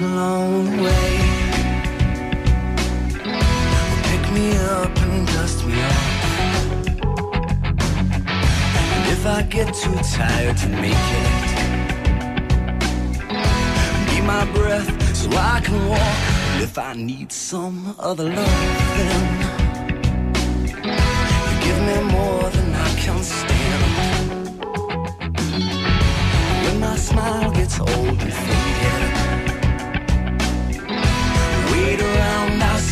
[0.00, 1.18] long way.
[4.08, 6.24] Pick me up and dust me off.
[8.94, 11.30] And if I get too tired to make it,
[14.08, 16.18] be my breath so I can walk.
[16.52, 19.22] And if I need some other love, then
[21.46, 23.82] you give me more than I can stand.
[26.64, 29.07] When my smile gets old and faded,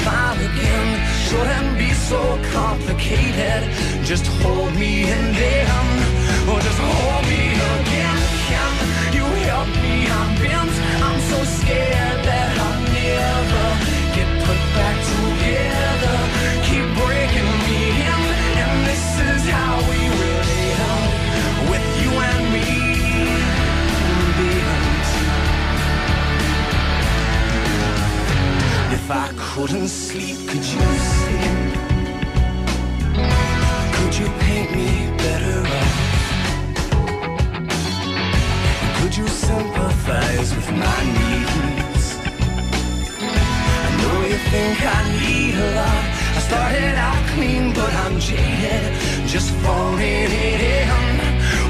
[0.06, 0.88] smile again.
[1.27, 2.20] Shouldn't be so
[2.52, 3.60] complicated.
[4.05, 5.87] Just hold me and then,
[6.51, 7.42] or just hold me
[7.74, 8.19] again.
[8.50, 8.73] Can
[9.19, 9.95] you help me?
[10.19, 10.74] I'm bent.
[11.06, 13.66] I'm so scared that I'll never
[14.16, 16.19] get put back together.
[16.69, 17.80] Keep breaking me
[18.12, 18.23] in,
[18.62, 21.06] and this is how we really end
[21.70, 22.69] with you and me.
[28.97, 31.55] If I couldn't sleep, could you sleep?
[33.97, 35.97] Could you paint me better off?
[38.99, 42.07] Could you sympathize with my needs?
[43.84, 46.05] I know you think I need a lot.
[46.37, 48.93] I started out clean, but I'm jaded.
[49.27, 50.89] Just it in,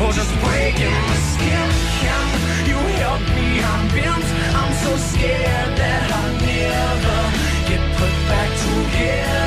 [0.03, 1.69] or just breaking the skin.
[2.03, 3.47] Can you help me?
[3.71, 4.27] I'm bent.
[4.59, 7.36] I'm so scared that I'll never
[8.85, 9.46] together.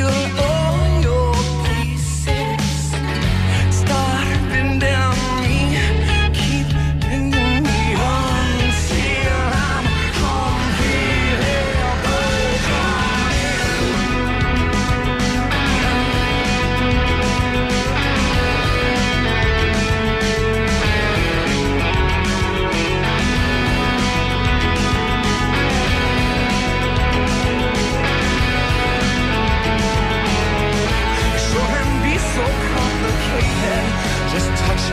[0.00, 0.49] you'll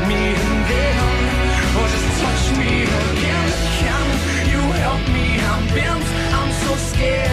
[0.05, 0.23] me
[1.77, 3.49] or just touch me again.
[4.51, 5.39] You help me?
[5.39, 6.05] I'm bent.
[6.37, 7.26] I'm so scared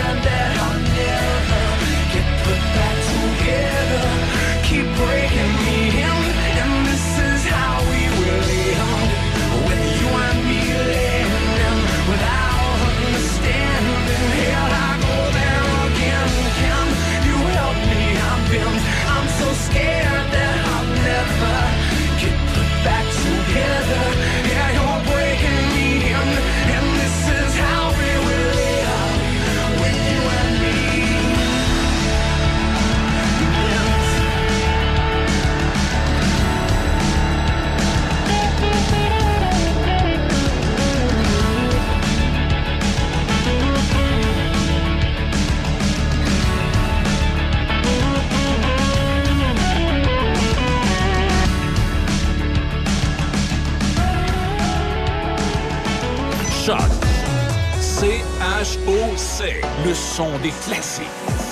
[58.65, 59.61] C-H-O-C.
[59.85, 61.05] Le son des classiques.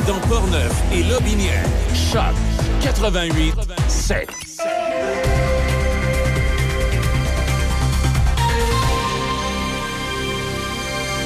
[0.06, 1.64] Dans Portneuf et Lobinière.
[1.94, 2.34] Choc
[2.80, 3.54] 88
[3.86, 4.28] 7.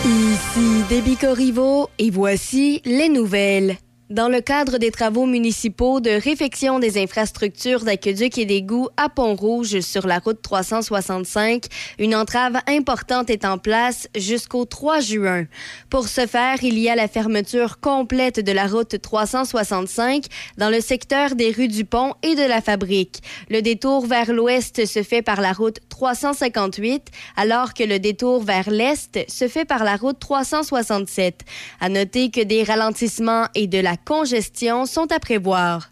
[0.04, 3.76] Ici Déby Corriveau et voici les nouvelles.
[4.08, 9.80] Dans le cadre des travaux municipaux de réfection des infrastructures d'aqueduc et d'égouts à Pont-Rouge
[9.80, 11.64] sur la route 365,
[11.98, 15.46] une entrave importante est en place jusqu'au 3 juin.
[15.90, 20.26] Pour ce faire, il y a la fermeture complète de la route 365
[20.56, 23.24] dans le secteur des rues du Pont et de la Fabrique.
[23.50, 28.70] Le détour vers l'ouest se fait par la route 358, alors que le détour vers
[28.70, 31.40] l'est se fait par la route 367.
[31.80, 35.90] À noter que des ralentissements et de la congestion sont à prévoir.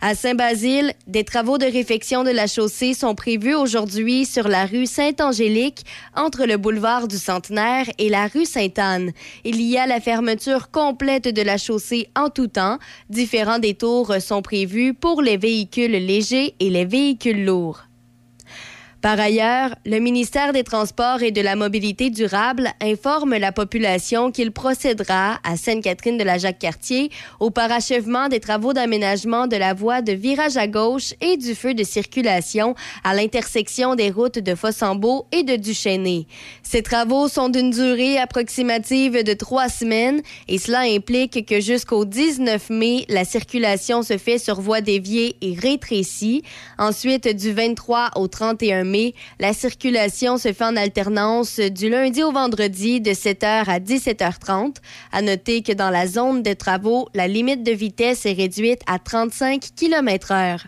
[0.00, 4.86] À Saint-Basile, des travaux de réfection de la chaussée sont prévus aujourd'hui sur la rue
[4.86, 5.84] Sainte-Angélique,
[6.14, 9.12] entre le boulevard du Centenaire et la rue Sainte-Anne.
[9.44, 12.78] Il y a la fermeture complète de la chaussée en tout temps.
[13.08, 17.84] Différents détours sont prévus pour les véhicules légers et les véhicules lourds.
[19.04, 24.50] Par ailleurs, le ministère des Transports et de la Mobilité durable informe la population qu'il
[24.50, 30.12] procédera à Sainte-Catherine de la Jacques-Cartier au parachèvement des travaux d'aménagement de la voie de
[30.12, 32.74] virage à gauche et du feu de circulation
[33.04, 36.26] à l'intersection des routes de Fossambeau et de Duchesnay.
[36.62, 42.70] Ces travaux sont d'une durée approximative de trois semaines et cela implique que jusqu'au 19
[42.70, 46.42] mai, la circulation se fait sur voie déviée et rétrécie.
[46.78, 48.93] Ensuite, du 23 au 31 mai,
[49.40, 54.76] la circulation se fait en alternance du lundi au vendredi de 7h à 17h30.
[55.12, 58.98] À noter que dans la zone de travaux, la limite de vitesse est réduite à
[58.98, 60.64] 35 km/h.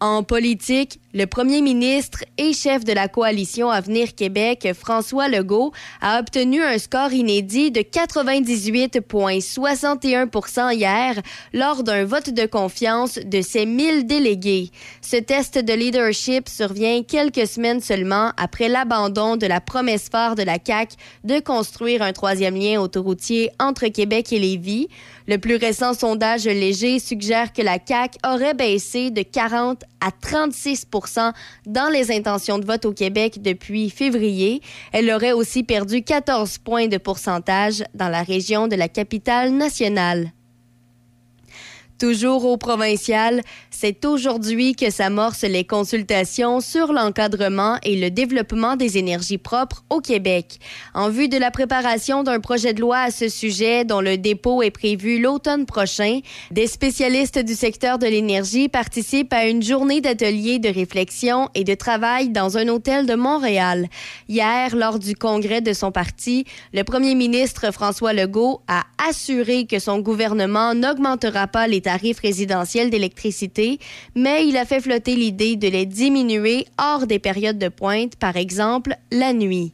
[0.00, 6.18] En politique, le premier ministre et chef de la coalition Avenir Québec, François Legault, a
[6.18, 11.20] obtenu un score inédit de 98,61% hier
[11.52, 14.70] lors d'un vote de confiance de ses 1000 délégués.
[15.02, 20.42] Ce test de leadership survient quelques semaines seulement après l'abandon de la promesse phare de
[20.42, 24.88] la CAQ de construire un troisième lien autoroutier entre Québec et Lévis.
[25.28, 30.86] Le plus récent sondage léger suggère que la CAQ aurait baissé de 40 à 36
[31.66, 34.60] dans les intentions de vote au Québec depuis février.
[34.92, 40.32] Elle aurait aussi perdu 14 points de pourcentage dans la région de la capitale nationale.
[41.98, 43.42] Toujours au provincial,
[43.82, 49.98] c'est aujourd'hui que s'amorcent les consultations sur l'encadrement et le développement des énergies propres au
[49.98, 50.60] Québec.
[50.94, 54.62] En vue de la préparation d'un projet de loi à ce sujet dont le dépôt
[54.62, 56.20] est prévu l'automne prochain,
[56.52, 61.74] des spécialistes du secteur de l'énergie participent à une journée d'atelier de réflexion et de
[61.74, 63.88] travail dans un hôtel de Montréal.
[64.28, 69.80] Hier, lors du congrès de son parti, le premier ministre François Legault a assuré que
[69.80, 73.71] son gouvernement n'augmentera pas les tarifs résidentiels d'électricité,
[74.14, 78.36] mais il a fait flotter l'idée de les diminuer hors des périodes de pointe, par
[78.36, 79.72] exemple la nuit.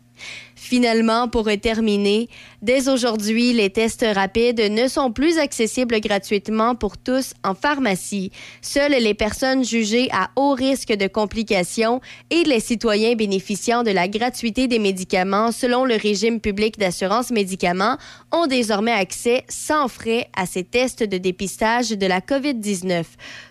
[0.56, 2.28] Finalement, pour terminer,
[2.62, 8.32] dès aujourd'hui, les tests rapides ne sont plus accessibles gratuitement pour tous en pharmacie.
[8.60, 12.00] Seules les personnes jugées à haut risque de complications
[12.30, 17.96] et les citoyens bénéficiant de la gratuité des médicaments selon le régime public d'assurance médicaments
[18.32, 23.04] ont désormais accès sans frais à ces tests de dépistage de la COVID-19.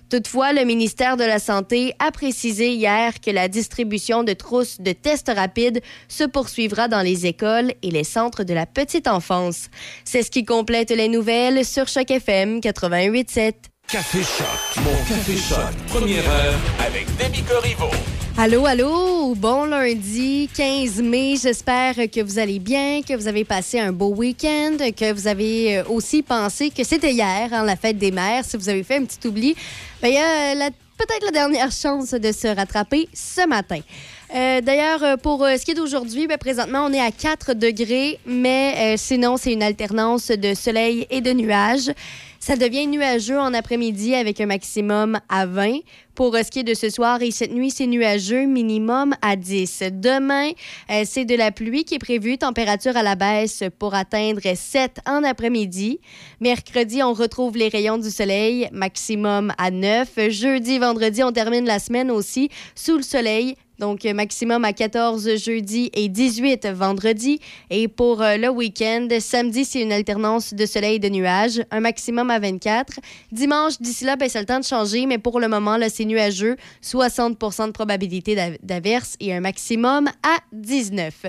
[0.09, 4.93] Toutefois, le ministère de la Santé a précisé hier que la distribution de trousses de
[4.93, 9.69] tests rapides se poursuivra dans les écoles et les centres de la petite enfance.
[10.05, 13.53] C'est ce qui complète les nouvelles sur Choc FM 88.7.
[13.89, 17.07] Café Choc, mon Café Choc, première heure avec.
[18.39, 21.37] Allô, allô, bon lundi 15 mai.
[21.41, 25.79] J'espère que vous allez bien, que vous avez passé un beau week-end, que vous avez
[25.79, 28.45] euh, aussi pensé que c'était hier, hein, la fête des mères.
[28.45, 29.55] Si vous avez fait un petit oubli,
[30.03, 30.69] ben, y a
[30.99, 33.79] peut-être la dernière chance de se rattraper ce matin.
[34.35, 38.19] Euh, D'ailleurs, euh, pour ce qui est d'aujourd'hui, ben, présentement, on est à 4 degrés,
[38.27, 41.89] mais sinon, c'est une alternance de soleil et de nuages.
[42.39, 45.79] Ça devient nuageux en après-midi avec un maximum à 20.
[46.13, 49.35] Pour euh, ce qui est de ce soir et cette nuit, c'est nuageux, minimum à
[49.35, 49.83] 10.
[49.91, 50.51] Demain,
[50.89, 54.99] euh, c'est de la pluie qui est prévue, température à la baisse pour atteindre 7
[55.05, 55.99] en après-midi.
[56.39, 60.29] Mercredi, on retrouve les rayons du soleil, maximum à 9.
[60.29, 65.35] Jeudi, vendredi, on termine la semaine aussi sous le soleil, donc, euh, maximum à 14
[65.37, 67.39] jeudi et 18 vendredi.
[67.69, 71.79] Et pour euh, le week-end, samedi, c'est une alternance de soleil et de nuages, un
[71.79, 72.99] maximum à 24.
[73.31, 76.05] Dimanche, d'ici là, ben, c'est le temps de changer, mais pour le moment, là, c'est
[76.05, 81.27] nuageux, 60% de probabilité d'av- d'averse et un maximum à 19.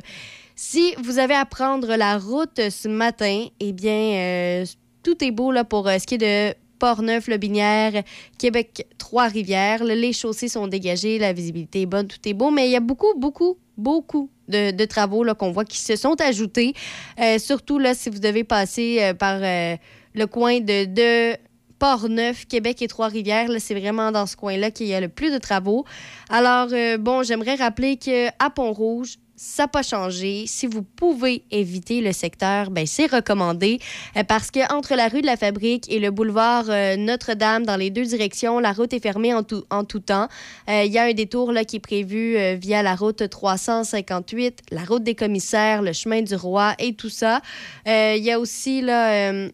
[0.57, 4.65] Si vous avez à prendre la route ce matin, eh bien, euh,
[5.03, 8.03] tout est beau là, pour ce qui est de Port-Neuf, Le Binière,
[8.39, 9.85] Québec, Trois-Rivières.
[9.85, 12.81] Les chaussées sont dégagées, la visibilité est bonne, tout est beau, mais il y a
[12.81, 16.75] beaucoup, beaucoup, beaucoup de, travaux qu'on voit qui se sont ajoutés.
[17.21, 19.77] Euh, surtout là, si vous devez passer euh, par euh,
[20.15, 21.37] le coin de, de
[21.79, 25.39] Port-Neuf, Québec et Trois-Rivières, c'est vraiment dans ce coin-là qu'il y a le plus de
[25.39, 25.85] travaux.
[26.29, 26.69] Alors,
[26.99, 30.45] bon, j'aimerais rappeler qu'à Pont-Rouge, ça n'a pas changé.
[30.47, 33.79] Si vous pouvez éviter le secteur, ben c'est recommandé
[34.17, 37.77] euh, parce que entre la rue de la Fabrique et le boulevard euh, Notre-Dame, dans
[37.77, 40.29] les deux directions, la route est fermée en tout, en tout temps.
[40.69, 44.85] Euh, Il y a un détour là, qui est prévu via la route 358, la
[44.85, 47.41] route des commissaires, le chemin du roi et tout ça.
[47.87, 49.49] Il y a aussi là.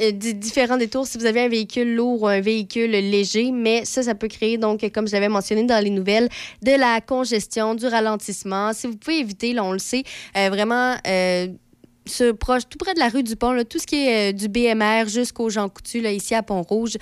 [0.00, 3.84] Euh, di- différents détours si vous avez un véhicule lourd ou un véhicule léger, mais
[3.84, 6.28] ça, ça peut créer, donc, comme je l'avais mentionné dans les nouvelles,
[6.62, 8.72] de la congestion, du ralentissement.
[8.72, 10.02] Si vous pouvez éviter, là, on le sait,
[10.36, 10.96] euh, vraiment...
[11.06, 11.48] euh,
[12.06, 14.48] se proche, tout près de la rue du Pont, là, tout ce qui est du
[14.48, 16.96] BMR jusqu'au Jean Coutu, là, ici à Pont-Rouge.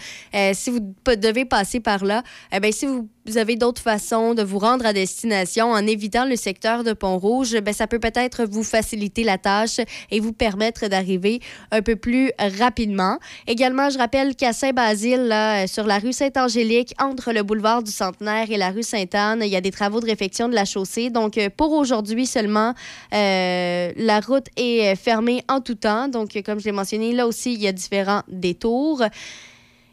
[0.53, 0.81] Si vous
[1.17, 2.23] devez passer par là,
[2.61, 6.35] ben, si vous vous avez d'autres façons de vous rendre à destination en évitant le
[6.35, 9.81] secteur de Pont-Rouge, ben, ça peut peut-être vous faciliter la tâche
[10.11, 13.19] et vous permettre d'arriver un peu plus rapidement.
[13.47, 15.35] Également, je rappelle qu'à Saint-Basile,
[15.67, 19.57] sur la rue Saint-Angélique, entre le boulevard du Centenaire et la rue Sainte-Anne, il y
[19.57, 21.11] a des travaux de réfection de la chaussée.
[21.11, 22.75] Donc, pour aujourd'hui seulement,
[23.13, 26.09] euh, la route est fermée en tout temps.
[26.09, 29.03] Donc, comme je l'ai mentionné, là aussi, il y a différents détours.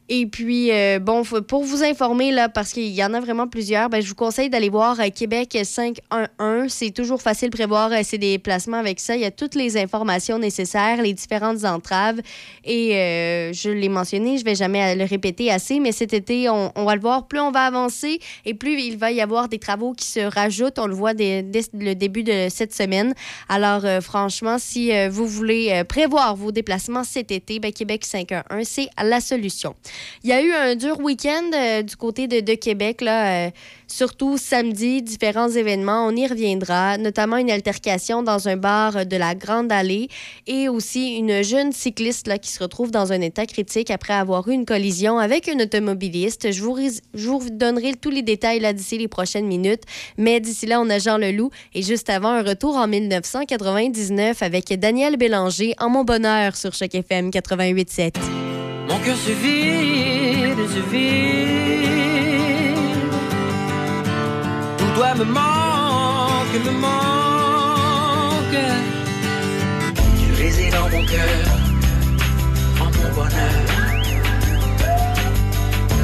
[0.07, 3.89] Et puis, euh, bon, pour vous informer, là, parce qu'il y en a vraiment plusieurs,
[3.89, 6.71] ben, je vous conseille d'aller voir euh, Québec 511.
[6.71, 9.15] C'est toujours facile de prévoir euh, ses déplacements avec ça.
[9.15, 12.21] Il y a toutes les informations nécessaires, les différentes entraves.
[12.63, 12.91] Et
[13.53, 16.95] je l'ai mentionné, je ne vais jamais le répéter assez, mais cet été, on, va
[16.95, 17.27] le voir.
[17.27, 20.79] Plus on va avancer et plus il va y avoir des travaux qui se rajoutent.
[20.79, 23.13] On le voit dès, le début de cette semaine.
[23.49, 29.19] Alors, franchement, si vous voulez prévoir vos déplacements cet été, ben, Québec 511, c'est la
[29.19, 29.75] solution.
[30.23, 33.51] Il y a eu un dur week-end euh, du côté de, Québec, là, euh,
[33.87, 36.05] surtout samedi, différents événements.
[36.07, 40.09] On y reviendra, notamment une altercation dans un bar de la Grande Allée
[40.47, 44.47] et aussi une jeune cycliste là, qui se retrouve dans un état critique après avoir
[44.47, 46.51] eu une collision avec un automobiliste.
[46.51, 46.77] Je vous,
[47.13, 49.83] je vous donnerai tous les détails d'ici les prochaines minutes.
[50.17, 54.73] Mais d'ici là, on a Jean Leloup et juste avant, un retour en 1999 avec
[54.79, 58.54] Daniel Bélanger en Mon Bonheur sur Choc FM 88.7.
[58.87, 61.95] Mon cœur se vide, se vide.
[64.77, 68.61] Tout doit me manque, me manque.
[70.19, 71.45] Tu résides dans mon cœur,
[72.79, 73.59] en mon bonheur.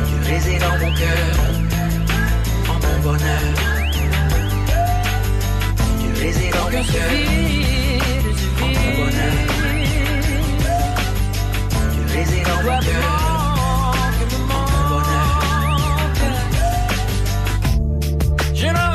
[0.07, 1.35] Tu résides dans mon cœur,
[2.69, 3.47] en mon bonheur.
[5.99, 7.11] Tu résides dans mon cœur,
[8.61, 9.60] en mon bonheur.
[12.13, 13.31] Busy on my girl.
[18.53, 18.90] Je ne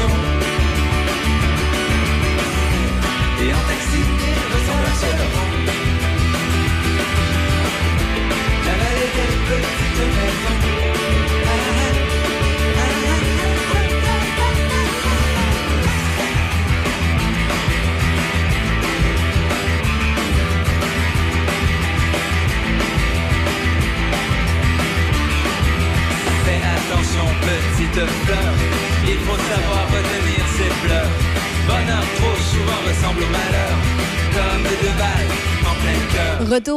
[0.00, 0.39] réputations.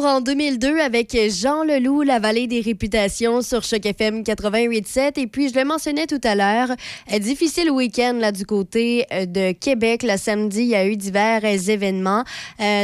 [0.05, 5.17] En 2002 avec Jean Leloup, La vallée des réputations sur Choc FM 88.7.
[5.17, 6.75] Et puis, je le mentionnais tout à l'heure,
[7.11, 10.03] euh, difficile week-end là du côté euh, de Québec.
[10.03, 12.25] Le samedi, il y a eu divers euh, événements,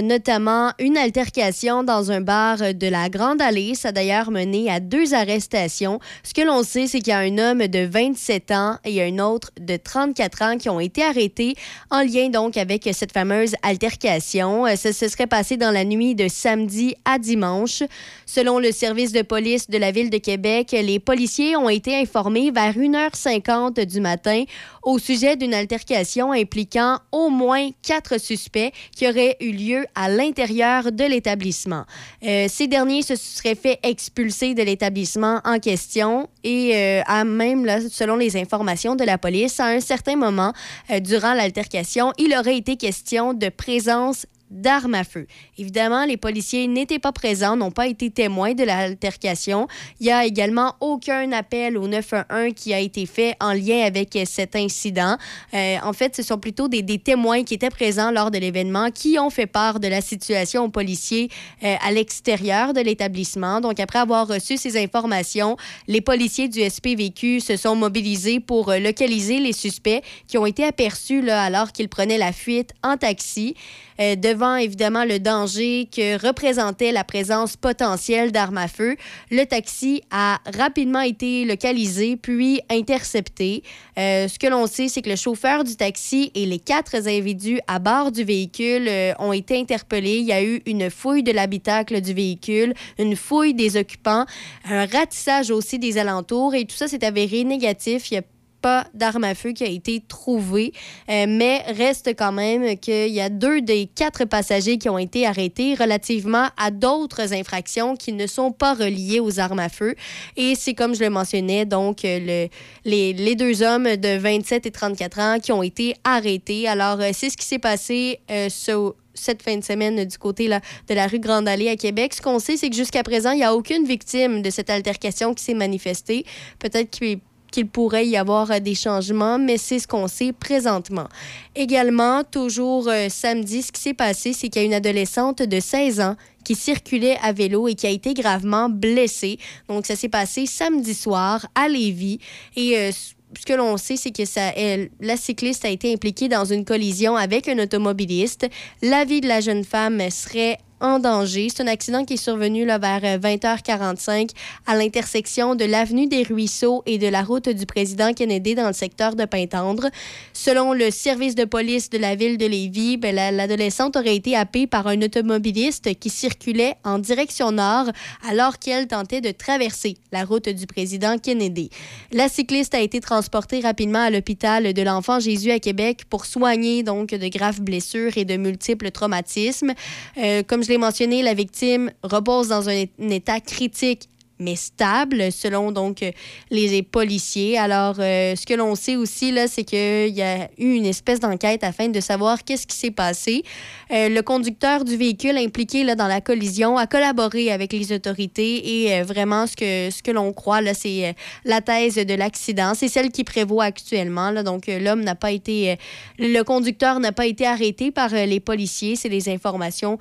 [0.03, 3.75] notamment une altercation dans un bar de la Grande Allée.
[3.75, 5.99] Ça a d'ailleurs mené à deux arrestations.
[6.23, 9.19] Ce que l'on sait, c'est qu'il y a un homme de 27 ans et un
[9.19, 11.55] autre de 34 ans qui ont été arrêtés
[11.91, 14.65] en lien donc avec cette fameuse altercation.
[14.77, 17.83] Ça se serait passé dans la nuit de samedi dimanche.
[18.25, 22.51] Selon le service de police de la ville de Québec, les policiers ont été informés
[22.51, 24.43] vers 1h50 du matin
[24.83, 30.91] au sujet d'une altercation impliquant au moins quatre suspects qui auraient eu lieu à l'intérieur
[30.91, 31.85] de l'établissement.
[32.23, 37.65] Euh, ces derniers se seraient fait expulser de l'établissement en question et euh, à même,
[37.65, 40.53] là, selon les informations de la police, à un certain moment
[40.89, 45.27] euh, durant l'altercation, il aurait été question de présence d'armes à feu.
[45.57, 49.67] Évidemment, les policiers n'étaient pas présents, n'ont pas été témoins de l'altercation.
[49.99, 54.15] Il n'y a également aucun appel au 911 qui a été fait en lien avec
[54.15, 55.17] euh, cet incident.
[55.53, 59.17] Euh, en fait, ce sont plutôt des, témoins qui étaient présents lors de l'événement qui
[59.19, 61.29] ont fait part de la situation aux policiers
[61.63, 63.61] euh, à l'extérieur de l'établissement.
[63.61, 65.57] Donc, après avoir reçu ces informations,
[65.87, 71.27] les policiers du SPVQ se sont mobilisés pour localiser les suspects qui ont été aperçus
[71.29, 73.55] alors qu'ils prenaient la fuite en taxi.
[73.99, 78.95] Euh, devant évidemment le danger que représentait la présence potentielle d'armes à feu,
[79.31, 83.63] le taxi a rapidement été localisé puis intercepté.
[83.97, 87.59] Euh, ce que l'on sait, c'est que le chauffeur du taxi et les quatre individus
[87.67, 90.17] à bord du véhicule euh, ont été interpellés.
[90.17, 94.25] Il y a eu une fouille de l'habitacle du véhicule, une fouille des occupants,
[94.65, 98.11] un ratissage aussi des alentours et tout ça s'est avéré négatif.
[98.11, 98.23] Il y a
[98.61, 100.73] pas d'arme à feu qui a été trouvée,
[101.09, 105.25] euh, mais reste quand même qu'il y a deux des quatre passagers qui ont été
[105.25, 109.95] arrêtés relativement à d'autres infractions qui ne sont pas reliées aux armes à feu.
[110.37, 112.49] Et c'est comme je le mentionnais, donc euh, le,
[112.89, 116.67] les, les, deux hommes de 27 et 34 ans qui ont été arrêtés.
[116.67, 120.61] Alors, euh, c'est ce qui s'est passé ce cette fin de semaine du côté là,
[120.87, 122.13] de la rue Grande Allée à Québec.
[122.13, 125.33] Ce qu'on sait, c'est que jusqu'à présent, il n'y a aucune victime de cette altercation
[125.33, 126.25] qui s'est manifestée.
[126.59, 127.19] Peut-être qu'il
[127.51, 131.07] qu'il pourrait y avoir des changements, mais c'est ce qu'on sait présentement.
[131.55, 135.99] Également, toujours samedi, ce qui s'est passé, c'est qu'il y a une adolescente de 16
[136.01, 139.37] ans qui circulait à vélo et qui a été gravement blessée.
[139.67, 142.19] Donc, ça s'est passé samedi soir à Lévis.
[142.55, 144.51] Et ce que l'on sait, c'est que ça,
[144.99, 148.47] la cycliste a été impliquée dans une collision avec un automobiliste.
[148.81, 151.47] La vie de la jeune femme serait en danger.
[151.49, 152.79] C'est un accident qui est survenu vers
[153.19, 154.25] 20h45 euh,
[154.67, 158.73] à l'intersection de l'avenue des Ruisseaux et de la route du président Kennedy dans le
[158.73, 159.89] secteur de Pintendre.
[160.33, 164.67] Selon le service de police de la ville de Lévis, ben, l'adolescente aurait été happée
[164.67, 167.85] par un automobiliste qui circulait en direction nord
[168.27, 171.69] alors qu'elle tentait de traverser la route du président Kennedy.
[172.11, 176.83] La cycliste a été transportée rapidement à l'hôpital de l'Enfant Jésus à Québec pour soigner
[176.83, 179.73] donc de graves blessures et de multiples traumatismes.
[180.17, 185.71] Euh, comme je l'ai mentionné, la victime repose dans un état critique mais stable, selon
[185.71, 186.03] donc
[186.49, 187.57] les policiers.
[187.57, 191.19] Alors, euh, ce que l'on sait aussi, là, c'est qu'il y a eu une espèce
[191.19, 193.43] d'enquête afin de savoir qu'est-ce qui s'est passé.
[193.91, 198.85] Euh, le conducteur du véhicule impliqué là, dans la collision a collaboré avec les autorités
[198.85, 202.73] et euh, vraiment, ce que, ce que l'on croit, là, c'est la thèse de l'accident.
[202.75, 204.31] C'est celle qui prévaut actuellement.
[204.31, 204.43] Là.
[204.43, 205.77] Donc, l'homme n'a pas été...
[206.17, 208.95] le conducteur n'a pas été arrêté par les policiers.
[208.95, 209.97] C'est les informations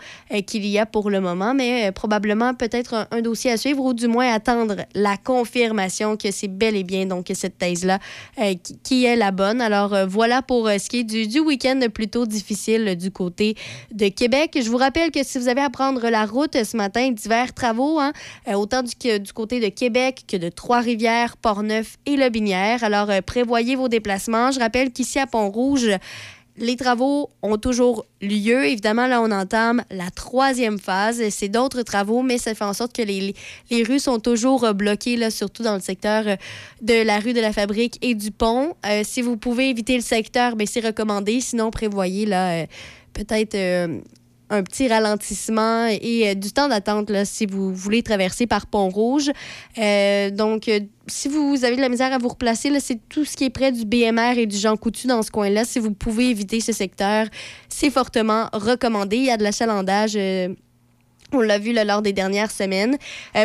[0.47, 3.95] qu'il y a pour le moment, mais probablement peut-être un, un dossier à suivre ou
[3.95, 7.99] du moins attendre la confirmation que c'est bel et bien donc cette thèse-là
[8.39, 9.61] euh, qui, est la bonne.
[9.61, 13.57] Alors euh, voilà pour euh, ce qui est du, week-end plutôt difficile du côté
[13.93, 14.59] de Québec.
[14.61, 17.99] Je vous rappelle que si vous avez à prendre la route ce matin, divers travaux,
[17.99, 18.13] hein,
[18.55, 22.85] autant du, du, côté de Québec que de Trois-Rivières, Port-Neuf et Le Binière.
[22.85, 24.51] Alors prévoyez vos déplacements.
[24.51, 25.91] Je rappelle qu'ici à Pont-Rouge,
[26.61, 28.67] les travaux ont toujours lieu.
[28.67, 31.23] Évidemment, là, on entame la troisième phase.
[31.31, 33.35] C'est d'autres travaux, mais ça fait en sorte que les,
[33.85, 36.37] rues sont toujours bloquées, là, surtout dans le secteur euh,
[36.83, 38.75] de la rue de la Fabrique et du pont.
[38.87, 41.41] Euh, si vous pouvez éviter le secteur, ben, c'est recommandé.
[41.41, 42.67] Sinon, prévoyez là, euh,
[43.13, 43.57] peut-être
[44.51, 49.31] un petit ralentissement et euh, du temps d'attente si vous voulez traverser par Pont-Rouge.
[49.79, 53.37] Euh, donc, euh, si vous avez de la misère à vous replacer, c'est tout ce
[53.37, 55.65] qui est près du BMR et du Jean Coutu dans ce coin-là.
[55.65, 57.27] Si vous pouvez éviter ce secteur,
[57.69, 59.17] c'est fortement recommandé.
[59.17, 60.19] Il y a de l'achalandage.
[61.33, 62.97] On l'a vu lors des dernières semaines.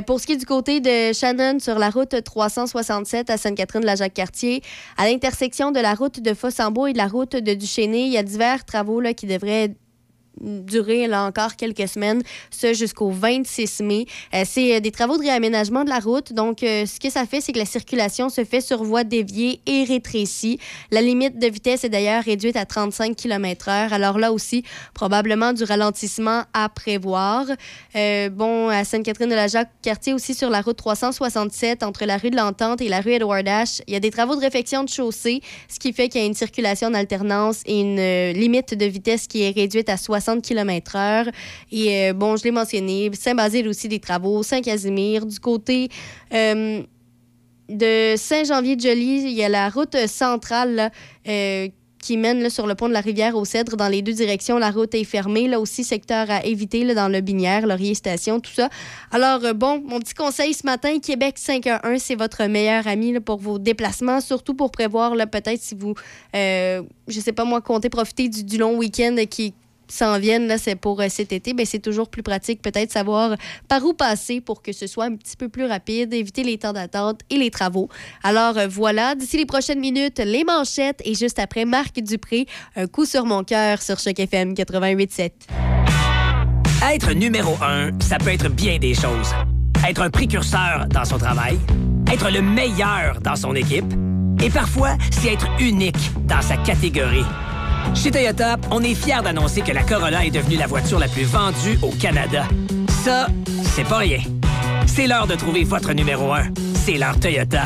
[0.08, 4.62] pour ce qui est du côté de Shannon, sur la route 367 à Sainte-Catherine-de-la-Jacques-Cartier,
[4.98, 8.18] à l'intersection de la route de Fossambeau et de la route de Duchesnay, il y
[8.18, 9.74] a divers travaux là, qui devraient
[10.44, 14.06] durer là encore quelques semaines, ce jusqu'au 26 mai.
[14.34, 16.34] Euh, c'est euh, des travaux de réaménagement de la route.
[16.34, 19.62] Donc, euh, ce que ça fait, c'est que la circulation se fait sur voie déviée
[19.66, 20.60] et rétrécie.
[20.92, 23.94] La limite de vitesse est d'ailleurs réduite à 35 km/h.
[23.94, 27.46] Alors là aussi, probablement du ralentissement à prévoir.
[28.32, 32.90] bon, à Sainte-Catherine-de-la-Jacques, quartier aussi sur la route 367 entre la rue de l'Entente et
[32.90, 35.94] la rue Edward Dash, il y a des travaux de réfection de chaussée, ce qui
[35.94, 39.52] fait qu'il y a une circulation en alternance et une limite de vitesse qui est
[39.52, 41.32] réduite à 60 60 km/h.
[41.72, 45.26] Et euh, bon, je l'ai mentionné, Saint-Basile aussi des travaux, Saint-Casimir.
[45.26, 45.90] Du côté
[46.34, 46.82] euh,
[47.70, 50.92] de Saint-Janvier-de-Joly, il y a la route centrale
[51.28, 51.68] euh,
[52.00, 54.58] qui mène sur le pont de la rivière au Cèdre dans les deux directions.
[54.58, 55.48] La route est fermée.
[55.48, 58.68] Là aussi, secteur à éviter là, dans le Binière, Laurier Station, tout ça.
[59.12, 63.58] Alors, bon, mon petit conseil ce matin, Québec 511, c'est votre meilleur ami pour vos
[63.58, 65.94] déplacements, surtout pour prévoir peut-être si vous,
[66.34, 69.54] je sais pas moi, comptez profiter du, du long week-end qui
[69.88, 73.36] s'en viennent, là, c'est pour euh, cet été, ben, c'est toujours plus pratique peut-être savoir
[73.68, 76.74] par où passer pour que ce soit un petit peu plus rapide, éviter les temps
[76.74, 77.90] d'attente et les travaux.
[78.24, 82.88] Alors euh, voilà, d'ici les prochaines minutes, les manchettes et juste après, Marc Dupré, un
[82.88, 85.32] coup sur mon cœur sur Choc FM 88.7.
[86.92, 89.34] Être numéro un, ça peut être bien des choses.
[89.88, 91.58] Être un précurseur dans son travail,
[92.12, 93.86] être le meilleur dans son équipe,
[94.42, 97.26] et parfois, c'est être unique dans sa catégorie.
[97.94, 101.24] Chez Toyota, on est fiers d'annoncer que la Corolla est devenue la voiture la plus
[101.24, 102.46] vendue au Canada.
[103.04, 103.28] Ça,
[103.64, 104.20] c'est pas rien.
[104.86, 106.46] C'est l'heure de trouver votre numéro 1.
[106.74, 107.64] C'est l'heure Toyota.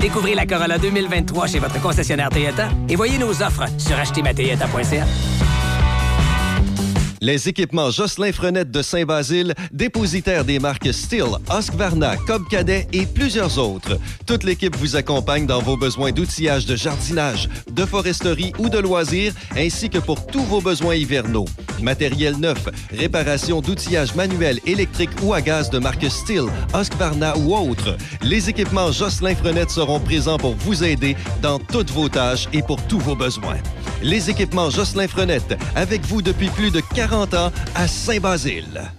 [0.00, 5.04] Découvrez la Corolla 2023 chez votre concessionnaire Toyota et voyez nos offres sur achetermatoyota.ca.
[7.22, 13.58] Les équipements Jocelyn Frenette de Saint-Basile, dépositaires des marques Steel, Husqvarna, Cobb Cadet et plusieurs
[13.58, 13.96] autres.
[14.26, 19.34] Toute l'équipe vous accompagne dans vos besoins d'outillage de jardinage, de foresterie ou de loisirs,
[19.56, 21.44] ainsi que pour tous vos besoins hivernaux.
[21.80, 27.96] Matériel neuf, réparation d'outillage manuel, électrique ou à gaz de marque Steel, Husqvarna ou autres.
[28.22, 32.84] Les équipements Jocelyn Frenette seront présents pour vous aider dans toutes vos tâches et pour
[32.88, 33.58] tous vos besoins.
[34.02, 37.11] Les équipements Jocelyn Frenette, avec vous depuis plus de 40
[37.74, 38.90] à Saint-Basile.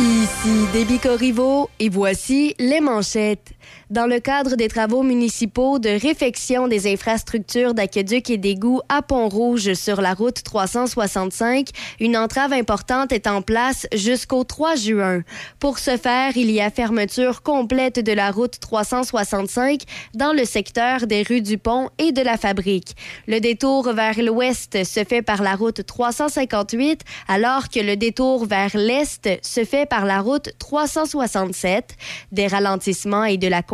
[0.00, 3.52] Ici Déby Corriveau et voici les manchettes.
[3.90, 9.74] Dans le cadre des travaux municipaux de réfection des infrastructures d'aqueduc et d'égouts à Pont-Rouge
[9.74, 15.22] sur la route 365, une entrave importante est en place jusqu'au 3 juin.
[15.58, 19.80] Pour ce faire, il y a fermeture complète de la route 365
[20.14, 22.94] dans le secteur des rues du Pont et de la Fabrique.
[23.26, 28.76] Le détour vers l'ouest se fait par la route 358 alors que le détour vers
[28.76, 31.96] l'est se fait par la route 367.
[32.30, 33.64] Des ralentissements et de la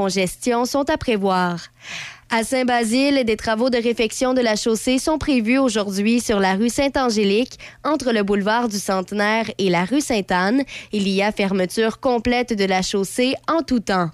[0.65, 1.69] sont à prévoir.
[2.29, 6.69] À Saint-Basile, des travaux de réfection de la chaussée sont prévus aujourd'hui sur la rue
[6.69, 10.65] Sainte-Angélique, entre le boulevard du Centenaire et la rue Sainte-Anne.
[10.93, 14.11] Il y a fermeture complète de la chaussée en tout temps.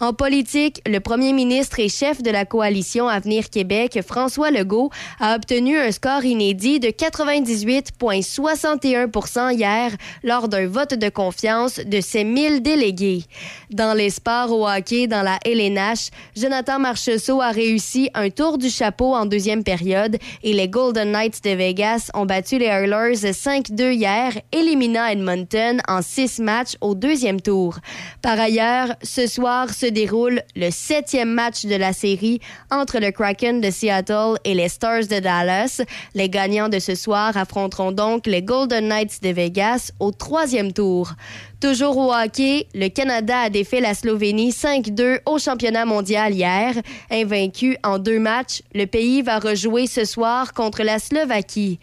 [0.00, 5.36] En politique, le premier ministre et chef de la coalition Avenir Québec, François Legault, a
[5.36, 12.62] obtenu un score inédit de 98,61% hier lors d'un vote de confiance de ses 1000
[12.62, 13.24] délégués.
[13.70, 18.70] Dans les sports au hockey dans la LNH, Jonathan Marchessault a réussi un tour du
[18.70, 23.92] chapeau en deuxième période et les Golden Knights de Vegas ont battu les Oilers 5-2
[23.92, 27.78] hier, éliminant Edmonton en six matchs au deuxième tour.
[28.22, 33.60] Par ailleurs, ce soir, se déroule le septième match de la série entre le Kraken
[33.60, 35.82] de Seattle et les Stars de Dallas.
[36.14, 41.12] Les gagnants de ce soir affronteront donc les Golden Knights de Vegas au troisième tour.
[41.60, 46.74] Toujours au hockey, le Canada a défait la Slovénie 5-2 au championnat mondial hier.
[47.10, 51.78] Invaincu en deux matchs, le pays va rejouer ce soir contre la Slovaquie.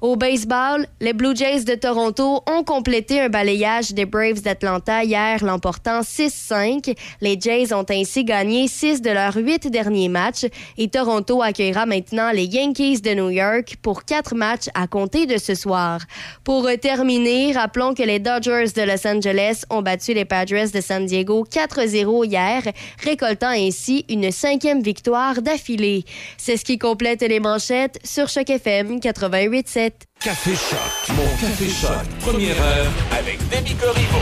[0.00, 5.44] Au baseball, les Blue Jays de Toronto ont complété un balayage des Braves d'Atlanta hier,
[5.44, 6.96] l'emportant 6-5.
[7.20, 12.30] Les Jays ont ainsi gagné six de leurs huit derniers matchs et Toronto accueillera maintenant
[12.30, 16.00] les Yankees de New York pour quatre matchs à compter de ce soir.
[16.44, 21.06] Pour terminer, rappelons que les Dodgers de Los Angeles ont battu les Padres de San
[21.06, 22.62] Diego 4-0 hier,
[23.02, 26.04] récoltant ainsi une cinquième victoire d'affilée.
[26.36, 29.87] C'est ce qui complète les manchettes sur Choc FM 88.7.
[30.20, 31.16] Café Choc.
[31.16, 32.06] Mon Café Choc.
[32.20, 34.18] Première heure avec Demi Corriveau.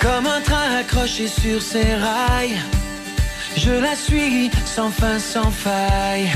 [0.00, 2.58] Comme un train accroché sur ses rails,
[3.56, 6.30] je la suis sans fin, sans faille.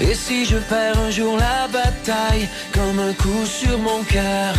[0.00, 4.54] Et si je perds un jour la bataille, comme un coup sur mon cœur,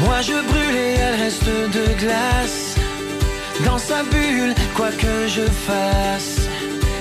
[0.00, 2.76] moi je brûle et elle reste de glace.
[3.64, 6.48] Dans sa bulle, quoi que je fasse.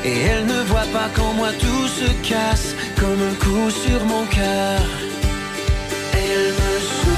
[0.03, 4.25] Et elle ne voit pas qu'en moi tout se casse, comme un coup sur mon
[4.25, 4.81] cœur.
[6.13, 7.10] Elle me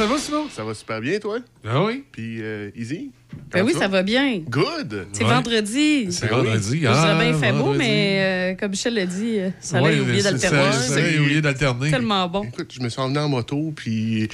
[0.00, 0.46] ça va, Simon?
[0.50, 1.38] Ça va super bien, toi?
[1.66, 2.04] Ah oui?
[2.10, 3.10] Puis, euh, Easy?
[3.52, 4.38] Ben oui, ça va bien.
[4.48, 5.06] Good!
[5.12, 5.30] C'est Ouais.
[5.30, 6.06] vendredi.
[6.10, 6.46] C'est Ben oui.
[6.46, 6.80] vendredi.
[6.82, 7.78] Je Ah, dirais bien fait beau, vendredi.
[7.78, 10.72] mais euh, comme Michel l'a dit, euh, ça a Ouais, oublié c'est- d'alterner.
[10.72, 11.90] ça- ça a oublié d'alterner.
[11.90, 12.44] Tellement bon.
[12.44, 14.28] Écoute, je me suis emmené en moto, puis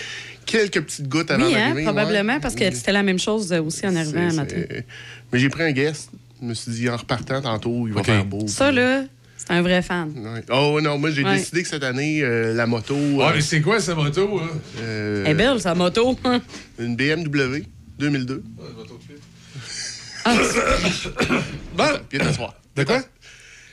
[0.46, 1.82] quelques petites gouttes avant Oui, hein, d'arriver.
[1.82, 2.40] probablement, ouais.
[2.40, 4.56] parce que c'était la même chose euh, aussi en arrivant C'est- un matin.
[4.70, 4.86] c'est-
[5.32, 6.10] Mais j'ai pris un guest.
[6.40, 8.06] Je me suis dit, en repartant tantôt, il va OK.
[8.06, 8.46] faire beau.
[8.46, 9.08] Ça, puis- là, c'est
[9.48, 10.12] un vrai fan.
[10.16, 10.42] Ouais.
[10.50, 11.36] Oh non, moi j'ai Ouais.
[11.38, 12.96] décidé que cette année, euh, la moto.
[13.20, 14.40] Ah, euh, mais c'est quoi, sa moto?
[14.40, 14.50] Hein?
[14.80, 16.18] euh, Elle est belle, sa moto.
[16.78, 17.62] Une BMW
[17.98, 18.42] 2002.
[21.76, 22.54] Bon, Viens t'asseoir.
[22.74, 23.00] de quoi?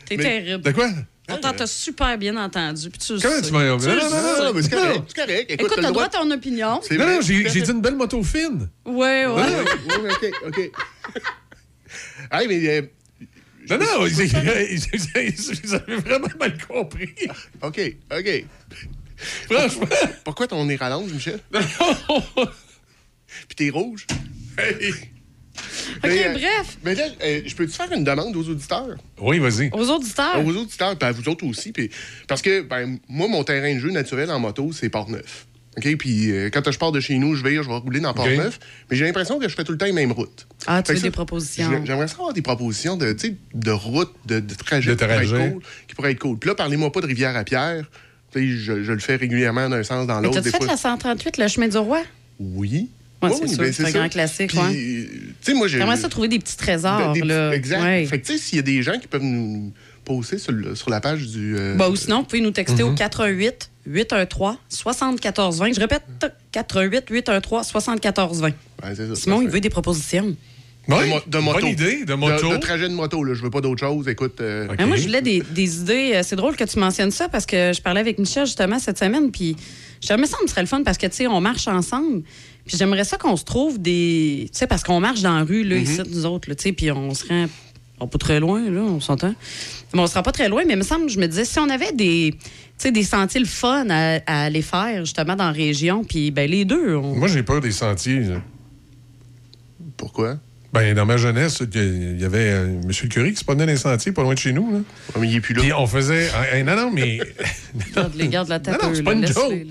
[0.06, 0.64] T'es terrible.
[0.64, 0.90] De quoi?
[1.28, 2.90] Pourtant, t'as super bien entendu.
[2.90, 3.42] Puis tu Comment sais.
[3.42, 3.64] tu m'as...
[3.64, 3.96] Non, non, non, sais.
[3.96, 4.82] non, Non, mais c'est non.
[4.82, 5.04] correct.
[5.08, 5.52] C'est correct.
[5.52, 6.82] Écoute, Écoute, t'as le droit à ton opinion.
[6.84, 8.70] C'est Non, vrai, non, j'ai dit une belle moto fine.
[8.86, 9.28] Ouais, ouais.
[9.28, 9.42] Ouais,
[10.02, 10.72] ouais, OK, OK.
[12.32, 12.92] Hey, mais.
[13.69, 17.13] Non, non, vous avez vraiment mal compris.
[17.62, 17.80] OK,
[18.12, 18.45] OK.
[19.17, 19.88] Franchement.
[20.23, 21.39] Pourquoi ton nez rallonge, Michel?
[23.47, 24.06] Puis t'es rouge?
[24.58, 24.93] Hey.
[25.97, 26.78] OK, Mais, euh, bref.
[26.84, 28.97] Mais là, euh, je peux-tu faire une demande aux auditeurs?
[29.19, 29.69] Oui, vas-y.
[29.71, 30.43] Aux auditeurs.
[30.45, 31.71] Aux auditeurs, puis à vous autres aussi.
[31.71, 31.89] Puis,
[32.28, 35.47] parce que, ben, moi, mon terrain de jeu naturel en moto, c'est Port-Neuf.
[35.78, 35.98] OK?
[35.98, 38.60] Puis euh, quand je pars de chez nous, je vais, je vais rouler dans Port-Neuf.
[38.90, 40.48] Mais j'ai l'impression que je fais tout le temps les mêmes routes.
[40.68, 41.70] Ah, tu Fait veux ça, des propositions.
[41.72, 45.04] j'ai- J'aimerais savoir des propositions de, tu sais, de routes, de, de trajets De qui
[45.06, 45.62] pourraient être cool.
[45.88, 46.38] Qui pourraient être cool.
[46.38, 47.86] Puis là, parlez-moi pas de rivière à pierre.
[48.32, 50.42] Tu sais, je, je le fais régulièrement d'un sens dans Mais l'autre.
[50.42, 52.02] t'as-tu Des fait la 138, le chemin du roi?
[52.40, 52.90] Oui.
[53.22, 53.92] Ouais, Oui, c'est ben, un ça.
[53.92, 54.74] grand classique, Puis, ouais.
[54.74, 55.78] Tu sais, moi, j'ai.
[55.78, 57.52] J'aimerais ça trouver des petits trésors, Des- des- là.
[57.54, 57.82] Exact.
[57.82, 58.06] Ouais.
[58.06, 59.72] Fait que, tu sais, s'il y a des gens qui peuvent nous
[60.04, 60.52] poster sur,
[60.90, 61.56] la page du.
[61.58, 65.74] euh, Bah, ou sinon, vous pouvez nous texter au 418 813 7420.
[65.74, 66.04] Je répète,
[66.52, 68.48] 418 813 7420.
[68.48, 68.54] ouais,
[68.96, 70.36] ça, Simon, il veut des propositions.
[70.89, 71.60] Oui, De, mo- de moto.
[71.62, 72.52] Bonne idée, de moto.
[72.52, 73.34] de trajet de moto, là.
[73.34, 74.08] Je veux pas d'autre chose.
[74.10, 74.41] Écoute.
[74.41, 76.12] euh, moi, je voulais des, des idées.
[76.15, 78.98] Euh, C'est drôle que tu mentionnes ça parce que je parlais avec Michel justement cette
[79.00, 79.32] semaine.
[79.32, 79.56] Puis,
[80.02, 82.24] j'aimerais ça, me serait le fun parce que, tu sais, on marche ensemble.
[82.65, 84.50] Puis, j'aimerais ça qu'on se trouve des.
[84.52, 86.74] Tu sais, parce qu'on marche dans la rue, là, ici, nous autres, là, tu sais,
[86.74, 87.46] puis on se rend.
[87.99, 89.34] On pas très loin, là, on s'entend.
[89.93, 91.60] Mais on se rend pas très loin, mais il me semble, je me disais, si
[91.60, 92.34] on avait des.
[92.39, 96.32] Tu sais, des sentiers le fun à, à aller faire, justement, dans la région, puis,
[96.32, 98.21] ben, les deux, on- Moi, j'ai peur des sentiers.
[98.21, 98.41] là.
[99.97, 100.38] Pourquoi?
[100.73, 102.82] Ben, dans ma jeunesse, il y avait euh, M.
[102.88, 104.71] le curé qui se promenait dans les sentiers pas loin de chez nous.
[104.73, 104.79] Là.
[105.19, 105.62] Mais il est plus là.
[105.62, 106.29] Puis on faisait.
[106.34, 107.19] Ah, non, non, mais.
[108.15, 108.82] Les gardes la tête.
[108.82, 109.51] Non, non, c'est pas une joke.
[109.53, 109.69] Il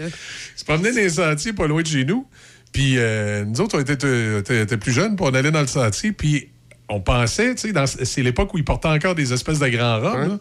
[0.55, 2.25] se promenait dans les sentiers pas loin de chez nous.
[2.73, 5.61] Puis euh, nous autres, on était, euh, était- était plus jeunes, puis on allait dans
[5.61, 6.13] le sentier.
[6.13, 6.51] Puis
[6.95, 10.39] on pensait, tu sais, c'est l'époque où ils portaient encore des espèces de grands robes.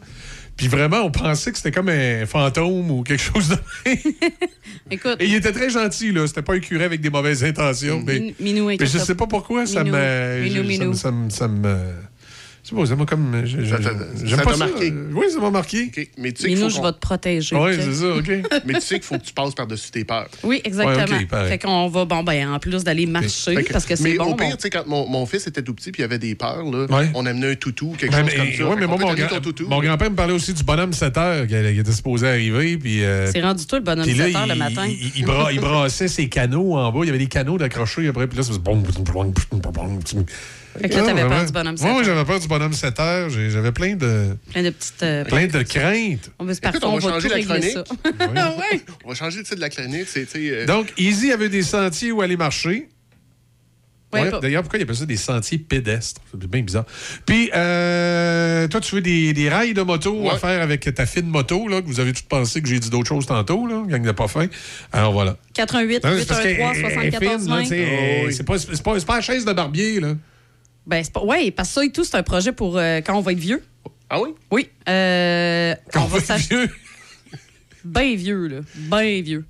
[0.57, 3.57] Puis vraiment, on pensait que c'était comme un fantôme ou quelque chose de.
[4.91, 6.27] Écoute, Et il était très gentil, là.
[6.27, 8.03] C'était pas un curé avec des mauvaises intentions.
[8.05, 10.63] Mais, Min- Minou, mais je sais pas pourquoi ça Minou, me.
[10.63, 10.93] Minou.
[10.93, 11.29] Ça me.
[11.29, 12.10] Ça me, ça je
[12.69, 13.41] sais pas, ça m'a comme.
[13.45, 13.89] je- je- Ça t'a-
[14.23, 14.93] J'aime ça pas marqué.
[15.13, 15.91] Oui, ça m'a marqué.
[16.17, 17.55] Mais tu sais faut je vais te protéger.
[17.55, 18.31] Oui, c'est ça, OK.
[18.65, 20.27] Mais tu sais qu'il faut que tu passes par-dessus tes peurs.
[20.43, 20.95] Oui, exactement.
[21.17, 21.49] Ouais, ok, pareil.
[21.49, 24.25] fait qu'on va, bon, ben, en plus d'aller marcher, parce que c'est mais bon.
[24.31, 24.55] au pire, bon.
[24.55, 26.85] tu sais, quand mon, mon fils était tout petit puis il avait des peurs, là,
[26.89, 27.09] Ouais.
[27.15, 28.63] on amenait un toutou, quelque chose mais, comme ça.
[28.63, 29.67] ouais, Fait mais moi, mon, grand- toutou.
[29.67, 32.77] mon grand-père me parlait aussi du bonhomme 7 heures qui, était supposé arriver.
[32.77, 34.85] Puis, euh, C'est rendu tout le bonhomme puis là, 7 heures le matin.
[34.87, 36.99] Il, il, il bra- il brassait ses canaux en bas.
[37.03, 38.27] Il y avait des canaux d'accrocher après.
[38.27, 38.83] Puis là, ça faisait bon.
[40.79, 42.03] Fait que là, t'avais peur du bonhomme 7 Oui, heures.
[42.03, 43.29] j'avais peur du bonhomme 7 heures.
[43.29, 45.03] J'avais plein de, Plein de petites.
[45.03, 46.31] euh, plein de craintes.
[46.39, 47.45] On va se partir, Écoute, on on va changer la ça.
[47.45, 47.77] chronique.
[48.19, 48.81] Ouais.
[49.05, 52.21] On va changer le titre de la sais, euh, Donc, Easy avait des sentiers où
[52.21, 52.87] aller marcher.
[54.13, 56.19] Ouais, Ouais, pas- D'ailleurs, pourquoi il appelle ça des sentiers pédestres?
[56.31, 56.85] C'est bien bizarre.
[57.25, 61.27] Puis, euh, toi, tu veux des, des rails de moto à faire avec ta fine
[61.27, 64.01] moto, là, que vous avez tout pensé que j'ai dit d'autres choses tantôt, là, gang
[64.03, 64.47] n'a pas faim.
[64.91, 65.37] Alors, voilà.
[65.53, 67.61] 88 Non, c'est parce 813 qu'elle- elle est 74 fine, là, 20.
[67.63, 68.33] tu sais, Oh, oui.
[68.33, 70.13] C'est pas, c'est pas, c'est pas la chaise de barbier, là.
[70.91, 71.23] Ben, c'est pas.
[71.23, 73.39] Ouais, parce que ça et tout, c'est un projet pour euh, quand on va être
[73.39, 73.63] vieux.
[74.09, 74.29] Ah oui?
[74.51, 74.69] Oui.
[74.89, 76.69] Euh, Quand on on va être vieux,
[77.83, 78.57] Bien vieux, là.
[78.75, 79.45] Bien vieux.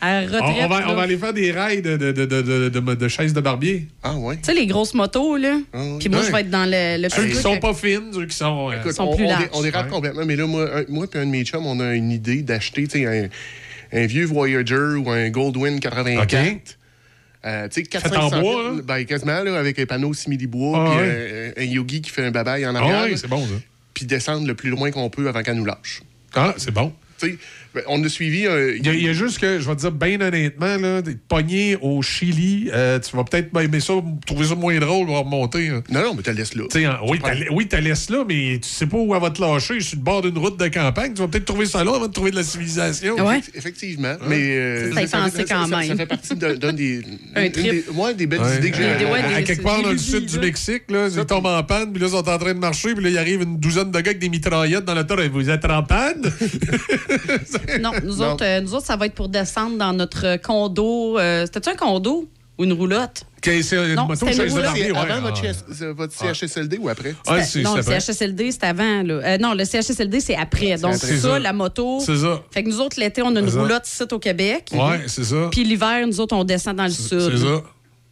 [0.00, 0.42] À on, retraite.
[0.64, 3.08] on va, on va aller faire des rails de, de, de, de, de, de- de
[3.08, 3.88] chaises de barbier.
[4.02, 4.36] Ah oui.
[4.38, 5.58] Tu sais, les grosses motos, là.
[5.72, 5.98] Ah oui.
[5.98, 6.26] Puis moi, Ouais.
[6.26, 8.70] je vais être dans le, le Ceux qui sont pas fines, ceux qui sont...
[8.70, 9.48] euh, Écoute, sont on, plus on dé- larges.
[9.54, 9.92] on dérape Ouais.
[9.92, 10.24] complètement.
[10.24, 12.86] Mais là, moi, un, moi et un de mes chums, on a une idée d'acheter
[12.86, 13.28] tu sais, un,
[14.00, 16.22] un vieux Voyager ou un Goldwyn 84.
[16.54, 16.77] OK.
[17.44, 18.80] Euh, tu sais, Fait 400 en bois, hein?
[18.84, 21.54] Ben, quasiment, là, avec un panneau simili-bois, Ah, puis ouais.
[21.56, 23.54] un, un yogi qui fait un babaille en Ah arrière, oui, là, c'est bon, ça.
[23.94, 26.02] puis descendre le plus loin qu'on peut avant qu'elle nous lâche.
[26.34, 26.92] Ah, c'est bon.
[27.18, 27.38] tu sais,
[27.86, 28.58] on a suivi un.
[28.70, 31.02] Il y, a, il y a juste que, je vais te dire bien honnêtement, là,
[31.02, 33.94] des poignées au Chili, euh, tu vas peut-être aimer ça,
[34.26, 35.68] trouver ça moins drôle, va remonter.
[35.68, 35.82] hein.
[35.90, 36.64] Non, non, mais tu laisses là.
[36.70, 39.20] Tu sais, en- oui, t'as oui, t'as laisse là, mais tu sais pas où elle
[39.22, 41.14] va te lâcher sur le bord d'une route de campagne.
[41.14, 43.16] Tu vas peut-être trouver ça là avant de trouver de la civilisation.
[43.26, 43.40] Ouais.
[43.54, 44.14] Effectivement.
[44.28, 44.56] Mais.
[44.56, 45.88] euh, Ça quand ça- même.
[45.88, 47.02] ça fait partie d'un des.
[47.36, 48.56] Un une des, ouais, des belles Ouais.
[48.56, 48.84] idées que j'ai.
[49.06, 50.38] À- ouais, à, des- quelque part dans le sud du.
[50.38, 53.04] Mexique, là, ils tombent en panne, puis là, ils sont en train de marcher, puis
[53.04, 55.20] là, il arrive une douzaine de gars avec des mitraillettes dans la tour.
[55.20, 56.22] et Vous êtes en panne?
[57.80, 58.32] Non, nous, Non.
[58.32, 61.18] Autres, euh, nous autres, ça va être pour descendre dans notre condo.
[61.18, 63.22] euh, C'était-tu un condo ou une roulotte?
[63.38, 64.70] Ok, c'est une Non, moto c'était une de roulotte.
[64.74, 64.98] C'est ouais.
[64.98, 65.20] avant
[65.94, 66.34] votre, Ah.
[66.34, 67.14] CHSLD ou après?
[67.26, 67.82] Ah, non, le.
[67.82, 69.02] CHSLD, c'est avant.
[69.04, 69.14] Là.
[69.14, 70.76] Euh, non, le CHSLD, c'est après.
[70.76, 71.06] Donc, après.
[71.16, 71.38] ça, ça.
[71.38, 72.00] la moto.
[72.00, 72.42] C'est ça.
[72.50, 74.70] Fait que nous autres, l'été, on a une roulotte ici au Québec.
[74.72, 75.48] Ouais, c'est ça.
[75.52, 77.20] Puis l'hiver, nous autres, on descend dans le sud.
[77.20, 77.62] C'est ça.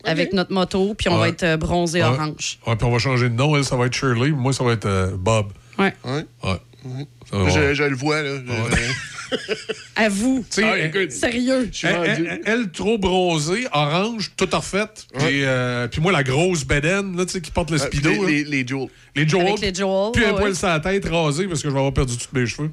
[0.04, 2.06] Avec notre moto, puis on va être euh, bronzé Ouais.
[2.08, 2.60] orange.
[2.64, 3.56] Ouais, puis on va changer de nom.
[3.56, 4.30] Elle, ça va être Shirley.
[4.30, 5.46] Moi, ça va être euh, Bob.
[5.80, 5.92] Ouais.
[6.04, 6.24] Ouais.
[6.86, 7.06] Ouais.
[7.32, 7.48] Va.
[7.48, 8.30] Je, je le vois, là.
[9.96, 10.44] À vous.
[10.62, 11.68] Ah, écoute, Sérieux.
[11.82, 12.08] elle, rendu.
[12.28, 15.06] elle- elle, trop bronzée, orange, toute refaite.
[15.18, 18.10] Puis, euh, puis moi, la grosse bedaine, là, tu sais, qui porte le Ah, speedo.
[18.26, 18.86] les, les, les Jules.
[19.16, 19.48] Les Joel.
[19.48, 20.38] Avec les Joel, Puis un ouais.
[20.40, 22.70] poil sur la tête rasé parce que je vais avoir perdu tous mes cheveux.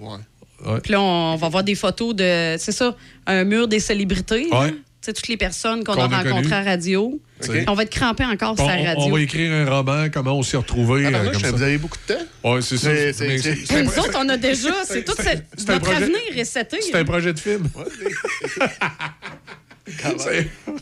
[0.00, 0.80] Ouais.
[0.82, 4.48] Puis là, on va voir des photos de, c'est ça, un mur des célébrités.
[4.52, 4.70] Ouais.
[4.72, 7.20] Tu sais, toutes les personnes qu'on a a rencontrées à radio.
[7.68, 9.02] On va être crampés encore Bon, sur la on, radio.
[9.04, 11.04] on va écrire un roman, comment on s'y est retrouvés.
[11.06, 11.52] Ah, euh, comme je- ça.
[11.52, 12.20] vous avez beaucoup de temps?
[12.54, 12.90] Ouais, c'est ça.
[12.90, 16.44] Mais nous autres, on a déjà, c'est tout cette- c'est un notre projet- avenir est
[16.44, 16.78] seté.
[16.80, 17.68] C'est un projet de film.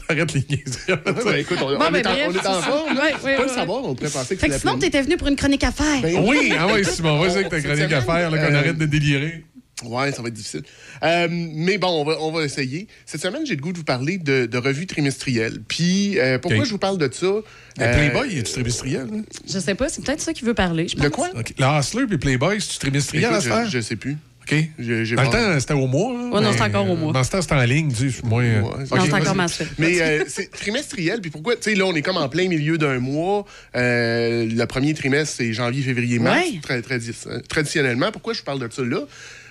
[0.09, 0.93] Arrête les niaiseries.
[0.93, 2.97] Ouais, ben, écoute, on, Bon, on ben, est en, bref, on est en forme.
[2.97, 3.43] Ouais, ouais, pas ouais.
[3.43, 4.79] le savoir, on pourrait penser que Fait que pleine.
[4.79, 6.01] t'étais venu pour une chronique à faire.
[6.03, 8.77] Ben Oui, ah ouais, Simon, vas-y avec ta chronique à faire, là, qu'on euh, arrête
[8.77, 9.45] de délirer.
[9.85, 10.62] Ouais, ça va être difficile.
[11.05, 12.89] Euh, mais bon, on va, on va essayer.
[13.07, 15.61] Cette semaine, j'ai le goût de vous parler de, de revues trimestrielles.
[15.68, 17.26] Puis, euh, pourquoi je vous parle de ça?
[17.26, 17.43] Le
[17.85, 19.07] Euh, Playboy, est-tu trimestriel?
[19.07, 19.18] là?
[19.49, 20.89] Je sais pas, c'est peut-être ça qui veut parler.
[20.89, 21.05] Je pense.
[21.05, 21.29] De quoi?
[21.39, 21.55] OK.
[21.59, 24.16] Le Hustler puis Playboy, c'est-tu trimestriel à Écoute, je, je sais plus.
[24.51, 24.57] OK.
[24.79, 26.14] J'ai- j'ai Dans le pas- temps, c'était au mois.
[26.14, 27.12] là, Ouais, non, c'est encore au mois.
[27.12, 27.93] Dans ce temps, c'était en ligne.
[27.93, 29.68] Tu sais, moins, euh, Ouais, OK, Non, c'est encore mensuel.
[29.79, 31.20] Mais euh, c'est trimestriel.
[31.20, 31.55] Puis pourquoi?
[31.57, 33.45] Tu sais, là, on est comme en plein milieu d'un mois.
[33.76, 36.41] Euh, le premier trimestre, c'est janvier, février, mars.
[36.47, 36.61] Ouais.
[36.62, 38.11] Très, tradi- euh, traditionnellement.
[38.11, 39.01] Pourquoi je vous parle de ça là?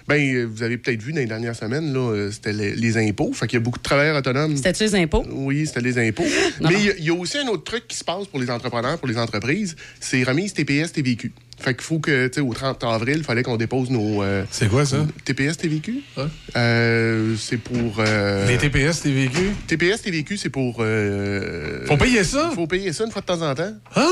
[0.08, 2.98] Ben, euh, vous avez peut-être vu dans les dernières semaines, là, euh, c'était les, les
[2.98, 3.34] impôts.
[3.34, 4.56] Fait qu'il y a beaucoup de travailleurs autonomes.
[4.56, 5.26] C'était-tu les impôts?
[5.32, 6.24] Oui, c'était les impôts.
[6.62, 6.70] Non.
[6.70, 8.40] Mais il y a- il y, a aussi un autre truc qui se passe pour
[8.40, 11.32] les entrepreneurs, pour les entreprises, c'est remise TPS TVQ.
[11.60, 14.44] Fait qu'il faut que, tu sais, au 30 avril, il fallait qu'on dépose nos euh,
[14.52, 14.98] C'est quoi ça?
[15.26, 16.02] TPS TVQ.
[16.56, 17.96] Euh, c'est pour...
[18.00, 19.50] euh, Les TPS, t'es vécu?
[19.68, 20.78] TPS TVQ, c'est pour...
[20.80, 22.52] euh, Faut payer ça?
[22.54, 23.74] faut payer ça une fois de temps en temps.
[23.96, 24.06] Ah!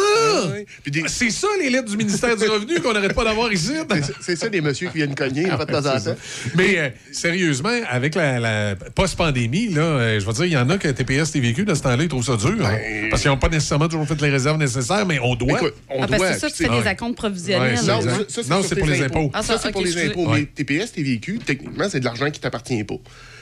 [0.52, 0.66] Ouais.
[0.84, 3.72] Puis des- C'est ça, les lettres du ministère du Revenu qu'on n'arrête pas d'avoir ici?
[4.22, 6.16] c'est- ça, des messieurs qui viennent cogner une fois de temps en temps.
[6.56, 10.70] Mais euh, sérieusement, avec la, la post-pandémie, là, euh, je veux dire, il y en
[10.70, 12.56] a que TPS, TVQ, de ce temps-là, ils trouvent ça dur.
[12.66, 12.78] hein.
[13.10, 15.60] parce qu'ils n'ont pas nécessairement toujours fait les réserves nécessaires, mais on doit.
[15.60, 16.28] Écoute, on Ah, parce doit.
[16.30, 17.72] que c'est ça, tu fais des acomptes provisionnels.
[17.72, 19.32] Ouais, c'est Non, ça, ça, Non, c'est pour les impôts.
[19.34, 20.12] Ah, ça, ça, c'est pour les excusez.
[20.12, 20.28] impôts.
[20.30, 22.96] Mais TPS, TVQ, techniquement, c'est de l'argent qui t'appartient pas.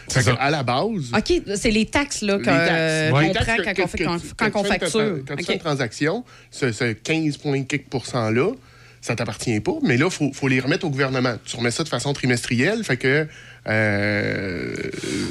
[0.08, 0.42] C'est Fait que, ça.
[0.44, 3.28] à la base, OK, c'est les taxes là, euh, Ouais.
[3.28, 4.90] qu'on taxes prend que- quand, que- on, fait, que quand, tu- quand quand on facture.
[5.26, 5.46] Quand tu OK.
[5.46, 8.52] fais une transaction, ce, ce 15 point quelque pourcent-là,
[9.00, 11.36] ça t'appartient pas, mais là, il faut, faut les remettre au gouvernement.
[11.46, 13.28] Tu remets ça de façon trimestrielle, fait que
[13.68, 14.74] euh,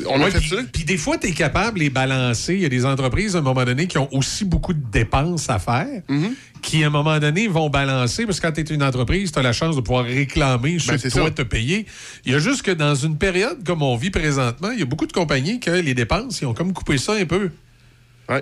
[0.09, 0.57] on a fait puis, ça.
[0.73, 2.55] puis des fois, tu es capable de les balancer.
[2.55, 5.49] Il y a des entreprises, à un moment donné, qui ont aussi beaucoup de dépenses
[5.51, 6.33] à faire, Mm-hmm.
[6.63, 9.39] Qui, à un moment donné, vont balancer, parce que quand tu es une entreprise, tu
[9.39, 11.85] as la chance de pouvoir réclamer ce Ben, que toi te payer.
[12.25, 14.87] Il y a juste que dans une période comme on vit présentement, il y a
[14.87, 17.51] beaucoup de compagnies que les dépenses, ils ont comme coupé ça un peu.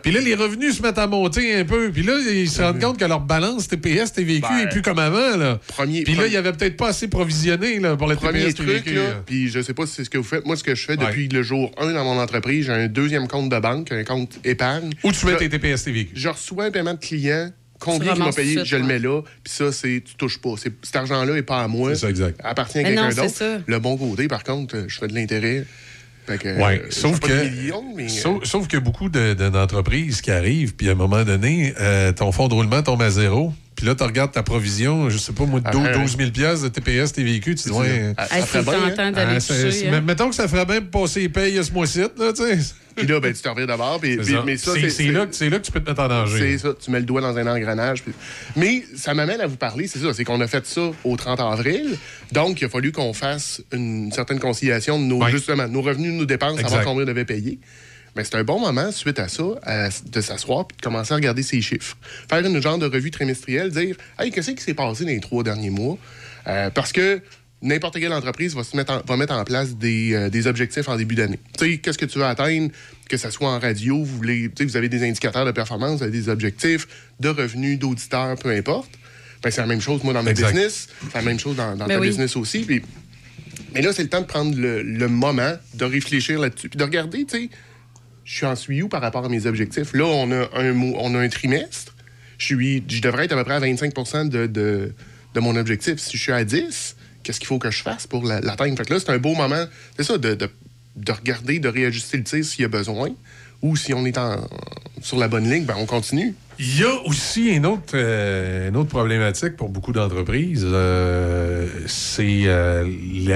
[0.04, 1.90] Puis là, les revenus se mettent à monter un peu.
[1.90, 5.00] Puis là, ils se rendent compte que leur balance TPS, TVQ Ben, est plus comme
[5.00, 5.36] avant.
[5.36, 5.58] Là.
[5.66, 8.54] premier- Puis là, il y avait peut-être pas assez provisionné là, pour la Premier TPS,
[8.54, 8.94] truc, TVQ.
[8.94, 10.46] là, puis je sais pas si c'est ce que vous faites.
[10.46, 13.26] Moi, ce que je fais depuis le jour 1 dans mon entreprise, j'ai un deuxième
[13.26, 14.90] compte de banque, un compte épargne.
[15.02, 16.10] Où tu mets tes TPS, TVQ?
[16.14, 17.50] Je reçois un paiement de client.
[17.80, 19.22] Combien Tu il m'a payé, je le mets là.
[19.42, 20.50] Puis ça, c'est tu touches pas.
[20.56, 21.94] C'est- Cet argent-là n'est pas à moi.
[21.94, 22.38] C'est ça, exact.
[22.44, 23.34] appartient à Mais quelqu'un non, c'est d'autre.
[23.36, 23.58] ça.
[23.66, 25.64] Le bon côté, par contre, je fais de l'intérêt.
[26.26, 29.32] Fait que, Ouais, euh, sauf que- des millions, mais, euh, Sauf, qu'il a beaucoup de-
[29.34, 33.02] de- d'entreprises qui arrivent, puis à un moment donné, euh, ton fonds de roulement tombe
[33.02, 33.52] à zéro.
[33.80, 35.92] Puis là, tu regardes ta provision, je sais pas, moi, de Ah, 12, ouais.
[35.94, 38.12] 12 000 piastres de TPS, TVQ, tu dis, ouais.
[38.18, 38.74] Ça ferait bien,
[39.06, 39.12] hein?
[39.16, 39.88] ah, toucher.
[39.88, 40.02] hein.
[40.02, 42.58] mettons que ça ferait bien passer les payes ce mois-ci, là, tu sais.
[42.96, 43.98] Puis là, ben, tu te reviens d'abord.
[43.98, 44.18] puis-.
[44.44, 46.38] Mais ça, C'est- c'est là, que- c'est là que tu peux te mettre en danger.
[46.38, 48.02] C'est ça, tu mets le doigt dans un engrenage.
[48.02, 48.12] puis-
[48.56, 51.40] Mais ça m'amène à vous parler, c'est ça, c'est qu'on a fait ça au 30
[51.40, 51.96] avril.
[52.32, 56.26] Donc, il a fallu qu'on fasse une certaine conciliation de nos, justement, nos revenus, nos
[56.26, 56.68] dépenses, Exact.
[56.68, 57.58] savoir combien on avait payé.
[58.16, 61.16] Mais c'est un bon moment, suite à ça, à- de s'asseoir et de commencer à
[61.16, 61.96] regarder ces chiffres.
[62.28, 65.42] Faire une genre de revue trimestrielle, dire Hey, qu'est-ce qui s'est passé dans les trois
[65.42, 65.96] derniers mois?
[66.48, 67.20] Euh, parce que
[67.62, 70.88] n'importe quelle entreprise va, se mettre en, va mettre en place des, euh, des objectifs
[70.88, 71.38] en début d'année.
[71.58, 72.70] Tu sais, qu'est-ce que tu veux atteindre,
[73.08, 75.98] que ce soit en radio, vous, voulez, tu sais, vous avez des indicateurs de performance,
[75.98, 76.88] vous avez des objectifs
[77.20, 78.90] de revenus, d'auditeurs, peu importe.
[79.42, 80.48] Ben, c'est la même chose, moi, dans ma Exact.
[80.52, 80.88] business.
[81.02, 82.08] C'est la même chose dans, dans Ben ta oui.
[82.08, 82.60] business aussi.
[82.60, 82.82] Puis
[83.74, 86.84] Mais là, c'est le temps de prendre le, le moment, de réfléchir là-dessus, puis de
[86.84, 87.50] regarder, tu sais,
[88.30, 89.92] je suis en où par rapport à mes objectifs.
[89.92, 91.96] Là, on a un, on a un trimestre.
[92.38, 94.94] Je, suis, je devrais être à peu près à 25 de, de,
[95.34, 95.98] de mon objectif.
[95.98, 98.82] Si je suis à 10, qu'est-ce qu'il faut que je fasse pour la- l'atteindre?
[98.88, 99.64] Là, c'est un beau moment,
[99.96, 100.48] c'est ça, de, de,
[100.96, 103.08] de regarder, de réajuster le tir s'il y a besoin.
[103.62, 104.48] Ou si on est en-
[105.02, 106.34] sur la bonne ligne, ben on continue.
[106.62, 110.66] Il y a aussi une autre, euh, une autre problématique pour beaucoup d'entreprises.
[110.70, 112.84] euh, c'est euh,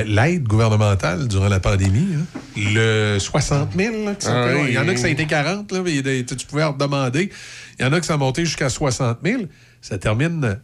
[0.07, 2.07] l'aide gouvernementale durant la pandémie.
[2.19, 2.41] hein.
[2.57, 4.65] Le 60 000, là, Ah oui.
[4.69, 7.31] il y en a que ça a été 40, là, mais tu pouvais en demander.
[7.79, 9.43] Il y en a que ça a monté jusqu'à 60 000.
[9.81, 10.61] Ça termine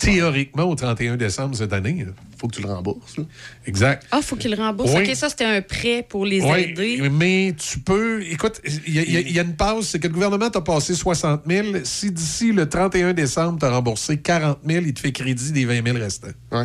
[0.00, 2.04] théoriquement au 31 décembre cette année.
[2.06, 2.12] là.
[2.38, 3.18] faut que tu le rembourses.
[3.18, 3.24] là.
[3.66, 4.06] Exact.
[4.10, 4.90] Ah, faut qu'il le rembourse.
[4.94, 5.02] Oui.
[5.08, 7.08] OK, ça, c'était un prêt pour les Oui, aider.
[7.10, 8.22] mais tu peux.
[8.22, 10.14] Écoute, il y, a- il y a- il y a une passe, c'est que le
[10.14, 11.66] gouvernement t'a passé 60 000.
[11.84, 15.66] Si d'ici le 31 décembre, tu as remboursé 40 000, il te fait crédit des
[15.66, 16.28] 20 000 restants.
[16.50, 16.64] Ouais.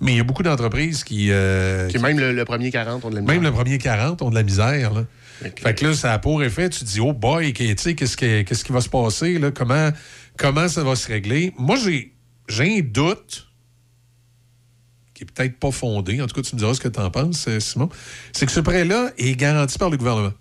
[0.00, 1.28] Mais il y a beaucoup d'entreprises qui.
[1.32, 3.50] euh, Puis même le, le premier 40, on de la même misère.
[3.50, 4.94] le premier 40 ont de la misère.
[4.94, 5.04] Là.
[5.42, 7.64] Fait que- Fait que là, ça a pour effet, tu te dis, oh boy, que-
[7.64, 9.38] tu sais, qu'est-ce qui, qui va se passer?
[9.38, 9.50] Là?
[9.50, 9.90] Comment,
[10.38, 11.52] comment ça va se régler?
[11.58, 12.12] Moi, j'ai,
[12.48, 13.46] j'ai un doute
[15.14, 16.20] qui est peut-être pas fondé.
[16.20, 17.88] En tout cas, tu me diras ce que tu en penses, euh, Simon.
[18.32, 20.32] C'est que ce prêt-là est garanti par le gouvernement.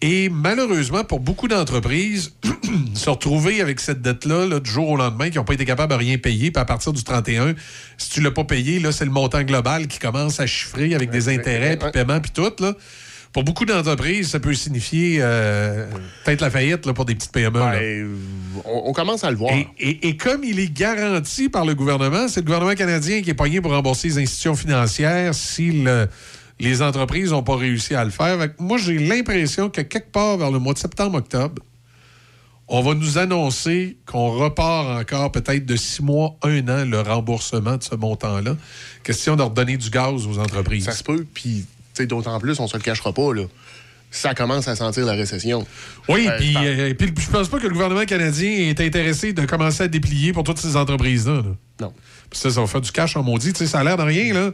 [0.00, 2.34] Et malheureusement, pour beaucoup d'entreprises,
[2.94, 5.92] se retrouver avec cette dette-là là, du jour au lendemain, qui n'ont pas été capables
[5.92, 7.54] de rien payer, puis à partir du 31,
[7.96, 11.10] si tu l'as pas payé, là, c'est le montant global qui commence à chiffrer avec
[11.10, 11.92] des intérêts, puis ouais.
[11.92, 12.52] paiements, puis tout.
[12.60, 12.74] Là.
[13.34, 15.86] Pour beaucoup d'entreprises, ça peut signifier euh,
[16.24, 17.58] peut-être la faillite là, pour des petites PME.
[17.58, 18.16] Ben,
[18.64, 19.52] on, on commence à le voir.
[19.52, 23.30] Et, et- et comme il est garanti par le gouvernement, c'est le gouvernement canadien qui
[23.30, 26.08] est pogné pour rembourser les institutions financières si le-
[26.60, 28.38] les entreprises n'ont pas réussi à le faire.
[28.60, 31.60] Moi, j'ai l'impression que quelque part vers le mois de septembre-octobre,
[32.68, 37.76] on va nous annoncer qu'on repart encore peut-être de six mois, un an, le remboursement
[37.76, 38.56] de ce montant-là.
[39.02, 40.84] Question de redonner du gaz aux entreprises.
[40.84, 41.66] Ça se peut, puis
[42.02, 43.42] d'autant plus, on se le cachera pas, là.
[44.10, 45.66] Ça commence à sentir la récession.
[46.08, 49.44] Oui, Euh, puis euh, puis je pense pas que le gouvernement canadien est intéressé de
[49.44, 51.34] commencer à déplier pour toutes ces entreprises-là.
[51.36, 51.42] là.
[51.80, 51.92] Non.
[52.30, 53.52] Puis ça, ça va faire du cash en maudit.
[53.52, 54.50] Tu sais, ça a l'air de rien, là.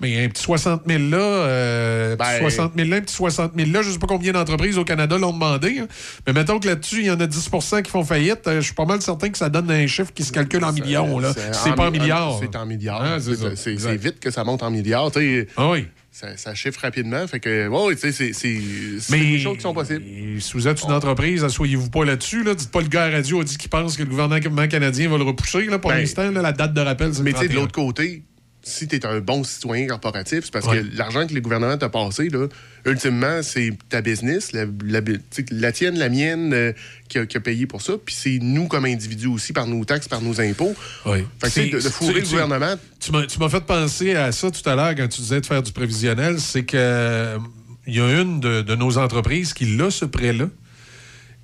[0.00, 3.14] Mais un petit 60 000 là, euh, un petit Ben- 60 000 là, un petit
[3.14, 5.78] 60 000 là, je sais pas combien d'entreprises au Canada l'ont demandé.
[5.80, 5.86] hein.
[6.26, 8.48] Mais mettons que là-dessus, il y en a 10% qui font faillite.
[8.48, 10.72] euh, je suis pas mal certain que ça donne un chiffre qui se calcule en
[10.72, 11.32] millions, là.
[11.52, 12.38] C'est pas en mi- milliards.
[12.40, 13.02] C'est en milliards.
[13.04, 15.10] Ah, c'est vite que ça monte en milliards.
[15.58, 15.86] Ah oui.
[16.14, 17.26] Ça, ça chiffre rapidement.
[17.26, 18.60] Fait que, ouais, tu sais, c'est- c'est
[19.00, 20.04] c'est Mais des choses qui sont possibles.
[20.40, 22.44] Si vous êtes une entreprise, asseyez-vous pas là-dessus.
[22.44, 22.54] Là.
[22.54, 25.16] Dites pas le gars à radio a dit qu'il pense que le gouvernement canadien va
[25.16, 25.64] le repousser.
[25.64, 27.60] Là, pour Ben, l'instant, la date de rappel, c'est Mais tu sais, de 31.
[27.62, 28.24] l'autre côté,
[28.64, 30.82] si tu es un bon citoyen corporatif, c'est parce Ouais.
[30.82, 32.46] que l'argent que le gouvernement t'a passé, là,
[32.86, 36.72] ultimement, c'est ta business, la, tienne, la mienne, euh,
[37.08, 37.94] qui, a, qui a payé pour ça.
[38.04, 40.74] Puis c'est nous, comme individus aussi, par nos taxes, par nos impôts.
[41.06, 41.24] Oui.
[41.44, 44.50] Fait que, de, de fourrer le gouvernement, Tu m'as, tu m'as fait penser à ça
[44.50, 46.38] tout à l'heure quand tu disais de faire du prévisionnel.
[46.40, 47.38] C'est que euh,
[47.86, 50.48] il y a une de, de nos entreprises qui l'a, ce prêt-là.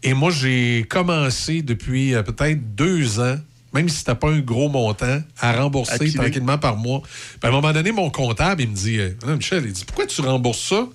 [0.05, 3.39] Et moi, j'ai commencé depuis euh, peut-être deux ans,
[3.79, 7.01] même si c'était pas un gros montant, à rembourser tranquillement par mois.
[7.03, 10.07] Puis à un moment donné, mon comptable, il me dit euh, Michel, il dit Pourquoi
[10.07, 10.89] tu rembourses ça?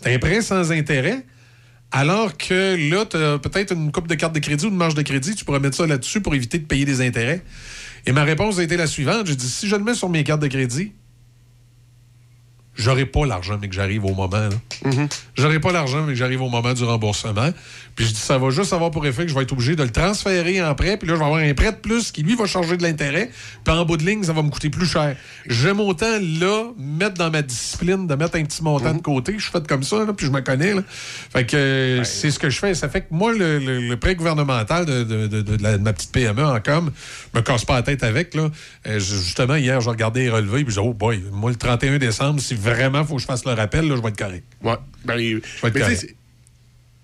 [0.00, 1.24] C'est un prêt sans intérêt.
[1.90, 4.94] Alors que là, tu as peut-être une coupe de carte de crédit ou une marge
[4.94, 7.42] de crédit, tu pourrais mettre ça là-dessus pour éviter de payer des intérêts.
[8.06, 9.26] Et ma réponse a été la suivante.
[9.26, 10.92] J'ai dit, si je le mets sur mes cartes de crédit,
[12.80, 14.48] j'aurai pas l'argent, mais que j'arrive au moment.
[14.48, 14.90] là.
[15.36, 17.50] J'aurai pas l'argent, mais que j'arrive au moment du remboursement.
[17.96, 19.82] Puis je dis, ça va juste avoir pour effet que je vais être obligé de
[19.82, 20.96] le transférer en prêt.
[20.96, 23.30] Puis là, je vais avoir un prêt de plus qui, lui, va charger de l'intérêt.
[23.64, 25.16] Puis en bout de ligne, ça va me coûter plus cher.
[25.46, 29.34] J'aime autant, là, mettre dans ma discipline, de mettre un petit montant de côté.
[29.36, 30.74] Je suis fait comme ça, là, puis je me connais.
[30.74, 30.82] là.
[31.32, 32.74] Fait que euh, c'est ce que je fais.
[32.74, 35.82] Ça fait que moi, le, le- le prêt gouvernemental de, de- de- de la- de
[35.82, 36.90] ma petite PME en com,
[37.34, 38.34] me casse pas la tête avec.
[38.34, 38.48] Là.
[38.86, 41.98] Euh, justement, hier, je regardais les relevés, puis je dis, oh boy, moi, le 31
[41.98, 44.44] décembre, si vraiment faut que je fasse le rappel, là, je vais être correct.
[44.62, 44.74] ouais.
[45.04, 46.14] Ben, mais être tu sais, correct.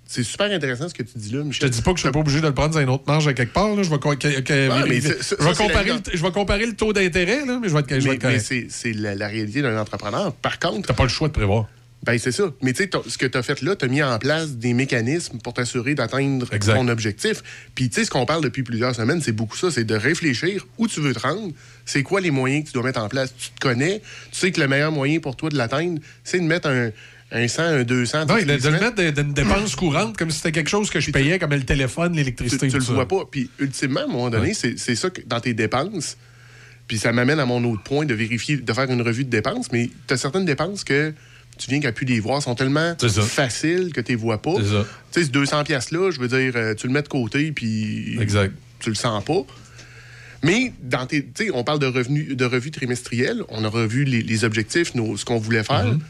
[0.07, 1.69] c'est- super intéressant ce que tu dis là, Je Michel.
[1.71, 3.27] te dis pas que je suis pas obligé de le prendre dans une autre marge
[3.29, 3.75] à quelque part.
[3.75, 3.83] Là.
[3.83, 7.81] Je, vais, je vais comparer le, je vais comparer le taux d'intérêt, mais je vais
[7.81, 10.33] être, je vais Mais, être mais c'est la, la réalité d'un entrepreneur.
[10.35, 11.67] Par contre, T'as pas le choix de prévoir.
[12.05, 12.45] Ben, c'est ça.
[12.63, 14.75] Mais tu sais, ce que tu as fait là, tu as mis en place des
[14.75, 17.43] mécanismes pour t'assurer d'atteindre ton objectif.
[17.75, 20.65] Puis, tu sais, ce qu'on parle depuis plusieurs semaines, c'est beaucoup ça, c'est de réfléchir
[20.79, 21.53] où tu veux te rendre,
[21.87, 23.33] c'est quoi les moyens que tu dois mettre en place?
[23.39, 26.45] Tu te connais, tu sais que le meilleur moyen pour toi de l'atteindre, c'est de
[26.45, 26.91] mettre un,
[27.33, 28.27] un 100, un 200.
[28.27, 31.01] Non, toutes de, le mettre de- d'une dépense courante comme si c'était quelque chose que
[31.01, 32.69] je payais, comme le téléphone, tu, l'électricité.
[32.69, 32.93] tu le tout ça.
[32.93, 33.25] vois pas.
[33.31, 34.75] Puis, ultimement, à un moment donné, Ouais.
[34.77, 36.17] c'est ça que dans tes dépenses.
[36.89, 39.73] Puis, ça m'amène à mon autre point de vérifier, de faire une revue de dépenses.
[39.73, 41.13] Mais tu as certaines dépenses que
[41.59, 42.95] tu viens qu'à plus les voir, sont tellement
[43.29, 44.55] faciles que tu les vois pas.
[44.57, 44.65] Tu
[45.11, 48.17] sais, ce 200 pièces là je veux dire, euh, tu le mets de côté, puis
[48.21, 48.53] Exact.
[48.79, 49.41] tu le sens pas.
[50.43, 53.43] Mais dans tes, on parle de revenus, de revues trimestrielles.
[53.49, 55.87] On a revu les, les objectifs, nos- ce qu'on voulait faire.
[55.87, 56.01] Mm-hmm.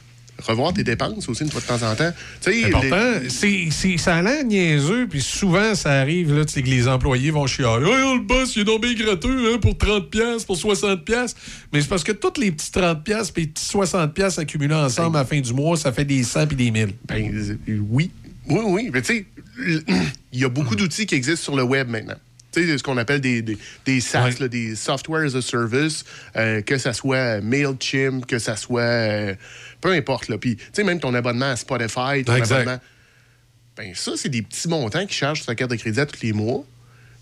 [0.46, 2.12] Revoir tes dépenses aussi une fois de temps en temps.
[2.42, 3.12] C'est important.
[3.22, 7.30] les- C'est, c'est- ça a l'air niaiseux, puis souvent, ça arrive là, que les employés
[7.30, 7.86] vont chialer.
[7.86, 11.04] Oh, le boss, il est bien gratteux hein, pour 30$, piastres, pour 60$.
[11.04, 11.40] piastres.
[11.72, 14.74] Mais c'est parce que tous les petits 30$ piastres puis les petits 60$ piastres accumulés
[14.74, 16.88] ensemble à la fin du mois, ça fait des 100 puis des 1000.
[17.08, 18.10] Ben, euh, oui.
[18.46, 18.90] Oui, oui.
[18.92, 19.26] Mais tu sais,
[20.34, 22.16] il y a beaucoup d'outils qui existent sur le web maintenant.
[22.64, 26.04] Sais, ce qu'on appelle des, des, des SaaS, là, des Software as a Service,
[26.36, 28.80] euh, que ça soit MailChimp, que ça soit.
[28.80, 29.34] euh,
[29.80, 30.28] peu importe.
[30.28, 30.38] Là.
[30.38, 32.54] Puis, tu sais, même ton abonnement à Spotify, ton Exact.
[32.62, 32.80] abonnement.
[33.76, 36.22] Ben, ça, c'est des petits montants qui chargent sur ta carte de crédit à tous
[36.22, 36.64] les mois.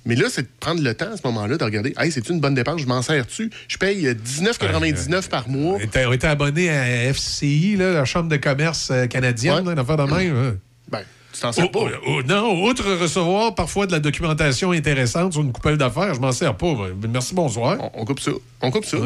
[0.06, 2.38] Mais là, c'est de prendre le temps à ce moment-là de regarder, hey, c'est une
[2.38, 3.50] bonne dépense, je m'en sers dessus.
[3.68, 5.76] Je paye euh, 19,99 par mois.
[5.76, 9.64] On était, était abonné à FCI, là, la Chambre de commerce euh, canadienne, Ouais.
[9.64, 10.36] là, une affaire de même.
[10.36, 10.56] hein?
[10.90, 11.00] Ben,
[11.40, 11.80] t'en sers Oh, pas.
[12.06, 16.20] oh, oh, non, outre recevoir parfois de la documentation intéressante sur une coupelle d'affaires, je
[16.20, 16.74] m'en sers pas.
[17.08, 17.76] Merci, bonsoir.
[17.80, 18.32] On, on coupe ça.
[18.62, 18.96] On coupe ça.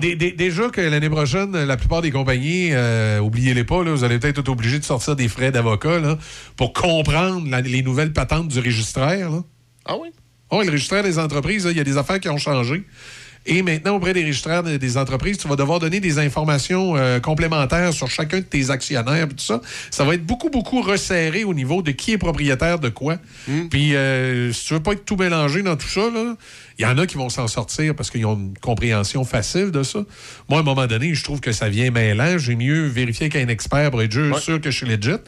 [0.00, 4.04] Des- des- déjà que l'année prochaine, la plupart des compagnies, euh, oubliez-les pas, là, vous
[4.04, 6.18] allez peut-être être obligés de sortir des frais d'avocat
[6.56, 9.30] pour comprendre la- les nouvelles patentes du registraire.
[9.30, 9.42] Là.
[9.84, 10.08] Ah oui?
[10.50, 12.82] Oh, le registraire des entreprises, il y a des affaires qui ont changé.
[13.46, 17.20] Et maintenant, auprès des registraires de- des entreprises, tu vas devoir donner des informations euh,
[17.20, 19.62] complémentaires sur chacun de tes actionnaires, tout ça.
[19.90, 23.16] Ça va être beaucoup, beaucoup resserré au niveau de qui est propriétaire de quoi.
[23.70, 26.36] Puis, euh, si tu veux pas être tout mélangé dans tout ça, là,
[26.80, 29.82] il y en a qui vont s'en sortir parce qu'ils ont une compréhension facile de
[29.82, 30.00] ça.
[30.48, 32.38] Moi, à un moment donné, je trouve que ça vient mêlant.
[32.38, 34.40] J'ai mieux vérifier qu'un expert pour être sûr Ouais.
[34.40, 35.18] sûr que je suis legit.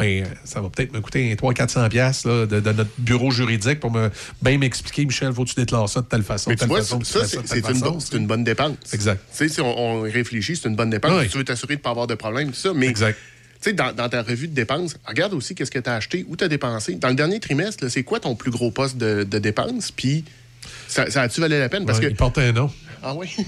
[0.00, 3.78] Mais euh, ça va peut-être me coûter 300-400$ piastres, là, de, de notre bureau juridique
[3.78, 4.10] pour me
[4.40, 6.78] bien m'expliquer, Michel, faut que tu déclare ça de telle façon, de tu telle vois,
[6.78, 7.36] façon, ça, c'est
[7.68, 8.76] une, bonne- c'est une bonne dépense.
[8.94, 9.20] Exact.
[9.32, 11.12] Tu sais, si on, on réfléchit, c'est une bonne dépense.
[11.20, 11.28] Oui.
[11.28, 12.72] Tu veux t'assurer de ne pas avoir de problème, tout ça.
[12.74, 13.18] Mais, Exact.
[13.60, 16.24] Tu sais, dans, dans ta revue de dépenses, regarde aussi qu'est-ce que tu as acheté,
[16.28, 16.94] où tu as dépensé.
[16.96, 19.92] Dans le dernier trimestre, c'est quoi ton plus gros poste de, de dépenses?
[19.92, 20.24] Puis,
[20.92, 21.84] ça, ça a-tu valu la peine?
[21.86, 22.10] Parce Ouais, que.
[22.10, 22.70] Il porte un nom.
[23.02, 23.34] Ah oui?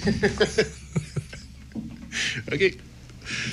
[2.53, 2.75] OK.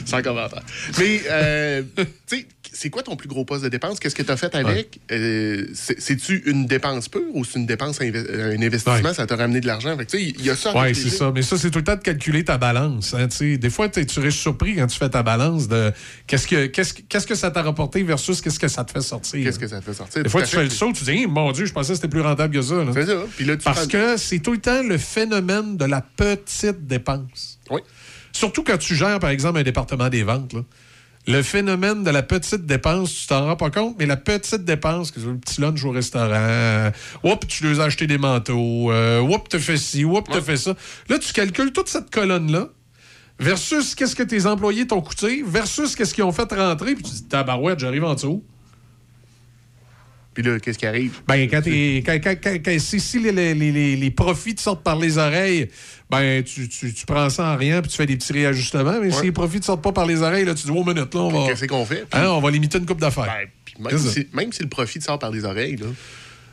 [0.05, 0.63] Sans commentaire.
[0.99, 3.99] Mais, euh, tu sais, c'est quoi ton plus gros poste de dépense?
[3.99, 4.99] Qu'est-ce que tu as fait avec?
[5.11, 8.93] Euh, c'est- C'est-tu une dépense pure ou c'est une dépense, euh, un investissement?
[9.09, 9.13] Ouais.
[9.13, 9.97] Ça t'a ramené de l'argent?
[10.13, 10.71] Il y a ça.
[10.75, 11.31] Oui, c'est ça.
[11.33, 13.13] Mais ça, c'est tout le temps de calculer ta balance.
[13.13, 15.91] hein, des fois, tu restes surpris quand tu fais ta balance de
[16.27, 19.01] qu'est-ce que, qu'est-ce, que- qu'est-ce que ça t'a rapporté versus qu'est-ce que ça te fait
[19.01, 19.43] sortir.
[19.43, 20.23] Qu'est-ce que ça te fait sortir?
[20.23, 22.07] Des fois, tu fais le saut, tu dis, Hey, mon Dieu, je pensais que c'était
[22.07, 22.75] plus rentable que ça.
[22.83, 22.91] là.
[22.93, 23.23] C'est ça.
[23.35, 26.87] Puis là, tu Parce prends- que c'est tout le temps le phénomène de la petite
[26.87, 27.59] dépense.
[27.69, 27.81] Oui.
[28.31, 30.53] Surtout quand tu gères, par exemple, un département des ventes.
[30.53, 30.61] là.
[31.27, 35.11] Le phénomène de la petite dépense, tu t'en rends pas compte, mais la petite dépense,
[35.11, 36.89] que le petit lunch au restaurant, euh,
[37.23, 40.57] oups, tu lui as acheté des manteaux, euh, oups, tu fais ci, oups, tu fait
[40.57, 40.73] ça.
[41.09, 42.69] Là, tu calcules toute cette colonne-là
[43.39, 47.11] versus qu'est-ce que tes employés t'ont coûté versus qu'est-ce qu'ils ont fait rentrer, puis tu
[47.11, 48.43] dis, tabarouette, j'arrive en dessous.
[50.33, 51.19] Puis là, qu'est-ce qui arrive?
[51.27, 54.95] Ben, quand, t'es- quand, quand- quand- si, les, les- les- les profits te sortent par
[54.97, 55.67] les oreilles,
[56.09, 58.99] ben, tu, tu- tu prends ça en rien puis tu fais des petits réajustements.
[59.01, 61.13] Mais si les profits ne sortent pas par les oreilles, là, tu dis, oh, minute,
[61.13, 62.05] là, on va, Qu'est-ce qu'on fait?
[62.13, 63.25] Hein, on va limiter une coupe d'affaires.
[63.77, 65.87] Ben, même, si, même si le profit te sort par les oreilles, là.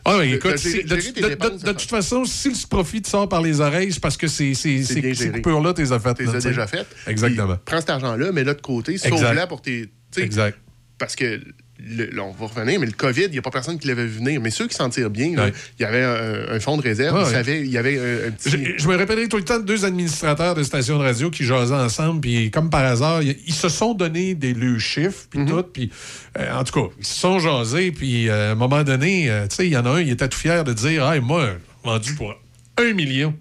[0.05, 3.61] Ah, ouais, de- écoute, de de, toute façon, si le profit te sort par les
[3.61, 6.17] oreilles, c'est parce que c'est, c'est, ces coupures-là, tu les as faites.
[6.17, 6.87] Tu là, les as déjà faites.
[7.07, 7.59] Exactement.
[7.65, 9.89] Prends cet argent-là, mets-le de côté, sauve-la pour tes.
[10.17, 10.59] Exact.
[10.99, 11.41] Parce que,
[11.79, 14.05] le- là, on va revenir, mais le COVID, il n'y a pas personne qui l'avait
[14.07, 14.41] vu venir.
[14.41, 15.53] Mais ceux qui s'en tirent bien, Ouais.
[15.79, 17.33] il y avait un, un fonds de réserve, Ouais, ils ouais.
[17.33, 18.51] savaient- il y avait un, un petit.
[18.51, 21.45] Je, je me rappellerai tout le temps de deux administrateurs de stations de radio qui
[21.45, 25.45] jasaient ensemble, puis comme par hasard, ils, ils se sont donné des leux chiffres, puis
[25.47, 25.91] tout, puis
[26.39, 29.47] euh, en tout cas, ils se sont jasés, puis euh, à un moment donné, euh,
[29.47, 31.51] tu sais, il y en a un, il était tout fier de dire, hey, moi,
[31.85, 32.35] vendu pour
[32.77, 33.35] un million.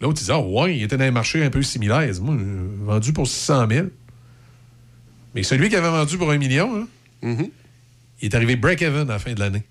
[0.00, 2.10] L'autre, il disait, ah ouais, il était dans un marché un peu similaire.
[2.20, 3.86] Moi, euh, vendu pour 600 000.
[5.36, 6.86] Mais celui qui avait vendu pour un million, là,
[7.22, 7.48] Mhm.
[8.22, 9.62] il est arrivé break-even à la fin de l'année.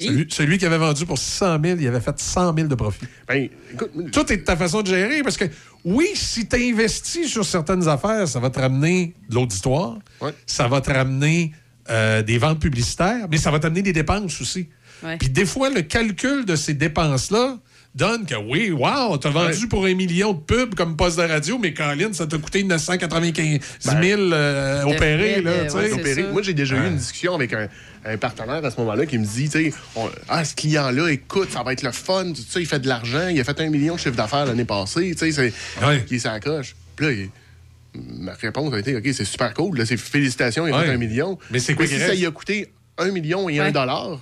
[0.00, 3.06] Celui, celui qui avait vendu pour 600 000, il avait fait 100 000 de profit.
[3.28, 5.44] Ben, écoute, Tout est de ta façon de gérer parce que,
[5.84, 10.32] oui, si tu investis sur certaines affaires, ça va te ramener de l'auditoire, Ouais.
[10.46, 11.52] ça va te ramener
[11.90, 14.68] euh, des ventes publicitaires, mais ça va t'amener des dépenses aussi.
[15.20, 17.58] Puis des fois, le calcul de ces dépenses-là
[17.94, 19.66] donne que, oui, wow, t'as vendu Ouais.
[19.68, 23.60] pour un million de pubs comme poste de radio, mais Colin, ça t'a coûté 995
[23.80, 25.40] 000 euh, De opérés.
[25.40, 26.26] Là, tu ouais.
[26.32, 27.68] Moi, j'ai déjà eu une discussion avec un,
[28.04, 29.72] un partenaire à ce moment-là qui me dit, tu
[30.28, 33.28] ah, ce client-là, écoute, ça va être le fun, tout ça, il fait de l'argent,
[33.28, 36.04] il a fait un million de chiffre d'affaires l'année passée, tu sais, c'est Ouais.
[36.04, 36.74] qui s'accroche.
[36.96, 37.30] Puis là, il-
[37.94, 40.86] ma réponse a été, OK, c'est super cool, là, c'est félicitations, il a Ouais.
[40.86, 41.38] fait un million.
[41.52, 44.18] Mais c'est quoi qui si ça lui a coûté un million et un dollar,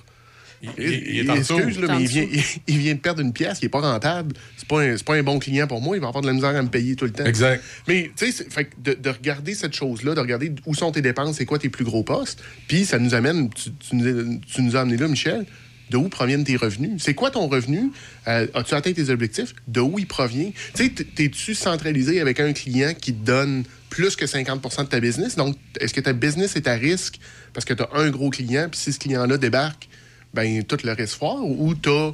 [0.63, 1.57] Il, il, il- il est en dessous.
[1.57, 2.27] excuse, là, mais il vient,
[2.67, 4.33] il, de perdre une pièce, il est pas rentable.
[4.57, 6.55] C'est pas, un- pas un bon client pour moi, il va avoir de la misère
[6.55, 7.25] à me payer tout le temps.
[7.25, 7.61] Exact.
[7.87, 10.91] Mais, tu sais, c'est- fait que de, de regarder cette chose-là, de regarder où sont
[10.91, 14.39] tes dépenses, c'est quoi tes plus gros postes, puis ça nous amène, tu, tu nous,
[14.39, 15.45] tu nous as amené là, Michel,
[15.89, 17.03] de où proviennent tes revenus?
[17.03, 17.91] C'est quoi ton revenu?
[18.27, 19.53] Euh, As-tu atteint tes objectifs?
[19.67, 20.51] De où il provient?
[20.75, 24.99] Tu sais, t'es-tu centralisé avec un client qui te donne plus que 50 de ta
[25.01, 25.35] business?
[25.35, 27.19] Donc, est-ce que ta business est à risque
[27.53, 29.87] parce que tu as un gros client, puis si ce client-là débarque,
[30.33, 31.43] ben tout le reste fort?
[31.43, 32.13] Ou tu as,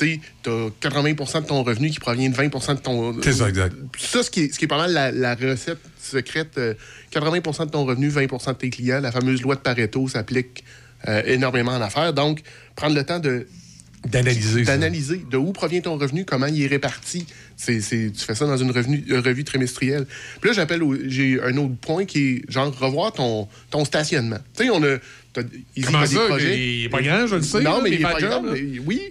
[0.00, 3.20] 80% de ton revenu qui provient de 20% de ton...
[3.22, 3.74] C'est ça, exact.
[3.98, 6.74] Ça, ce qui est, ce qui est pas mal la, la recette secrète, euh,
[7.12, 10.64] 80% de ton revenu, 20% de tes clients, la fameuse loi de Pareto s'applique
[11.08, 12.12] euh, énormément en affaires.
[12.12, 12.42] Donc,
[12.76, 13.46] prendre le temps de
[14.06, 17.26] D'analyser d'analyser de où provient ton revenu, comment il est réparti?
[17.56, 20.06] C'est, c'est- tu fais ça dans une revenu- euh, revue trimestrielle.
[20.40, 24.38] Puis là, j'appelle, j'ai un autre point qui est genre revoir ton, ton stationnement.
[24.56, 24.98] Tu sais, on a.
[25.84, 26.20] Comment ça?
[26.40, 28.42] Il est pas grand, je le sais, Non, là, mais il est pas job, grand.
[28.42, 29.02] mais oui.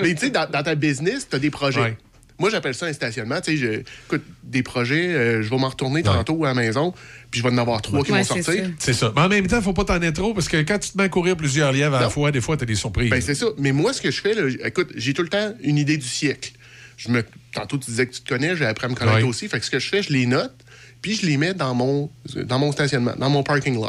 [0.00, 1.80] mais tu sais, dans, dans ta business, tu as des projets.
[1.80, 1.96] Ouais.
[2.42, 3.40] Moi, j'appelle ça un stationnement.
[3.40, 6.92] Tu sais, je- écoute, des projets, euh, je vais m'en retourner tantôt à la maison,
[7.30, 8.68] puis je vais en avoir trois qui Ouais, vont sortir.
[8.80, 9.12] C'est ça.
[9.14, 10.98] Mais en même temps, il faut pas t'en être trop parce que quand tu te
[10.98, 13.10] mets à courir plusieurs lièvres à la fois, des fois, tu as des surprises.
[13.10, 13.46] Ben, c'est ça.
[13.58, 16.06] Mais moi, ce que je fais, là, écoute, j'ai tout le temps une idée du
[16.08, 16.50] siècle.
[16.96, 17.22] Je me...
[17.54, 19.46] Tantôt, tu disais que tu te connais, j'ai appris à me connaître aussi.
[19.46, 20.52] Fait que ce que je fais, je les note,
[21.00, 23.88] puis je les mets dans mon, dans mon stationnement, dans mon parking lot.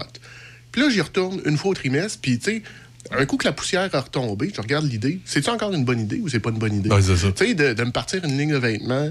[0.72, 2.64] Puis là, j'y retourne une fois au trimestre, puis tu sais,
[3.12, 5.20] un coup que la poussière a retombé, je regarde l'idée.
[5.26, 6.90] C'est-tu encore une bonne idée ou c'est pas une bonne idée?
[6.90, 7.32] Ouais, c'est ça.
[7.32, 9.10] Tu sais, de, de me partir une ligne de vêtements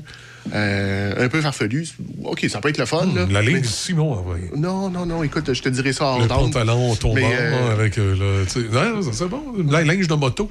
[0.54, 1.86] euh, un peu farfelue.
[2.24, 3.26] OK, ça peut être le fun, là.
[3.30, 4.50] La ligne mais- de Simon, envoyé.
[4.56, 7.98] Non, non, non, écoute, je te dirais ça hors Le pantalon tombant Mais, euh, avec
[7.98, 8.48] euh, le.
[8.48, 9.42] ça, c'est bon.
[9.70, 10.50] La linge de moto.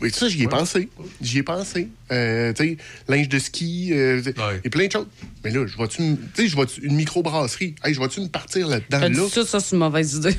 [0.00, 0.88] Oui, ça, j'y ai pensé.
[1.20, 1.88] J'y ai pensé.
[2.12, 2.76] Euh, tu sais,
[3.08, 4.32] linge de ski, euh, Ouais.
[4.62, 5.06] il y a plein de choses.
[5.42, 7.74] Mais là, je vois-tu, me- tu sais, je vois-tu une microbrasserie?
[7.82, 9.28] Hey, je vois-tu me partir là-dedans, là?
[9.32, 10.36] ça, ça, c'est une mauvaise idée.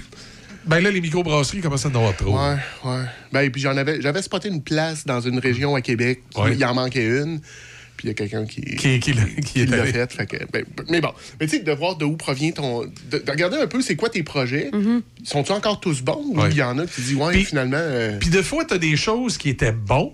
[0.69, 2.37] Ben là, les microbrasseries commencent à en avoir trop.
[2.37, 2.55] Ouais,
[2.85, 3.03] ouais.
[3.33, 6.21] Ben, puis j'en avais, j'avais spoté une place dans une région à Québec.
[6.33, 6.55] qui- Ouais.
[6.55, 7.41] Il en manquait une.
[7.97, 10.09] Puis il y a quelqu'un qui, Qui, qui, qui qui l'a fait.
[10.13, 11.09] fait que, ben, mais bon.
[11.39, 12.83] Mais tu sais, de voir de où provient ton.
[12.85, 14.71] De, de regarder un peu c'est quoi tes projets.
[15.25, 16.23] Sont-ils encore tous bons?
[16.29, 16.49] Ou Ouais.
[16.51, 17.75] il y en a qui disent, ouais, finalement.
[17.77, 20.13] euh, Puis des fois, tu as des choses qui étaient bons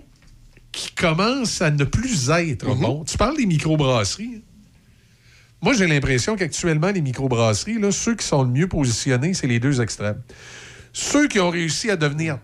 [0.72, 2.80] qui commencent à ne plus être Mhm.
[2.80, 3.04] bons.
[3.04, 4.42] Tu parles des microbrasseries.
[5.62, 9.58] Moi, j'ai l'impression qu'actuellement, les microbrasseries, là, ceux qui sont le mieux positionnés, c'est les
[9.58, 10.20] deux extrêmes.
[10.92, 12.38] Ceux qui ont réussi à devenir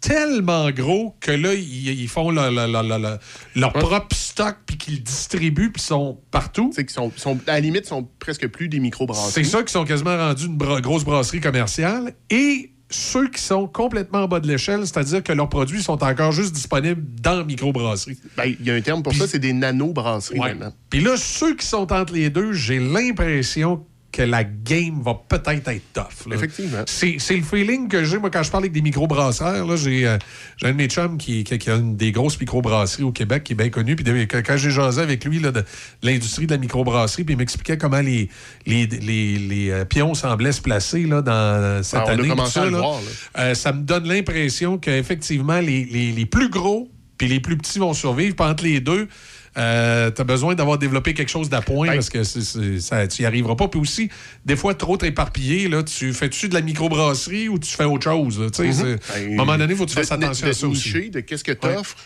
[0.00, 3.18] tellement gros que là, ils, font le- le- le- le- le-
[3.60, 6.68] leur propre stock puis qu'ils le distribuent puis sont partout.
[6.70, 9.32] tu sais, qui sont, sont, à la limite, sont presque plus des microbrasseries.
[9.32, 12.12] C'est ça qui sont quasiment rendus une bra- grosse brasserie commerciale.
[12.28, 16.32] Et ceux qui sont complètement en bas de l'échelle, c'est-à-dire que leurs produits sont encore
[16.32, 18.18] juste disponibles dans la microbrasserie.
[18.36, 20.54] Ben, il y a un terme pour ça, c'est des nano-brasseries Ouais.
[20.54, 20.72] maintenant.
[20.90, 23.84] Puis là, ceux qui sont entre les deux, j'ai l'impression
[24.14, 26.28] que la game va peut-être être tough.
[26.28, 26.36] là.
[26.36, 26.84] Effectivement.
[26.86, 29.66] C'est le feeling que j'ai, moi, quand je parle avec des microbrasseurs.
[29.66, 30.18] là, J'ai euh,
[30.56, 33.42] j'ai un de mes chums qui, qui- qui a une des grosses microbrasseries au Québec,
[33.42, 33.96] qui est bien connu.
[33.96, 35.66] Puis quand, j'ai jasé avec lui là, de, de
[36.02, 38.28] l'industrie de la microbrasserie, puis il m'expliquait comment les,
[38.66, 42.12] les, les, les, euh, pions semblaient se placer là, dans euh, cette Ah, on a
[42.12, 42.46] année.
[42.46, 43.00] ça, à le voir.
[43.38, 46.88] Euh, ça me donne l'impression qu'effectivement, les, les, les plus gros
[47.18, 48.34] puis les plus petits vont survivre.
[48.36, 49.08] Puis entre les deux,
[49.54, 53.54] tu as besoin d'avoir développé quelque chose d'appoint Ben- parce que ça, tu n'y arriveras
[53.56, 53.68] pas.
[53.68, 54.08] Puis aussi,
[54.44, 58.40] des fois, trop éparpillé, là, tu fais-tu de la microbrasserie ou tu fais autre chose?
[58.40, 58.48] là?
[58.52, 60.66] Sais, c'est- À un moment donné, il faut que tu fasses attention de, à ça
[60.68, 61.10] aussi.
[61.10, 61.96] de qu'est-ce que tu offres.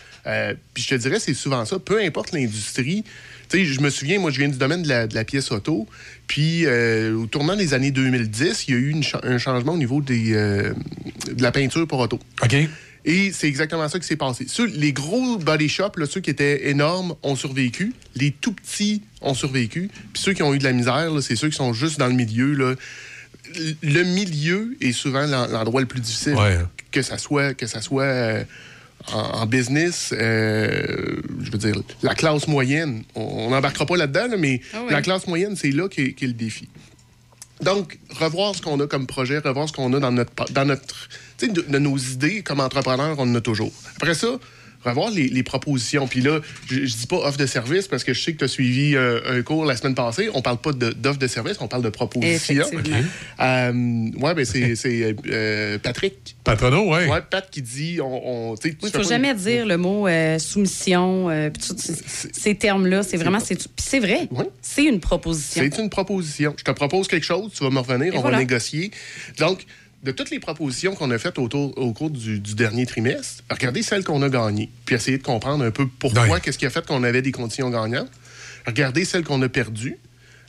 [0.73, 1.79] puis je te dirais, c'est souvent ça.
[1.79, 3.03] Peu importe l'industrie.
[3.49, 5.51] Tu sais, je me souviens, moi, je viens du domaine de la, de la pièce
[5.51, 5.87] auto.
[6.27, 9.73] Puis, euh, au tournant des années 2010, il y a eu une cha- un changement
[9.73, 10.71] au niveau des, euh,
[11.31, 12.19] de la peinture pour auto.
[12.43, 12.55] OK?
[13.05, 14.45] Et c'est exactement ça qui s'est passé.
[14.47, 17.93] Ceux- les gros body shops, là, ceux qui étaient énormes, ont survécu.
[18.15, 19.89] Les tout petits ont survécu.
[20.13, 22.13] Puis ceux qui ont eu de la misère, c'est ceux qui sont juste dans le
[22.13, 22.53] milieu.
[22.53, 22.75] Là.
[23.81, 26.35] Le- milieu est souvent l'en- l'endroit le plus difficile.
[26.35, 26.57] Ouais.
[26.91, 28.43] Que ça soit, que ça soit euh,
[29.13, 33.03] en, en business, euh, je veux dire, la classe moyenne.
[33.15, 36.33] On n'embarquera pas là-dedans, là, mais Ah la classe moyenne, c'est là qu'est qu'est le
[36.33, 36.67] défi.
[37.61, 41.09] Donc, revoir ce qu'on a comme projet, revoir ce qu'on a dans notre, dans notre
[41.39, 43.71] tu sais, de, de nos idées comme entrepreneur, on en a toujours.
[43.95, 44.27] Après ça,
[44.85, 46.07] revoir les, les propositions.
[46.07, 48.43] Puis là, je, je dis pas offre de service parce que je sais que tu
[48.45, 50.29] as suivi euh, un cours la semaine passée.
[50.33, 52.65] On parle pas de- d'offre de, service, on parle de proposition.
[52.65, 52.99] Effectivement.
[53.41, 53.71] Euh,
[54.19, 56.35] ouais, ben c'est c'est, euh, Patrick.
[56.43, 57.07] Patrono, ouais.
[57.07, 59.37] Ouais, Pat qui dit on, on tu sais, tu Il ne fais faut jamais une-
[59.37, 61.49] dire le mot euh, soumission, euh,
[62.33, 63.01] ces, termes-là.
[63.03, 63.39] C'est vraiment.
[63.39, 64.27] c'est- Puis c'est vrai.
[64.31, 64.43] Oui.
[64.61, 65.61] C'est une proposition.
[65.63, 66.53] C'est une proposition.
[66.57, 68.37] Je te propose quelque chose, tu vas me revenir, Et on voilà.
[68.37, 68.91] va négocier.
[69.37, 69.65] Donc,
[70.03, 73.83] de toutes les propositions qu'on a faites autour, au cours du, du dernier trimestre, regardez
[73.83, 76.85] celles qu'on a gagnées, puis essayez de comprendre un peu pourquoi, qu'est-ce qui a fait
[76.85, 78.09] qu'on avait des conditions gagnantes.
[78.65, 79.97] Regardez celles qu'on a perdues,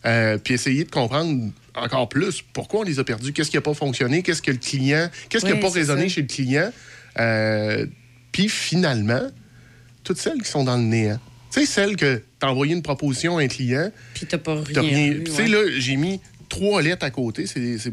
[0.07, 3.63] euh, puis essayez de comprendre encore plus pourquoi on les a perdues, qu'est-ce qui n'a
[3.63, 6.15] pas fonctionné, qu'est-ce que le client, qu'est-ce qui n'a pas résonné ça.
[6.15, 6.73] chez le client.
[7.19, 7.87] Euh,
[8.33, 9.23] puis finalement,
[10.05, 11.19] toutes celles qui sont dans le néant.
[11.53, 14.63] Tu sais, celles que tu as envoyé une proposition à un client, Puis t'as pas
[14.73, 15.15] T'as rien.
[15.25, 15.49] Tu sais, ouais.
[15.49, 17.47] là, j'ai mis trois lettres à côté.
[17.47, 17.93] C'est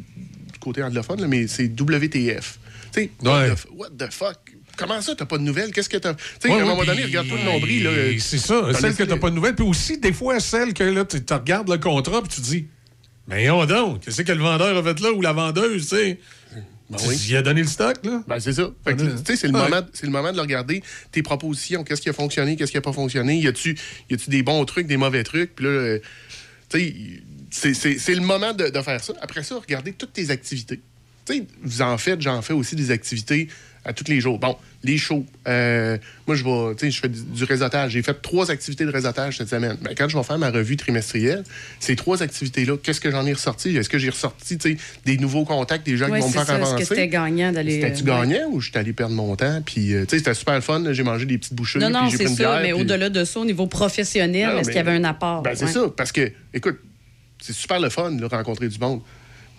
[0.68, 2.60] côté anglophone, là, mais c'est WTF.
[2.94, 3.54] Tu sais, what, Ouais.
[3.76, 4.38] what the fuck?
[4.78, 5.72] comment ça, t'as pas de nouvelles?
[5.72, 6.14] Qu'est-ce que t'as?
[6.14, 7.84] Tu sais, Ouais, à un ouais, moment donné, regarde-toi le nombril.
[7.84, 9.56] Là, C'est ça, celle que t'as pas de nouvelles.
[9.56, 12.68] Puis aussi, des fois, celle que là, tu regardes le contrat puis tu dis,
[13.28, 16.20] mais on donc, qu'est-ce que le vendeur a fait là ou la vendeuse, tu sais?
[16.90, 17.18] Ben oui.
[17.28, 18.24] Il a donné le stock, là?
[18.28, 18.70] Ben, c'est ça.
[18.86, 19.10] Fait que, Ouais.
[19.18, 19.64] tu sais, c'est le, Ouais.
[19.64, 20.82] moment, c'est le moment de regarder.
[21.12, 23.40] Tes propositions, qu'est-ce qui a fonctionné, qu'est-ce qui a pas fonctionné.
[23.40, 23.78] Y a-tu
[24.10, 25.54] y a-tu des bons trucs, des mauvais trucs?
[25.56, 26.00] Puis là, euh,
[26.70, 26.96] tu sais,
[27.50, 29.14] c'est- c'est c'est le moment de, de faire ça.
[29.22, 30.80] Après ça, regardez toutes tes activités.
[31.26, 33.50] Tu sais, vous en faites, j'en fais aussi des activités
[33.84, 34.38] à tous les jours.
[34.40, 35.26] Bon, les shows.
[35.48, 37.92] euh, moi, je vais, je fais du, du réseautage.
[37.92, 39.78] J'ai fait trois activités de réseautage cette semaine.
[39.82, 41.44] Ben, quand je vais faire ma revue trimestrielle,
[41.80, 43.76] ces trois activités-là, qu'est-ce que j'en ai ressorti?
[43.78, 44.58] Est-ce que j'ai ressorti,
[45.06, 46.54] des nouveaux contacts, des gens Ouais, qui vont me c'est faire ça.
[46.56, 46.84] Est-ce avancer?
[46.84, 47.82] que c'était gagnant d'aller.
[47.82, 48.10] C'était-tu ouais.
[48.10, 49.62] gagnant ou j'étais allé perdre mon temps?
[49.66, 50.84] Puis, euh, c'était super le fun.
[50.92, 51.80] J'ai mangé des petites bouchées.
[51.80, 54.78] Non, non, c'est ça, bière, mais puis- au-delà de ça, au niveau professionnel, est-ce qu'il
[54.78, 55.44] y avait un apport?
[55.44, 55.72] Ben, c'est Ouais.
[55.72, 55.88] ça.
[55.96, 56.78] Parce que, écoute,
[57.42, 59.02] c'est super le fun, de rencontrer du monde.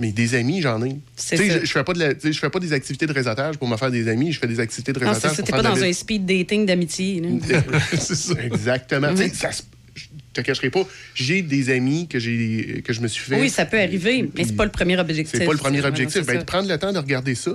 [0.01, 0.97] Mais des amis, j'en ai.
[1.33, 3.91] Je, fais pas de la- je fais pas des activités de réseautage pour me faire
[3.91, 4.31] des amis.
[4.31, 7.21] Je fais des activités de réseautage faire pas dans la un speed dating d'amitié.
[7.99, 8.35] c'est ça.
[8.41, 9.09] Exactement.
[9.35, 9.65] Ça se-
[9.97, 10.87] je te cacherai pas.
[11.15, 13.41] J'ai des amis que, j'ai, que je me suis fait.
[13.41, 15.37] Oui, ça peut arriver, mais c'est pas le premier objectif.
[15.37, 16.25] C'est pas le premier objectif.
[16.25, 17.53] Ben, prendre le temps de regarder ça.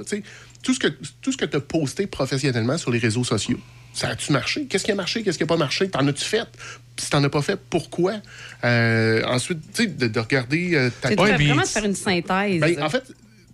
[0.62, 0.88] Tout ce que
[1.22, 3.60] tout ce que tu as posté professionnellement sur les réseaux sociaux,
[3.94, 4.66] ça a-tu marché?
[4.66, 5.24] Qu'est-ce qui a marché?
[5.24, 5.90] Qu'est-ce qui n'a pas marché?
[5.90, 6.46] T'en as-tu fait?
[6.96, 8.16] Puis si t'en as pas fait, pourquoi?
[8.64, 11.96] Euh, ensuite, tu sais, de, de regarder euh, ta C'est Ouais, vraiment de faire une
[11.96, 12.60] synthèse.
[12.60, 13.04] ben, en fait,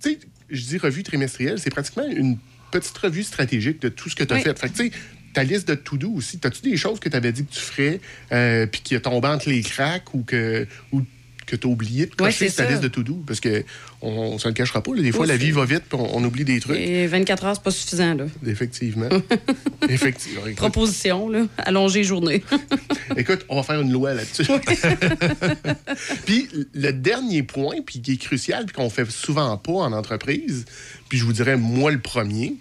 [0.01, 0.19] tu sais,
[0.49, 2.37] je dis revue trimestrielle, c'est pratiquement une
[2.71, 4.43] petite revue stratégique de tout ce que tu as Oui.
[4.43, 4.57] fait.
[4.59, 4.91] Fait que, tu sais,
[5.33, 7.99] ta liste de to-do aussi, as-tu des choses que tu avais dit que tu ferais,
[8.31, 10.65] euh, puis qui est tombé entre les cracks ou que.
[10.91, 11.01] Ou
[11.49, 12.69] que tu as oublié de cocher ta ça.
[12.69, 13.21] liste de to-do?
[13.25, 13.63] Parce que
[14.01, 14.95] on, on se le cachera pas.
[14.95, 16.77] là, des fois, la vie va vite, puis on, on oublie des trucs.
[16.77, 18.13] Et 24 heures, c'est pas suffisant.
[18.13, 18.25] Là.
[18.45, 19.09] Effectivement.
[19.89, 20.41] Effectivement.
[20.45, 22.43] Écoute, Proposition, là, allonger journée.
[23.17, 24.43] Écoute, on va faire une loi là-dessus.
[26.25, 30.65] puis le dernier point, puis qui est crucial, puis qu'on fait souvent pas en entreprise,
[31.09, 32.55] puis je vous dirais moi le premier,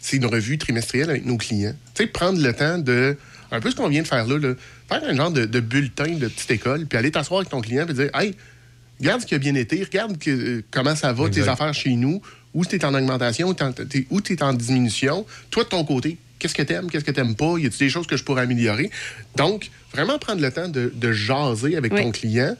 [0.00, 1.74] c'est une revue trimestrielle avec nos clients.
[1.94, 3.16] Tu sais, prendre le temps de,
[3.50, 4.54] un peu ce qu'on vient de faire là, là,
[5.00, 7.84] faire un genre de, de bulletin de petite école, puis aller t'asseoir avec ton client,
[7.86, 8.34] puis dire, hey,
[9.00, 11.90] regarde ce qui a bien été, regarde que- euh, comment ça va, tes affaires chez
[11.94, 12.20] nous,
[12.54, 13.48] où tu es en augmentation,
[14.10, 15.26] où tu es en diminution.
[15.50, 17.78] Toi, de ton côté, qu'est-ce que tu aimes, qu'est-ce que tu n'aimes pas, y a-t-il
[17.78, 18.90] des choses que je pourrais améliorer?
[19.36, 22.02] Donc, vraiment prendre le temps de, de jaser avec Oui.
[22.02, 22.56] ton client,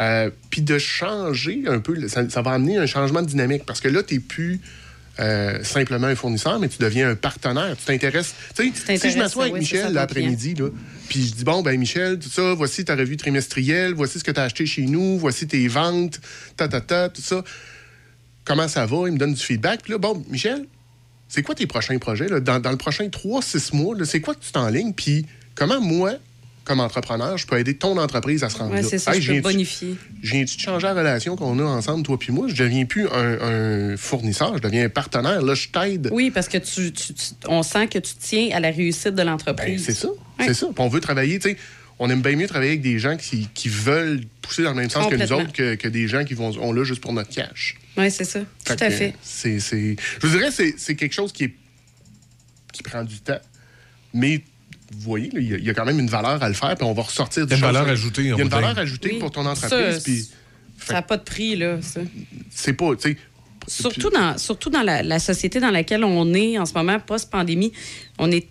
[0.00, 2.06] euh, puis de changer un peu.
[2.08, 4.60] Ça, ça va amener un changement de dynamique, parce que là, tu n'es plus.
[5.20, 7.76] Euh, simplement un fournisseur, mais tu deviens un partenaire.
[7.76, 8.34] Tu t'intéresses.
[8.56, 10.68] Tu sais, si je m'assois avec oui, Michel l'après-midi, là,
[11.08, 14.30] puis je dis bon, ben Michel, tout ça, voici ta revue trimestrielle, voici ce que
[14.30, 16.20] tu as acheté chez nous, voici tes ventes,
[16.56, 17.42] ta, ta, ta, tout ça.
[18.44, 19.08] Comment ça va?
[19.08, 19.82] Il me donne du feedback.
[19.82, 20.66] Puis là, bon, Michel,
[21.28, 22.28] c'est quoi tes prochains projets?
[22.28, 22.40] là?
[22.40, 24.94] Dans, dans le prochain 3-6 mois, c'est quoi que tu t'enlignes?
[24.94, 26.12] Puis comment moi,
[26.68, 28.88] comme entrepreneur, je peux aider ton entreprise à se rendre Ouais, là?
[28.88, 29.96] c'est ça, Hey, je peux bonifier.
[30.22, 32.46] je viens-tu de changer la relation qu'on a ensemble, toi puis moi?
[32.48, 35.42] Je deviens plus un, un fournisseur, je deviens un partenaire.
[35.42, 36.10] Là, je t'aide.
[36.12, 39.16] Oui, parce que tu, tu- tu- on sent que tu tiens à la réussite de
[39.16, 39.84] Ben, l'entreprise.
[39.84, 40.08] c'est ça.
[40.08, 40.46] Ouais.
[40.46, 40.66] C'est ça.
[40.66, 41.56] Puis on veut travailler, tu sais,
[41.98, 44.90] on aime bien mieux travailler avec des gens qui, qui veulent pousser dans le même
[44.90, 47.30] sens que nous autres que, que des gens qui vont on là juste pour notre
[47.30, 47.76] cash.
[47.96, 48.40] Oui, c'est ça.
[48.64, 49.14] Tout à fait.
[49.22, 51.54] C'est, c'est- je vous dirais, c'est, c'est quelque chose qui, est,
[52.72, 53.40] qui prend du temps.
[54.14, 54.42] Mais
[54.92, 56.74] vous voyez, il y, a- il y a quand même une valeur à le faire,
[56.74, 57.72] puis on va ressortir Il y a une choses.
[57.72, 59.18] valeur ajoutée, Il y a une de valeur ajoutée Oui.
[59.18, 60.32] pour ton Ça, entreprise.
[60.86, 62.00] Ça n'a pas de prix, là, ça.
[62.50, 63.16] c'est pas, tu sais.
[63.66, 67.72] Surtout dans, surtout dans la, la société dans laquelle on est en ce moment, post-pandémie,
[68.18, 68.46] on est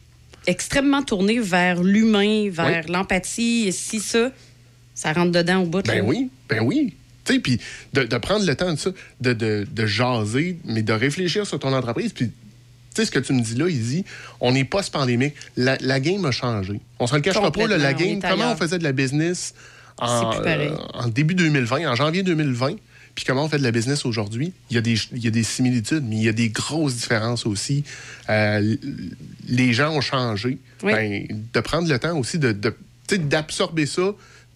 [0.45, 3.71] extrêmement tourné vers l'humain, vers l'empathie.
[3.73, 4.31] Si ça,
[4.93, 5.81] ça rentre dedans au bout.
[5.83, 6.03] Ben là.
[6.03, 6.93] oui, ben oui.
[7.25, 7.59] Tu sais, puis
[7.93, 11.57] de, de prendre le temps de ça, de, de, de jaser, mais de réfléchir sur
[11.59, 12.13] ton entreprise.
[12.13, 12.31] Puis,
[12.97, 14.05] sais, ce que tu me dis là, il dit,
[14.41, 15.33] on est post-pandémique.
[15.55, 16.79] La, la game a changé.
[16.99, 19.53] On se le cachera pas, là, la on game, comment on faisait de la business
[19.99, 22.75] en, euh, en début 2020, en janvier 2020,
[23.15, 24.53] puis comment on fait de la business aujourd'hui?
[24.69, 26.93] Il y, a des, il y a des similitudes, mais il y a des grosses
[26.95, 27.83] différences aussi.
[28.29, 28.75] Euh,
[29.47, 30.59] les gens ont changé.
[30.83, 30.93] Oui.
[30.93, 32.75] Ben, de prendre le temps aussi de, de-
[33.07, 34.01] tu sais, d'absorber ça,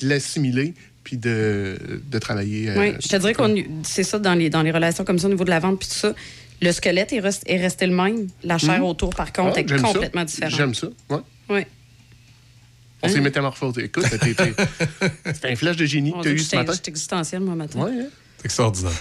[0.02, 0.74] de l'assimiler,
[1.04, 1.76] puis de,
[2.12, 2.70] de travailler.
[2.70, 5.26] euh, Oui, je te dirais qu'on c'est ça dans les, dans les relations comme ça
[5.26, 6.14] au niveau de la vente puis tout ça.
[6.62, 8.28] Le squelette est, rest- est resté le même.
[8.44, 9.78] La chair autour, par contre, Ah, est ça.
[9.80, 10.54] complètement différente.
[10.56, 10.88] J'aime ça.
[11.10, 11.18] Ouais.
[11.50, 11.62] Oui.
[13.04, 13.12] On Hein?
[13.12, 13.86] s'est métamorphosé.
[13.86, 14.36] Écoute, c'était
[15.52, 16.74] un flash de génie que tu as eu ce matin.
[16.74, 17.80] j'étais existentielle, moi, matin.
[17.80, 18.08] Ouais, hein?
[18.38, 18.92] C'est extraordinaire.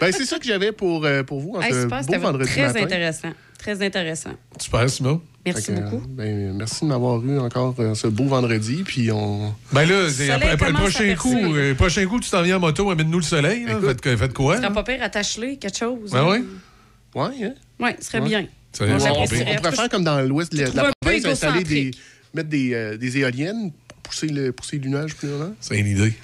[0.00, 2.18] ben, c'est ça que j'avais pour, euh, pour vous en Hey, ce super, beau c'était
[2.18, 2.82] vendredi très matin.
[2.82, 3.30] intéressant.
[3.58, 4.30] Très intéressant.
[4.60, 5.20] Super, Simon.
[5.44, 5.96] Merci que, beaucoup.
[5.96, 8.82] euh, ben, merci de m'avoir eu encore euh, ce beau vendredi.
[8.84, 9.54] Puis on.
[9.72, 12.90] Ben là, après- après le prochain coup, euh, prochain coup, tu t'en viens en moto,
[12.90, 13.64] amène-nous le soleil.
[13.64, 13.72] là.
[13.72, 14.00] Écoute.
[14.04, 14.60] Faites, faites quoi?
[14.60, 16.10] Ce pas pire, attache-les, quelque chose.
[16.12, 16.44] Ben oui.
[17.14, 17.54] Ouais, hein?
[17.80, 18.28] Oui, ce serait Ouais.
[18.28, 18.46] bien.
[18.72, 21.90] Ça, On pourrait faire comme dans l'ouest de la, province, installer des,
[22.34, 23.72] mettre des, euh, des éoliennes
[24.08, 25.54] pousser, le, pousser le nuage plus longtemps?
[25.60, 26.14] C'est une idée.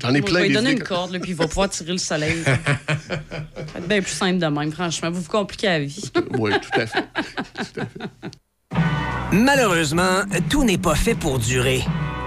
[0.00, 1.92] J'en ai On plein va lui donner une corde, là, puis il va pouvoir tirer
[1.92, 2.36] le soleil.
[2.44, 5.10] Ça va être bien plus simple de même, franchement.
[5.10, 6.10] Vous vous compliquez la vie.
[6.38, 7.04] Oui, tout à fait.
[9.32, 11.82] Malheureusement, tout n'est pas fait pour durer.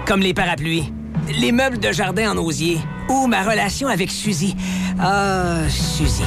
[0.06, 0.92] Comme les parapluies,
[1.40, 2.78] les meubles de jardin en osier
[3.08, 4.56] ou ma relation avec Suzy.
[4.98, 6.24] Ah, Suzy.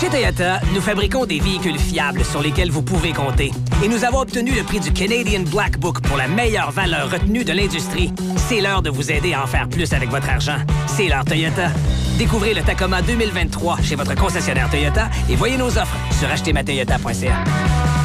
[0.00, 3.50] Chez Toyota, nous fabriquons des véhicules fiables sur lesquels vous pouvez compter.
[3.84, 7.44] Et nous avons obtenu le prix du Canadian Black Book pour la meilleure valeur retenue
[7.44, 8.12] de l'industrie.
[8.36, 10.56] C'est l'heure de vous aider à en faire plus avec votre argent.
[10.86, 11.70] C'est l'heure Toyota.
[12.18, 17.95] Découvrez le Tacoma 2023 chez votre concessionnaire Toyota et voyez nos offres sur achetermatoyota.ca.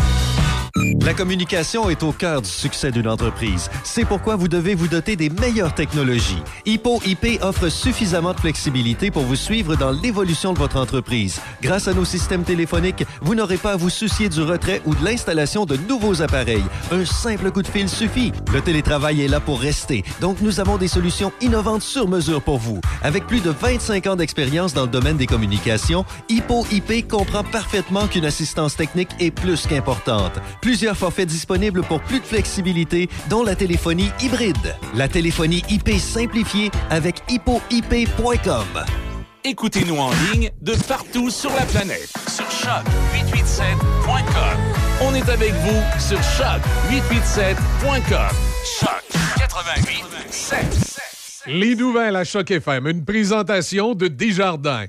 [1.03, 3.71] La communication est au cœur du succès d'une entreprise.
[3.83, 6.43] C'est pourquoi vous devez vous doter des meilleures technologies.
[6.67, 11.41] Hippo IP offre suffisamment de flexibilité pour vous suivre dans l'évolution de votre entreprise.
[11.63, 15.03] Grâce à nos systèmes téléphoniques, vous n'aurez pas à vous soucier du retrait ou de
[15.03, 16.63] l'installation de nouveaux appareils.
[16.91, 18.31] Un simple coup de fil suffit.
[18.53, 22.59] Le télétravail est là pour rester, donc nous avons des solutions innovantes sur mesure pour
[22.59, 22.79] vous.
[23.01, 28.05] Avec plus de 25 ans d'expérience dans le domaine des communications, Hippo IP comprend parfaitement
[28.07, 30.33] qu'une assistance technique est plus qu'importante.
[30.61, 34.75] Plusieurs forfaits disponibles pour plus de flexibilité, dont la téléphonie hybride.
[34.95, 38.65] La téléphonie IP simplifiée avec hippoip.com.
[39.43, 44.57] Écoutez-nous en ligne de partout sur la planète sur choc887.com.
[45.01, 48.35] On est avec vous sur choc887.com.
[48.79, 49.03] Choc
[49.37, 50.99] 88.7.
[51.47, 54.85] Les nouvelles à Choc FM, une présentation de Desjardins.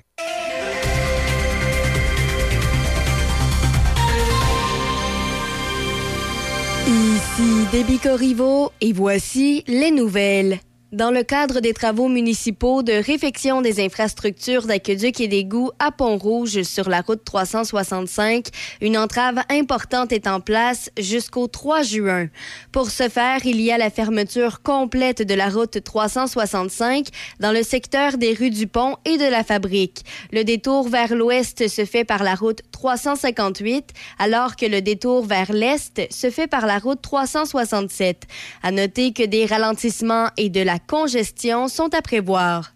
[6.86, 10.58] Ici Déby Corriveau et voici les nouvelles.
[10.92, 16.64] Dans le cadre des travaux municipaux de réfection des infrastructures d'aqueduc et d'égouts à Pont-Rouge
[16.64, 18.48] sur la route 365,
[18.82, 22.26] une entrave importante est en place jusqu'au 3 juin.
[22.72, 27.06] Pour ce faire, il y a la fermeture complète de la route 365
[27.40, 30.04] dans le secteur des rues du Pont et de la Fabrique.
[30.30, 35.54] Le détour vers l'ouest se fait par la route 358, alors que le détour vers
[35.54, 38.24] l'est se fait par la route 367.
[38.62, 42.72] À noter que des ralentissements et de la congestion sont à prévoir.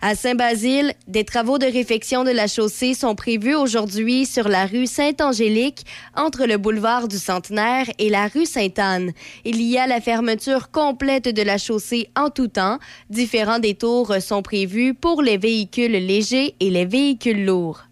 [0.00, 4.86] À Saint-Basile, des travaux de réfection de la chaussée sont prévus aujourd'hui sur la rue
[4.86, 5.84] Sainte-Angélique,
[6.16, 9.12] entre le boulevard du Centenaire et la rue Sainte-Anne.
[9.44, 12.78] Il y a la fermeture complète de la chaussée en tout temps.
[13.10, 17.87] Différents détours sont prévus pour les véhicules légers et les véhicules lourds.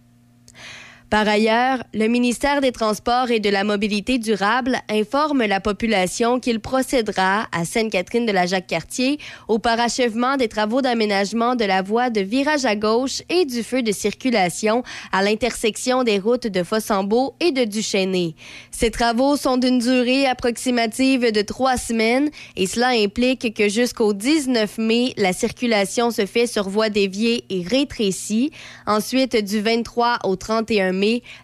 [1.09, 6.59] Par ailleurs, le ministère des Transports et de la Mobilité durable informe la population qu'il
[6.59, 12.20] procédera à Sainte-Catherine de la Jacques-Cartier au parachèvement des travaux d'aménagement de la voie de
[12.22, 14.82] virage à gauche et du feu de circulation
[15.12, 18.34] à l'intersection des routes de Fossambeau et de Duchesnay.
[18.72, 24.78] Ces travaux sont d'une durée approximative de trois semaines et cela implique que jusqu'au 19
[24.78, 28.50] mai, la circulation se fait sur voie déviée et rétrécie.
[28.88, 30.95] Ensuite, du 23 au 31 mai,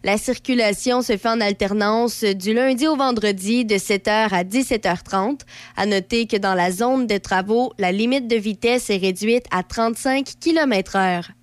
[0.04, 5.40] la circulation se fait en alternance du lundi au vendredi de 7h à 17h30.
[5.76, 9.62] À noter que dans la zone de travaux, la limite de vitesse est réduite à
[9.62, 11.41] 35 km h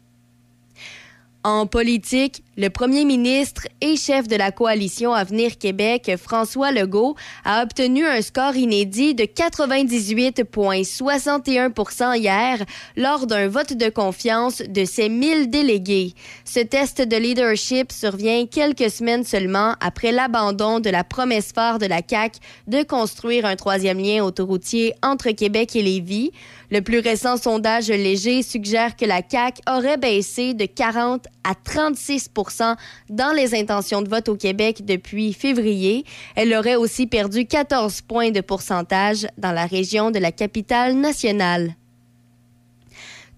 [1.44, 7.16] en politique, le premier ministre et chef de la coalition Avenir Québec, François Legault,
[7.46, 12.58] a obtenu un score inédit de 98,61% hier
[12.98, 16.14] lors d'un vote de confiance de ses 1000 délégués.
[16.44, 21.86] Ce test de leadership survient quelques semaines seulement après l'abandon de la promesse phare de
[21.86, 22.38] la CAQ
[22.68, 26.34] de construire un troisième lien autoroutier entre Québec et Lévis.
[26.72, 32.76] Le plus récent sondage léger suggère que la CAQ aurait baissé de 40 à 36%
[33.10, 36.06] dans les intentions de vote au Québec depuis février.
[36.36, 41.76] Elle aurait aussi perdu 14 points de pourcentage dans la région de la capitale nationale.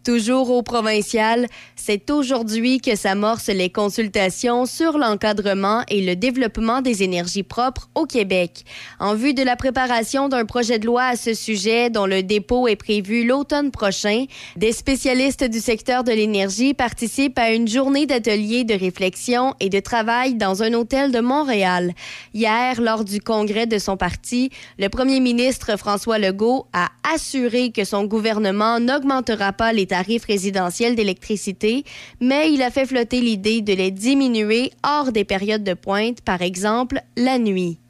[0.03, 1.45] Toujours au provincial,
[1.75, 8.07] c'est aujourd'hui que s'amorcent les consultations sur l'encadrement et le développement des énergies propres au
[8.07, 8.63] Québec.
[8.99, 12.67] En vue de la préparation d'un projet de loi à ce sujet dont le dépôt
[12.67, 14.25] est prévu l'automne prochain,
[14.55, 19.79] des spécialistes du secteur de l'énergie participent à une journée d'ateliers de réflexion et de
[19.79, 21.93] travail dans un hôtel de Montréal.
[22.33, 24.49] Hier, lors du congrès de son parti,
[24.79, 30.95] le premier ministre François Legault a assuré que son gouvernement n'augmentera pas les tarifs résidentiels
[30.95, 31.83] d'électricité,
[32.21, 36.41] mais il a fait flotter l'idée de les diminuer hors des périodes de pointe, par
[36.41, 37.80] exemple la nuit.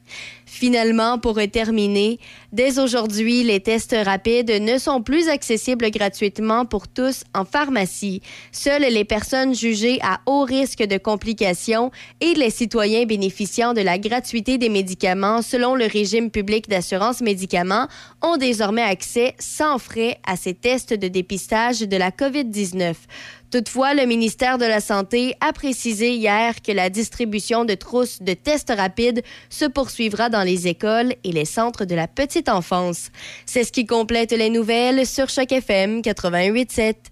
[0.54, 2.20] Finalement, pour terminer,
[2.52, 8.20] dès aujourd'hui, les tests rapides ne sont plus accessibles gratuitement pour tous en pharmacie.
[8.52, 11.90] Seules les personnes jugées à haut risque de complications
[12.20, 17.88] et les citoyens bénéficiant de la gratuité des médicaments selon le régime public d'assurance médicaments
[18.20, 22.94] ont désormais accès sans frais à ces tests de dépistage de la COVID-19.
[23.52, 28.32] Toutefois, le ministère de la Santé a précisé hier que la distribution de trousses de
[28.32, 33.10] tests rapides se poursuivra dans les écoles et les centres de la petite enfance.
[33.44, 37.11] C'est ce qui complète les nouvelles sur Choc FM 88.7.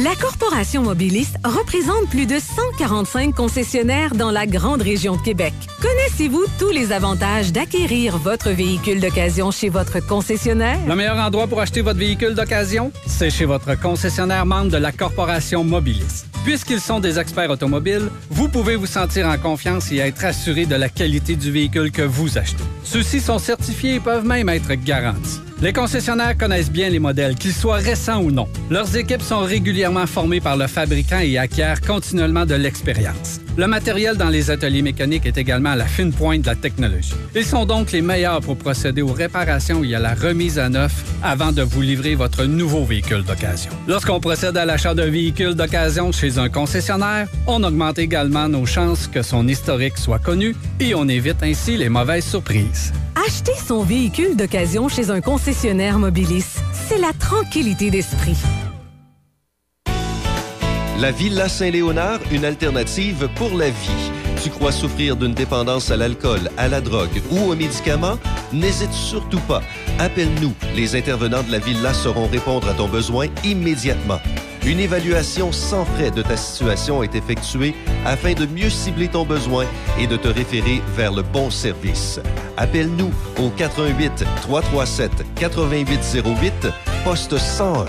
[0.00, 5.52] La Corporation Mobiliste représente plus de 145 concessionnaires dans la grande région de Québec.
[5.82, 10.78] Connaissez-vous tous les avantages d'acquérir votre véhicule d'occasion chez votre concessionnaire?
[10.88, 14.92] Le meilleur endroit pour acheter votre véhicule d'occasion, c'est chez votre concessionnaire membre de la
[14.92, 16.26] Corporation Mobiliste.
[16.42, 20.74] Puisqu'ils sont des experts automobiles, vous pouvez vous sentir en confiance et être assuré de
[20.74, 22.64] la qualité du véhicule que vous achetez.
[22.82, 25.40] Ceux-ci sont certifiés et peuvent même être garantis.
[25.62, 28.48] Les concessionnaires connaissent bien les modèles, qu'ils soient récents ou non.
[28.68, 33.38] Leurs équipes sont régulièrement formées par le fabricant et acquièrent continuellement de l'expérience.
[33.56, 37.12] Le matériel dans les ateliers mécaniques est également à la fine pointe de la technologie.
[37.34, 41.04] Ils sont donc les meilleurs pour procéder aux réparations et à la remise à neuf
[41.22, 43.70] avant de vous livrer votre nouveau véhicule d'occasion.
[43.86, 49.06] Lorsqu'on procède à l'achat d'un véhicule d'occasion chez un concessionnaire, on augmente également nos chances
[49.06, 52.92] que son historique soit connu et on évite ainsi les mauvaises surprises.
[53.26, 58.36] Acheter son véhicule d'occasion chez un concessionnaire Mobilis, c'est la tranquillité d'esprit.
[61.02, 64.12] La Villa Saint-Léonard, une alternative pour la vie.
[64.40, 68.20] Tu crois souffrir d'une dépendance à l'alcool, à la drogue ou aux médicaments?
[68.52, 69.62] N'hésite surtout pas.
[69.98, 70.54] Appelle-nous.
[70.76, 74.20] Les intervenants de la Villa sauront répondre à ton besoin immédiatement.
[74.64, 77.74] Une évaluation sans frais de ta situation est effectuée
[78.06, 79.64] afin de mieux cibler ton besoin
[79.98, 82.20] et de te référer vers le bon service.
[82.56, 86.68] Appelle-nous au 88 337 8808
[87.04, 87.86] poste 101.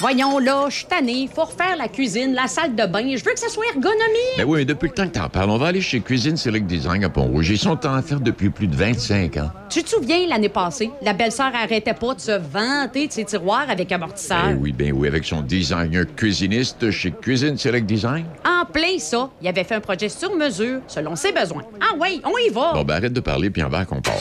[0.00, 1.28] Voyons là, je suis tanné.
[1.34, 3.16] Faut refaire la cuisine, la salle de bain.
[3.16, 4.36] Je veux que ça soit ergonomique.
[4.36, 6.66] Ben oui, mais depuis le temps que t'en parles, on va aller chez Cuisine Select
[6.66, 7.50] Design à Pont-Rouge.
[7.50, 9.50] Ils sont en faire depuis plus de 25 ans.
[9.68, 13.68] Tu te souviens, l'année passée, la belle-sœur arrêtait pas de se vanter de ses tiroirs
[13.68, 14.44] avec amortisseur?
[14.44, 18.24] Ben oui, ben oui, avec son designer cuisiniste chez Cuisine Select Design.
[18.46, 21.64] En plein ça, il avait fait un projet sur mesure, selon ses besoins.
[21.80, 22.72] Ah oui, on y va.
[22.74, 24.14] Bon, ben arrête de parler, puis en va qu'on part.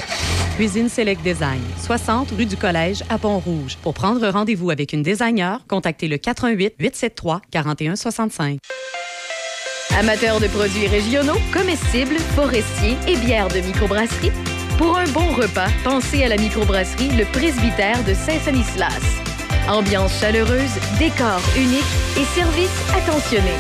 [0.58, 3.78] Cuisine Select Design, 60 rue du Collège à Pont-Rouge.
[3.84, 8.60] Pour prendre rendez-vous avec une designer, contactez le 88 873 4165.
[10.00, 14.32] Amateurs de produits régionaux, comestibles, forestiers et bières de microbrasserie,
[14.78, 19.02] pour un bon repas, pensez à la microbrasserie Le Presbytère de Saint-Sanislas.
[19.68, 21.82] Ambiance chaleureuse, décor unique
[22.16, 23.54] et service attentionné.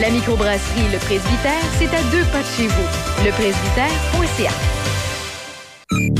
[0.00, 3.24] La microbrasserie Le Presbytère, c'est à deux pas de chez vous.
[3.24, 4.73] Lepresbytère.ca.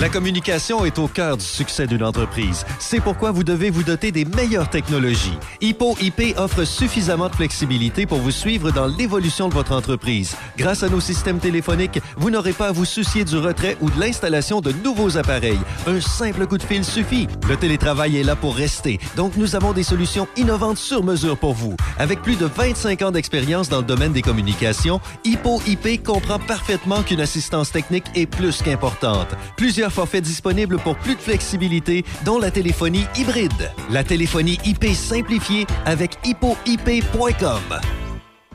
[0.04, 2.66] La communication est au cœur du succès d'une entreprise.
[2.78, 5.38] C'est pourquoi vous devez vous doter des meilleures technologies.
[5.62, 10.36] Hippo IP offre suffisamment de flexibilité pour vous suivre dans l'évolution de votre entreprise.
[10.58, 13.98] Grâce à nos systèmes téléphoniques, vous n'aurez pas à vous soucier du retrait ou de
[13.98, 15.58] l'installation de nouveaux appareils.
[15.86, 17.26] Un simple coup de fil suffit.
[17.48, 21.54] Le télétravail est là pour rester, donc nous avons des solutions innovantes sur mesure pour
[21.54, 21.76] vous.
[21.98, 27.02] Avec plus de 25 ans d'expérience dans le domaine des communications, Hippo IP comprend parfaitement
[27.02, 29.28] qu'une assistance technique est plus qu'importante.
[29.56, 33.70] Plusieurs forfaits disponibles pour plus de flexibilité, dont la téléphonie hybride.
[33.90, 37.80] La téléphonie IP simplifiée avec hippoip.com.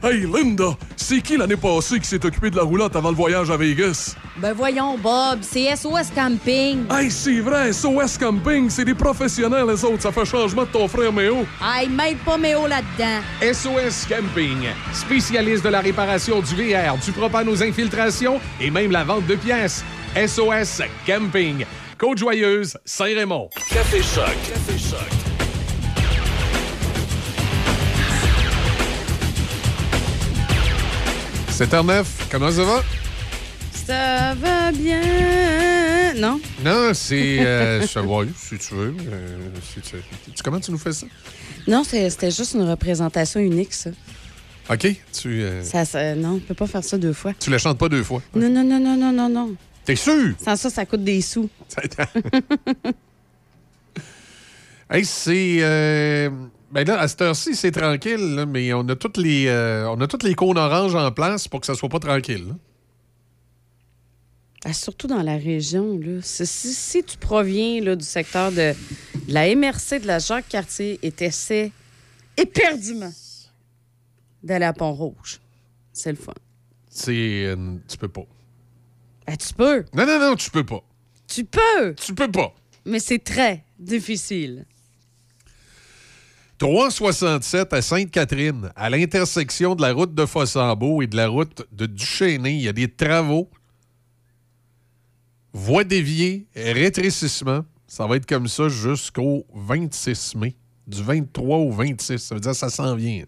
[0.01, 3.51] Hey Linda, c'est qui l'année passée qui s'est occupé de la roulotte avant le voyage
[3.51, 4.15] à Vegas?
[4.37, 6.85] Ben voyons, Bob, c'est SOS Camping.
[6.89, 10.01] Hey, c'est vrai, SOS Camping, c'est des professionnels, les autres.
[10.01, 11.45] Ça fait changement de ton frère Méo.
[11.61, 13.19] Hey, mêle pas Méo là-dedans.
[13.41, 19.03] SOS Camping, spécialiste de la réparation du VR, du propane aux infiltrations et même la
[19.03, 19.83] vente de pièces.
[20.15, 21.65] SOS Camping,
[21.98, 23.49] Côte-Joyeuse, Saint-Raymond.
[23.69, 24.36] Café Choc.
[24.48, 25.07] Café Choc.
[31.49, 32.84] C'est h 9 comment ça va?
[33.73, 36.14] Ça va bien.
[36.15, 36.40] Non?
[36.64, 37.40] Non, c'est.
[37.45, 38.95] Euh, ça va, si tu veux.
[39.11, 39.38] euh,
[39.73, 39.98] si tu-
[40.34, 41.06] tu- comment tu nous fais ça?
[41.68, 43.90] Non, c'est- c'était juste une représentation unique, ça.
[44.69, 47.34] OK, tu, euh, Ça, ça- non, on peut pas faire ça deux fois.
[47.40, 48.22] tu la chantes pas deux fois.
[48.36, 49.56] Non, non, non, non, non, non, non.
[49.89, 50.35] T'es sûr?
[50.37, 51.49] Sans ça, ça coûte des sous.
[54.91, 55.57] Hey, c'est.
[55.61, 56.29] euh,
[56.71, 59.99] Ben là, à cette heure-ci, c'est tranquille, là, mais on a toutes les, euh, on
[60.01, 62.47] a toutes les cônes oranges en place pour que ça soit pas tranquille.
[62.49, 62.55] là.
[64.65, 66.19] Ah, surtout dans la région, là.
[66.21, 68.73] Si, si- tu proviens là, du secteur de,
[69.27, 71.71] de la MRC de la Jacques-Cartier et t'essaies
[72.37, 73.13] éperdument
[74.43, 75.39] d'aller à Pont-Rouge,
[75.93, 76.33] c'est le fun.
[76.89, 77.45] C'est.
[77.45, 78.25] euh, tu peux pas.
[79.30, 79.85] Ben, tu peux.
[79.93, 80.84] Non, non, non, tu peux pas.
[81.27, 81.93] Tu peux.
[81.95, 82.53] Tu peux pas.
[82.85, 84.65] Mais c'est très difficile.
[86.57, 91.85] 367 à Sainte-Catherine, à l'intersection de la route de Fossambeau et de la route de
[91.85, 93.49] Duchesnay, il y a des travaux.
[95.53, 97.61] Voie déviée, rétrécissement.
[97.88, 100.56] Ça va être comme ça jusqu'au 26 mai.
[100.85, 102.18] Du 23 au 26.
[102.18, 103.23] Ça veut dire que ça s'en vient.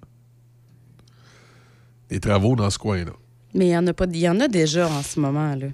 [2.10, 3.14] Des travaux dans ce coin-là.
[3.53, 4.06] Mais il y en a pas.
[4.11, 5.68] Il y en a déjà en ce moment, là.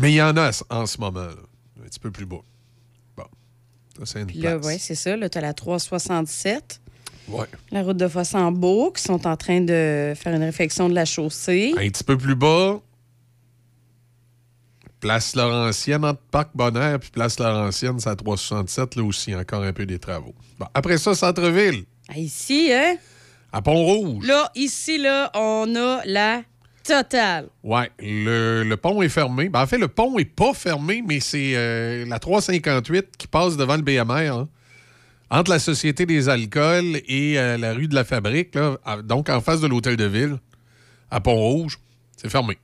[0.00, 1.32] Mais il y en a en ce moment, là.
[1.80, 2.40] un petit peu plus bas.
[3.16, 3.24] Bon.
[3.98, 4.66] Ça, c'est une Puis là, place.
[4.66, 5.16] ouais, c'est ça.
[5.16, 6.80] Là, tu as la 367.
[7.28, 7.46] Ouais.
[7.72, 11.74] La route de Fossambeau, qui sont en train de faire une réfection de la chaussée.
[11.76, 12.80] Un petit peu plus bas,
[15.00, 19.72] Place Laurentienne, entre Parc Bonheur puis Place Laurentienne, c'est à 367, là aussi, encore un
[19.72, 20.34] peu des travaux.
[20.58, 22.96] Bon, après ça, Centre-Ville, Ah, Ici, hein?
[23.52, 24.26] à Pont-Rouge.
[24.26, 26.42] Là, ici, là, on a la
[26.86, 27.48] totale.
[27.62, 29.48] Ouais, le, le pont est fermé.
[29.48, 33.56] Ben, en fait, le pont est pas fermé, mais c'est euh, la 358 qui passe
[33.56, 34.48] devant le BMR, hein,
[35.30, 38.56] entre la Société des alcools et euh, la rue de la Fabrique,
[39.04, 40.38] donc en face de l'Hôtel de Ville,
[41.10, 41.78] à Pont-Rouge.
[42.16, 42.56] C'est fermé.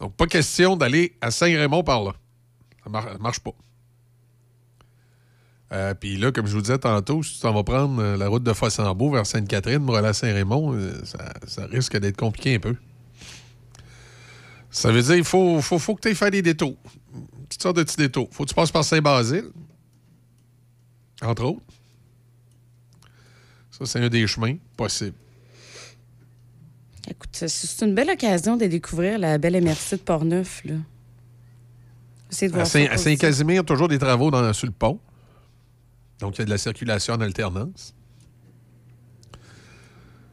[0.00, 2.12] Donc, pas question d'aller à Saint-Raymond par là.
[2.84, 3.50] Ça mar- ça marche pas.
[5.72, 8.28] Euh, Puis là, comme je vous disais tantôt, si tu t'en vas prendre euh, la
[8.28, 12.54] route de Fossambeau vers Sainte-Catherine pour aller à Saint-Raymond, euh, ça, ça risque d'être compliqué
[12.54, 12.74] un peu.
[14.70, 16.76] Ça veut dire qu'il faut, faut, faut que tu ailles faire des détours.
[17.50, 18.28] Toutes sortes de petits détours.
[18.32, 19.46] faut que tu passes par Saint-Basile,
[21.22, 21.60] entre autres.
[23.70, 25.16] Ça, c'est un des chemins possibles.
[27.10, 30.74] Écoute, c'est- une belle occasion de découvrir la belle MRC de Portneuf, là.
[32.42, 32.96] De voir à.
[32.98, 35.00] Saint-Casimir, toujours des travaux dans, sur le pont.
[36.20, 37.94] Donc, il y a de la circulation en alternance.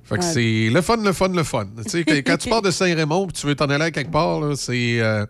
[0.03, 0.33] Fait que Ouais.
[0.33, 1.67] c'est le fun, le fun, le fun.
[1.83, 4.55] Tu sais, quand tu pars de Saint-Raymond et tu veux t'en aller à quelque part,
[4.55, 4.99] c'est.
[5.01, 5.25] euh,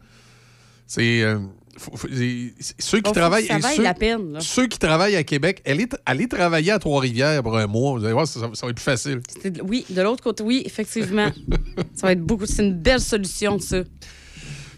[0.85, 1.21] c'est.
[1.23, 1.39] euh,
[1.77, 3.47] faut- c'est- ceux qui Oh, travaillent.
[3.47, 4.39] ça et vaille ceux, la peine, là.
[4.41, 7.97] ceux qui travaillent à Québec, allez, allez travailler à Trois-Rivières pour un mois.
[7.97, 9.21] Vous allez voir, ça, ça va être plus facile.
[9.41, 11.29] C'est Oui, de l'autre côté, oui, effectivement.
[11.95, 12.45] ça va être beaucoup.
[12.45, 13.77] C'est une belle solution, ça.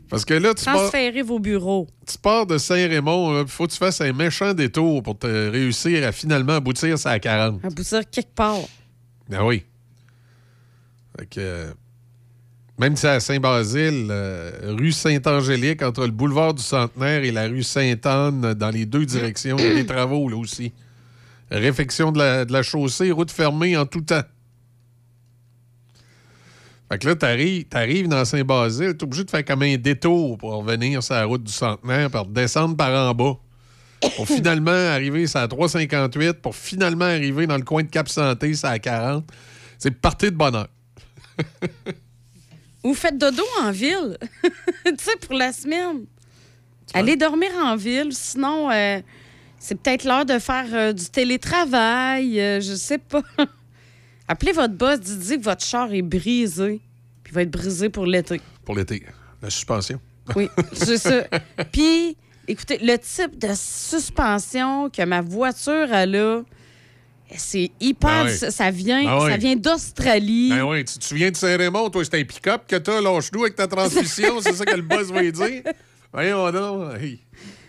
[0.09, 0.91] Parce que là, tu pars,
[1.25, 1.87] vos bureaux.
[2.05, 6.07] tu pars de Saint-Raymond, il faut que tu fasses un méchant détour pour te réussir
[6.07, 7.65] à finalement aboutir à 40.
[7.65, 8.61] Aboutir quelque part.
[9.29, 9.63] Ben oui.
[11.19, 11.71] Fait que, euh,
[12.79, 17.47] même si c'est à Saint-Basile, euh, rue Saint-Angélique, entre le boulevard du Centenaire et la
[17.47, 20.71] rue Sainte-Anne, dans les deux directions, il y a des travaux là aussi.
[21.51, 24.23] Réfection de la, de la chaussée, route fermée en tout temps.
[26.89, 31.03] Fait que là, t'arrives, dans Saint-Basile, t'es obligé de faire comme un détour pour revenir
[31.03, 33.37] sur la route du Centenaire, pour descendre par en bas.
[34.15, 38.67] Pour finalement arriver sur la 358, pour finalement arriver dans le coin de Cap-Santé, c'est
[38.67, 39.25] à 40.
[39.77, 40.67] C'est parti de bonheur.
[42.83, 44.17] Ou faites dodo en ville.
[44.85, 46.05] tu sais, pour la semaine.
[46.93, 48.13] Allez dormir en ville.
[48.13, 49.01] Sinon, euh,
[49.59, 52.39] c'est peut-être l'heure de faire euh, du télétravail.
[52.39, 53.21] euh, je sais pas.
[54.27, 56.81] Appelez votre boss, dites que votre char est brisé.
[57.23, 58.41] Puis il va être brisé pour l'été.
[58.65, 59.03] Pour l'été.
[59.41, 59.99] La suspension.
[60.35, 61.23] Oui, c'est ça.
[61.71, 62.17] Puis,
[62.47, 66.41] écoutez, le type de suspension que ma voiture a là,
[67.35, 68.25] c'est hyper.
[68.25, 68.37] Ben oui.
[68.37, 69.31] ça, ça vient, Ben oui.
[69.31, 70.49] ça vient d'Australie.
[70.49, 73.55] Ben oui, tu te souviens de Saint-Raymond, toi, c'est un pick-up que t'as, lâche-nous avec
[73.55, 75.63] ta transmission, c'est ça que le boss va lui dire.
[76.13, 77.01] Voyons donc.
[77.01, 77.19] Hey.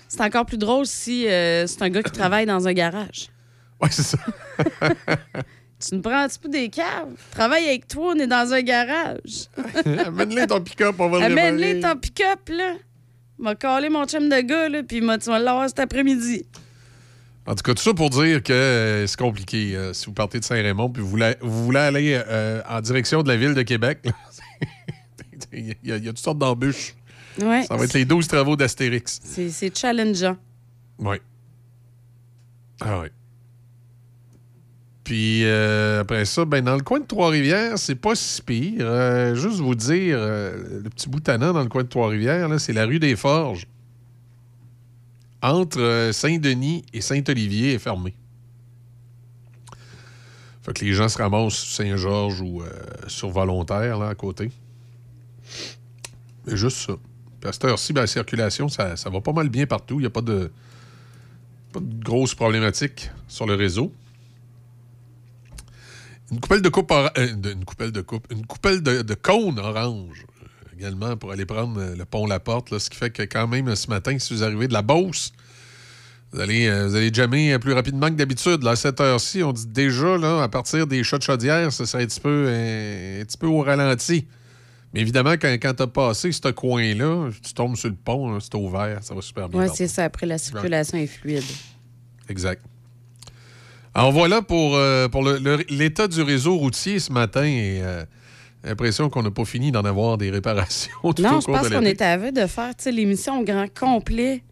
[0.08, 3.28] C'est encore plus drôle si euh, c'est un gars qui travaille dans un garage.
[3.80, 4.18] Ouais, c'est ça.
[5.80, 7.08] Tu nous prends un petit peu des caves?
[7.30, 9.46] Travaille avec toi, on est dans un garage.
[10.06, 12.74] Amène-les ton pick-up, on va le Amène-les ton pick-up, là.
[13.38, 16.44] M'a collé mon chum de gars, là, puis m'a- tu vas l'avoir cet après-midi.
[17.46, 19.76] En tout cas, tout ça pour dire que euh, c'est compliqué.
[19.76, 23.22] euh, si vous partez de Saint-Raymond puis vous voulez, vous voulez aller euh, en direction
[23.22, 24.12] de la ville de Québec, là,
[25.52, 26.94] il y, a- il y a toutes sortes d'embûches.
[27.40, 27.62] Ouais.
[27.62, 29.20] Ça va être les 12 travaux d'Astérix.
[29.22, 30.36] C'est c'est challengeant.
[30.98, 31.16] Oui.
[32.80, 33.08] Ah oui.
[35.08, 38.80] Puis euh, après ça, ben, dans le coin de Trois-Rivières, c'est pas si pire.
[38.82, 42.74] Euh, juste vous dire, euh, le petit bout tannant dans le coin de Trois-Rivières, c'est
[42.74, 43.66] la rue des Forges.
[45.40, 48.14] Entre Saint-Denis et Saint-Olivier est fermée.
[50.60, 52.62] Fait que les gens se ramassent sur Saint-Georges ou
[53.06, 54.50] sur Volontaire, là, à côté.
[56.46, 56.92] Mais juste ça.
[57.40, 59.94] Puis à cette heure-ci, ben, la circulation, ça, ça va pas mal bien partout.
[59.94, 60.50] Il n'y a pas de,
[61.72, 63.90] pas de grosses problématiques sur le réseau.
[66.30, 70.26] Une coupelle de coupe, euh, une coupelle de coupe, une coupelle de, de cône orange
[70.42, 73.22] euh, également pour aller prendre euh, le pont La Porte, là, ce qui fait que
[73.22, 75.32] quand même ce matin, si vous arrivez de la Beauce,
[76.32, 78.62] vous allez, euh, vous allez jammer euh, plus rapidement que d'habitude.
[78.62, 81.86] Là, à cette heure-ci, on dit déjà, là, à partir des chats de chaudière, ça
[81.86, 84.26] serait un petit peu, un, un petit peu au ralenti.
[84.92, 88.54] Mais évidemment, quand, quand tu as passé ce coin-là, tu tombes sur le pont, c'est
[88.54, 89.62] ouvert, ça va super bien.
[89.62, 90.04] Oui, c'est ça.
[90.04, 91.44] Après, la circulation est fluide.
[92.28, 92.62] Exact.
[93.94, 95.24] Alors voilà pour, euh, pour
[95.68, 97.44] l'état du réseau routier ce matin.
[97.44, 98.04] Et, euh,
[98.64, 101.68] l'impression qu'on n'a pas fini d'en avoir des réparations tout non, au je cours pense
[101.68, 104.42] qu'on était à veille de faire l'émission au grand complet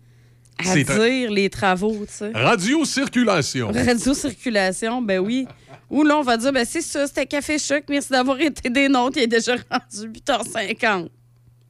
[0.58, 2.04] à dire les travaux.
[2.06, 2.30] tu sais.
[2.32, 3.70] Radio-circulation.
[3.72, 5.46] Radio-circulation, ben oui.
[5.90, 8.88] Ou là, on va dire, ben c'est ça, c'était Café Choc, merci d'avoir été des
[8.88, 11.08] nôtres, il est déjà rendu 8h50.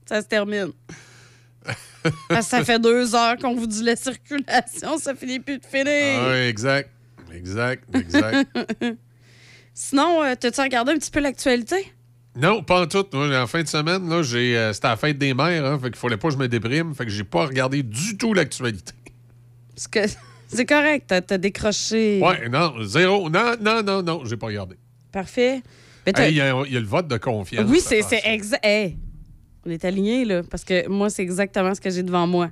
[0.07, 0.73] Ça se termine.
[2.29, 5.67] Parce que ça fait deux heures qu'on vous dit la circulation, ça finit plus de
[5.67, 6.21] finir.
[6.21, 6.91] Ah oui, exact.
[7.33, 8.49] Exact, exact.
[9.75, 11.93] Sinon, euh, t'as-tu regardé un petit peu l'actualité?
[12.35, 13.05] non, pas en tout.
[13.13, 15.91] Moi, en fin de semaine, là, j'ai, euh, c'était la fête des mères, hein, fait
[15.91, 16.95] qu'il fallait pas que je me déprime.
[16.95, 18.93] Fait que j'ai pas regardé du tout l'actualité.
[19.75, 20.01] Parce que
[20.49, 22.21] c'est correct, t'as t'as décroché.
[22.23, 23.31] Ouais, non, zéro.
[23.31, 24.77] Non, non, non, non, j'ai pas regardé.
[25.13, 25.63] Parfait.
[26.07, 27.67] Hey, Il y, a il y a le vote de confiance.
[27.69, 28.65] Oui, c'est c'est exact.
[28.65, 28.97] Hey,
[29.67, 32.51] on est alignés, là, parce que moi, c'est exactement ce que j'ai devant moi.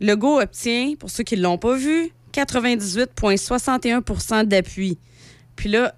[0.00, 4.98] Legault obtient, pour ceux qui ne l'ont pas vu, 98,61% d'appui.
[5.56, 5.94] Puis là,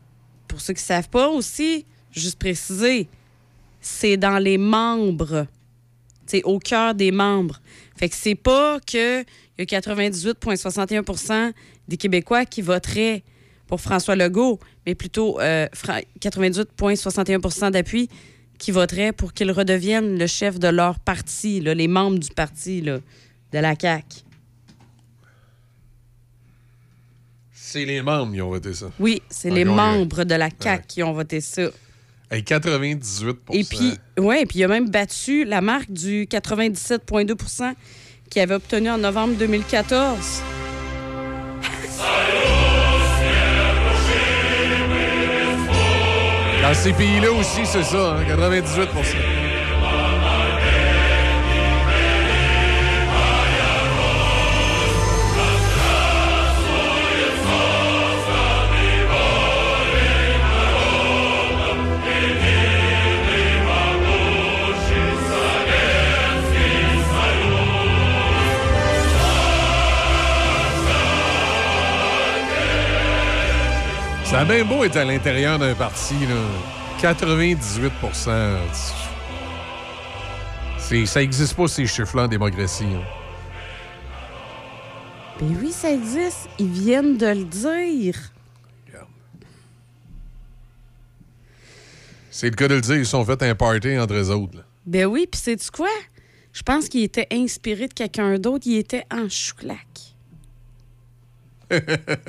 [0.48, 3.08] pour ceux qui ne savent pas aussi, juste préciser,
[3.80, 5.46] c'est dans les membres.
[6.26, 7.60] C'est au cœur des membres.
[7.96, 9.22] Fait que c'est pas que
[9.58, 11.52] il y a 98,61%
[11.88, 13.22] des Québécois qui voteraient
[13.66, 18.08] pour François Legault, mais plutôt euh, Fra- 98,61% d'appui
[18.58, 23.00] qui voteraient pour qu'il redevienne le chef de leur parti, les membres du parti de
[23.52, 24.04] la CAQ.
[27.72, 28.90] C'est les membres qui ont voté ça.
[29.00, 31.70] Oui, c'est les membres de la CAQ qui ont voté ça.
[32.30, 37.72] Hey, 98 Et puis, ouais, puis il a même battu la marque du 97,2%
[38.28, 40.42] qu'il avait obtenu en novembre 2014.
[46.60, 48.88] Dans ces pays-là aussi, c'est ça, hein, 98
[74.32, 76.36] Ça a bien beau être à l'intérieur d'un parti, là.
[77.00, 77.92] 98
[80.78, 82.84] C'est- Ça n'existe pas, ces chiffres-là, en démocratie.
[82.84, 83.02] hein.
[85.38, 86.48] Ben oui, ça existe.
[86.58, 88.14] Ils viennent de le dire.
[92.30, 94.56] C'est le cas de le dire, ils sont fait un party entre eux autres.
[94.56, 94.64] là.
[94.86, 95.90] Ben oui, puis sais-tu quoi?
[96.54, 98.66] Je pense qu'il était inspiré de quelqu'un d'autre.
[98.66, 99.91] Il était en chouclac.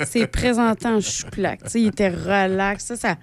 [0.06, 1.60] C'est présenté en chouclac.
[1.76, 2.86] Il était relax.
[2.86, 3.18] Ça, ça,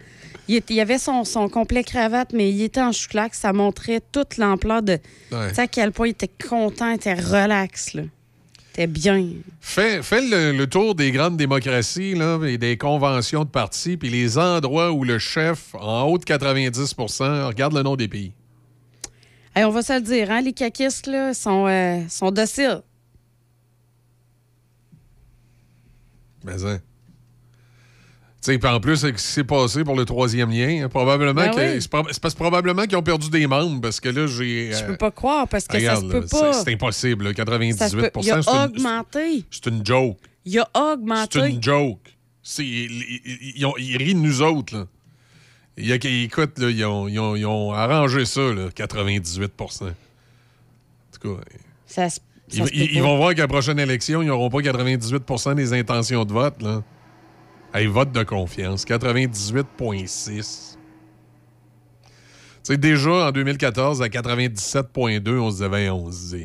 [0.49, 3.35] il, avait son, son complet cravate, mais il était en chouclac.
[3.35, 4.93] Ça montrait toute l'ampleur de...
[5.33, 5.49] Ouais.
[5.49, 8.03] Tu sais, à quel point il était content, il était relax, là.
[8.03, 9.27] Il était bien.
[9.61, 14.11] Fais, fais le, le tour des grandes démocraties là, et des conventions de partis, puis
[14.11, 18.33] les endroits où le chef, en haut de 90% regarde le nom des pays.
[19.55, 22.83] Hey, on va se le dire, hein, les caquistes, là, sont, euh, sont dociles.
[26.45, 26.81] Mais hein.
[28.43, 31.51] Tu sais, en plus, ce qui s'est passé pour le troisième lien, hein, probablement Ben
[31.51, 31.83] que- oui.
[31.83, 34.73] c'est c'est parce probablement qu'ils ont perdu des membres parce que là, j'ai.
[34.73, 36.53] Je euh, peux pas croire parce que regarde, ça se peut pas.
[36.55, 39.45] c'est- C'est impossible, là, 98 Ça peut- Il a c'est augmenté.
[39.51, 40.17] C'est une joke.
[40.47, 41.49] Il a C'est augmenté.
[41.51, 42.17] une joke.
[42.43, 44.87] C'est- Ils, rient de nous autres, là.
[45.77, 49.67] Il a, écoute, là, ils, ont, ils ont- ils ont arrangé ça, là, 98 En
[49.69, 51.43] tout cas,
[51.87, 52.21] Ça se-
[52.53, 56.63] ils, vont voir qu'à la prochaine élection, ils n'auront pas 98% des intentions de vote,
[56.63, 56.83] là.
[57.73, 60.77] Hey, vote de confiance, 98,6
[62.03, 62.11] Tu
[62.65, 66.37] sais, déjà, en 2014, à 97,2, on se disait, ben, on se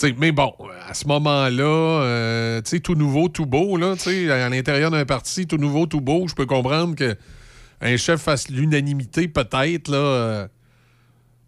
[0.00, 0.52] sais, mais bon,
[0.88, 5.86] à ce moment-là, euh, tout nouveau, tout beau, là, à l'intérieur d'un parti, tout nouveau,
[5.86, 7.16] tout beau, je peux comprendre que
[7.80, 10.48] un chef fasse l'unanimité, peut-être, là, euh,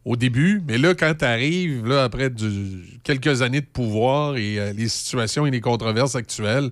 [0.04, 0.60] au début.
[0.66, 4.88] Mais là, quand tu arrives, là, après du- quelques années de pouvoir et euh, les
[4.88, 6.70] situations et les controverses actuelles,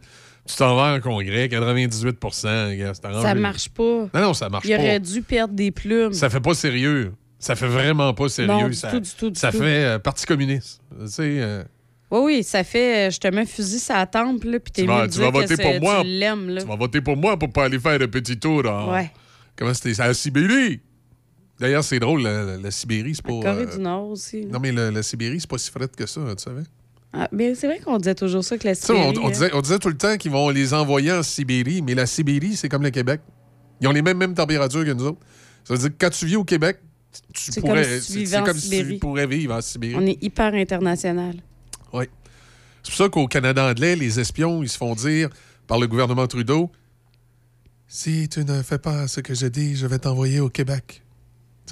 [0.48, 3.22] tu t'en vas en congrès, 98 gars, c'est arrangé.
[3.22, 3.82] Ça marche pas.
[4.14, 4.82] Non, non, ça marche Il pas.
[4.82, 6.12] aurait dû perdre des plumes.
[6.12, 7.12] Ça fait pas sérieux.
[7.38, 8.52] Ça fait vraiment pas sérieux.
[8.52, 9.58] Non, du ça tout, du tout, du ça tout.
[9.58, 10.80] fait euh, Parti communiste.
[11.00, 11.62] Tu sais, euh,
[12.10, 13.08] Oui, oui, ça fait.
[13.08, 15.30] euh, Je te mets un fusil la tempe, là, puis t'es tu vas, tu vas
[15.30, 16.00] voter pour moi.
[16.02, 16.08] Tu
[16.48, 16.60] là.
[16.62, 18.66] Tu vas voter pour moi pour pas aller faire un petit tour.
[18.66, 19.10] en- Ouais.
[19.56, 19.98] Comment c'était?
[20.02, 20.80] À la Sibérie.
[21.60, 23.28] D'ailleurs, c'est drôle, la, la- la Sibérie, c'est pas.
[23.30, 24.46] Corée euh, du Nord aussi.
[24.46, 26.62] Non, mais la Sibérie, c'est pas si frette que ça, tu savais?
[27.12, 29.30] Ah, mais c'est vrai qu'on disait toujours ça que la on, Sibérie, on hein.
[29.30, 32.56] disait, on disait tout le temps qu'ils vont les envoyer en Sibérie, mais la Sibérie,
[32.56, 33.20] c'est comme le Québec.
[33.80, 35.18] Ils ont les mêmes, mêmes températures que nous autres.
[35.64, 36.78] Ça veut dire que quand tu vis au Québec,
[37.32, 39.96] Tu C'est pourrais- comme si tu c'est- comme si tu pourrais vivre en Sibérie.
[39.96, 41.34] On est hyper international.
[41.92, 42.04] Oui.
[42.84, 45.28] C'est pour ça qu'au Canada anglais, les espions, ils se font dire
[45.66, 46.70] par le gouvernement Trudeau
[47.88, 51.02] Si tu ne fais pas ce que je dis, je vais t'envoyer au Québec.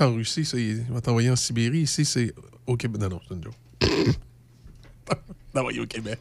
[0.00, 1.80] En Russie, ça, il va t'envoyer en Sibérie.
[1.80, 2.32] Ici, c'est
[2.66, 3.00] au Québec.
[3.00, 3.54] Non, non, c'est une joke.
[5.52, 6.20] T'envoyer au Québec.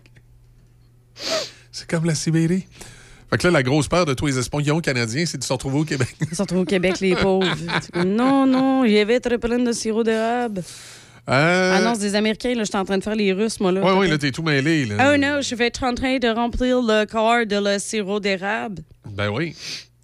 [1.71, 2.65] C'est comme la Sibérie.
[3.29, 5.79] Fait que là, la grosse peur de tous les espions canadiens, c'est de se retrouver
[5.79, 6.15] au Québec.
[6.21, 7.45] Ils se retrouvent au Québec, les pauvres.
[8.05, 10.63] Non, non, il y avait très plein de sirop d'érable.
[11.29, 11.73] Euh...
[11.75, 13.73] Ah non, c'est des Américains, là, je suis en train de faire les Russes, moi,
[13.73, 13.81] là.
[13.81, 14.11] Ouais, peut-être.
[14.11, 14.85] là, t'es tout mêlé.
[14.85, 15.11] Là.
[15.11, 18.81] Oh non, je vais être en train de remplir le corps de le sirop d'érable.
[19.11, 19.53] Ben oui.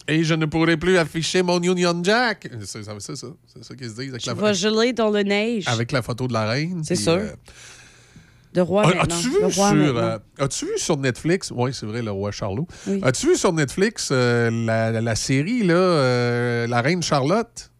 [0.07, 2.49] Et je ne pourrai plus afficher mon Union Jack.
[2.65, 3.27] C'est ça, c'est ça.
[3.47, 5.65] C'est ça qu'ils se disent avec Je la, vais geler dans le neige.
[5.67, 6.83] avec la photo de la reine.
[6.83, 7.13] C'est sûr.
[7.13, 7.29] euh,
[8.53, 9.03] De roi Ah.
[9.03, 12.67] As-tu Le vu, euh, as-tu vu sur Netflix, oui, c'est vrai, le roi Charlot.
[12.87, 12.99] Oui.
[13.01, 17.71] As-tu vu sur Netflix euh, la, la- la série, là, euh, La Reine Charlotte?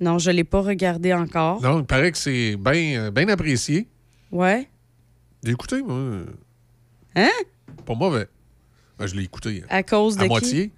[0.00, 1.60] Non, je l'ai pas regardé encore.
[1.62, 3.88] Non, il paraît que c'est bien ben apprécié.
[4.32, 4.68] Ouais.
[5.44, 5.98] J'ai écouté, moi.
[7.14, 7.28] Hein?
[7.86, 8.26] Pas mauvais.
[8.98, 9.62] Ben, je l'ai écouté.
[9.68, 10.28] À cause de à qui?
[10.28, 10.72] moitié.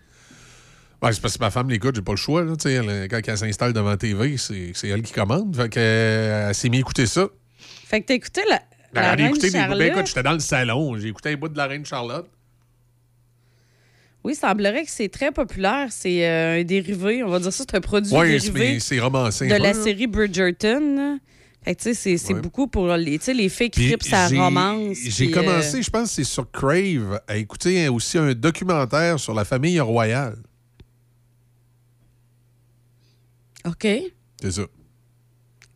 [1.00, 2.42] Ben, c'est parce que ma femme l'écoute, j'ai pas le choix.
[2.42, 5.54] Là, elle, quand elle s'installe devant la TV, c'est c'est elle qui commande.
[5.54, 7.28] Fait que, euh, elle s'est mis à écouter ça.
[7.86, 8.60] Fait que t'as écouté la,
[8.92, 9.86] Ben, la elle reine écouté des- ben, Charlotte?
[9.86, 12.28] écoute, j'étais dans le salon, j'ai écouté un bout de la Reine Charlotte.
[14.24, 15.88] Oui, il semblerait que c'est très populaire.
[15.90, 19.46] C'est euh, un dérivé, on va dire ça, c'est un produit Oui, dérivé c'est romancé.
[19.46, 19.74] de la là.
[19.74, 21.18] série Bridgerton.
[21.64, 22.40] Fait que, tu sais, c'est Ouais.
[22.40, 24.96] beaucoup pour les, les fake Puis trips, sa romance.
[25.02, 29.44] J'ai commencé, euh, je pense c'est sur Crave, à écouter aussi un documentaire sur la
[29.44, 30.36] famille royale.
[33.68, 33.86] OK.
[34.42, 34.62] C'est ça.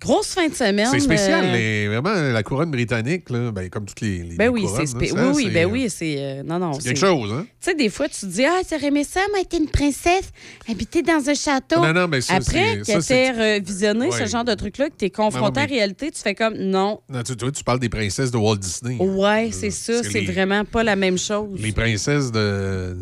[0.00, 0.88] Grosse fin de semaine.
[0.90, 4.48] C'est spécial, euh, les- vraiment, la couronne britannique, là, ben, comme toutes les, les Ben
[4.48, 6.88] oui, couronnes, c'est là, ça, oui, oui, ben euh, oui, c'est euh, non non, c'est
[6.88, 7.44] quelque chose, hein?
[7.60, 10.24] Tu sais des fois tu te dis ah, j'aurais aimé ça, moi été une princesse
[10.68, 11.80] habiter dans un château.
[11.80, 14.18] Non, non, mais ça, Après que t'aies revisionné Ouais.
[14.18, 16.54] ce genre de truc là, que t'es confronté Non, à la réalité, tu fais comme
[16.56, 17.00] non.
[17.08, 18.96] Non, tu, toi, tu parles des princesses de Walt Disney.
[18.98, 21.60] Ouais, c'est ça, c'est les- vraiment pas la même chose.
[21.60, 22.96] Les princesses de-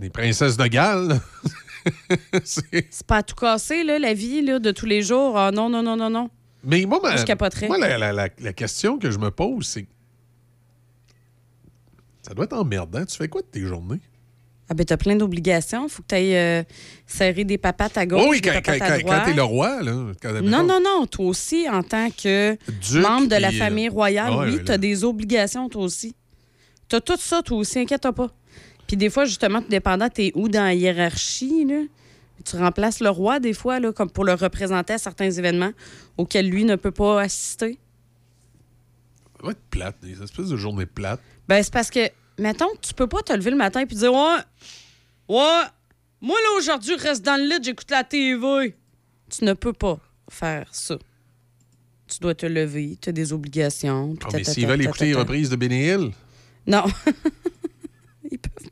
[0.00, 1.20] Les princesses de Galles.
[2.44, 5.38] c'est pas à tout casser là, la vie là, de tous les jours.
[5.38, 6.30] Ah non non non non non.
[6.64, 7.68] Mais moi, ma- Je capoterais.
[7.68, 9.86] moi la, la- la- la question que je me pose, c'est.
[12.22, 13.04] Ça doit être emmerdant.
[13.04, 14.00] Tu fais quoi de tes journées?
[14.68, 16.64] Ah ben t'as plein d'obligations, faut que t'ailles euh,
[17.06, 18.72] serrer des papates à gauche, Oh oui, des quand, quand,
[19.12, 19.92] à t'es le roi, là.
[20.20, 21.06] quand- Non, non, non.
[21.06, 24.62] Toi aussi, en tant que Duc, membre de la euh, famille royale, ouais, oui, là.
[24.64, 26.16] tu as des obligations, toi aussi.
[26.88, 28.28] Tu as tout ça, toi aussi, inquiète-toi pas.
[28.86, 31.82] Puis des fois, justement, tout dépendant, tu es où dans la hiérarchie, là.
[32.44, 35.72] Tu remplaces le roi, des fois, là, comme pour le représenter à certains événements
[36.16, 37.78] auxquels lui ne peut pas assister.
[39.36, 41.20] Ça doit être plate, des espèces de journées plates.
[41.48, 42.08] Ben, c'est parce que,
[42.38, 44.36] mettons, tu peux pas te lever le matin et dire Ouais,
[45.28, 45.62] ouais,
[46.20, 48.76] moi, là, aujourd'hui, je reste dans le lit, j'écoute la TV.
[49.30, 49.98] Tu ne peux pas
[50.30, 50.96] faire ça.
[52.06, 54.14] Tu dois te lever, tu as des obligations.
[54.14, 56.10] puis Ah, mais s'ils veulent écouter les reprises de Benny Hill,
[56.66, 56.84] Non.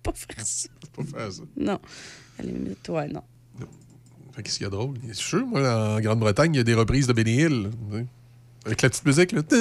[0.04, 0.68] Pas faire ça.
[0.96, 1.42] pas faire ça.
[1.56, 1.80] Non.
[2.38, 3.22] À la limite, ouais, non.
[4.36, 4.96] Fait Qu'est-ce qu'il y a de drôle?
[5.12, 7.70] Suis sûr, moi, en Grande-Bretagne, il y a des reprises de Benny Hill.
[8.66, 9.42] Avec la petite musique, là.
[9.50, 9.58] Il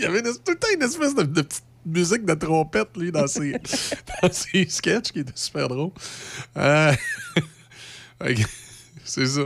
[0.00, 3.10] y avait une- tout le temps une espèce de, de petite musique de trompette, lui,
[3.10, 3.52] dans ses,
[4.22, 5.90] dans ses sketchs qui était super drôle.
[6.56, 6.92] Euh,
[9.04, 9.42] C'est ça.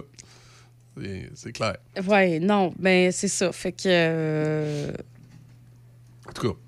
[1.00, 1.76] C'est- C'est clair.
[2.06, 3.52] Ouais, non, ben c'est ça.
[3.52, 3.82] Fait que.
[3.86, 4.92] euh,
[6.28, 6.58] En tout cas.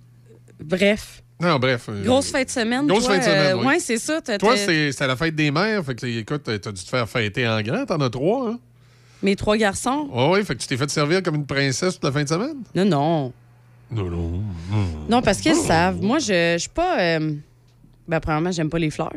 [0.61, 1.23] bref.
[1.40, 1.86] Non, bref.
[1.89, 2.86] euh, Grosse fin de semaine.
[2.86, 3.66] Grosse toi, fin de semaine, euh, oui.
[3.66, 4.20] Ouais, c'est ça.
[4.39, 5.85] Toi, c'est la fête des mères.
[5.85, 7.85] Fait que, écoute, t'as dû te faire fêter en grand.
[7.86, 8.59] T'en as trois, hein?
[9.23, 10.09] Mes trois garçons.
[10.12, 10.44] Oui, oui.
[10.44, 12.56] Fait que tu t'es fait servir comme une princesse toute la fin de semaine?
[12.74, 13.32] Non, non.
[13.90, 14.43] Non, non.
[15.09, 16.01] Non, parce qu'ils savent.
[16.01, 17.01] Moi, je je suis pas.
[17.01, 17.35] euh,
[18.06, 19.12] Ben, premièrement, j'aime pas les fleurs.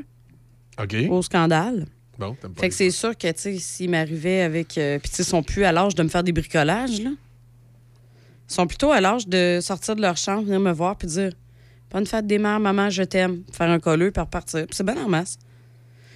[0.82, 0.96] OK.
[1.10, 1.86] Au scandale.
[2.18, 4.70] Bon, t'aimes pas Fait que c'est sûr que, tu sais, s'ils m'arrivaient avec.
[4.70, 7.12] Puis, tu sais, ils sont plus à l'âge de me faire des bricolages, là.
[8.50, 11.32] Ils sont plutôt à l'âge de sortir de leur chambre, venir me voir, puis dire
[11.92, 13.44] Bonne fête des mères, maman, je t'aime.
[13.52, 14.66] Faire un colleux, puis repartir.
[14.72, 15.38] C'est bien en masse.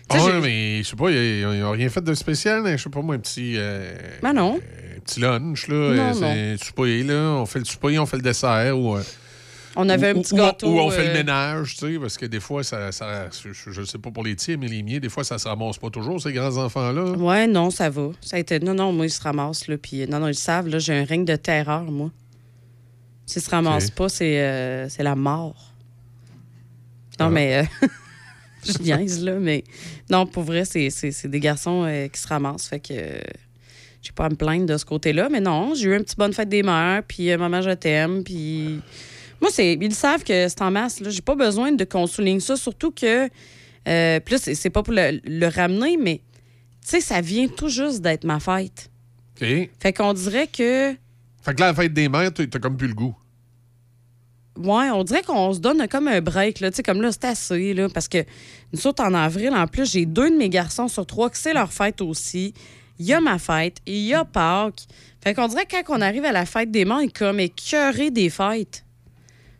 [0.09, 2.65] Ah ouais, mais je sais pas, ils n'ont rien fait de spécial.
[2.67, 3.53] hein, Je sais pas, moi, un petit.
[3.55, 4.57] euh, Ben non.
[4.57, 5.75] un petit lunch, là.
[5.75, 6.13] Non, euh, non.
[6.13, 7.13] c'est un souper, là.
[7.39, 8.77] On fait le souper, on fait le dessert.
[8.77, 9.03] Ou, euh,
[9.77, 10.67] On avait ou- un petit ou- gâteau.
[10.67, 13.71] Ou on fait le euh, ménage, tu sais, parce que des fois, ça, ça je,
[13.71, 15.89] je sais pas pour les tiens, mais les miens, des fois, ça se ramasse pas
[15.89, 17.11] toujours, ces grands-enfants-là.
[17.13, 18.09] Ouais, non, ça va.
[18.19, 18.59] Ça a été...
[18.59, 19.77] Non, non, moi, ils se ramassent, là.
[19.77, 22.11] Puis, non, non, ils savent, là, j'ai un règne de terreur, moi.
[23.25, 23.95] S'ils se ramassent Ok.
[23.95, 25.73] pas, c'est euh, c'est la mort.
[27.19, 27.63] Non, mais.
[27.83, 27.87] euh,
[28.65, 29.63] je niaise, là, mais.
[30.09, 32.67] Non, pour vrai, c'est c'est- c'est des garçons euh, qui se ramassent.
[32.67, 32.93] Fait que.
[34.01, 35.29] j'ai pas à me plaindre de ce côté-là.
[35.29, 38.23] Mais non, j'ai eu un petit bonne fête des mères, puis euh, maman, je t'aime,
[38.23, 38.79] puis.
[39.39, 39.73] Moi, c'est.
[39.79, 41.09] Ils savent que c'est en masse, là.
[41.09, 43.29] J'ai pas besoin de qu'on souligne ça, surtout que.
[43.87, 46.21] euh, puis là, c'est- c'est pas pour le, le ramener, mais
[46.81, 48.89] sais, ça vient tout juste d'être ma fête.
[49.79, 50.95] Fait qu'on dirait que.
[51.41, 53.15] Fait que là, la fête des mères, t'as comme plus le goût.
[54.57, 56.69] Ouais, on dirait qu'on se donne comme un break, là.
[56.69, 57.87] Tu sais, comme là, c'est assez, là.
[57.89, 58.23] Parce que
[58.73, 61.53] nous autres, en avril, en plus, j'ai deux de mes garçons sur trois que c'est
[61.53, 62.53] leur fête aussi.
[62.99, 64.85] Il y a ma fête, il y a Pâques.
[65.23, 67.39] Fait qu'on dirait que quand on arrive à la fête des mères, il est comme
[67.39, 68.85] écœuré des fêtes.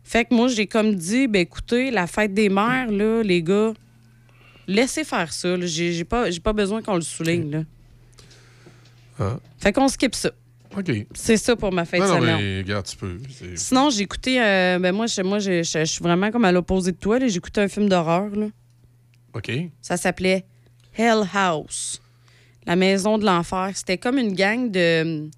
[0.04, 3.72] Fait que moi, j'ai comme dit, ben écoutez, la fête des mères, là, les gars,
[4.68, 5.56] laissez faire ça.
[5.56, 5.66] là.
[5.66, 7.62] J'ai pas, pas besoin qu'on le souligne, là.
[9.18, 9.38] Ah.
[9.58, 10.30] Fait qu'on skip ça.
[10.76, 10.90] OK.
[11.14, 12.36] C'est ça pour ma fête non, non, semaine.
[12.40, 13.18] mais regarde, tu peux.
[13.56, 14.40] Sinon, j'ai écouté.
[14.42, 17.18] euh, ben moi, je, moi je, je- je suis vraiment comme à l'opposé de toi.
[17.26, 18.30] J'ai écouté un film d'horreur.
[19.34, 19.50] OK.
[19.80, 20.44] Ça s'appelait
[20.96, 22.00] Hell House.
[22.66, 23.70] La maison de l'enfer.
[23.74, 25.28] C'était comme une gang de,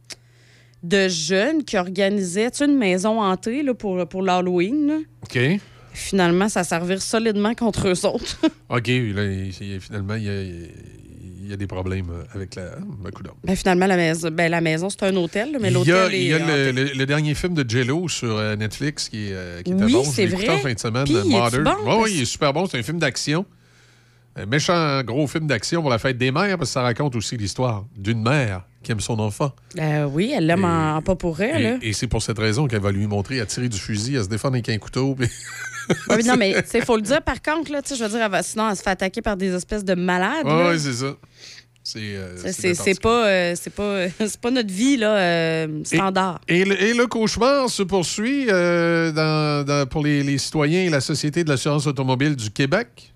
[0.83, 5.05] de jeunes qui organisaient tu sais, une maison hantée là, pour, pour l'Halloween.
[5.23, 5.39] OK.
[5.93, 8.41] Finalement, ça servir solidement contre eux autres.
[8.69, 10.43] OK, là, il- il- finalement, il y a,
[11.45, 12.71] il y a des problèmes euh, avec la.
[13.03, 13.33] Ben, coudonc.
[13.45, 16.15] ben, finalement, la maison, ben, la maison c'est un hôtel, mais Il y a, l'hôtel
[16.15, 19.29] il y a est le, le- le dernier film de Jello sur euh, Netflix qui,
[19.29, 20.05] est, euh, qui était Oui, bon.
[20.05, 20.49] C'est vrai.
[20.49, 21.05] en fin de semaine.
[21.05, 21.63] Puis, Modern.
[21.65, 21.71] bon?
[21.85, 22.67] Parce- ouais, il est super bon.
[22.67, 23.45] C'est un film d'action.
[24.37, 27.37] Un méchant gros film d'action pour la fête des mères, parce que ça raconte aussi
[27.37, 29.53] l'histoire d'une mère qui aime son enfant.
[29.81, 31.63] Euh, oui, elle l'aime en, en pas pour elle.
[31.63, 31.79] là.
[31.83, 34.23] Et, et c'est pour cette raison qu'elle va lui montrer à tirer du fusil, à
[34.23, 35.17] se défendre avec un couteau.
[35.17, 35.29] puis-
[36.09, 38.43] mais non, mais il faut le dire par contre, là, je veux dire, elle va-
[38.45, 40.47] sinon, elle se fait attaquer par des espèces de malades.
[40.47, 41.17] Ouais, c'est ça.
[41.87, 44.07] C'est euh, pas, euh, c'est pas,
[44.41, 46.41] pas notre vie là, euh, standard.
[46.49, 50.89] Et le, et le cauchemar se poursuit euh, dans- dans- pour les, les citoyens et
[50.89, 53.13] la Société de l'assurance automobile du Québec.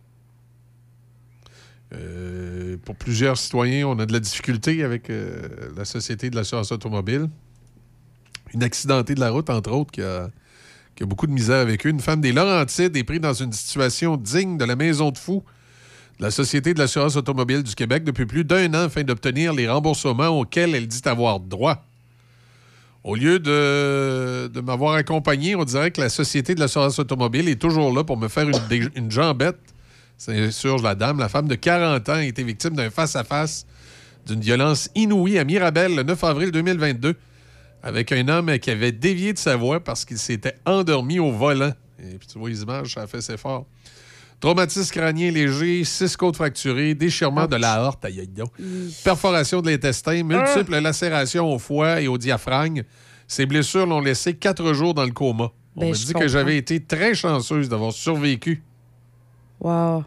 [1.95, 6.73] Euh, pour plusieurs citoyens, on a de la difficulté avec euh, la Société de l'assurance
[6.73, 7.29] automobile.
[8.55, 10.31] Une accidentée de la route, entre autres, qui a,
[11.03, 11.91] beaucoup de misère avec eux.
[11.91, 15.45] Une femme des Laurentides est prise dans une situation digne de la maison de fous
[16.19, 19.69] de la Société de l'assurance automobile du Québec depuis plus d'un an afin d'obtenir les
[19.69, 21.85] remboursements auxquels elle dit avoir droit.
[23.05, 27.95] Au lieu de, m'avoir accompagné, on dirait que la Société de l'assurance automobile est toujours
[27.95, 29.61] là pour me faire une, une jambette.
[30.19, 33.67] C'est sûr, la dame, la femme de 40 ans, a été victime d'un face-à-face
[34.27, 37.15] d'une violence inouïe à Mirabel le 9 avril 2022
[37.83, 41.73] avec un homme qui avait dévié de sa voie parce qu'il s'était endormi au volant.
[42.01, 43.67] Et puis tu vois les images, ça a fait ses fort.
[44.41, 48.29] Traumatisme crânien léger, six côtes fracturées, déchirement de la horte, aïe,
[49.05, 52.83] perforation de l'intestin, multiples lacérations au foie et au diaphragme.
[53.27, 55.51] Ces blessures l'ont laissé quatre jours dans le coma.
[55.77, 58.63] On Ben, m'a je dit que j'avais été très chanceuse d'avoir survécu.
[59.61, 60.05] Wow.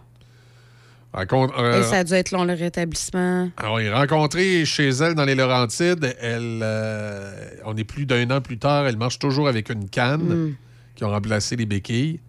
[1.13, 3.49] Raconte- euh, Et ça a dû être long le rétablissement.
[3.57, 6.15] alors, il est rencontré chez elle dans les Laurentides.
[6.21, 10.21] Elle, euh, on est plus d'un an plus tard, elle marche toujours avec une canne
[10.51, 10.55] Mm.
[10.95, 12.19] qui ont remplacé les béquilles.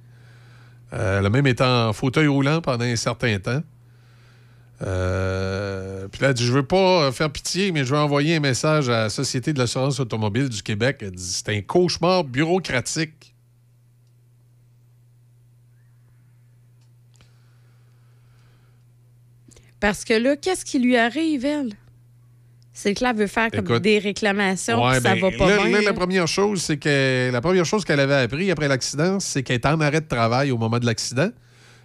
[0.93, 3.63] Euh, elle a même été en fauteuil roulant pendant un certain temps.
[4.83, 8.37] Euh, puis là, elle dit Je veux pas euh, faire pitié, mais je vais envoyer
[8.37, 10.99] un message à la Société de l'assurance automobile du Québec.
[11.03, 13.32] Elle dit C'est un cauchemar bureaucratique.
[19.83, 21.73] Parce que là, qu'est-ce qui lui arrive, elle?
[22.73, 25.31] C'est que là, elle veut faire comme Écoute, des réclamations, Ouais, puis ça ben, va
[25.37, 25.73] pas là, bien.
[25.73, 29.43] là, la première chose, c'est que la première chose qu'elle avait appris après l'accident, c'est
[29.43, 31.31] qu'elle est en arrêt de travail au moment de l'accident.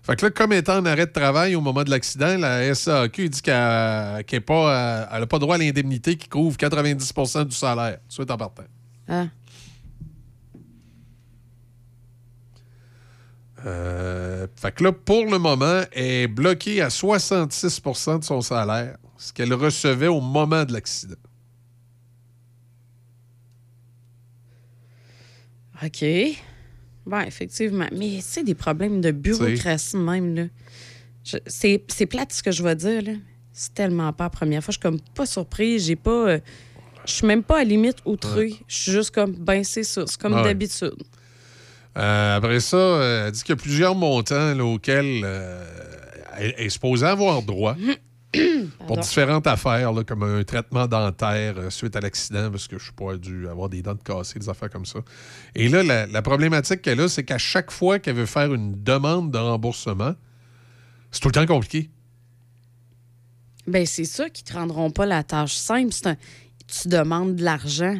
[0.03, 2.73] Fait que là, comme elle est en arrêt de travail au moment de l'accident, la
[2.75, 7.55] SAQ dit qu'elle n'a pas, elle a pas droit à l'indemnité qui couvre 90% du
[7.55, 8.63] salaire, soit en partant.
[9.09, 9.25] Ah.
[13.65, 18.97] Euh, fait que là, pour le moment, elle est bloquée à 66% de son salaire,
[19.17, 21.15] ce qu'elle recevait au moment de l'accident.
[25.83, 26.05] OK.
[27.05, 27.87] Bon, effectivement.
[27.95, 30.43] Mais c'est des problèmes de bureaucratie même, là.
[31.45, 33.13] C'est c'est plate ce que je vais dire, là.
[33.51, 34.71] C'est tellement pas la première fois.
[34.71, 35.85] Je suis comme pas surprise.
[35.87, 36.11] J'ai pas.
[36.29, 36.39] euh,
[37.05, 38.53] je suis même pas à la limite outrée.
[38.67, 40.03] Je suis juste comme, ben, c'est ça.
[40.05, 40.43] C'est comme Ouais.
[40.43, 40.93] d'habitude.
[41.97, 45.65] Euh, après ça, euh, elle dit qu'il y a plusieurs montants là, auxquels euh,
[46.37, 47.75] elle, elle est supposée avoir droit
[48.85, 52.83] pour différentes affaires, là, comme un traitement dentaire euh, suite à l'accident, parce que je
[52.83, 54.99] suis pas dû avoir des dents de cassées, des affaires comme ça.
[55.55, 58.83] Et là, la, la problématique qu'elle a, c'est qu'à chaque fois qu'elle veut faire une
[58.83, 60.13] demande de remboursement,
[61.09, 61.89] c'est tout le temps compliqué.
[63.65, 65.91] Ben, c'est ça qui te rendront pas la tâche simple.
[65.91, 66.17] C'est un-
[66.67, 67.97] Tu demandes de l'argent.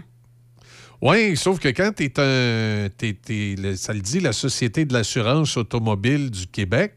[1.01, 2.89] Oui, sauf que quand tu es un.
[2.97, 6.93] t'es- le- ça le dit, la Société de l'assurance automobile du Québec,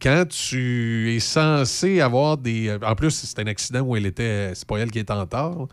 [0.00, 2.76] quand tu es censé avoir des.
[2.82, 4.52] En plus, c'est un accident où elle était.
[4.54, 5.68] C'est pas elle qui est en tort.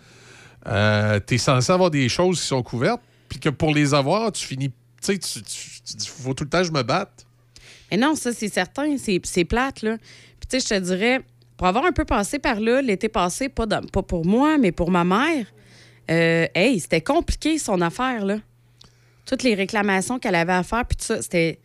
[0.65, 4.45] tu es censé avoir des choses qui sont couvertes, puis que pour les avoir, tu
[4.45, 4.69] finis.
[4.69, 7.25] Tu sais, tu, tu- tu faut tout le temps que je me batte.
[7.91, 8.95] Mais non, ça, c'est certain.
[8.97, 9.97] C'est plate, là.
[10.39, 11.19] Puis, tu sais, je te dirais,
[11.57, 14.89] pour avoir un peu passé par là l'été passé, pas, pas pour moi, mais pour
[14.89, 15.45] ma mère,
[16.09, 18.37] euh, hey, c'était compliqué son affaire, là.
[19.25, 21.59] Toutes les réclamations qu'elle avait à faire, puis tout ça, c'était.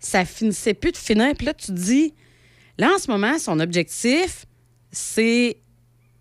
[0.00, 1.32] Ça finissait plus de finir.
[1.36, 2.14] Puis là, tu te dis,
[2.78, 4.46] là, en ce moment, son objectif,
[4.92, 5.56] c'est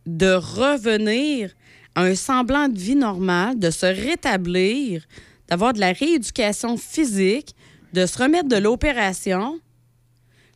[0.08, 1.52] de revenir
[1.94, 5.06] à un semblant de vie normale, de se rétablir,
[5.48, 7.56] d'avoir de la rééducation physique,
[7.94, 9.60] de se remettre de l'opération.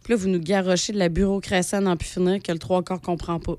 [0.04, 2.82] Puis là, vous nous garochez de la bureaucratie à n'en plus finir que le trois
[2.84, 3.58] quarts comprend pas.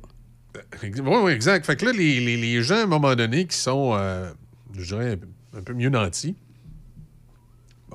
[0.83, 0.91] Oui,
[1.23, 1.65] oui, exact.
[1.67, 4.31] Fait que là, les, les- les gens, à un moment donné, qui sont, euh,
[4.77, 5.19] je dirais,
[5.57, 6.37] un peu mieux nantis,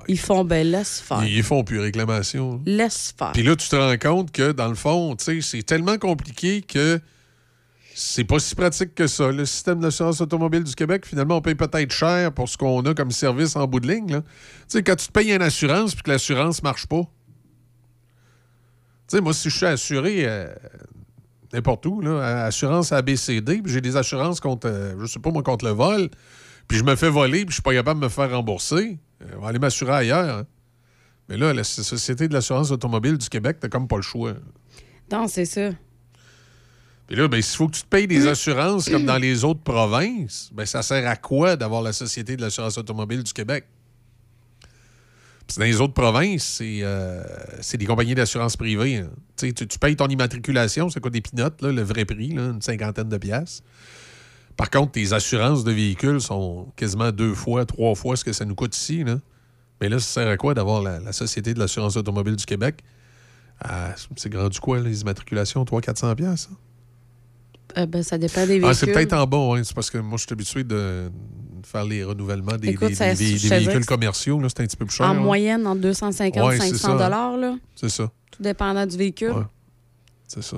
[0.08, 1.24] Ils font, ben, laisse faire.
[1.24, 2.62] ils font plus réclamation.
[2.66, 3.32] Laisse faire.
[3.34, 6.62] Puis là, tu te rends compte que, dans le fond, tu sais, c'est tellement compliqué
[6.62, 7.00] que
[7.96, 9.32] c'est pas si pratique que ça.
[9.32, 12.94] Le système d'assurance automobile du Québec, finalement, on paye peut-être cher pour ce qu'on a
[12.94, 14.22] comme service en bout de ligne.
[14.22, 14.24] Tu
[14.68, 17.02] sais, quand tu te payes une assurance puis que l'assurance marche pas.
[19.10, 20.54] Tu sais, moi, si je suis assuré euh,
[21.54, 25.44] n'importe où, là, assurance ABCD, puis j'ai des assurances contre, euh, je sais pas moi,
[25.44, 26.10] contre le vol,
[26.68, 29.26] puis je me fais voler, puis je suis pas capable de me faire rembourser, euh,
[29.38, 30.40] on va aller m'assurer ailleurs.
[30.40, 30.46] hein.
[31.30, 34.34] Mais là, la Société de l'assurance automobile du Québec, t'as comme pas le choix.
[35.12, 35.72] Non, c'est ça.
[37.08, 39.62] Puis là, ben, s'il faut que tu te payes des assurances comme dans les autres
[39.62, 43.66] provinces, ben, ça sert à quoi d'avoir la Société de l'assurance automobile du Québec?
[45.56, 47.24] Dans les autres provinces, c'est euh,
[47.62, 48.98] c'est des compagnies d'assurance privée.
[48.98, 49.10] hein.
[49.38, 53.08] Tu, tu- payes ton immatriculation, ça coûte des pinottes, le vrai prix, là, une cinquantaine
[53.08, 53.64] de piastres.
[54.58, 58.44] Par contre, tes assurances de véhicules sont quasiment deux fois, trois fois ce que ça
[58.44, 59.04] nous coûte ici.
[59.04, 59.20] Là.
[59.80, 62.82] Mais là, ça sert à quoi d'avoir la, la Société de l'assurance automobile du Québec?
[63.60, 65.64] Ah, c'est grand du quoi, les immatriculations?
[65.64, 66.50] 300-400 piastres?
[67.78, 68.70] Euh, ben, ça dépend des véhicules.
[68.70, 69.62] Ah, c'est peut-être en bas, hein.
[69.64, 71.12] c'est parce que moi, je suis habitué de
[71.64, 74.40] faire les renouvellements des, Écoute, des- ça- véhicules commerciaux.
[74.48, 75.06] C'est un petit peu plus cher.
[75.06, 75.14] En hein.
[75.16, 77.04] moyenne, entre 250 Ouais, et c'est 500 ça.
[77.06, 77.56] dollars, là.
[77.76, 78.10] C'est ça.
[78.32, 79.32] Tout dépendant du véhicule.
[79.32, 79.44] Ouais.
[80.28, 80.58] C'est ça.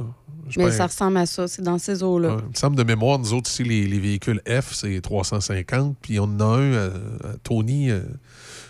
[0.49, 1.47] Je Mais ça ressemble à ça.
[1.47, 2.35] C'est dans ces eaux-là.
[2.35, 2.41] Ouais.
[2.43, 5.95] Il me semble de mémoire, nous autres ici, les, les véhicules F, c'est 350.
[6.01, 6.89] Puis on en a un, euh,
[7.23, 8.01] à Tony, euh,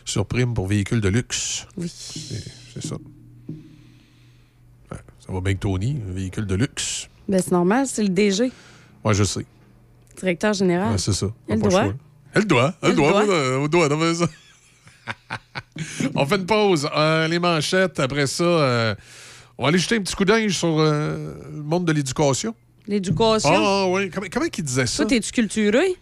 [0.03, 1.67] sur prime pour véhicules de luxe.
[1.77, 1.89] Oui.
[1.95, 2.43] C'est
[2.73, 2.95] c'est ça.
[4.91, 7.07] Ouais, ça va bien que Tony, un véhicule de luxe.
[7.29, 8.51] Ben, c'est normal, c'est le DG,
[9.03, 9.45] Moi, je sais.
[10.17, 10.99] directeur général.
[10.99, 11.27] C'est ça.
[11.47, 11.83] Il a le Pas droit.
[11.83, 11.93] choix.
[12.33, 12.73] Elle doit.
[12.81, 13.11] Elle Elle doit.
[13.11, 13.25] doit.
[13.25, 13.87] moi, On doit.
[13.91, 14.27] on fait ça.
[16.15, 16.87] on fait une pause.
[16.95, 17.99] Euh, les manchettes.
[17.99, 18.95] Après ça, euh,
[19.57, 22.53] on va aller jeter un petit coup d'œil sur euh, le monde de l'éducation.
[22.87, 23.49] L'éducation.
[23.53, 24.09] Ah oui.
[24.09, 24.97] Comment, comment il disait ça?
[24.97, 25.95] Toi, t'es-tu culturé?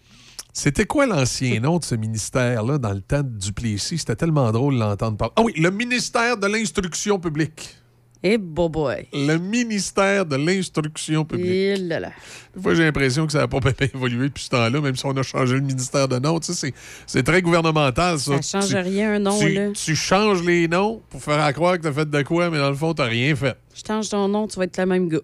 [0.52, 3.98] C'était quoi l'ancien nom de ce ministère-là dans le temps de Duplessis?
[3.98, 5.32] C'était tellement drôle de l'entendre parler.
[5.36, 7.76] Ah oui, le ministère de l'Instruction publique.
[8.22, 9.06] Eh, boy.
[9.12, 11.50] Le ministère de l'Instruction publique.
[11.50, 12.10] Eh là là.
[12.56, 15.06] Des fois, j'ai l'impression que ça n'a pas bien évolué depuis ce temps-là, même si
[15.06, 16.40] on a changé le ministère de nom.
[16.40, 16.74] Tu sais,
[17.06, 18.42] c'est- très gouvernemental, ça.
[18.42, 19.68] Ça change Tu- rien, un nom, tu, là.
[19.72, 22.70] tu changes les noms pour faire à croire que t'as fait de quoi, mais dans
[22.70, 23.56] le fond, t'as rien fait.
[23.74, 25.18] Je change ton nom, tu vas être le même gars.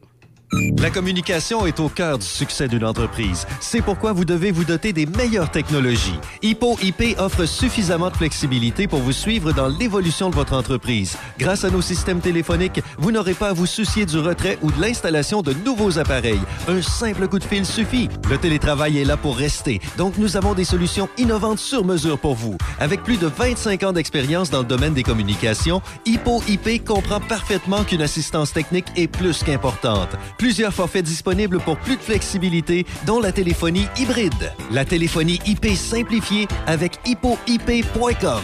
[0.79, 3.47] La communication est au cœur du succès d'une entreprise.
[3.61, 6.19] C'est pourquoi vous devez vous doter des meilleures technologies.
[6.43, 11.17] Hippo IP offre suffisamment de flexibilité pour vous suivre dans l'évolution de votre entreprise.
[11.39, 14.81] Grâce à nos systèmes téléphoniques, vous n'aurez pas à vous soucier du retrait ou de
[14.81, 16.43] l'installation de nouveaux appareils.
[16.69, 18.09] Un simple coup de fil suffit.
[18.29, 22.35] Le télétravail est là pour rester, donc nous avons des solutions innovantes sur mesure pour
[22.35, 22.59] vous.
[22.79, 27.85] Avec plus de 25 ans d'expérience dans le domaine des communications, Hippo IP comprend parfaitement
[27.85, 30.11] qu'une assistance technique est plus qu'importante.
[30.45, 34.53] Plusieurs forfaits disponibles pour plus de flexibilité, dont la téléphonie hybride.
[34.71, 38.43] La téléphonie IP simplifiée avec hippoip.com.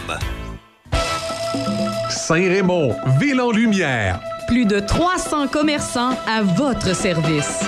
[2.09, 4.19] Saint-Raymond, ville en lumière.
[4.47, 7.59] Plus de 300 commerçants à votre service.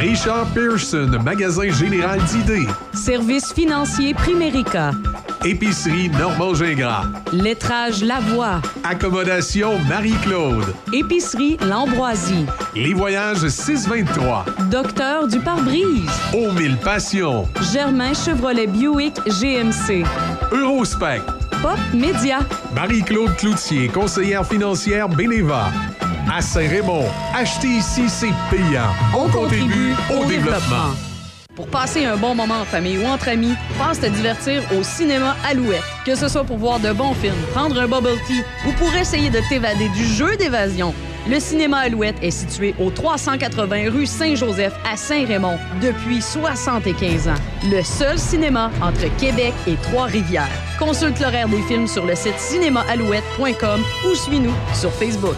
[0.00, 2.66] Richard Pearson, magasin général d'idées.
[2.92, 4.90] Service financier Primérica.
[5.44, 7.04] Épicerie Normand Gingras.
[7.32, 8.60] Lettrage Lavoie.
[8.84, 10.74] Accommodation Marie-Claude.
[10.92, 12.44] Épicerie L'Ambroisie.
[12.74, 14.44] Les voyages 623.
[14.70, 16.10] Docteur du pare-brise.
[16.34, 17.48] Aux mille passions.
[17.72, 20.04] Germain Chevrolet Buick GMC.
[20.52, 21.22] Eurospec.
[21.62, 22.40] Pop Média.
[22.74, 25.70] Marie-Claude Cloutier, conseillère financière Beneva.
[26.32, 27.04] À Saint-Raymond,
[27.34, 28.90] acheter ici, c'est payant.
[29.16, 30.28] On contribue au développement.
[30.28, 30.94] développement.
[31.54, 35.36] Pour passer un bon moment en famille ou entre amis, passe te divertir au cinéma
[35.48, 35.82] Alouette.
[36.04, 39.30] Que ce soit pour voir de bons films, prendre un bubble tea ou pour essayer
[39.30, 40.92] de t'évader du jeu d'évasion,
[41.28, 47.34] le cinéma Alouette est situé au 380 rue Saint-Joseph à Saint-Raymond depuis 75 ans.
[47.70, 50.50] Le seul cinéma entre Québec et Trois-Rivières.
[50.78, 53.80] Consulte l'horaire des films sur le site cinémaalouette.com
[54.10, 55.36] ou suis-nous sur Facebook.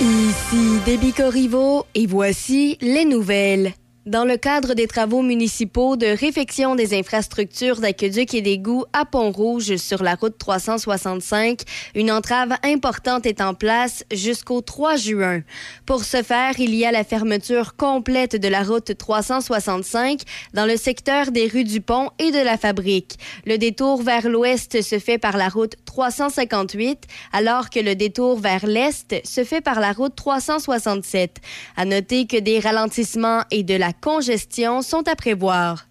[0.00, 3.72] Ici Déby Corriveau et voici les nouvelles.
[4.06, 9.76] Dans le cadre des travaux municipaux de réfection des infrastructures d'aqueduc et d'égouts à Pont-Rouge
[9.76, 11.62] sur la route 365,
[11.94, 15.40] une entrave importante est en place jusqu'au 3 juin.
[15.86, 20.20] Pour ce faire, il y a la fermeture complète de la route 365
[20.52, 23.16] dans le secteur des rues du Pont et de la Fabrique.
[23.46, 28.66] Le détour vers l'ouest se fait par la route 358, alors que le détour vers
[28.66, 31.38] l'est se fait par la route 367.
[31.78, 35.86] À noter que des ralentissements et de la congestion sont à prévoir.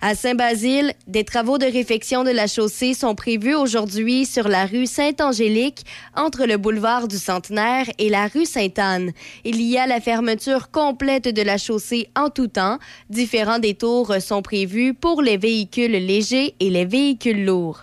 [0.00, 4.86] À Saint-Basile, des travaux de réfection de la chaussée sont prévus aujourd'hui sur la rue
[4.86, 5.84] Sainte-Angélique,
[6.14, 9.12] entre le boulevard du Centenaire et la rue Sainte-Anne.
[9.44, 12.78] Il y a la fermeture complète de la chaussée en tout temps.
[13.10, 17.82] Différents détours sont prévus pour les véhicules légers et les véhicules lourds.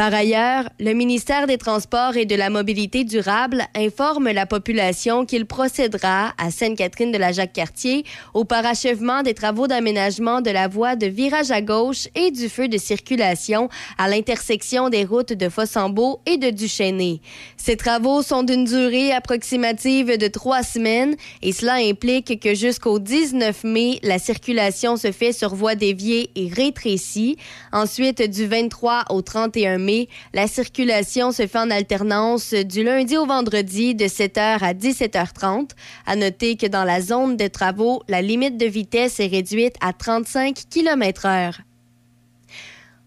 [0.00, 5.44] Par ailleurs, le ministère des Transports et de la Mobilité durable informe la population qu'il
[5.44, 11.04] procédera à Sainte-Catherine de la Jacques-Cartier au parachèvement des travaux d'aménagement de la voie de
[11.04, 13.68] virage à gauche et du feu de circulation
[13.98, 17.20] à l'intersection des routes de Fossambeau et de Duchesnay.
[17.58, 23.64] Ces travaux sont d'une durée approximative de trois semaines et cela implique que jusqu'au 19
[23.64, 27.36] mai, la circulation se fait sur voie déviée et rétrécie.
[27.70, 29.89] Ensuite, du 23 au 31 mai,
[30.34, 35.70] la circulation se fait en alternance du lundi au vendredi de 7h à 17h30.
[36.06, 39.92] À noter que dans la zone de travaux, la limite de vitesse est réduite à
[39.92, 41.60] 35 km/h.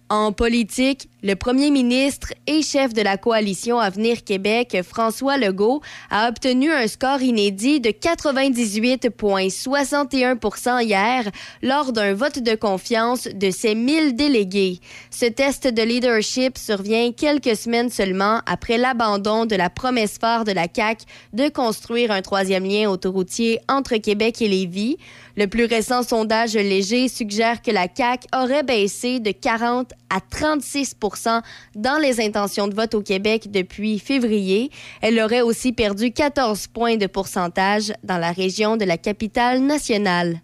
[0.10, 6.27] En politique, le premier ministre et chef de la coalition Avenir Québec, François Legault, a
[6.27, 11.23] obtenu un score inédit de 98,61% hier
[11.61, 14.81] lors d'un vote de confiance de ses 1000 délégués.
[15.11, 20.51] Ce test de leadership survient quelques semaines seulement après l'abandon de la promesse phare de
[20.51, 24.97] la CAQ de construire un troisième lien autoroutier entre Québec et Lévis.
[25.37, 30.95] Le plus récent sondage léger suggère que la CAQ aurait baissé de 40 à 36
[31.76, 34.72] dans les intentions de vote au Québec depuis février.
[35.02, 40.41] Elle aurait aussi perdu 14 points de pourcentage dans la région de la capitale nationale.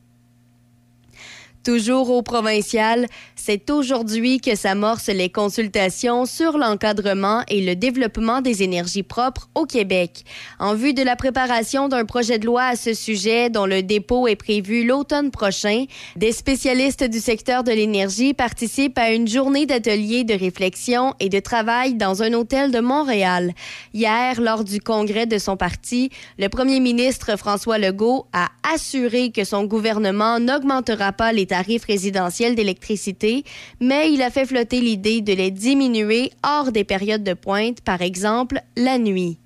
[1.69, 3.05] Toujours au provincial,
[3.35, 9.67] c'est aujourd'hui que s'amorcent les consultations sur l'encadrement et le développement des énergies propres au
[9.67, 10.23] Québec.
[10.57, 14.27] En vue de la préparation d'un projet de loi à ce sujet dont le dépôt
[14.27, 15.85] est prévu l'automne prochain,
[16.15, 21.39] des spécialistes du secteur de l'énergie participent à une journée d'atelier de réflexion et de
[21.39, 23.53] travail dans un hôtel de Montréal.
[23.93, 26.09] Hier, lors du congrès de son parti,
[26.39, 32.55] le premier ministre François Legault a assuré que son gouvernement n'augmentera pas les tarifs résidentiels
[32.55, 33.43] d'électricité,
[33.79, 38.01] mais il a fait flotter l'idée de les diminuer hors des périodes de pointe, par
[38.01, 39.37] exemple la nuit.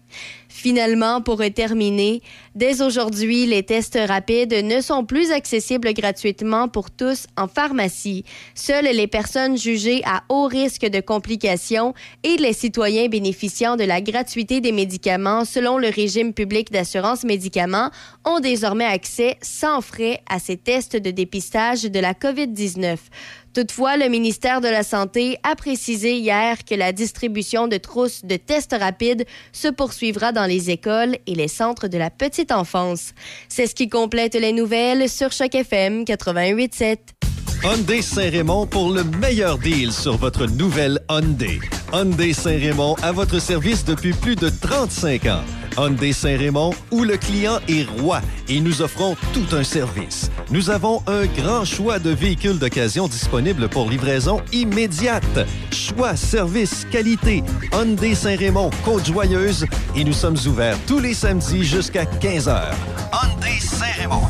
[0.55, 2.21] Finalement, pour terminer,
[2.53, 8.23] dès aujourd'hui, les tests rapides ne sont plus accessibles gratuitement pour tous en pharmacie.
[8.53, 13.99] Seules les personnes jugées à haut risque de complications et les citoyens bénéficiant de la
[13.99, 17.89] gratuité des médicaments selon le régime public d'assurance médicaments
[18.23, 22.97] ont désormais accès sans frais à ces tests de dépistage de la COVID-19.
[23.53, 28.35] Toutefois, le ministère de la Santé a précisé hier que la distribution de trousses de
[28.35, 33.13] tests rapides se poursuivra dans les écoles et les centres de la petite enfance.
[33.49, 36.97] C'est ce qui complète les nouvelles sur Choc FM 88.7.
[37.63, 41.59] Hyundai Saint-Raymond pour le meilleur deal sur votre nouvelle Hyundai.
[41.93, 45.62] Hyundai Saint-Raymond à votre service depuis plus de 35 ans.
[45.77, 50.29] Hyundai Saint-Raymond où le client est roi et nous offrons tout un service.
[50.51, 55.47] Nous avons un grand choix de véhicules d'occasion disponibles pour livraison immédiate.
[55.71, 57.43] Choix, service, qualité.
[57.71, 62.73] Hyundai Saint-Raymond, Côte-Joyeuse et nous sommes ouverts tous les samedis jusqu'à 15h.
[63.11, 64.27] Hyundai Saint-Raymond.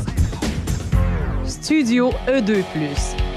[1.48, 2.64] Studio E2+.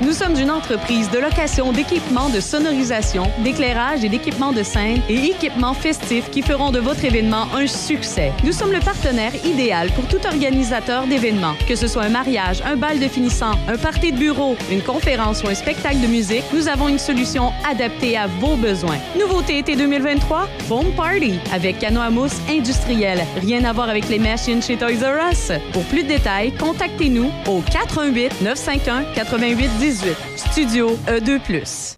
[0.03, 5.27] Nous sommes une entreprise de location d'équipements de sonorisation, d'éclairage et d'équipements de scène et
[5.27, 8.33] équipements festifs qui feront de votre événement un succès.
[8.45, 12.77] Nous sommes le partenaire idéal pour tout organisateur d'événements, que ce soit un mariage, un
[12.77, 16.69] bal de finissant, un party de bureau, une conférence ou un spectacle de musique, nous
[16.69, 18.99] avons une solution adaptée à vos besoins.
[19.19, 23.24] Nouveauté été 2023, Foam Party avec canot à mousse industriel.
[23.41, 25.53] Rien à voir avec les machines chez Toys R Us.
[25.73, 27.61] Pour plus de détails, contactez-nous au
[27.97, 30.16] 88 951 88 18.
[30.36, 31.97] Studio E E2+.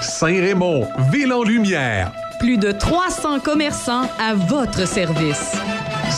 [0.00, 2.12] Saint-Raymond, ville en lumière.
[2.38, 5.52] Plus de 300 commerçants à votre service.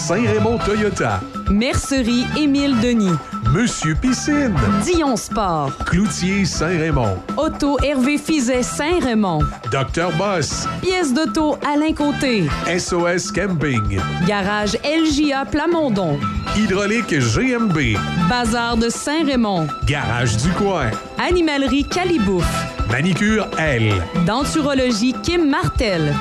[0.06, 1.20] Saint-Raymond Toyota.
[1.48, 3.14] Mercerie Émile Denis.
[3.52, 4.52] Monsieur Piscine.
[4.84, 5.76] Dion Sport.
[5.86, 7.18] Cloutier Saint-Raymond.
[7.36, 9.44] Auto Hervé Fizet Saint-Raymond.
[9.70, 10.66] Docteur Boss.
[10.80, 12.48] Pièce d'auto Alain Côté.
[12.66, 14.00] SOS Camping.
[14.26, 16.18] Garage LJA Plamondon.
[16.56, 17.96] Hydraulique GMB.
[18.28, 19.68] Bazar de Saint-Raymond.
[19.86, 20.90] Garage du coin.
[21.16, 22.44] Animalerie Calibouf.
[22.90, 23.92] Manicure L.
[24.26, 26.12] Denturologie Kim Martel.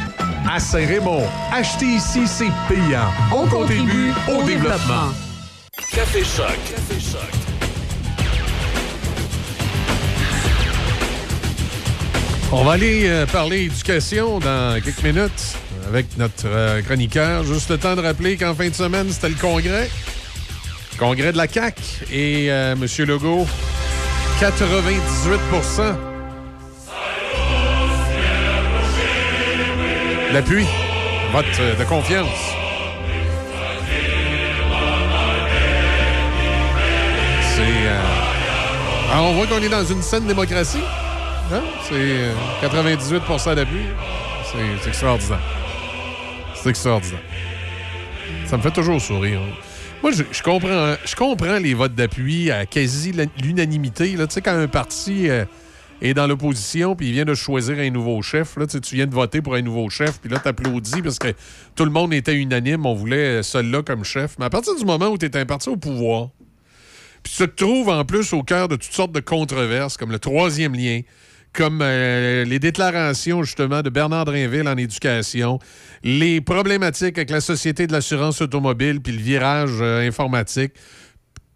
[0.49, 3.07] À Saint-Raymond, acheter ici, c'est payant.
[3.33, 5.13] On, contribue au, développement.
[5.91, 6.57] Café Choc.
[6.69, 7.21] Café Choc.
[12.51, 15.55] On va aller euh, parler éducation dans quelques minutes
[15.87, 17.43] avec notre euh, chroniqueur.
[17.45, 19.89] Juste le temps de rappeler qu'en fin de semaine, c'était le congrès.
[20.97, 21.81] Congrès de la CAQ.
[22.11, 23.05] Et euh, M.
[23.05, 23.47] Legault,
[24.39, 25.39] 98
[30.33, 30.65] L'appui.
[31.33, 31.45] Vote
[31.79, 32.27] de confiance.
[37.55, 37.61] C'est.
[37.61, 38.01] euh,
[39.11, 40.79] alors, on voit qu'on est dans une saine démocratie.
[41.53, 41.61] Hein?
[41.83, 43.81] C'est euh, 98% d'appui.
[44.45, 45.39] C'est extraordinaire.
[46.55, 47.19] C'est extraordinaire.
[48.45, 49.41] Ça me fait toujours sourire.
[50.01, 54.15] Moi, je, comprends, je comprends les votes d'appui à quasi l'unanimité.
[54.15, 55.45] Tu sais, quand un parti euh,
[56.01, 59.13] est dans l'opposition puis il vient de choisir un nouveau chef, là, tu viens de
[59.13, 61.33] voter pour un nouveau chef, puis là, tu applaudis parce que
[61.75, 62.85] tout le monde était unanime.
[62.85, 64.35] On voulait celui-là comme chef.
[64.39, 66.29] Mais à partir du moment où tu es un parti au pouvoir,
[67.23, 70.19] puis tu te trouves en plus au cœur de toutes sortes de controverses, comme le
[70.19, 71.01] troisième lien,
[71.53, 75.59] comme euh, les déclarations justement de Bernard Drinville en éducation,
[76.03, 80.73] les problématiques avec la Société de l'assurance automobile, puis le virage euh, informatique.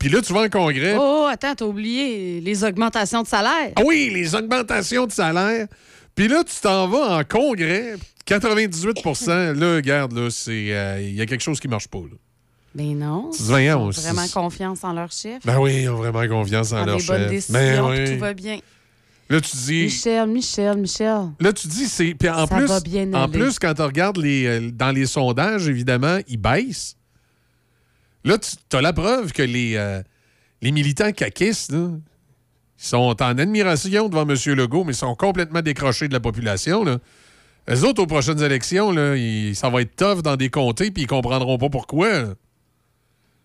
[0.05, 0.95] Puis là, tu vas en congrès.
[0.99, 3.71] Oh, attends, t'as oublié les augmentations de salaire.
[3.75, 5.65] Ah oui, les augmentations de salaire.
[6.13, 7.95] Puis là, tu t'en vas en congrès,
[8.27, 11.97] 98% Là, regarde, là, c'est euh, il y a quelque chose qui marche pas.
[11.97, 12.15] là.
[12.75, 13.31] Ben non.
[13.35, 15.43] Tu Ils ont vraiment confiance en leur chef.
[15.43, 17.27] Ben oui, ils ont vraiment confiance en Prendre leur chef.
[17.27, 18.13] décisions, Ben oui.
[18.13, 18.59] tout va bien.
[19.27, 19.83] Là, tu dis.
[19.85, 21.29] Michel, Michel, Michel.
[21.39, 22.13] Là, tu dis, c'est.
[22.13, 23.39] Puis en Ça plus, va bien en aller.
[23.39, 26.95] plus, quand tu regardes les, euh, dans les sondages, évidemment, ils baissent.
[28.25, 30.01] Là, tu as la preuve que les, euh,
[30.61, 31.73] militants caquistes,
[32.77, 34.35] sont en admiration devant M.
[34.53, 36.83] Legault, mais sont complètement décrochés de la population.
[37.67, 38.93] Les autres, aux prochaines élections,
[39.53, 42.35] ça va être tough dans des comtés, puis ils comprendront pas pourquoi.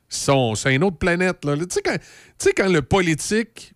[0.09, 1.43] C'est une autre planète.
[1.43, 1.81] Tu
[2.39, 3.75] sais, quand le politique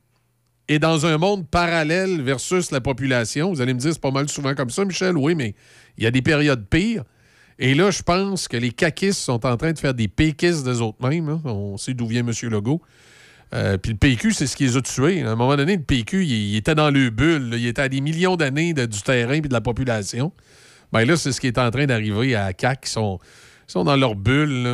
[0.69, 3.53] est dans un monde parallèle versus la population.
[3.53, 5.17] Vous allez me dire, c'est pas mal souvent comme ça, Michel.
[5.17, 5.55] Oui, mais
[5.99, 7.05] il y a des périodes pires.
[7.59, 10.81] Et là, je pense que les caquistes sont en train de faire des péquistes d'eux
[10.81, 11.29] autres mêmes.
[11.29, 11.41] hein.
[11.45, 12.33] On sait d'où vient M.
[12.51, 12.83] Legault.
[13.53, 15.23] Euh, Puis le PQ, c'est ce qui les a tués.
[15.23, 17.51] À un moment donné, le PQ, il, était dans le bulle.
[17.57, 20.33] Il était à des millions d'années de- du terrain et de la population.
[20.93, 22.87] Ben là, c'est ce qui est en train d'arriver à CAC.
[22.87, 23.19] Ils sont,
[23.69, 24.65] ils sont dans leur bulle.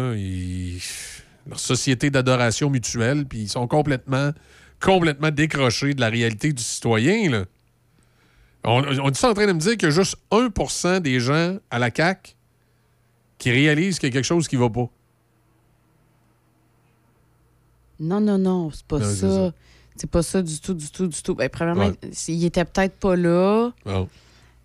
[1.47, 3.27] leur société d'adoration mutuelle.
[3.27, 4.31] Puis ils sont complètement,
[4.81, 7.31] complètement décrochés de la réalité du citoyen.
[7.31, 7.44] Là.
[8.65, 11.90] On, on est en train de me dire a juste 1% des gens à la
[11.90, 12.36] CAC
[13.41, 14.89] qui réalisent qu'il y a quelque chose qui va pas.
[17.99, 19.53] Non, non, non, c'est pas Non, ça.
[19.97, 21.35] C'est pas ça du tout, du tout, du tout.
[21.35, 22.11] Ben, premièrement, Ouais.
[22.29, 23.71] ils étaient peut-être pas là.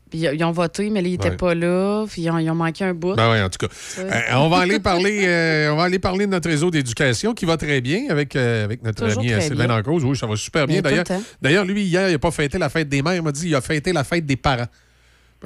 [0.09, 1.35] Puis ils ont voté, mais là, ils étaient Ouais.
[1.35, 2.05] pas là.
[2.07, 3.15] Puis ils ont, ils ont manqué un bout.
[3.15, 3.73] Ben oui, en tout cas.
[3.99, 7.45] Euh, on, va aller parler, euh, on va aller parler de notre réseau d'éducation qui
[7.45, 9.81] va très bien avec, euh, avec notre Toujours ami Sylvain bien.
[9.81, 10.05] Dancause.
[10.05, 10.81] Oui, ça va super bien.
[11.41, 13.15] D'ailleurs, lui, hier, il n'a pas fêté la fête des mères.
[13.15, 14.67] Il m'a dit il a fêté la fête des parents.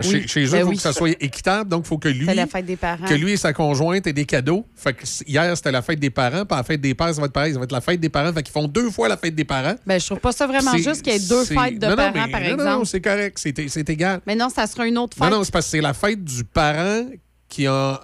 [0.02, 0.28] Chez, Oui.
[0.28, 0.76] chez eux, il Ben faut oui.
[0.76, 1.70] que ça soit équitable.
[1.70, 3.06] Donc, il faut que lui, C'est la fête des parents.
[3.06, 4.66] que lui et sa conjointe aient des cadeaux.
[4.76, 6.46] Fait que hier, c'était la fête des parents.
[6.46, 7.54] Puis la fête des pères, ça va être pareil.
[7.54, 8.32] Ça va être la fête des parents.
[8.34, 9.76] Fait qu'ils font deux fois la fête des parents.
[9.86, 11.96] Ben, je trouve pas ça vraiment juste qu'il y ait deux fêtes de non, non,
[11.98, 12.64] parents, mais- par non, exemple.
[12.70, 13.38] Non, c'est correct.
[13.40, 14.22] C'est égal.
[14.26, 15.30] mais non, ça sera une autre fête.
[15.30, 17.06] Non, non, c'est parce que c'est la fête du parent
[17.48, 18.00] qui, a,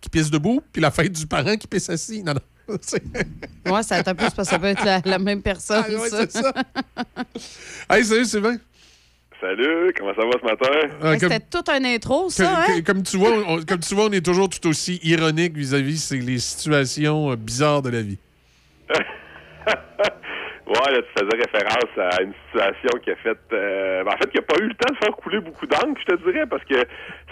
[0.00, 2.22] qui pisse debout, puis la fête du parent qui pisse assis.
[2.22, 2.40] Non, non.
[3.66, 5.84] Ouais, ça t'a plus parce que ça peut être la, la même personne.
[5.88, 6.52] Ah, ouais, c'est ça.
[7.90, 8.56] hey, salut Sylvain.
[9.42, 10.88] Salut, comment ça va ce matin?
[11.02, 12.64] Euh, C'était toute une intro, que- ça, hein?
[12.80, 15.98] que- comme tu vois, on, comme tu vois, on est toujours tout aussi ironique vis-à-vis
[15.98, 18.18] c'est les situations euh, bizarres de la vie.
[20.64, 23.36] Ouais, là, tu faisais référence à une situation qui a fait...
[23.52, 26.00] euh, ben, en fait, qui a pas eu le temps de faire couler beaucoup d'encre,
[26.00, 26.76] je te dirais, parce que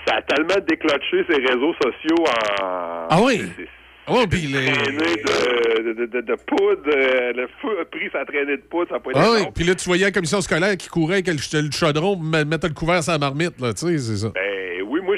[0.06, 3.06] ça a tellement déclenché ses réseaux sociaux en...
[3.08, 3.40] Ah oui?
[3.56, 4.70] C'est- Ah ouais, puis les...
[4.70, 8.98] de, de, de, de poudre, euh, le feu a pris sa traînée de poudre, ça
[9.00, 11.60] pas été Ah oui, puis là, tu voyais la commission scolaire qui courait avec le,
[11.62, 14.28] le chaudron pour me- mettre le couvert sur la marmite, là, tu sais, c'est ça.
[14.34, 14.59] Ben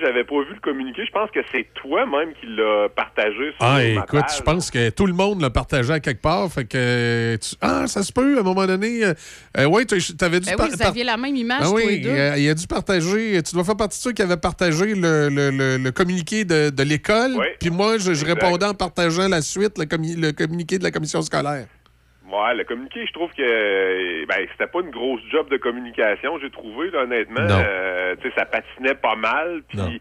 [0.03, 1.03] j'avais pas vu le communiqué.
[1.07, 4.37] Je pense que c'est toi-même qui l'as partagé sur Ah, écoute, page.
[4.39, 6.51] je pense que tout le monde l'a partagé à quelque part.
[6.53, 7.37] Fait que.
[7.37, 9.05] tu- Ah, ça se peut, à un moment donné.
[9.05, 9.15] euh,
[9.59, 10.47] euh, ouais, tu avais dû.
[10.51, 12.11] Ben par- oui, vous aviez la même image, Ah tous les oui, deux.
[12.11, 13.43] euh, il a dû partager.
[13.43, 16.70] Tu dois faire partie de ceux qui avaient partagé le, le- le- le communiqué de,
[16.70, 17.33] de l'école.
[17.37, 19.85] Oui, Puis moi, je, je répondais en partageant la suite, le
[20.33, 21.66] communiqué de la commission scolaire.
[22.33, 26.39] Ouais, le communiqué, je trouve que euh, ben c'était pas une grosse job de communication,
[26.41, 27.43] j'ai trouvé là, honnêtement.
[27.47, 27.63] Non.
[27.63, 30.01] Euh, tu sais, ça patinait pas mal, puis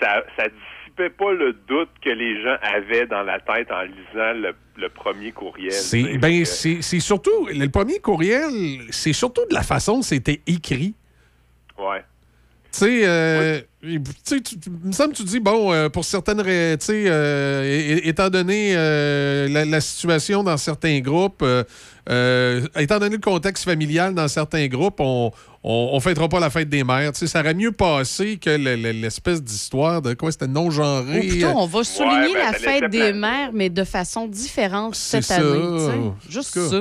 [0.00, 4.32] ça, ça dissipait pas le doute que les gens avaient dans la tête en lisant
[4.32, 5.70] le, le premier courriel.
[5.72, 8.50] C'est ben, que- c'est surtout, le premier courriel,
[8.90, 10.94] c'est surtout de la façon dont c'était écrit.
[11.78, 12.02] Ouais.
[12.72, 16.50] Tu sais, euh, il me semble que tu dis, bon, euh, pour certaines, tu
[16.84, 21.64] sais, euh, étant donné euh, la, la situation dans certains groupes, euh,
[22.10, 25.32] euh, étant donné le contexte familial dans certains groupes, on
[25.64, 27.12] on, on fêtera pas la fête des mères.
[27.12, 31.18] Tu sais, ça aurait mieux passé que le- le- l'espèce d'histoire de quoi, c'était non-genré.
[31.18, 35.24] Ou plutôt, on va souligner ben, la fête des mères, mais de façon différente cette
[35.24, 35.36] ça.
[35.36, 36.12] année.
[36.30, 36.80] Juste ça.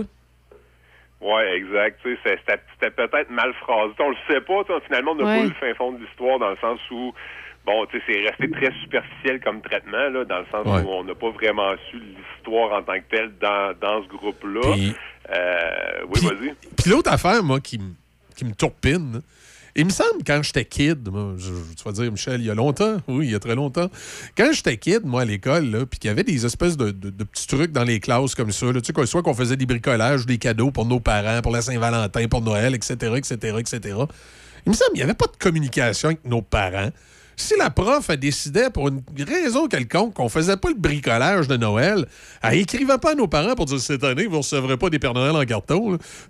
[1.22, 2.00] Ouais, exact.
[2.04, 3.94] Tu sais, c'est- C'était peut-être mal phrasé.
[4.00, 4.64] On le sait pas.
[4.64, 5.38] tu sais, Finalement, on n'a Ouais.
[5.40, 7.12] pas eu le fin fond de l'histoire dans le sens où,
[7.66, 10.82] bon, tu sais, c'est resté très superficiel comme traitement, là, dans le sens Ouais.
[10.84, 14.76] où on n'a pas vraiment su l'histoire en tant que telle dans, dans ce groupe-là.
[15.30, 16.54] Euh, oui, vas-y.
[16.78, 17.80] Puis l'autre affaire, moi, qui,
[18.36, 19.22] qui me tourpine,
[19.78, 22.56] il me semble, quand j'étais kid, moi, je, tu vas dire, Michel, il y a
[22.56, 23.90] longtemps, oui, il y a très longtemps,
[24.36, 27.72] quand j'étais kid, moi, à l'école, puis qu'il y avait des espèces de, petits trucs
[27.72, 30.86] dans les classes comme ça, tu sais, soit qu'on faisait des bricolages, des cadeaux pour
[30.86, 33.96] nos parents, pour la Saint-Valentin, pour Noël, etc., etc., etc.,
[34.66, 36.90] il me semble qu'il n'y avait pas de communication avec nos parents.
[37.40, 41.56] Si la prof a décidé, pour une raison quelconque, qu'on faisait pas le bricolage de
[41.56, 42.08] Noël,
[42.42, 44.98] elle écrivait pas à nos parents pour dire cette année, vous ne recevrez pas des
[44.98, 46.00] Pères Noël en carton.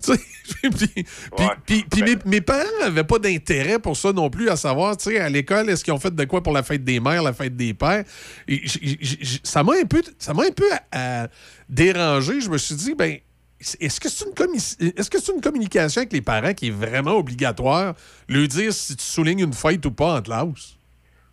[1.66, 5.10] puis puis mes, mes parents n'avaient pas d'intérêt pour ça non plus, à savoir, tu
[5.10, 7.32] sais, à l'école, est-ce qu'ils ont fait de quoi pour la fête des mères, la
[7.32, 8.04] fête des pères?
[8.46, 11.28] Et j- j- j- ça m'a un peu, ça m'a un peu à- à
[11.70, 12.40] dérangé.
[12.42, 13.16] Je me suis dit, ben,
[13.80, 16.70] est-ce que c'est une, commi- est-ce que c'est une communication avec les parents qui est
[16.70, 17.94] vraiment obligatoire,
[18.28, 20.76] lui dire si tu soulignes une fête ou pas en classe?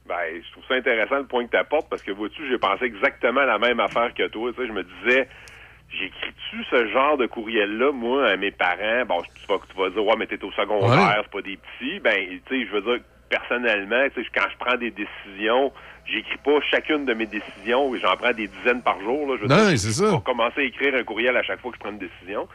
[0.07, 2.86] Ben, je trouve ça intéressant le point que tu apportes parce que vois-tu, j'ai pensé
[2.86, 4.52] exactement la même affaire que toi.
[4.53, 5.27] Tu sais, je me disais,
[5.90, 9.06] j'écris-tu ce genre de courriel-là, moi, à mes parents?
[9.07, 11.99] Bon, tu vas, tu vas dire, ouais, mais t'es au secondaire, c'est pas des petits.
[11.99, 12.15] Ben,
[12.48, 15.72] tu sais, je veux dire, personnellement, tu sais, quand je prends des décisions,
[16.06, 19.27] j'écris pas chacune de mes décisions et j'en prends des dizaines par jour.
[19.27, 20.11] Là, je veux Non, dire, c'est ça.
[20.11, 22.48] vais commencer à écrire un courriel à chaque fois que je prends une décision.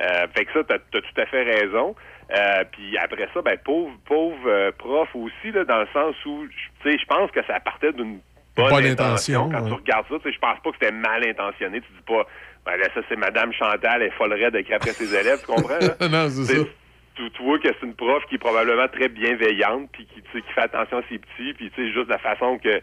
[0.00, 1.94] Euh, fait que ça, t'as as tout à fait raison.
[2.34, 6.46] Euh, puis après ça, ben pauvre, pauvre euh, prof aussi, là, dans le sens où,
[6.82, 8.20] tu sais, je pense que ça partait d'une
[8.56, 9.44] bonne, Bonne intention.
[9.46, 9.68] intention, Quand ouais.
[9.68, 11.80] tu regardes ça, tu sais, je pense pas que c'était mal intentionné.
[11.80, 12.26] Tu dis pas,
[12.64, 15.78] ben là, ça c'est Madame Chantal, elle raide d'écrire après ses élèves, tu comprends?
[15.78, 16.08] Là?
[16.08, 16.62] non, c'est ça.
[17.26, 20.30] Tu, tu vois que c'est une prof qui est probablement très bienveillante, puis qui, tu
[20.32, 22.80] sais, qui fait attention à ses petits, puis tu sais, juste la façon que,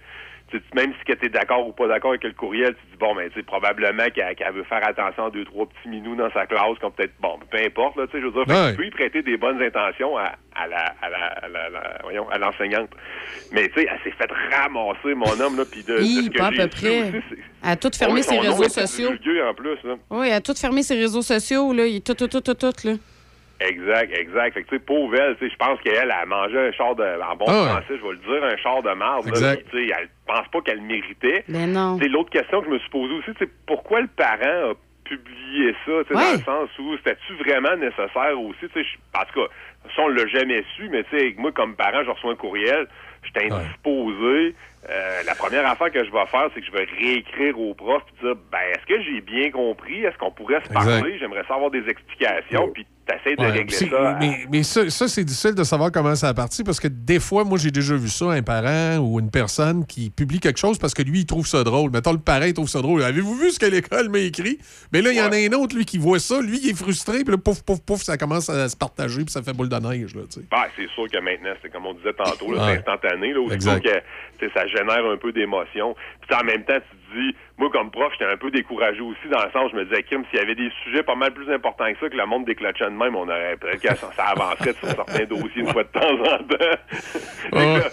[0.73, 3.29] même si tu es d'accord ou pas d'accord avec le courriel, tu dis, bon, mais
[3.29, 6.79] tu sais, probablement qu'elle veut faire attention à deux, trois petits minous dans sa classe,
[6.81, 8.71] comme peut-être, bon, peu importe, là, tu sais, je veux dire, Ouais.
[8.71, 11.97] tu peux y prêter des bonnes intentions à, à la, à la, à la- la-
[12.01, 12.89] voyons, à l'enseignante.
[13.51, 16.29] Mais tu sais, elle s'est fait ramasser, mon homme, là, puis de, de Hi, ce
[16.31, 16.99] que pas à peu près.
[17.09, 19.09] aussi, a tout fermé Ouais, ses réseaux sociaux.
[19.11, 19.95] en plus, là.
[20.09, 21.85] Oui, elle a tout fermé ses réseaux sociaux, là.
[21.85, 22.93] Il est tout, tout, tout, tout, tout, là.
[23.61, 24.53] Exact, exact.
[24.53, 26.95] Fait que, tu sais, pauvre elle, tu sais, je pense qu'elle a mangé un char
[26.95, 29.25] de, en bon Ah français, je vais le dire, un char de marde.
[29.25, 29.65] là, Exact.
[29.71, 31.43] tu sais, elle pense pas qu'elle le méritait.
[31.49, 31.97] Mais non.
[31.97, 34.73] Tu sais, l'autre question que je me suis posée aussi, c'est pourquoi le parent a
[35.03, 36.23] publié ça, tu sais, Ouais.
[36.23, 39.47] dans le sens où c'était-tu vraiment nécessaire aussi, tu sais, je- en tout cas,
[39.95, 42.87] ça, on l'a jamais su, mais tu sais, moi, comme parent, je reçois un courriel,
[43.23, 44.55] je suis indisposé.
[44.89, 48.01] Euh, la première affaire que je vais faire, c'est que je vais réécrire au prof
[48.07, 50.03] et dire, ben, est-ce que j'ai bien compris?
[50.05, 51.17] Est-ce qu'on pourrait se parler?
[51.19, 54.09] J'aimerais savoir des explications, puis de Ouais, régler ça.
[54.11, 56.87] à- Mais, mais ça, ça, c'est difficile de savoir comment ça a parti parce que
[56.87, 60.59] des fois, moi, j'ai déjà vu ça, un parent ou une personne qui publie quelque
[60.59, 61.91] chose parce que lui, il trouve ça drôle.
[61.91, 63.03] Mettons, le parent, il trouve ça drôle.
[63.03, 64.59] Avez-vous vu ce que l'école m'a écrit?
[64.93, 66.41] Mais là, il y en a un autre, lui, qui voit ça.
[66.41, 67.23] Lui, il est frustré.
[67.23, 69.23] Puis là, pouf, pouf, pouf, ça commence à se partager.
[69.23, 70.21] Puis ça fait boule de neige, là.
[70.51, 72.71] Ben, c'est sûr que maintenant, c'est comme on disait tantôt, là, Ouais.
[72.85, 73.33] c'est instantané.
[73.33, 73.83] Là, Exact.
[74.39, 75.95] que ça génère un peu d'émotion.
[76.27, 79.43] Puis en même temps, tu dis, moi comme prof, j'étais un peu découragé aussi dans
[79.43, 81.91] le sens, je me disais, Kim, s'il y avait des sujets pas mal plus importants
[81.93, 84.73] que ça, que le monde déclenchait de même, on aurait peut-être que ça, ça avancerait
[84.73, 86.77] sur certains dossiers une fois de temps en temps.
[87.51, 87.89] Là,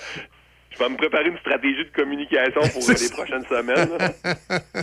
[0.71, 3.99] je vais me préparer une stratégie de communication pour les prochaines semaines.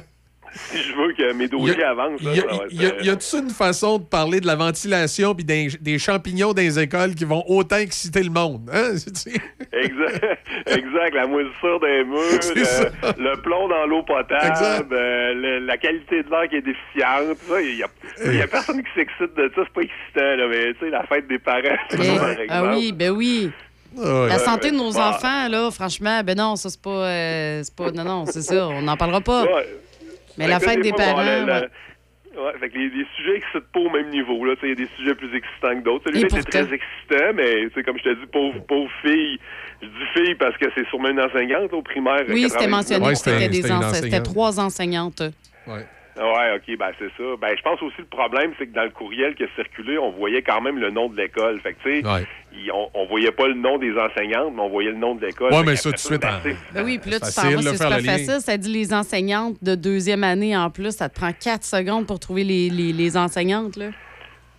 [0.72, 4.04] si je veux que mes dossiers avancent, là, Y a- a- euh, une façon de
[4.04, 8.30] parler de la ventilation puis des, des champignons les écoles qui vont autant exciter le
[8.30, 8.70] monde?
[8.74, 8.92] Hein?
[9.24, 9.30] Tu?
[9.72, 10.26] Exact,
[10.68, 11.14] exact.
[11.16, 16.30] La moisissure des murs, euh, le plomb dans l'eau potable, euh, le- la qualité de
[16.30, 17.38] l'air qui est déficiente.
[17.62, 17.88] Il y a,
[18.26, 19.62] il y a personne qui s'excite de ça.
[19.66, 22.48] C'est pas excitant, là, mais tu sais, la fête des parents, c'est ça, par exemple.
[22.50, 23.52] Ah oui, ben oui.
[23.98, 25.10] Ah, La santé de nos Bah.
[25.10, 27.92] enfants, là, franchement, ben non, ça, c'est pas, euh, c'est pas.
[27.92, 29.44] Non, non, c'est ça, on n'en parlera pas.
[29.44, 29.68] Ouais.
[30.38, 31.18] Mais Fait la fête des bon, parents.
[31.26, 31.70] ouais.
[32.36, 34.44] Ouais, fait que les, les sujets excitent pas au même niveau.
[34.44, 34.56] Là.
[34.56, 36.06] Tu sais, Il y a des sujets plus excitants que d'autres.
[36.08, 39.38] Celui-là était très excitant, mais comme je te dis, pauvre, pauvre fille.
[39.84, 42.24] Je dis fille parce que c'est sûrement une enseignante au primaire.
[42.30, 42.72] Oui, c'était 90.
[42.72, 45.22] mentionné Ouais, que c'était- des trois enseignantes.
[45.68, 45.86] Ouais.
[46.16, 47.24] Ouais, OK, ben c'est ça.
[47.42, 50.12] Ben je pense aussi le problème, c'est que dans le courriel qui a circulé, on
[50.12, 51.60] voyait quand même le nom de l'école.
[51.62, 52.72] Fait que tu sais, Ouais.
[52.72, 55.52] on, on voyait pas le nom des enseignantes, mais on voyait le nom de l'école.
[55.52, 57.26] Ouais, Fait mais ça, tout de suite, ben, en- c'est- Ben oui, puis là, tu
[57.26, 57.50] de c'est
[57.90, 58.02] lien.
[58.04, 58.42] facile.
[58.42, 60.92] Ça dit les enseignantes de deuxième année en plus.
[60.96, 63.88] Ça te prend quatre secondes pour trouver les, les, les enseignantes, là.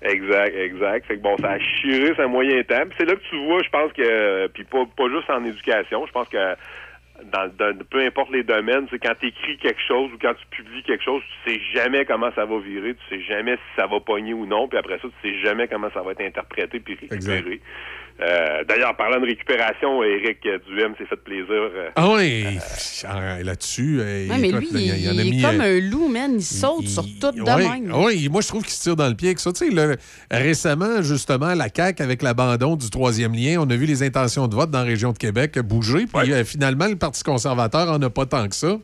[0.03, 1.07] Exact, exact.
[1.07, 2.83] Fait que bon, ça a chiré c'est un moyen temps.
[2.89, 6.05] Puis c'est là que tu vois, je pense que, puis pas, pas juste en éducation,
[6.07, 6.37] je pense que
[7.33, 10.47] dans, dans- peu importe les domaines, c'est quand tu écris quelque chose ou quand tu
[10.63, 13.87] publies quelque chose, tu sais jamais comment ça va virer, tu sais jamais si ça
[13.87, 16.81] va pogner ou non, puis après ça, tu sais jamais comment ça va être interprété
[16.81, 17.61] puis récupéré.
[18.21, 20.39] Euh, D'ailleurs, parlant de récupération, Eric
[20.69, 21.47] Duhem s'est fait plaisir.
[21.51, 22.47] euh, Ah oui,
[23.09, 23.99] ah, là-dessus.
[24.01, 25.81] euh, Ouais, mais lui, là, il, y en a il mis, est comme euh, un
[25.91, 26.31] loup, man.
[26.37, 27.93] Il saute sur tout de Ouais, même.
[27.93, 29.53] ouais, moi, je trouve qu'il se tire dans le pied avec ça.
[29.53, 29.97] Tu sais, là,
[30.31, 34.55] récemment, justement, la CAQ, avec l'abandon du troisième lien, on a vu les intentions de
[34.55, 36.07] vote dans la région de Québec bouger.
[36.07, 38.79] Puis euh, finalement, le Parti conservateur en a pas tant que ça.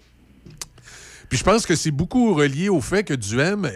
[1.28, 3.70] Puis je pense que c'est beaucoup relié au fait que Duhem,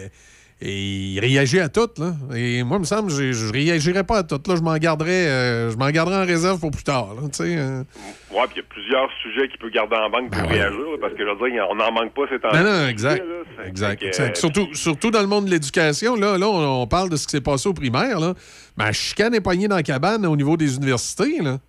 [0.63, 1.89] euh, il réagit à tout.
[1.97, 2.13] Là.
[2.33, 4.39] Et moi, il me semble, je, je réagirais pas à tout.
[4.47, 7.09] Là, je m'en garderais, euh, je m'en garderais en réserve pour plus tard.
[7.13, 7.83] là, tu sais, euh.
[8.31, 10.97] Ouais, puis il y a plusieurs sujets qu'il peut garder en banque pour réagir, là,
[11.01, 13.23] parce que je veux dire, on n'en manque pas ces temps Ben non, exact.
[13.65, 14.01] exact.
[14.01, 14.37] que, exact.
[14.37, 17.31] Surtout, surtout dans le monde de l'éducation, là, là on, on parle de ce qui
[17.31, 18.19] s'est passé au primaire.
[18.19, 18.33] Là.
[18.77, 21.41] Ben, chicane est poignée dans la cabane au niveau des universités.
[21.41, 21.59] Là.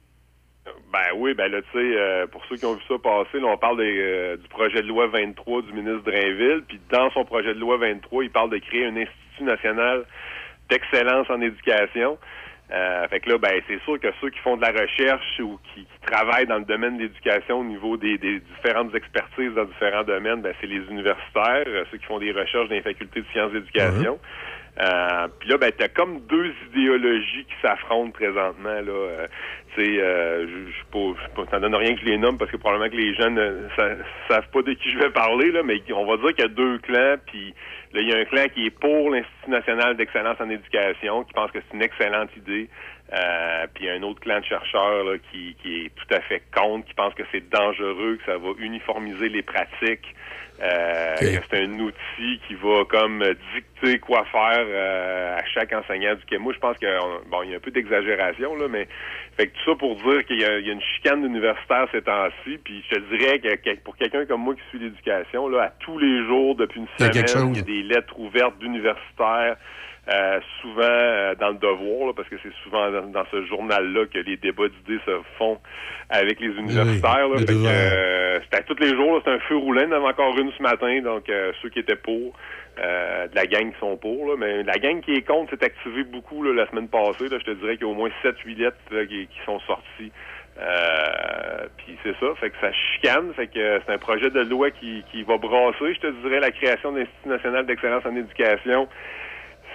[0.97, 3.49] Ben oui, ben là, tu sais, euh, pour ceux qui ont vu ça passer, là,
[3.49, 7.25] on parle des, euh, du projet de loi 23 du ministre Drainville, puis dans son
[7.25, 10.07] projet de loi 23, il parle de créer un institut national
[10.71, 12.17] d'excellence en éducation.
[12.73, 15.59] Euh, fait que là, ben, c'est sûr que ceux qui font de la recherche ou
[15.75, 19.67] qui, qui travaillent dans le domaine de l'éducation au niveau des, des différentes expertises dans
[19.67, 23.27] différents domaines, ben, c'est les universitaires, ceux qui font des recherches dans les facultés de
[23.33, 24.19] sciences d'éducation.
[24.79, 28.81] Euh, Puis là, ben, t'as comme deux idéologies qui s'affrontent présentement.
[28.81, 29.27] Là,
[29.77, 33.15] tu euh, je ça donne rien que je les nomme parce que probablement que les
[33.15, 33.69] jeunes ne
[34.29, 36.49] savent pas de qui je vais parler là, mais on va dire qu'il y a
[36.49, 37.17] deux clans.
[37.27, 37.55] Puis
[37.93, 41.33] là, il y a un clan qui est pour l'Institut national d'excellence en éducation, qui
[41.35, 42.69] pense que c'est une excellente idée.
[43.13, 46.15] Euh, puis il y a un autre clan de chercheurs là, qui, qui est tout
[46.15, 50.15] à fait contre, qui pense que c'est dangereux, que ça va uniformiser les pratiques,
[50.63, 53.23] euh, c'est un outil qui va comme
[53.55, 56.41] dicter quoi faire euh, à chaque enseignant du Québec.
[56.41, 56.87] Moi, je pense que
[57.29, 58.89] bon, il y a un peu d'exagération là, mais
[59.37, 61.87] fait que tout ça pour dire qu'il y, a il y a une chicane universitaire
[61.93, 62.59] ces temps-ci.
[62.65, 65.99] Puis je te dirais que, pour quelqu'un comme moi qui suit l'éducation, là, à tous
[65.99, 69.57] les jours depuis une semaine, il y a des lettres ouvertes d'universitaires.
[70.09, 74.07] Euh, souvent euh, dans le devoir, là, parce que c'est souvent dans, dans ce journal-là
[74.07, 75.59] que les débats d'idées se font
[76.11, 77.27] avec les universitaires.
[77.37, 77.73] que, devoir.
[77.75, 79.83] euh, c'était tous les jours, c'est un feu roulant.
[79.83, 82.35] Il y en avait encore une ce matin, donc euh, ceux qui étaient pour,
[82.79, 84.29] euh, de la gang qui sont pour.
[84.29, 87.29] Là, mais la gang qui est contre s'est activée beaucoup là, la semaine passée.
[87.29, 88.77] Là, je te dirais qu'il y a au moins 7-8 lettres
[89.09, 90.13] qui, qui sont sorties.
[90.59, 94.71] Euh, puis c'est ça, fait que ça chicane, fait que c'est un projet de loi
[94.71, 98.89] qui, qui va brasser, je te dirais, la création de l'Institut national d'excellence en éducation.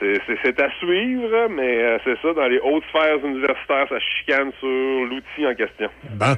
[0.01, 4.67] C'est- à suivre, mais euh, c'est ça, dans les hautes sphères universitaires, ça chicane sur
[4.67, 5.89] l'outil en question.
[6.11, 6.35] Bon.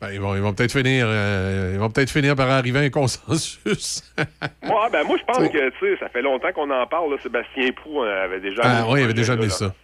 [0.00, 2.82] Ben, ils vont, ils vont peut-être finir, euh, ils vont peut-être finir par arriver à
[2.82, 4.02] un consensus.
[4.62, 7.10] Moi, ben, moi je pense que, tu sais, ça fait longtemps qu'on en parle.
[7.12, 7.18] Là.
[7.22, 8.62] Sébastien Prou euh, avait déjà...
[8.64, 9.74] ah, oui, il avait déjà amené ça.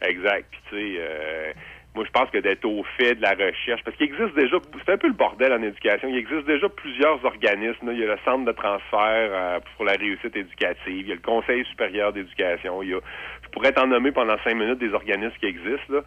[0.00, 0.46] Exact.
[0.50, 1.52] Puis, tu sais, euh,
[1.94, 4.92] moi, je pense que d'être au fait de la recherche, parce qu'il existe déjà, c'est
[4.92, 7.86] un peu le bordel en éducation, il existe déjà plusieurs organismes.
[7.86, 7.92] là.
[7.92, 11.16] Il y a le Centre de transfert euh, pour la réussite éducative, il y a
[11.16, 13.00] le Conseil supérieur d'éducation, il y a,
[13.42, 16.00] je pourrais t'en nommer pendant cinq minutes des organismes qui existent, là.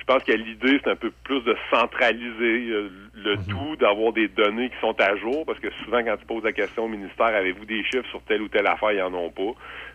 [0.00, 4.28] Je pense que l'idée, c'est un peu plus de centraliser euh, le tout, d'avoir des
[4.28, 7.26] données qui sont à jour, parce que souvent, quand tu poses la question au ministère,
[7.26, 9.52] avez-vous des chiffres sur telle ou telle affaire, ils en ont pas.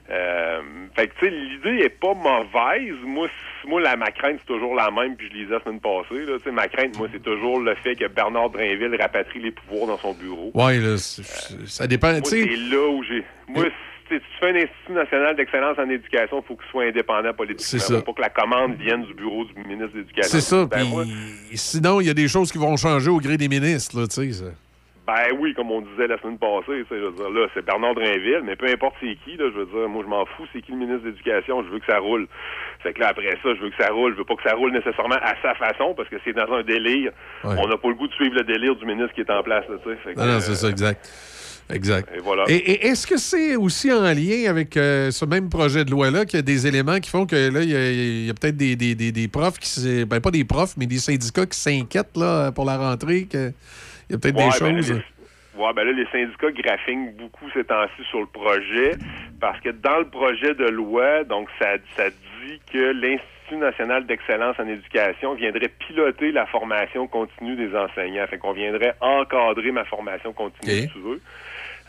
[0.09, 0.61] Euh,
[0.95, 2.93] fait que, tu sais, l'idée est pas mauvaise.
[3.03, 3.27] Moi,
[3.67, 6.25] moi la, ma crainte, c'est toujours la même, puis je lisais la semaine passée.
[6.25, 9.51] Là, Tu sais, ma crainte, moi, c'est toujours le fait que Bernard Drainville rapatrie les
[9.51, 10.51] pouvoirs dans son bureau.
[10.53, 12.11] Oui, là, c'est- ça dépend.
[12.11, 13.23] Moi, tu sais, c'est là où j'ai...
[13.47, 13.65] Moi,
[14.07, 17.79] si tu fais un Institut national d'excellence en éducation, il faut qu'il soit indépendant politiquement.
[17.87, 20.29] C'est pas que la commande vienne du bureau du ministre de l'Éducation.
[20.29, 20.65] c'est ça.
[20.67, 21.03] Ben, moi,
[21.55, 23.99] sinon, il y a des choses qui vont changer au gré des ministres.
[23.99, 24.45] Là, tu sais, ça.
[25.05, 28.41] Ben oui, comme on disait la semaine passée, je veux dire, là, c'est Bernard Drainville,
[28.43, 30.71] mais peu importe c'est qui, là, je veux dire, moi, je m'en fous, c'est qui
[30.71, 32.27] le ministre de l'Éducation, je veux que ça roule.
[32.81, 34.55] Fait que là, après ça, je veux que ça roule, je veux pas que ça
[34.55, 37.11] roule nécessairement à sa façon, parce que c'est dans un délire.
[37.43, 37.55] Ouais.
[37.59, 39.65] On n'a pas le goût de suivre le délire du ministre qui est en place,
[39.67, 40.15] tu sais.
[40.15, 41.07] Non, euh, c'est ça, exact.
[41.73, 42.09] Exact.
[42.15, 42.43] Et voilà.
[42.47, 46.25] Et, et est-ce que c'est aussi en lien avec euh, ce même projet de loi-là
[46.25, 48.93] qu'il y a des éléments qui font que là, il y a, peut-être des, des,
[48.93, 52.65] des, des profs qui ben pas des profs, mais des syndicats qui s'inquiètent là, pour
[52.65, 53.51] la rentrée, que
[54.09, 54.91] il y a peut-être Ouais, des ben choses.
[54.93, 58.91] les- ouais, ben là, les syndicats graphinent beaucoup ces temps-ci sur le projet,
[59.39, 64.55] parce que dans le projet de loi, donc ça, ça dit que l'Institut national d'excellence
[64.59, 68.25] en éducation viendrait piloter la formation continue des enseignants.
[68.27, 71.21] Fait qu'on viendrait encadrer ma formation continue, si tu veux.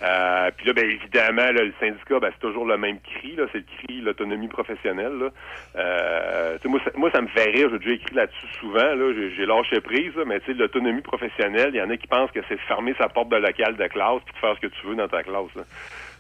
[0.03, 3.45] Euh, puis là, ben, évidemment, là, le syndicat, ben, c'est toujours le même cri, là,
[3.51, 5.19] c'est le cri l'autonomie professionnelle.
[5.19, 5.29] Là.
[5.77, 9.47] Euh, moi, ça, moi, ça me fait rire, j'ai déjà écrit là-dessus souvent, là, j'ai,
[9.47, 12.41] lâché prise, là, mais tu sais, l'autonomie professionnelle, il y en a qui pensent que
[12.49, 14.97] c'est fermer sa porte de local de classe puis de faire ce que tu veux
[14.97, 15.55] dans ta classe.
[15.55, 15.63] Là.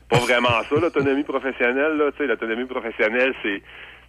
[0.08, 1.96] Pas vraiment ça, l'autonomie professionnelle.
[1.98, 3.60] Là, tu sais, l'autonomie professionnelle, c'est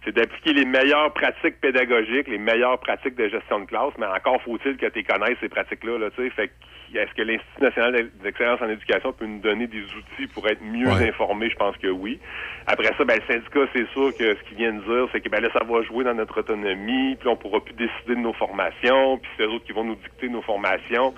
[0.04, 4.40] c'est d'appliquer les meilleures pratiques pédagogiques, les meilleures pratiques de gestion de classe, mais encore
[4.42, 5.98] faut-il que tu connaisses ces pratiques-là.
[5.98, 6.30] Là, tu sais.
[6.30, 6.50] fait
[6.94, 10.86] est-ce que l'Institut national d'excellence en éducation peut nous donner des outils pour être mieux
[10.88, 11.08] Ouais.
[11.10, 11.50] informés?
[11.50, 12.18] Je pense que oui.
[12.66, 15.28] Après ça, ben, le syndicat, c'est sûr que ce qu'il vient de dire, c'est que
[15.28, 18.32] ben, là, ça va jouer dans notre autonomie, puis on pourra plus décider de nos
[18.32, 21.12] formations, puis c'est eux autres qui vont nous dicter nos formations.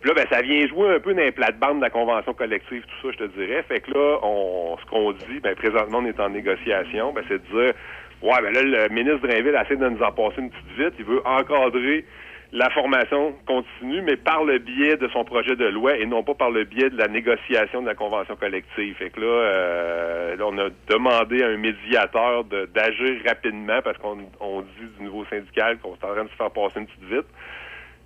[0.00, 2.82] Puis là, ben, ça vient jouer un peu dans les plates-bandes de la convention collective,
[2.82, 3.62] tout ça, je te dirais.
[3.68, 7.38] Fait que là, on, ce qu'on dit, ben, présentement, on est en négociation, ben, c'est
[7.38, 7.74] de dire,
[8.22, 10.94] ouais, ben là, le ministre Drainville essaie de nous en passer une petite vite.
[10.98, 12.04] Il veut encadrer
[12.52, 16.34] la formation continue, mais par le biais de son projet de loi et non pas
[16.34, 18.94] par le biais de la négociation de la convention collective.
[18.96, 24.18] Fait que là, euh, là, on a demandé à un médiateur d'agir rapidement parce qu'on
[24.40, 27.04] on dit du niveau syndical qu'on est en train de se faire passer une petite
[27.04, 27.26] vite.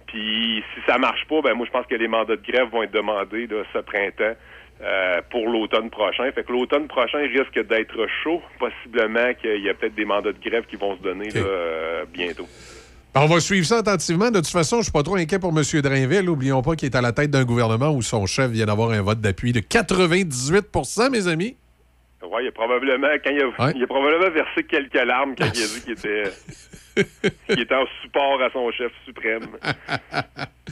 [0.07, 2.85] Puis si ça marche pas, ben moi je pense que les mandats de grève vont
[2.85, 4.37] être demandés là, ce printemps
[4.83, 6.31] euh, pour l'automne prochain.
[6.33, 10.39] Fait que l'automne prochain risque d'être chaud, possiblement qu'il y a peut-être des mandats de
[10.43, 12.47] grève qui vont se donner là, euh, bientôt.
[13.15, 14.31] Ben, on va suivre ça attentivement.
[14.31, 15.63] De toute façon, je suis pas trop inquiet pour M.
[15.81, 16.29] Drainville.
[16.29, 19.01] Oublions pas qu'il est à la tête d'un gouvernement où son chef vient d'avoir un
[19.01, 21.57] vote d'appui de 98% mes amis.
[22.23, 23.73] Ouais, il a probablement quand il a, Ouais.
[23.77, 26.25] il a probablement versé quelques larmes quand il a dit qu'il était
[27.49, 29.47] qu'il était en support à son chef suprême.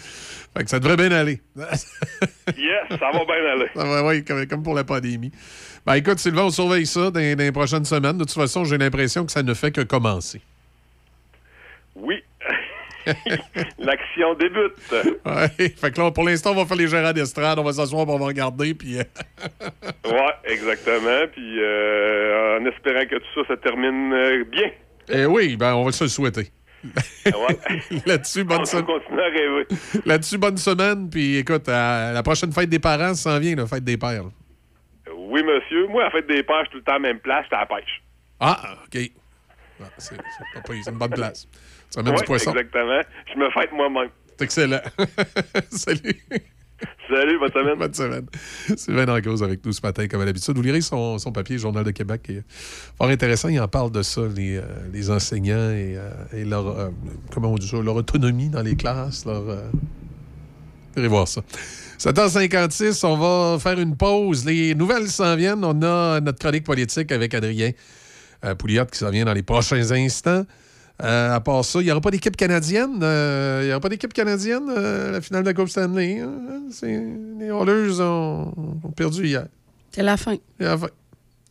[0.56, 1.40] Fait que ça devrait bien aller.
[1.56, 3.66] Yes, ça va bien aller.
[3.74, 5.32] Ça va, ouais, comme, comme pour la pandémie.
[5.84, 8.16] Ben écoute, Sylvain, on surveille ça dans, dans les prochaines semaines.
[8.18, 10.40] De toute façon, j'ai l'impression que ça ne fait que commencer.
[11.96, 12.22] Oui.
[13.78, 14.72] L'action débute.
[15.26, 15.48] Ouais.
[15.76, 18.18] Fait que là, pour l'instant, on va faire les gérants d'estrade, on va s'asseoir, on
[18.18, 18.98] va regarder, puis...
[18.98, 19.02] euh,
[20.04, 21.26] Ouais, exactement.
[21.32, 24.70] Puis euh, en espérant que tout ça se termine euh, bien.
[25.10, 26.50] eh oui, ben on va se le souhaiter.
[27.26, 27.58] Ouais?
[28.06, 28.86] Là-dessus, bonne On semaine.
[30.04, 31.08] Là-dessus, bonne semaine.
[31.10, 34.24] Puis écoute, à la prochaine fête des parents, ça s'en vient, la fête des pères.
[34.24, 34.30] là.
[35.16, 35.86] Oui, monsieur.
[35.88, 37.66] Moi, en fait, des pêches, tout le temps à la même place, j'étais à la
[37.66, 38.02] pêche.
[38.40, 39.10] Ah, OK.
[39.82, 41.48] Ah, c'est c'est c'est une bonne place.
[41.90, 42.50] Tu ramènes Ouais, du poisson.
[42.52, 43.00] exactement.
[43.32, 44.10] Je me fête moi-même.
[44.38, 44.80] C'est excellent.
[45.70, 46.20] Salut.
[47.08, 47.78] Salut, bonne semaine.
[47.78, 48.26] Bonne semaine.
[48.76, 50.56] Sylvain Dancause avec nous ce matin, comme à l'habitude.
[50.56, 52.42] Vous lirez son, son papier, Journal de Québec, qui est
[52.96, 53.48] fort intéressant.
[53.48, 54.62] Il en parle de ça, les, euh,
[54.92, 56.88] les enseignants et, euh, et leur, euh,
[57.32, 59.26] comment on dit ça, leur autonomie dans les classes.
[59.26, 59.44] Leur,
[60.96, 61.42] irez voir ça.
[61.98, 64.46] 7h56, on va faire une pause.
[64.46, 65.64] Les nouvelles s'en viennent.
[65.64, 67.72] On a notre chronique politique avec Adrien
[68.58, 70.44] Pouliot qui s'en vient dans les prochains instants.
[71.02, 73.00] Euh, à part ça, il n'y aura pas d'équipe canadienne.
[73.02, 76.20] euh, Il n'y aura pas d'équipe canadienne euh, à la finale de la Coupe Stanley.
[76.20, 76.62] hein.
[76.70, 77.02] C'est-
[77.40, 78.52] Les Oilers ont,
[78.84, 79.46] ont perdu hier.
[79.90, 80.36] C'est la fin.
[80.58, 80.88] C'est la fin.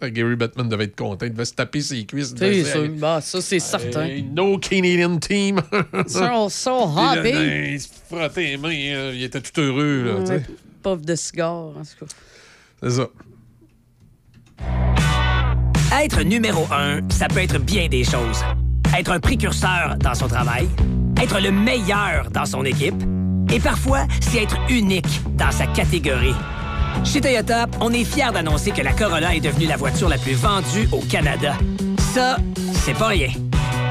[0.02, 1.26] Gary Bettman devait être content.
[1.26, 2.34] Il devait se taper ses cuisses.
[2.38, 4.10] C'est devait- Bah, ça, c'est certain.
[4.34, 5.61] No Canadian team.
[6.07, 7.30] So, so happy.
[7.30, 8.70] Il, il se frottait les mains.
[8.70, 9.11] hein.
[9.14, 10.03] Il était tout heureux.
[10.03, 10.15] Là.
[10.36, 10.41] Ouais,
[10.82, 12.11] Puff de cigare, en tout cas.
[12.82, 13.07] C'est ça.
[16.02, 18.44] Être numéro un, ça peut être bien des choses.
[18.98, 20.68] Être un précurseur dans son travail,
[21.22, 22.95] être le meilleur dans son équipe,
[23.52, 26.36] et parfois, c'est être unique dans sa catégorie.
[27.03, 30.34] Chez Toyota, on est fiers d'annoncer que la Corolla est devenue la voiture la plus
[30.34, 31.56] vendue au Canada.
[32.14, 32.38] Ça,
[32.74, 33.30] c'est pas rien.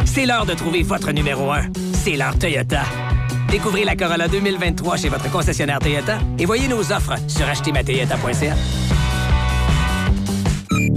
[0.04, 1.64] C'est l'heure de trouver votre numéro un.
[1.92, 2.82] C'est l'heure Toyota.
[3.50, 8.54] Découvrez la Corolla 2023 chez votre concessionnaire Toyota et voyez nos offres sur achetermatoyota.ca.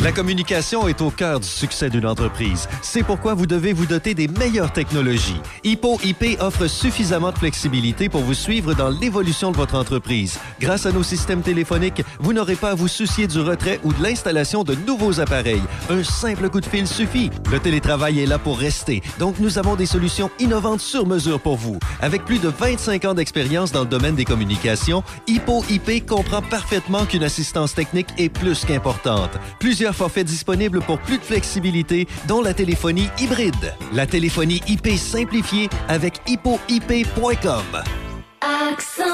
[0.05, 2.69] La communication est au cœur du succès d'une entreprise.
[2.83, 5.41] C'est pourquoi vous devez vous doter des meilleures technologies.
[5.63, 10.37] Hippo IP offre suffisamment de flexibilité pour vous suivre dans l'évolution de votre entreprise.
[10.59, 14.03] Grâce à nos systèmes téléphoniques, vous n'aurez pas à vous soucier du retrait ou de
[14.03, 15.63] l'installation de nouveaux appareils.
[15.89, 17.31] Un simple coup de fil suffit.
[17.51, 21.55] Le télétravail est là pour rester, donc nous avons des solutions innovantes sur mesure pour
[21.55, 21.79] vous.
[21.99, 27.05] Avec plus de 25 ans d'expérience dans le domaine des communications, Hippo IP comprend parfaitement
[27.05, 29.31] qu'une assistance technique est plus qu'importante.
[29.57, 33.73] Plusieurs forfaits disponibles pour plus de flexibilité, dont la téléphonie hybride.
[33.93, 37.63] La téléphonie IP simplifiée avec hippoip.com.
[38.41, 39.05] Accent.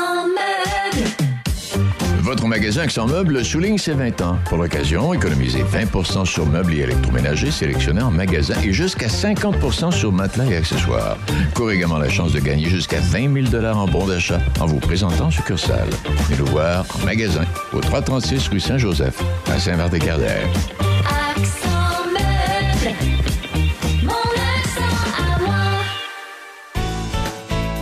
[2.21, 4.37] Votre magasin Accent Meubles souligne ses 20 ans.
[4.45, 10.11] Pour l'occasion, économisez 20% sur meubles et électroménagers sélectionnés en magasin et jusqu'à 50% sur
[10.11, 11.17] matelas et accessoires.
[11.55, 15.25] Courez également la chance de gagner jusqu'à 20 000 en bons d'achat en vous présentant
[15.25, 15.89] en succursale.
[16.27, 17.43] Venez nous voir en magasin
[17.73, 19.19] au 336 rue Saint-Joseph
[19.51, 20.47] à Saint-Vert-des-Cardères.
[21.35, 22.95] Accent meuble.
[24.03, 24.81] Mon accent
[25.17, 25.55] à moi.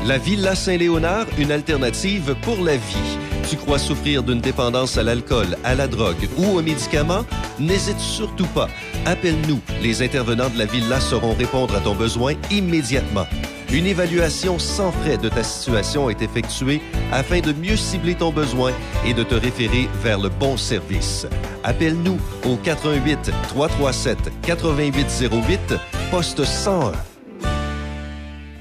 [0.05, 3.19] La Villa Saint-Léonard, une alternative pour la vie.
[3.49, 7.25] Tu crois souffrir d'une dépendance à l'alcool, à la drogue ou aux médicaments?
[7.57, 8.67] N'hésite surtout pas.
[9.07, 9.59] Appelle-nous.
[9.81, 13.25] Les intervenants de la Villa sauront répondre à ton besoin immédiatement.
[13.71, 16.79] Une évaluation sans frais de ta situation est effectuée
[17.11, 18.71] afin de mieux cibler ton besoin
[19.03, 21.25] et de te référer vers le bon service.
[21.63, 25.73] Appelle-nous au 88 337 8808
[26.11, 26.91] poste 101.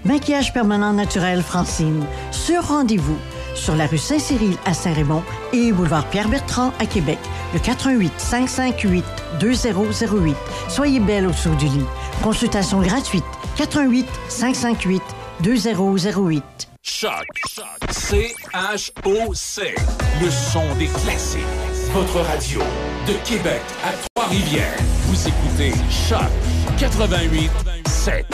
[0.07, 2.07] Maquillage permanent naturel Francine.
[2.31, 3.19] Sur rendez-vous.
[3.59, 5.23] Sur la rue Saint-Cyril à Saint-Raymond
[5.53, 7.19] et boulevard Pierre-Bertrand à Québec.
[7.53, 9.05] Le 88 558
[9.41, 10.37] 2008.
[10.69, 11.85] Soyez belle au saut du lit.
[12.23, 13.25] Consultation gratuite.
[13.57, 15.03] 88 558
[15.43, 16.45] 2008.
[16.83, 17.11] Choc.
[17.91, 19.75] C-H-O-C.
[20.23, 21.43] Le son des classiques.
[21.93, 22.61] Votre radio
[23.07, 24.77] de Québec à Trois-Rivières.
[25.07, 25.73] Vous écoutez
[26.09, 26.31] Choc
[26.79, 27.51] 88
[27.87, 28.25] 7.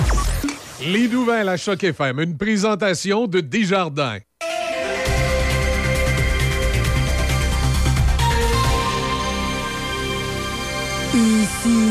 [0.87, 4.19] Les nouvelles à Choc FM, une présentation de Desjardins.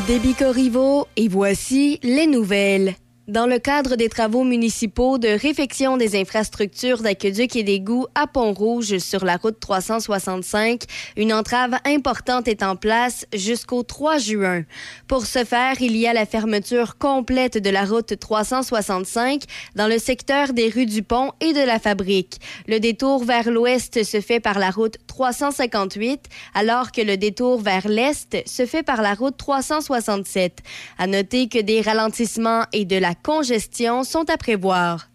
[0.08, 2.96] Déby Corriveau et voici les nouvelles.
[3.30, 8.98] Dans le cadre des travaux municipaux de réfection des infrastructures d'aqueduc et d'égouts à Pont-Rouge
[8.98, 10.82] sur la route 365,
[11.16, 14.64] une entrave importante est en place jusqu'au 3 juin.
[15.08, 19.44] Pour ce faire, il y a la fermeture complète de la route 365
[19.78, 22.42] dans le secteur des rues du Pont et de la Fabrique.
[22.68, 27.88] Le détour vers l'ouest se fait par la route 358, alors que le détour vers
[27.88, 30.60] l'est se fait par la route 367.
[30.98, 35.10] À noter que des ralentissements et de la congestion sont à prévoir.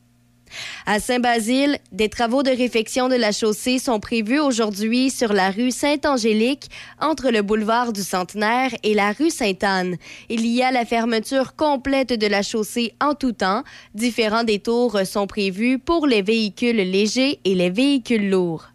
[0.86, 5.70] À Saint-Basile, des travaux de réfection de la chaussée sont prévus aujourd'hui sur la rue
[5.70, 6.70] Sainte-Angélique,
[7.00, 9.96] entre le boulevard du Centenaire et la rue Sainte-Anne.
[10.28, 13.62] Il y a la fermeture complète de la chaussée en tout temps.
[13.94, 18.68] Différents détours sont prévus pour les véhicules légers et les véhicules lourds.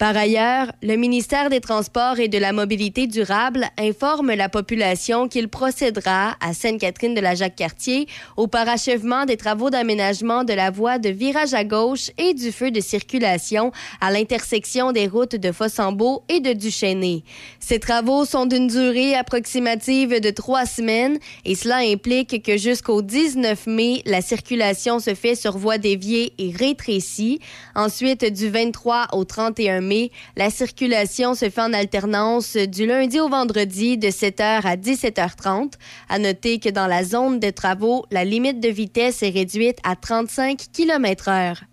[0.00, 5.48] Par ailleurs, le ministère des Transports et de la Mobilité durable informe la population qu'il
[5.48, 8.08] procédera à Sainte-Catherine de la Jacques-Cartier
[8.38, 12.70] au parachèvement des travaux d'aménagement de la voie de virage à gauche et du feu
[12.70, 17.22] de circulation à l'intersection des routes de Fossambeau et de Duchesnay.
[17.58, 23.66] Ces travaux sont d'une durée approximative de trois semaines et cela implique que jusqu'au 19
[23.66, 27.38] mai, la circulation se fait sur voie déviée et rétrécie.
[27.74, 29.89] Ensuite, du 23 au 31
[30.36, 35.72] la circulation se fait en alternance du lundi au vendredi de 7h à 17h30.
[36.08, 39.96] À noter que dans la zone de travaux, la limite de vitesse est réduite à
[39.96, 41.69] 35 km/h.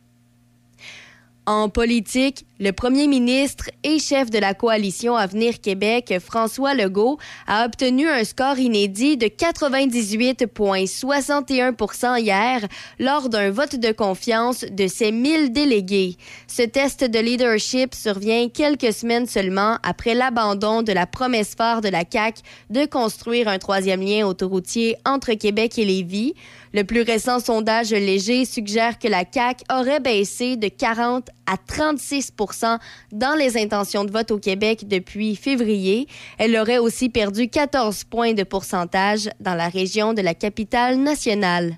[1.49, 7.65] En politique, le premier ministre et chef de la coalition Avenir Québec, François Legault, a
[7.65, 12.67] obtenu un score inédit de 98,61% hier
[12.99, 16.17] lors d'un vote de confiance de ses 1000 délégués.
[16.47, 21.87] Ce test de leadership survient quelques semaines seulement après l'abandon de la promesse phare de
[21.87, 22.41] la CAQ
[22.71, 26.33] de construire un troisième lien autoroutier entre Québec et Lévis.
[26.73, 32.77] Le plus récent sondage léger suggère que la CAQ aurait baissé de 40 à 36%
[33.11, 36.07] dans les intentions de vote au Québec depuis février.
[36.37, 41.77] Elle aurait aussi perdu 14 points de pourcentage dans la région de la capitale nationale.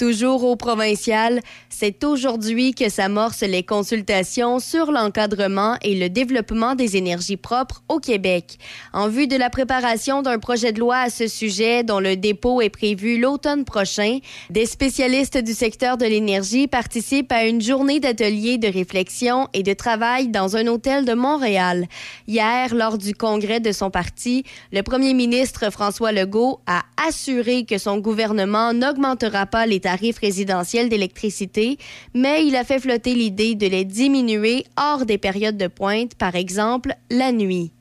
[0.00, 6.96] Toujours au provincial, c'est aujourd'hui que s'amorcent les consultations sur l'encadrement et le développement des
[6.96, 8.56] énergies propres au Québec.
[8.94, 12.62] En vue de la préparation d'un projet de loi à ce sujet dont le dépôt
[12.62, 18.56] est prévu l'automne prochain, des spécialistes du secteur de l'énergie participent à une journée d'ateliers
[18.56, 21.86] de réflexion et de travail dans un hôtel de Montréal.
[22.26, 27.76] Hier, lors du congrès de son parti, le premier ministre François Legault a assuré que
[27.76, 31.78] son gouvernement n'augmentera pas les tarifs résidentiels d'électricité,
[32.14, 36.34] mais il a fait flotter l'idée de les diminuer hors des périodes de pointe, par
[36.36, 37.72] exemple la nuit.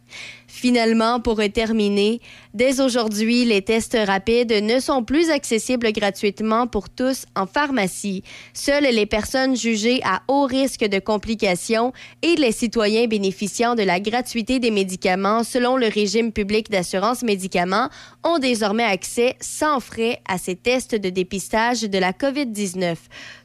[0.60, 2.20] Finalement, pour terminer,
[2.54, 8.26] dès aujourd'hui, les tests rapides ne sont plus accessibles gratuitement pour tous en pharmacie.
[8.54, 14.02] Seules les personnes jugées à haut risque de complications et les citoyens bénéficiant de la
[14.02, 17.88] gratuité des médicaments selon le régime public d'assurance médicaments
[18.26, 22.98] ont désormais accès sans frais à ces tests de dépistage de la COVID-19.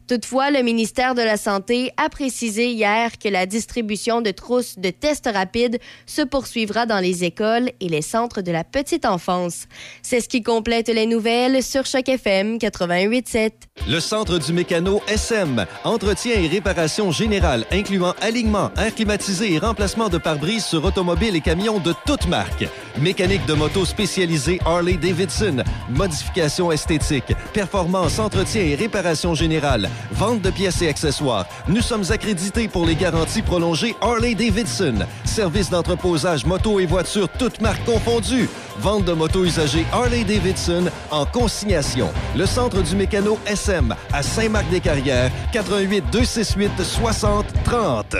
[0.06, 4.90] Toutefois, le ministère de la Santé a précisé hier que la distribution de trousses de
[4.90, 9.66] tests rapides se poursuivra dans les écoles et les centres de la petite enfance.
[10.02, 13.52] C'est ce qui complète les nouvelles sur Choc FM 88.7.
[13.88, 20.10] Le Centre du Mécano SM, entretien et réparation générale incluant alignement, air climatisé et remplacement
[20.10, 22.66] de pare-brise sur automobiles et camions de toutes marques.
[23.00, 25.64] Mécanique de moto spécialisée Harley-Davidson.
[25.90, 27.34] Modification esthétique.
[27.52, 29.88] Performance, entretien et réparation générale.
[30.12, 31.46] Vente de pièces et accessoires.
[31.68, 35.06] Nous sommes accrédités pour les garanties prolongées Harley-Davidson.
[35.24, 38.48] Service d'entreposage moto et voitures, toutes marques confondues.
[38.78, 42.10] Vente de motos usagées Harley-Davidson en consignation.
[42.36, 48.16] Le centre du mécano SM à Saint-Marc-des-Carrières, 88 268 60 30.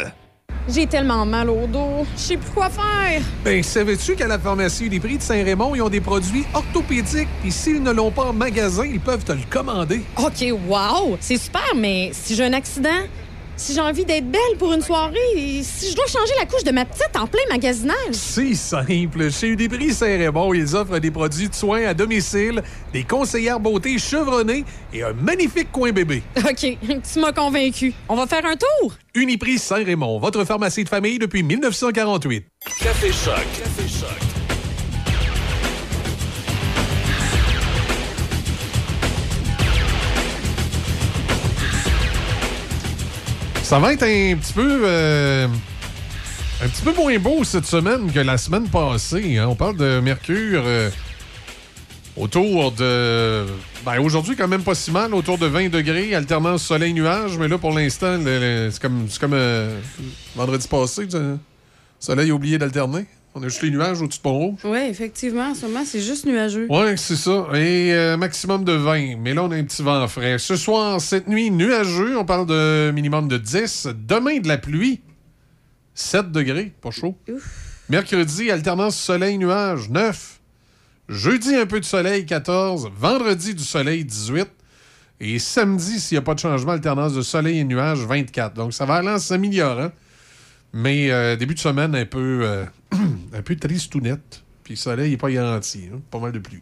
[0.66, 2.07] J'ai tellement mal au dos.
[2.16, 3.20] Je sais plus quoi faire.
[3.45, 7.82] Ben, savais-tu qu'à la pharmacie Uniprix de Saint-Raymond, ils ont des produits orthopédiques, et s'ils
[7.82, 10.03] ne l'ont pas en magasin, ils peuvent te le commander.
[10.16, 11.19] OK, wow!
[11.20, 12.89] C'est super, mais si j'ai un accident,
[13.56, 16.70] si j'ai envie d'être belle pour une soirée, si je dois changer la couche de
[16.70, 17.94] ma petite en plein magasinage.
[18.12, 19.31] C'est simple.
[19.31, 22.62] Chez Uniprix Saint-Raymond, ils offrent des produits de soins à domicile,
[22.93, 26.22] des conseillères beauté chevronnées et un magnifique coin bébé.
[26.36, 26.78] OK,
[27.12, 27.93] tu m'as convaincu.
[28.09, 28.94] On va faire un tour?
[29.14, 32.47] Uniprix Saint-Raymond, votre pharmacie de famille depuis 1948.
[32.81, 33.35] Café Choc.
[33.35, 34.23] Café Choc.
[43.65, 44.82] Ça va être un petit peu.
[44.85, 45.49] euh,
[46.62, 49.39] un petit peu moins beau cette semaine que la semaine passée.
[49.39, 49.47] hein.
[49.49, 50.91] On parle de Mercure euh,
[52.16, 53.47] autour de.
[53.85, 57.39] Ben, aujourd'hui, quand même pas si mal, autour de 20 degrés, alternance soleil-nuage.
[57.39, 59.81] Mais là, pour l'instant, c'est comme, comme euh,
[60.36, 61.07] vendredi passé.
[61.12, 61.39] Le
[61.99, 63.07] soleil oublié d'alterner.
[63.36, 64.61] On a juste les nuages au-dessus de Pont-Rouge.
[64.62, 66.69] Oui, effectivement, en ce moment, c'est juste nuageux.
[66.70, 67.48] Ouais, c'est ça.
[67.55, 69.16] Et euh, maximum de 20.
[69.16, 70.39] Mais là, on a un petit vent frais.
[70.39, 72.16] Ce soir, cette nuit, nuageux.
[72.16, 73.89] On parle de minimum de 10.
[74.06, 75.01] Demain, de la pluie.
[75.94, 76.73] 7 degrés.
[76.81, 77.19] Pas chaud.
[77.89, 79.90] Mercredi, alternance soleil-nuage.
[79.90, 80.40] 9.
[81.09, 82.27] Jeudi, un peu de soleil.
[82.27, 82.89] 14.
[82.97, 84.05] Vendredi, du soleil.
[84.05, 84.47] 18.
[85.19, 87.98] Et samedi, s'il n'y a pas de changement, alternance de soleil et nuages.
[87.98, 88.55] 24.
[88.55, 89.90] Donc, ça va aller en s'améliorant.
[90.76, 92.64] Mais euh, début de semaine, un peu, euh,
[93.32, 94.42] un peu tristounette.
[94.64, 95.88] Puis le soleil n'est pas garanti.
[95.92, 96.01] hein.
[96.10, 96.60] Pas mal de pluie.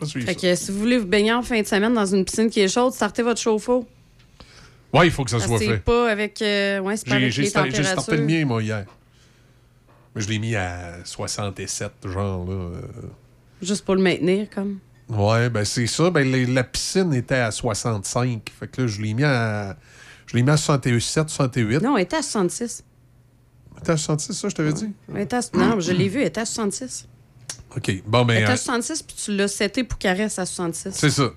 [0.00, 0.34] Fait ça.
[0.34, 2.68] que si vous voulez vous baigner en fin de semaine dans une piscine qui est
[2.68, 3.86] chaude, startez votre chauffe-eau.
[4.92, 5.78] Ouais, il faut que ça soit fait.
[5.78, 7.84] pas avec, euh, ouais, c'est pas avec les sta- j'ai températures.
[8.02, 8.84] starté le mien, moi, hier.
[10.14, 12.52] Mais je l'ai mis à 67, genre, là.
[12.54, 12.80] euh.
[13.60, 14.78] Juste pour le maintenir, comme.
[15.08, 16.10] Ouais, ben c'est ça.
[16.10, 18.50] Ben, la, la piscine était à 65.
[18.58, 19.76] Fait que là, je l'ai mis à...
[20.28, 21.82] Je l'ai mis à 67, 68.
[21.82, 22.84] Non, elle était à 66.
[23.82, 24.90] T'es à 66, ça, je t'avais dit?
[25.14, 27.06] Elle était à- Non, je l'ai vu, elle était à 66.
[27.76, 28.02] OK.
[28.06, 28.34] Bon, Elle ben...
[28.42, 30.90] était euh, à 66, puis tu l'as seté pour caresse à 66.
[30.94, 31.30] C'est ça.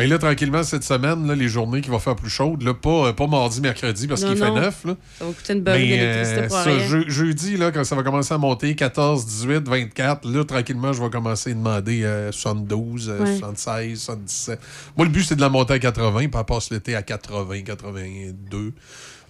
[0.00, 3.08] Mais là, tranquillement, cette semaine, là, les journées qui vont faire plus chaudes, là, pas,
[3.08, 4.50] euh, pas mardi, mercredi, parce qu'il fait.
[4.50, 4.84] 9.
[4.84, 4.96] Là.
[5.18, 6.78] Ça va coûter une Mais d'électricité euh, pour ça, rien.
[6.88, 11.02] je- jeudi, là, quand ça va commencer à monter, 14, 18, 24, là, tranquillement, je
[11.02, 13.36] vais commencer à demander euh, 72, euh, Ouais.
[13.38, 14.60] 76, 77.
[14.96, 17.62] Moi, le but, c'est de la monter à 80, puis elle passe l'été à 80,
[17.62, 18.72] 82.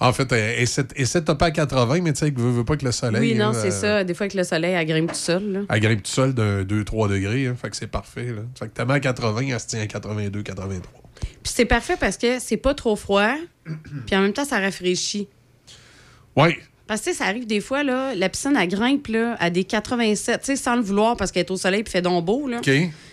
[0.01, 0.65] En fait, euh,
[0.97, 3.21] essaie de topper à 80, mais tu sais, veut, veut pas que le soleil...
[3.21, 4.05] Oui, non, c'est euh, ça.
[4.05, 5.53] Des fois, avec le soleil, elle grimpe tout seul.
[5.53, 5.61] Là.
[5.69, 8.33] Elle grimpe tout seul d'un 2-3 degrés, hein, fait que c'est parfait.
[8.33, 8.43] Là.
[8.59, 11.03] Fait que t'as mis à 80, elle se tient à 82, 83.
[11.21, 13.35] Puis c'est parfait parce que c'est pas trop froid,
[14.07, 15.29] puis en même temps, ça rafraîchit.
[16.35, 16.59] Ouais.
[16.87, 20.41] Parce que ça arrive des fois, là, la piscine, elle grimpe là, à des 87,
[20.41, 22.49] tu sais, sans le vouloir parce qu'elle est au soleil puis fait donc beau.
[22.49, 22.59] Là.
[22.59, 22.71] OK.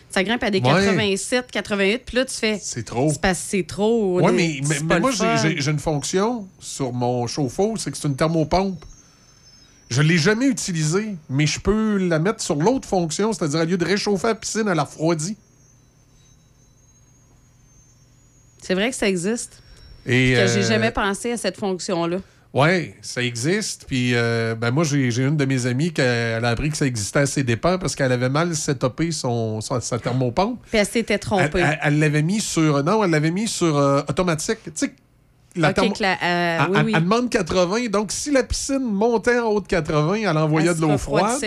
[0.09, 0.63] Ça grimpe à des Ouais.
[0.85, 2.59] 87, 88, puis là, tu fais.
[2.61, 3.09] C'est trop.
[3.11, 4.21] C'est parce que c'est trop.
[4.21, 8.83] Des- mais, mais- moi, j'ai- une fonction sur mon chauffe-eau, c'est que c'est une thermopompe.
[9.89, 13.77] Je l'ai jamais utilisée, mais je peux la mettre sur l'autre fonction, c'est-à-dire au lieu
[13.77, 15.37] de réchauffer la piscine, elle la refroidit.
[18.61, 19.61] C'est vrai que ça existe.
[20.05, 22.17] Et, que j'ai euh, jamais pensé à cette fonction-là.
[22.53, 23.85] Ouais, ça existe.
[23.87, 26.05] Puis, euh, ben moi, j'ai j'ai une de mes amies qui a,
[26.37, 29.61] elle a appris que ça existait à ses dépens parce qu'elle avait mal setupé son,
[29.61, 30.59] son- sa thermopompe.
[30.69, 31.59] Puis elle s'était trompée.
[31.59, 32.83] elle- elle l'avait mis sur.
[32.83, 34.59] Non, elle l'avait mis sur euh, automatique.
[34.63, 34.93] Tu sais,
[35.61, 36.91] la que la- euh, elle, oui, elle- oui.
[36.95, 37.87] elle demande 80.
[37.89, 41.39] Donc, si la piscine montait en haut de 80, elle envoyait Elle de l'eau froide.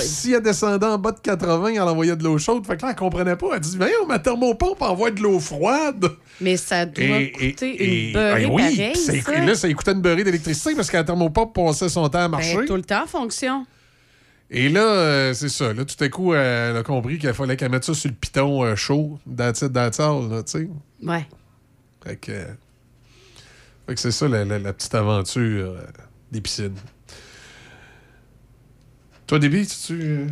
[0.00, 2.66] Si elle descendait en bas de 80, elle envoyait de l'eau chaude.
[2.66, 3.46] Fait que là, elle comprenait pas.
[3.54, 6.06] Elle dit Voyons, ma thermopompe envoie de l'eau froide.
[6.40, 9.12] Mais ça doit Et- coûter et- une beurrée et- oui, ça,
[9.44, 12.56] là, ça coûtait une beurrée d'électricité parce que la thermopompe passait son temps à marcher.
[12.56, 13.66] Ben, tout le temps en fonction.
[14.50, 15.72] Et là, euh, c'est ça.
[15.72, 18.62] Là, tout à coup, elle a compris qu'il fallait qu'elle mette ça sur le piton
[18.62, 19.62] euh, chaud, that's
[19.98, 20.68] all, là, tu sais.
[21.02, 21.26] Ouais.
[22.04, 22.32] Fait que,
[23.86, 25.80] fait que c'est ça, la, la- la petite aventure euh,
[26.32, 26.74] des piscines.
[29.26, 29.92] Toi, Déby, tu...
[30.02, 30.26] euh,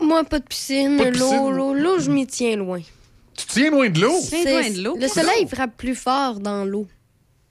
[0.00, 0.96] Moi, pas de piscine.
[1.18, 2.80] L'eau, l'eau, l'eau, je m'y tiens loin.
[3.34, 4.12] Tu tiens loin de l'eau?
[4.12, 6.86] Loin de l'eau, Le soleil frappe plus fort dans l'eau.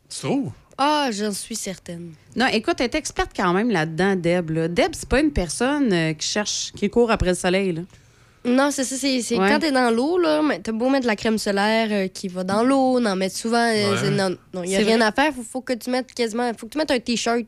[0.10, 0.52] Tu trouves?
[0.78, 2.12] Ah, j'en suis certaine.
[2.36, 4.50] Non, écoute, elle est experte quand même là-dedans, Deb.
[4.52, 4.68] là.
[4.68, 7.72] Deb, c'est pas une personne euh, qui cherche, qui court après le soleil.
[7.72, 7.82] Là.
[8.46, 8.96] Non, c'est ça.
[8.96, 9.50] C'est, Ouais.
[9.50, 12.28] quand t'es dans l'eau, là, mais t'as beau mettre de la crème solaire euh, qui
[12.28, 13.58] va dans l'eau, n'en mettre souvent.
[13.58, 14.10] euh, Ouais.
[14.12, 15.06] non, non, il y a rien vrai.
[15.08, 15.34] à faire.
[15.34, 16.52] Faut, faut que tu mettes quasiment.
[16.58, 17.44] Faut que tu mettes un t-shirt.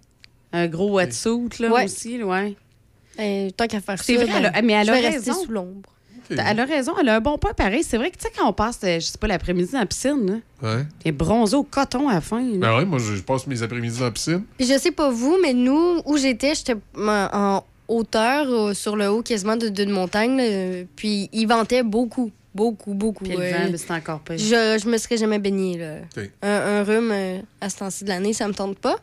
[0.54, 1.86] Un gros wetsuit, là, Ouais.
[1.86, 2.56] aussi, ouais.
[3.18, 5.08] Ben, tant qu'à faire ça, C'est vrai, ben, elle a- mais elle je a vais
[5.10, 5.44] rester raison.
[5.46, 5.90] sous l'ombre.
[6.30, 7.84] Elle a raison, elle a un bon point pareil.
[7.84, 9.86] C'est vrai que, tu sais, quand on passe, euh, je sais pas, l'après-midi dans la
[9.86, 10.84] piscine, là, Ouais.
[11.02, 12.42] t'es bronzé au coton à la fin.
[12.42, 12.58] là.
[12.58, 14.44] Ben ouais, moi, je passe mes après-midi dans la piscine.
[14.58, 18.96] Puis je sais pas vous, mais nous, où j'étais, j'étais en en hauteur, euh, sur
[18.96, 20.38] le haut quasiment de- d'une montagne.
[20.38, 23.24] là, puis il ventait beaucoup, beaucoup, beaucoup.
[23.24, 24.38] Puis le vent, ben, c'est encore pire.
[24.38, 25.78] Je, je me serais jamais baignée.
[25.78, 25.96] Là.
[26.42, 26.50] Un,
[26.80, 28.96] un rhume euh, à ce temps-ci de l'année, ça me tente pas.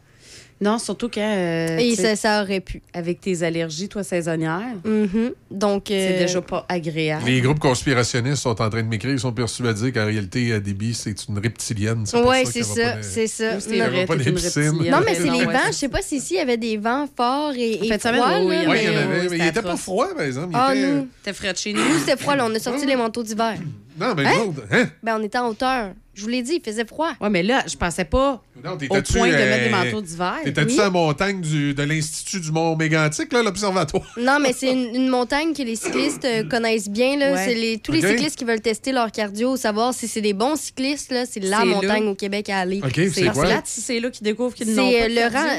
[0.61, 1.21] Non, surtout quand.
[1.21, 2.81] euh, Et ça, ça aurait pu.
[2.93, 5.33] Avec tes allergies, toi, saisonnières, Mhm.
[5.51, 5.85] Donc.
[5.89, 7.25] c'est euh, déjà pas agréable.
[7.27, 9.11] Les groupes conspirationnistes sont en train de m'écrire.
[9.13, 12.07] Ils sont persuadés qu'en réalité, Debbie, c'est une reptilienne.
[12.07, 13.55] ça c'est ça, c'est ça.
[13.57, 14.71] Oui, c'est aura pas des piscines.
[14.91, 15.53] Non, mais c'est les ouais, vents.
[15.67, 18.41] c'est Je sais pas si ici, il y avait des vents forts et, et froids.
[18.43, 20.25] oui, il y en Oui, oui, avait, oui, mais il c'était était pas froid, par
[20.25, 20.49] exemple.
[20.53, 21.09] Il Ah, était- nous.
[21.23, 21.81] T'es frais de chez nous?
[21.81, 22.47] Nous, c'était froid, là.
[22.49, 23.55] On a sorti les manteaux d'hiver.
[23.99, 24.55] Non, mais Hein?
[24.73, 24.85] hein?
[25.03, 25.91] Ben, on était en hauteur.
[26.15, 27.11] Je vous l'ai dit, il faisait froid.
[27.21, 30.37] Ouais, mais là, je pensais pas Non, au point de euh, mettre des manteaux d'hiver.
[30.45, 30.81] T'étais-tu Oui.
[30.81, 34.05] à la montagne du- de l'Institut du Mont Mégantic, là, l'observatoire?
[34.17, 37.17] Non, mais c'est une, une montagne que les cyclistes euh, connaissent bien.
[37.19, 37.33] Là.
[37.33, 37.45] Ouais.
[37.45, 40.57] C'est les, tous les cyclistes qui veulent tester leur cardio, savoir si c'est des bons
[40.57, 41.11] cyclistes.
[41.13, 42.11] là, C'est la C'est montagne là.
[42.11, 42.81] au Québec à aller.
[42.95, 43.43] C'est C'est quoi?
[43.45, 45.09] plate si c'est là qu'ils découvrent qu'ils C'est n'ont pas euh,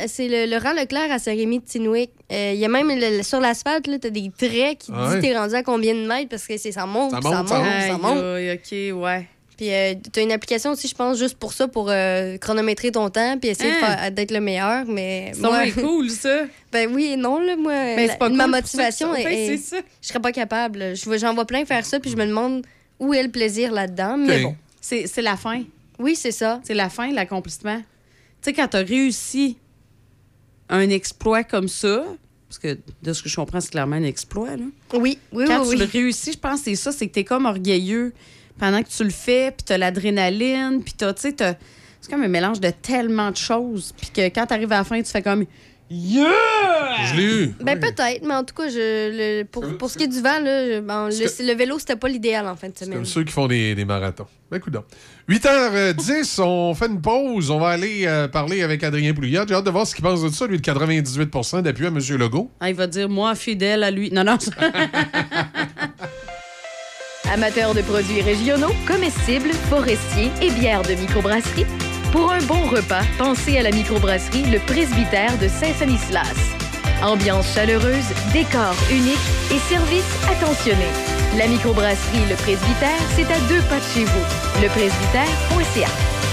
[0.04, 2.12] le c'est le, le rang Leclerc à Saint-Rémy de Tinwick.
[2.32, 5.16] Euh, Il y a même le- sur l'asphalte, là, t'as des traits qui Ah disent
[5.16, 5.22] ouais.
[5.22, 7.50] t'es rendu à combien de mètres parce que c'est ça monte, Ça ça monte, monte,
[7.50, 8.02] ça ça monte.
[8.02, 8.24] monte.
[8.24, 9.28] Aïe, aïe, OK, ouais.
[9.58, 13.10] Puis euh, t'as une application aussi, je pense, juste pour ça, pour euh, chronométrer ton
[13.10, 14.12] temps puis essayer Hein?
[14.12, 14.86] d'être le meilleur.
[14.86, 16.44] Mais C'est moi, cool, ça.
[16.74, 17.72] ben oui et non là, moi.
[17.74, 19.78] Ben, la- c'est pas ma cool pour motivation ça que ça- est, ça.
[20.02, 20.94] je serais pas capable.
[21.18, 22.66] J'en vois plein faire ça puis je me demande
[23.00, 24.18] où est le plaisir là-dedans.
[24.18, 25.64] Mais bon, C'est c'est la fin.
[26.00, 26.60] oui c'est ça.
[26.66, 27.78] C'est la fin, l'accomplissement.
[28.42, 29.58] Tu sais, quand t'as réussi
[30.70, 32.04] un exploit comme ça,
[32.50, 34.64] parce que de ce que je comprends, c'est clairement un exploit, là.
[34.94, 35.70] Oui, oui, quand oui.
[35.70, 35.78] tu oui.
[35.78, 38.14] le réussis, je pense que c'est ça, c'est que t'es comme orgueilleux
[38.60, 41.56] pendant que tu le fais, puis t'as l'adrénaline, puis t'as, tu sais, t'as-
[42.02, 45.02] c'est comme un mélange de tellement de choses, puis que quand t'arrives à la fin,
[45.02, 45.46] tu fais comme
[45.88, 46.26] Yeah!
[47.12, 47.54] Je l'ai eu.
[47.62, 50.40] Ben peut-être, mais en tout cas, je, le- pour, pour ce qui est du vent,
[50.40, 52.96] là, je- bon, le, le vélo, c'était pas l'idéal en fin de semaine.
[52.96, 54.26] Comme ceux qui font des, des marathons.
[54.50, 54.76] Ben, écoute
[55.30, 57.52] 8h10, on fait une pause.
[57.52, 59.44] On va aller euh, parler avec Adrien Pouliot.
[59.48, 62.00] J'ai hâte de voir ce qu'il pense de ça, lui, de 98 d'appui à M.
[62.18, 62.50] Legault.
[62.60, 64.10] Ah, il va dire, moi, fidèle à lui.
[64.12, 64.38] Non, non.
[67.34, 71.66] Amateurs de produits régionaux, comestibles, forestiers et bières de microbrasserie,
[72.12, 76.56] pour un bon repas, pensez à la microbrasserie Le Presbytère de Saint-Sanislas.
[77.04, 79.18] Ambiance chaleureuse, décor unique
[79.52, 80.88] et service attentionné.
[81.38, 84.62] La microbrasserie Le Presbytère, c'est à deux pas de chez vous.
[84.62, 86.25] Lepresbytère.ca.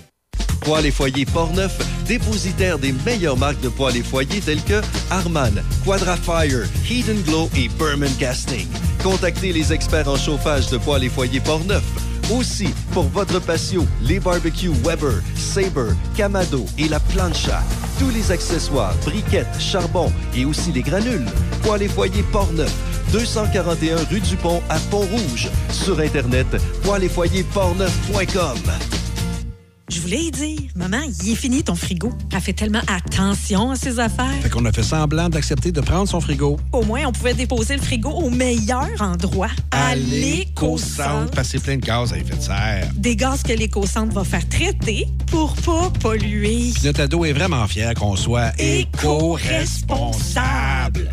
[0.61, 4.81] Poêles et foyers Portneuf, dépositaire des meilleures marques de poêles et foyers telles que
[5.11, 6.67] Harman, Quadrafire,
[7.09, 8.67] and Glow et Berman Casting.
[9.03, 11.85] Contactez les experts en chauffage de poêles et foyers Portneuf.
[12.31, 17.63] Aussi, pour votre patio, les barbecues Weber, Sabre, Camado et la plancha.
[18.01, 21.27] Tous les accessoires, briquettes, charbon et aussi les granules.
[21.63, 22.73] Poêles et foyers Portneuf,
[23.13, 25.49] 241 rue du Pont à Pont-Rouge.
[25.71, 26.49] Sur Internet,
[26.83, 28.96] poêlesfoyersportneuf.com.
[29.89, 32.13] Je voulais y dire, maman, il est fini ton frigo.
[32.35, 34.35] Elle fait tellement attention à ses affaires.
[34.43, 36.57] Fait qu'on a fait semblant d'accepter de prendre son frigo.
[36.73, 41.31] Au moins, on pouvait déposer le frigo au meilleur endroit, à l'éco-centre.
[41.31, 42.91] Parce que c'est plein de gaz à effet de serre.
[42.97, 46.73] Des gaz que l'éco-centre va faire traiter pour pas polluer.
[46.75, 51.13] Puis notre ado est vraiment fier qu'on soit éco-responsable.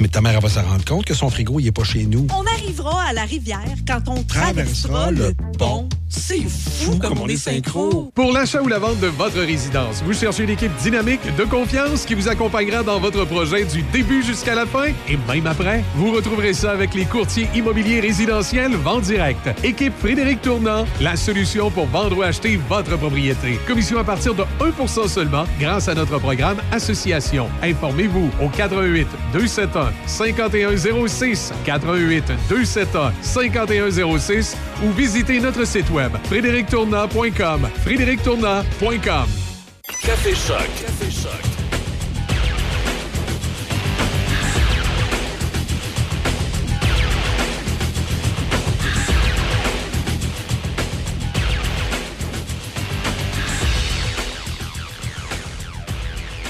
[0.00, 2.04] Mais ta mère elle va se rendre compte que son frigo, il est pas chez
[2.06, 2.26] nous.
[2.34, 5.88] On arrivera à la rivière quand on traversera Traversera le le pont.
[6.08, 8.10] C'est fou comme on est synchro.
[8.14, 12.04] Pour l'achat ou la vente de votre résidence, vous cherchez une équipe dynamique, de confiance,
[12.04, 15.84] qui vous accompagnera dans votre projet du début jusqu'à la fin et même après.
[15.94, 19.50] Vous retrouverez ça avec les courtiers immobiliers résidentiels Vente Direct.
[19.62, 23.60] Équipe Frédéric Tournant, la solution pour vendre ou acheter votre propriété.
[23.68, 27.48] Commission à partir de 1% seulement grâce à notre programme Association.
[27.62, 39.26] Informez-vous au 88 271 5106 88 271 5106 ou visitez notre site web frédérictournant.com frédérictournant.com
[40.02, 40.66] Café Choc.
[40.80, 41.49] Café Choc.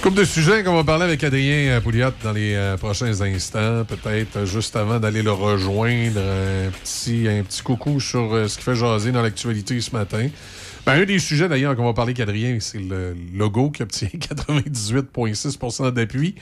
[0.02, 3.84] Couple de sujets qu'on va parler avec Adrien euh, Pouliot dans les euh, prochains instants.
[3.84, 8.64] Peut-être euh, juste avant d'aller le rejoindre, un petit, un petit coucou sur ce qui
[8.64, 10.26] fait jaser dans l'actualité ce matin.
[10.86, 15.90] Ben, un des sujets, d'ailleurs, qu'on va parler qu'Adrien, c'est le logo qui obtient 98,6%
[15.90, 16.34] d'appui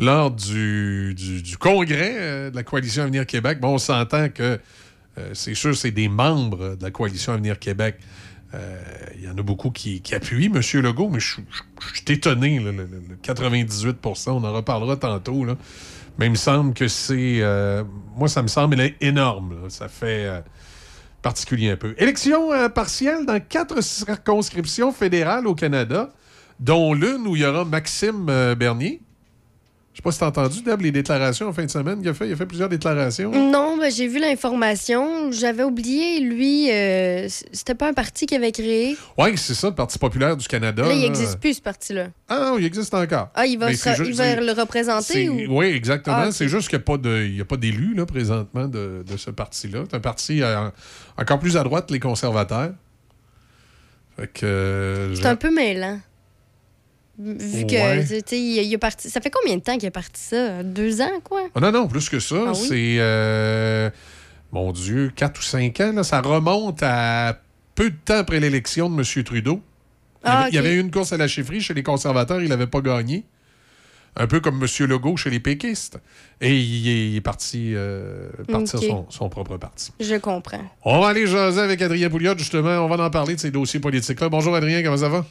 [0.00, 1.14] lors du,
[1.60, 3.60] congrès de la Coalition Avenir Québec.
[3.60, 4.58] Bon, on s'entend que
[5.34, 7.96] c'est sûr, c'est des membres de la Coalition Avenir Québec.
[8.54, 8.80] Euh,
[9.16, 10.60] Il y en a beaucoup qui, appuient M.
[10.82, 11.44] Legault, mais je suis-
[12.12, 12.58] étonné.
[12.58, 15.44] le, le- le 98% on en reparlera tantôt.
[15.44, 15.56] Là.
[16.18, 17.40] Mais il me semble que c'est.
[17.42, 17.84] euh,
[18.16, 19.68] moi, ça me semble énorme.
[19.68, 20.40] Ça fait euh,
[21.22, 21.94] particulier un peu.
[21.98, 26.10] Élection euh, partielle dans quatre circonscriptions fédérales au Canada,
[26.58, 29.00] dont l'une où il y aura Maxime Bernier.
[29.98, 32.08] Je sais pas si tu as entendu, Deb, les déclarations en fin de semaine qu'il
[32.08, 32.28] a fait.
[32.28, 33.32] Il a fait plusieurs déclarations.
[33.32, 35.32] Non, ben, j'ai vu l'information.
[35.32, 38.96] J'avais oublié, lui, euh, c'était pas un parti qu'il avait créé.
[39.18, 40.84] Oui, c'est ça, le Parti populaire du Canada.
[40.86, 42.10] Là, il n'existe plus, ce parti-là.
[42.28, 43.30] Ah non, il existe encore.
[43.34, 45.58] Ah, il va, se- il va le représenter ou...
[45.58, 46.16] Oui, exactement.
[46.20, 46.30] Ah.
[46.30, 49.02] C'est juste qu'il n'y a pas de- il y a pas d'élus là, présentement de,
[49.04, 49.80] de ce parti-là.
[49.90, 50.70] C'est un parti euh,
[51.16, 52.70] encore plus à droite, les conservateurs.
[54.16, 54.46] Fait que.
[54.46, 55.98] euh, C'est un peu mêlant.
[57.18, 58.22] Vu que, Ouais.
[58.22, 59.10] tu il, parti...
[59.10, 60.62] Ça fait combien de temps qu'il est parti ça?
[60.62, 61.42] Deux ans, quoi?
[61.54, 62.36] Ah non, non, plus que ça.
[62.48, 62.66] Ah oui?
[62.68, 63.90] C'est, euh,
[64.52, 65.92] mon Dieu, 4 ou 5 ans.
[65.96, 66.02] là.
[66.04, 67.40] ça remonte à
[67.74, 69.24] peu de temps après l'élection de M.
[69.24, 69.60] Trudeau.
[70.24, 70.64] Il y, Ah, avait, il y ok.
[70.64, 73.24] avait eu une course à la chefferie chez les conservateurs, il n'avait pas gagné.
[74.16, 74.86] Un peu comme M.
[74.88, 75.98] Legault chez les péquistes.
[76.40, 78.84] Et il est, il est parti euh, partir Ok.
[78.86, 79.92] son, son propre parti.
[80.00, 80.64] Je comprends.
[80.84, 82.78] On va aller jaser avec Adrien Pouliot, justement.
[82.84, 84.28] On va en parler de ces dossiers politiques-là.
[84.28, 85.24] Bonjour, Adrien, comment ça va?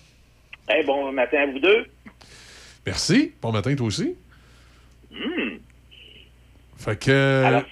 [0.86, 1.86] Bon matin à vous deux.
[2.86, 3.34] Merci.
[3.42, 4.16] Bon matin, toi aussi.
[5.12, 5.58] Hmm.
[6.78, 7.44] Fait que.
[7.44, 7.64] Alors,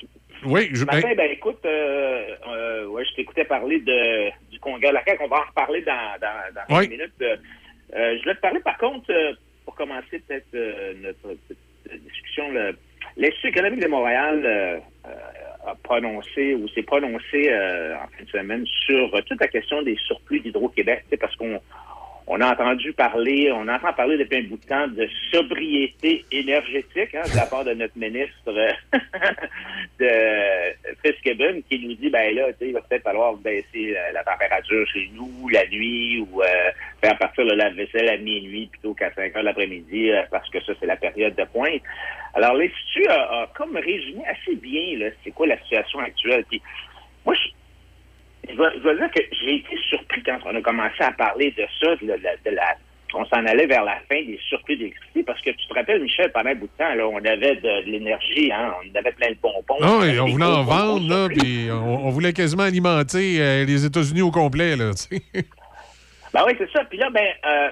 [0.45, 0.79] oui, je.
[0.79, 5.03] Ce matin, ben, écoute, euh, euh, ouais, je t'écoutais parler de, du congrès de la
[5.03, 5.23] CAQ.
[5.23, 6.87] On va en reparler dans, dans, dans Oui.
[6.87, 7.13] minutes.
[7.21, 7.37] Euh,
[7.91, 9.11] je voulais te parler, par contre,
[9.63, 10.45] pour commencer peut-être
[11.01, 12.45] notre petite discussion,
[13.15, 14.81] l'Institut économique de Montréal
[15.65, 20.39] a prononcé ou s'est prononcé en fin de semaine sur toute la question des surplus
[20.41, 21.61] d'Hydro-Québec, parce qu'on
[22.27, 27.13] on a entendu parler, on entend parler depuis un bout de temps de sobriété énergétique
[27.13, 28.71] hein, de la part de notre ministre euh,
[29.99, 35.09] de Fitzgibbon qui nous dit ben là, il va peut-être falloir baisser la température chez
[35.13, 36.71] nous la nuit ou euh,
[37.01, 40.73] faire partir le lave-vaisselle à minuit plutôt qu'à 5 heures l'après-midi euh, parce que ça,
[40.79, 41.81] c'est la période de pointe.
[42.33, 46.43] Alors, l'Institut a, a comme résumé assez bien c'est quoi la situation actuelle.
[46.49, 46.61] Puis,
[47.25, 47.49] moi, je,
[48.49, 51.51] je dois, je dois dire que j'ai été surpris quand on a commencé à parler
[51.57, 52.75] de ça, de la, de la-
[53.13, 56.31] on s'en allait vers la fin des surplus d'électricité, parce que tu te rappelles, Michel,
[56.33, 59.29] pendant un bout de temps, là, on avait de, de l'énergie, hein, on avait plein
[59.29, 59.77] de pompons.
[59.79, 63.63] Non, avait et on voulait en vendre, là, puis on, on voulait quasiment alimenter euh,
[63.63, 65.21] les États-Unis au complet, là, tu sais.
[66.33, 66.83] Ben oui, c'est ça.
[66.83, 67.69] Puis là, ben, euh,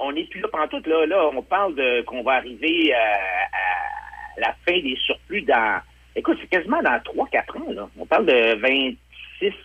[0.00, 0.86] on- n'est plus là pantoute.
[0.86, 5.80] Là, là, on parle de qu'on va arriver euh, à la fin des surplus dans.
[6.14, 7.72] Écoute, c'est quasiment dans 3-4 ans.
[7.74, 7.88] Là.
[7.98, 8.96] On parle de 26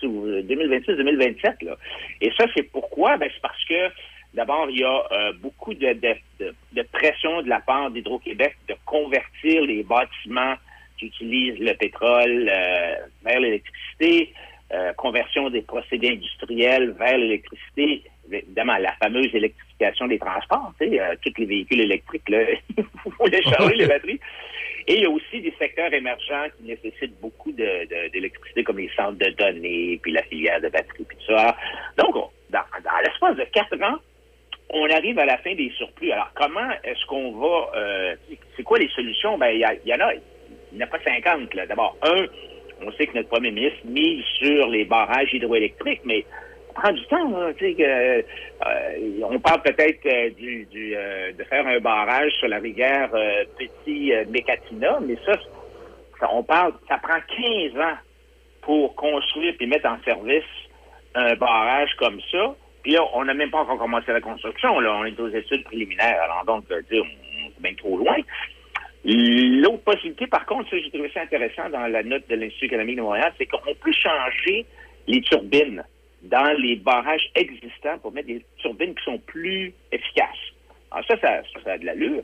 [0.03, 1.65] ou 2026-2027.
[1.65, 1.75] Là.
[2.21, 3.17] Et ça, c'est pourquoi?
[3.17, 3.89] Ben, c'est parce que
[4.33, 8.55] D'abord, il y a euh, beaucoup de, de, de- de pression de la part d'Hydro-Québec
[8.69, 10.53] de convertir les bâtiments
[10.97, 14.31] qui utilisent le pétrole euh, vers l'électricité,
[14.73, 21.01] euh, conversion des procédés industriels vers l'électricité, évidemment la fameuse électrification des transports, tu sais,
[21.01, 22.39] euh, tous les véhicules électriques, là,
[22.77, 22.85] il
[23.17, 24.19] faut les charger, les batteries.
[24.87, 29.17] Et il y a aussi des secteurs émergents qui nécessitent beaucoup d'électricité, comme les centres
[29.17, 31.55] de données, puis la filière de batteries, puis tout ça.
[31.97, 32.61] Donc, on- dans,
[33.03, 33.97] l'espace de quatre ans,
[34.69, 36.11] on arrive à la fin des surplus.
[36.11, 37.71] Alors, comment est-ce qu'on va...
[37.75, 38.15] euh,
[38.55, 39.37] c'est quoi les solutions?
[39.37, 40.13] Ben, il y, y en a...
[40.13, 41.65] Il n'y en a pas 50, là.
[41.65, 42.25] D'abord, un,
[42.81, 46.25] on sait que notre premier ministre mise sur les barrages hydroélectriques, mais
[46.71, 48.21] prend du temps, sais, que, euh,
[49.23, 50.29] on parle peut-être euh,
[50.75, 53.09] euh, de faire un barrage sur la rivière
[53.57, 55.33] Petit Mécatina, mais ça,
[56.19, 57.97] ça, on parle, ça prend 15 ans
[58.61, 60.43] pour construire puis mettre en service
[61.15, 62.55] un barrage comme ça.
[62.83, 64.79] Puis là, on n'a même pas encore commencé la construction.
[64.79, 66.21] Là, on est aux études préliminaires.
[66.23, 68.17] Alors donc, on, on est bien trop loin.
[69.03, 72.97] L'autre possibilité, par contre, ça, j'ai trouvé ça intéressant dans la note de l'Institut économique
[72.97, 74.65] de Montréal, c'est qu'on peut changer
[75.07, 75.83] les turbines
[76.23, 80.27] dans les barrages existants pour mettre des turbines qui sont plus efficaces.
[80.91, 82.21] Alors ça, ça, ça, a de l'allure,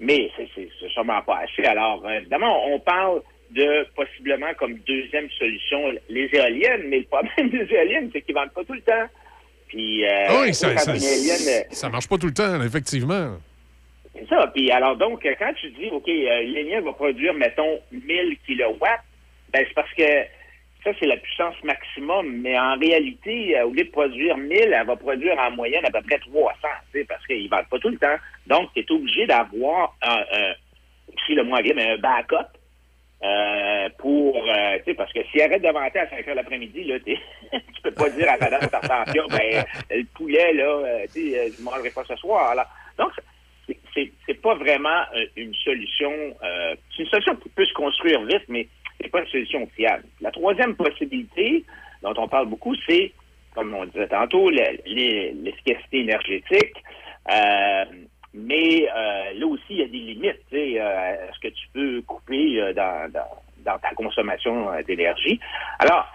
[0.00, 1.64] mais c'est- sûrement pas assez.
[1.64, 7.50] Alors, euh, évidemment, on parle de possiblement comme deuxième solution les éoliennes, mais le problème
[7.50, 9.06] des éoliennes, c'est qu'ils vendent pas tout le temps.
[9.68, 13.36] Puis, euh, Ah oui, ça, ça, éolienne, euh, ça marche pas tout le temps, effectivement.
[14.14, 14.46] c'est ça.
[14.54, 19.04] Puis alors donc, quand tu dis, OK, euh, va produire, mettons, 1000 kilowatts,
[19.52, 20.02] ben c'est parce que
[20.86, 22.28] ça, c'est la puissance maximum.
[22.42, 25.90] Mais en réalité, euh, au lieu de produire 1000, elle va produire en moyenne à
[25.90, 26.56] peu près 300,
[26.92, 28.16] tu sais, parce qu'ils ne vendent pas tout le temps.
[28.46, 30.22] Donc, tu es obligé d'avoir, un,
[31.26, 32.46] si le mot anglais, mais un backup
[33.24, 36.84] euh, pour, euh, tu sais, parce que s'il arrête de vanter à 5 heures l'après-midi,
[36.84, 41.58] là, tu peux pas dire à madame attention, ben, le poulet, là, tu sais, je
[41.60, 42.54] ne mangerai pas ce soir.
[42.54, 42.68] là.
[42.98, 43.10] Donc,
[43.94, 45.02] c'est- pas vraiment
[45.34, 46.12] une solution,
[46.94, 48.68] c'est une solution qui peut se construire vite, mais
[49.00, 50.04] c'est pas une solution fiable.
[50.20, 51.64] La troisième possibilité,
[52.02, 53.12] dont on parle beaucoup, c'est,
[53.54, 56.74] comme on disait tantôt, l'efficacité énergétique.
[57.32, 57.84] Euh,
[58.34, 62.02] mais euh, là aussi, il y a des limites euh, à ce que tu peux
[62.02, 65.40] couper dans, dans, ta consommation d'énergie.
[65.80, 66.06] Alors,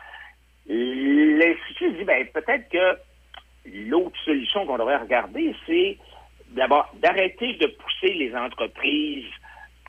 [0.67, 2.97] l'Institut dit, ben, peut-être que
[3.65, 5.97] l'autre solution qu'on devrait regarder, c'est
[6.51, 9.25] d'abord d'arrêter de pousser les entreprises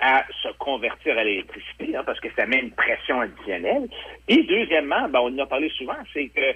[0.00, 3.88] à se convertir à l'électricité, hein, parce que ça met une pression additionnelle.
[4.28, 6.54] Et deuxièmement, ben, on en a parlé souvent, c'est que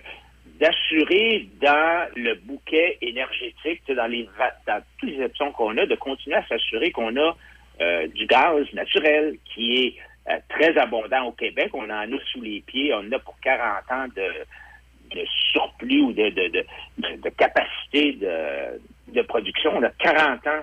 [0.59, 4.29] d'assurer dans le bouquet énergétique, dans les
[4.67, 7.37] dans toutes les options qu'on a, de continuer à s'assurer qu'on a
[7.81, 9.95] euh, du gaz naturel qui est
[10.33, 11.71] euh, très abondant au Québec.
[11.75, 16.01] On en a sous les pieds, on en a pour 40 ans de, de surplus
[16.01, 16.65] ou de, de-
[16.99, 19.73] de capacité de, de production.
[19.77, 20.63] On a 40 ans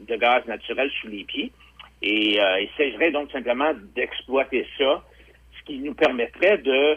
[0.00, 1.52] de gaz naturel sous les pieds.
[2.02, 5.02] Et euh, il s'agirait donc simplement d'exploiter ça,
[5.58, 6.96] ce qui nous permettrait de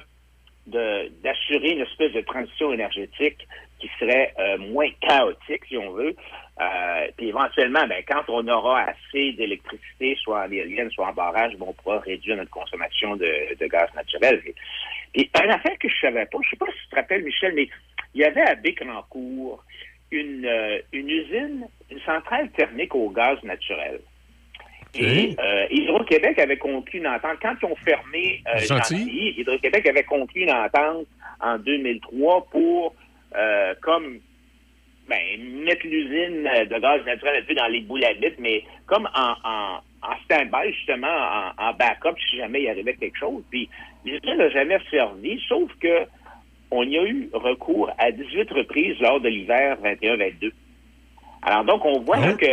[0.67, 3.47] d'assurer une espèce de transition énergétique
[3.79, 6.15] qui serait euh, moins chaotique, si on veut.
[6.59, 11.55] Euh, puis éventuellement, ben, quand on aura assez d'électricité, soit en éolienne, soit en barrage,
[11.57, 14.41] ben, on pourra réduire notre consommation de, de gaz naturel.
[15.13, 17.53] Puis, une affaire que je savais pas, je sais pas si tu te rappelles, Michel,
[17.53, 17.69] mais
[18.13, 19.63] il y avait à Bécancourt
[20.11, 23.99] une, euh, une usine, une centrale thermique au gaz naturel.
[24.95, 27.37] Et euh, Hydro-Québec avait conclu une entente.
[27.41, 28.59] Quand ils ont fermé euh.
[28.59, 31.07] Gentilly, Hydro-Québec avait conclu une entente
[31.39, 32.95] en 2003 pour,
[33.35, 34.19] euh, comme,
[35.07, 39.07] ben, mettre l'usine de gaz naturel un peu dans les boules à vitre, mais comme
[39.15, 43.43] en, en, en stand-by, justement, en, en backup, si jamais il arrivait quelque chose.
[43.49, 43.69] Puis,
[44.05, 46.05] l'usine n'a jamais servi, sauf que
[46.69, 50.51] on y a eu recours à 18 reprises lors de l'hiver 21-22.
[51.43, 52.45] Alors donc, on voit là, que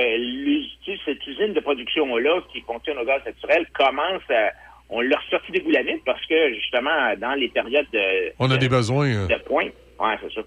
[1.05, 4.51] cette usine de production-là qui fonctionne au gaz naturel commence à...
[4.91, 8.69] On l'a ressorti des boulamites parce que, justement, dans les périodes de, On a des
[8.69, 9.09] besoins.
[9.09, 9.27] euh.
[9.27, 10.41] de pointe, ouais, c'est ça.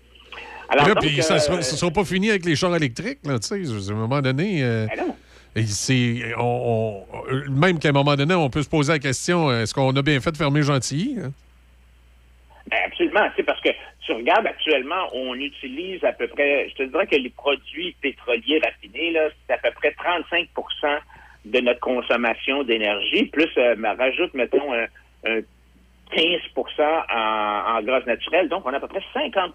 [0.76, 3.48] Là, donc, puis ça ne euh, sera, pas fini avec les chars électriques, là, tu
[3.66, 3.90] sais.
[3.92, 4.64] À un moment donné.
[4.64, 5.14] euh, Ben
[5.56, 9.00] et c'est, on- on- euh, même qu'à un moment donné, on peut se poser la
[9.00, 11.32] question est-ce qu'on a bien fait de fermer Gentilly hein?
[12.70, 13.70] Ben, absolument, tu sais, parce que
[14.08, 18.62] tu regardes actuellement, on utilise à peu près, je te dirais que les produits pétroliers
[18.64, 21.00] raffinés, là, c'est à peu près 35%
[21.44, 24.86] de notre consommation d'énergie, plus euh, rajoute, mettons, un,
[25.26, 25.42] un
[26.12, 26.42] 15
[26.88, 28.48] en, en gaz naturel.
[28.48, 29.52] Donc, on a à peu près 50%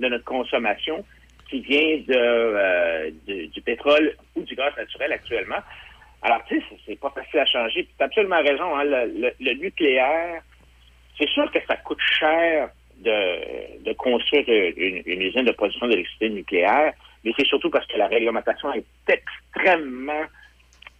[0.00, 1.04] de notre consommation
[1.48, 5.58] qui vient euh, du pétrole ou du gaz naturel actuellement.
[6.22, 7.84] Alors, tu sais, c'est- pas facile à changer.
[7.84, 8.76] Tu as absolument raison.
[8.76, 10.42] Hein, le nucléaire,
[11.16, 12.70] c'est sûr que ça coûte cher
[13.00, 16.92] de, de construire une, une usine de production d'électricité nucléaire,
[17.24, 20.24] mais c'est surtout parce que la réglementation est extrêmement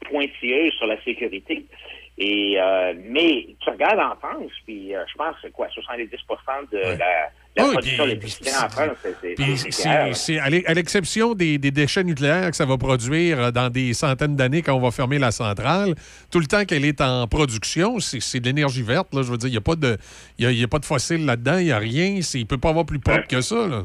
[0.09, 1.65] pointilleuse sur la sécurité.
[2.19, 6.09] Et euh, mais tu regardes en France, puis euh, je pense que c'est quoi, 70
[6.71, 8.97] de la, la Oui, production puis- d'électricité en France,
[10.15, 13.69] c'est- à l'e- à l'exception des, des déchets nucléaires que ça va produire euh, dans
[13.71, 15.95] des centaines d'années quand on va fermer la centrale,
[16.31, 19.13] tout le temps qu'elle est en production, c'est, de l'énergie verte.
[19.15, 19.99] Là, je veux dire, il n'y a, pas de-
[20.39, 22.21] il y a, y a pas de fossile là-dedans, il n'y a rien.
[22.35, 23.67] Il ne peut pas avoir plus propre que ça.
[23.67, 23.83] Là.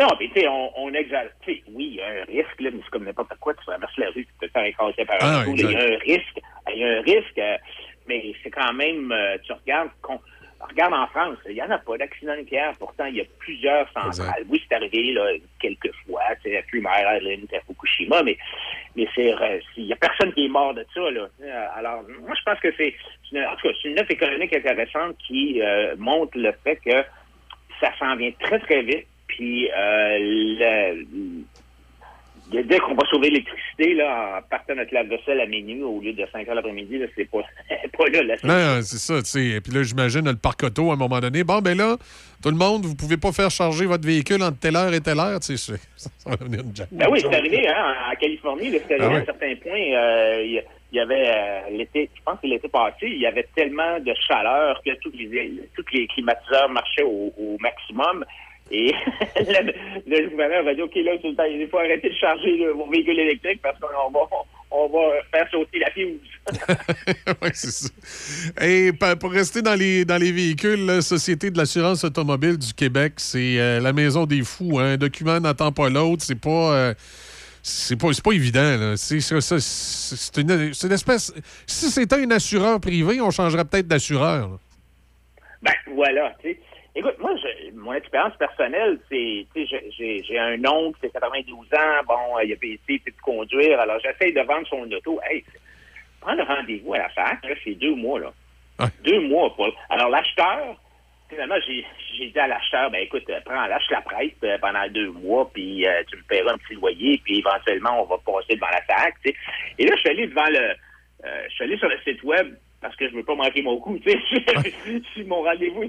[0.00, 1.30] Non, mais tu sais, on, on exagère.
[1.46, 3.52] Oui, il y a un risque, là, mais c'est comme n'importe quoi.
[3.54, 5.78] Tu traverses la rue, tu peux te faire écraser par un Ah, Il y a
[5.78, 6.40] un risque.
[6.72, 7.56] Il y a un risque, euh,
[8.08, 9.90] mais c'est quand même, euh, tu regardes,
[10.68, 12.74] regarde en France, il n'y en a pas d'accident nucléaire.
[12.78, 14.44] Pourtant, il y a plusieurs centrales.
[14.48, 15.26] Oui, c'est arrivé là,
[15.60, 16.56] quelques fois, sais,
[17.56, 18.36] à Fukushima, mais,
[18.96, 21.10] mais c'est, c'est- il n'y a personne qui est mort de ça.
[21.10, 21.28] Là.
[21.42, 22.94] Euh, Alors, moi, je pense que c'est,
[23.30, 26.76] c'est une, en tout cas, c'est une offre économique intéressante qui euh, montre le fait
[26.76, 27.02] que
[27.80, 29.06] ça s'en vient très, très vite.
[29.28, 31.04] Puis, euh, le-
[32.50, 36.26] dès qu'on va sauver l'électricité, là, en partant notre lave-vaisselle à minuit au lieu de
[36.32, 37.40] 5 heures l'après-midi, là, c'est pas,
[37.98, 38.22] pas là.
[38.22, 39.46] la Non, non, c'est ça, tu sais.
[39.56, 41.44] Et puis là, j'imagine le parc auto à un moment donné.
[41.44, 41.96] Bon, ben là,
[42.42, 45.18] tout le monde, vous pouvez pas faire charger votre véhicule entre telle heure et telle
[45.20, 45.40] heure.
[45.40, 48.94] Tu sais, ça va devenir une Ben oui, c'est arrivé, hein, en Californie, là, c'est
[48.94, 49.22] arrivé Ah à ouais.
[49.22, 49.80] un certain point.
[49.94, 50.62] euh,
[50.92, 54.12] Il y, avait euh, l'été, je pense que l'été passé, il y avait tellement de
[54.26, 58.24] chaleur que tous les, tous les climatiseurs marchaient au, au maximum.
[58.72, 58.92] Et
[59.36, 59.72] le,
[60.06, 62.72] le gouverneur a dit, OK, là, tout le temps, il faut arrêter de charger là,
[62.72, 64.20] vos véhicules électriques parce qu'on va,
[64.70, 64.98] on va
[65.32, 66.20] faire sauter la fuse.
[67.42, 67.88] oui, c'est ça.
[68.64, 73.14] Et pour rester dans les, dans les véhicules, la Société de l'assurance automobile du Québec,
[73.16, 74.78] c'est euh, la maison des fous.
[74.78, 74.92] hein.
[74.92, 76.22] Un document n'attend pas l'autre.
[76.22, 76.72] C'est pas.
[76.74, 76.94] euh,
[77.62, 78.76] c'est pas, pas évident.
[78.78, 78.96] là.
[78.96, 79.18] C'est,
[80.40, 81.34] une, une espèce.
[81.66, 84.58] Si c'était un assureur privé, on changerait peut-être d'assureur.
[85.62, 86.32] Ben, voilà.
[86.96, 87.39] Écoute, moi, je-
[87.90, 92.78] mon expérience personnelle, c'est, j'ai- un oncle, c'est 92 ans, bon, euh, il a payé
[92.88, 95.20] il peut plus conduire, alors j'essaye de vendre son auto.
[95.28, 95.44] Hey,
[96.20, 98.32] prends le rendez-vous à la fac, là, c'est deux mois, là.
[99.02, 99.68] Deux mois, pour...
[99.88, 100.80] Alors, l'acheteur,
[101.28, 101.84] finalement, j'ai
[102.16, 105.50] j'ai dit à l'acheteur, ben écoute, euh, prends, lâche la prête euh, pendant deux mois,
[105.52, 108.82] puis euh, tu me paieras un petit loyer, puis éventuellement, on va passer devant la
[108.82, 109.14] fac.
[109.24, 110.74] Et là, je suis allé devant le...
[111.24, 113.78] euh, je suis allé sur le site web parce que je veux pas manquer mon
[113.78, 114.18] coup, tu sais.
[115.14, 115.84] si mon rendez-vous,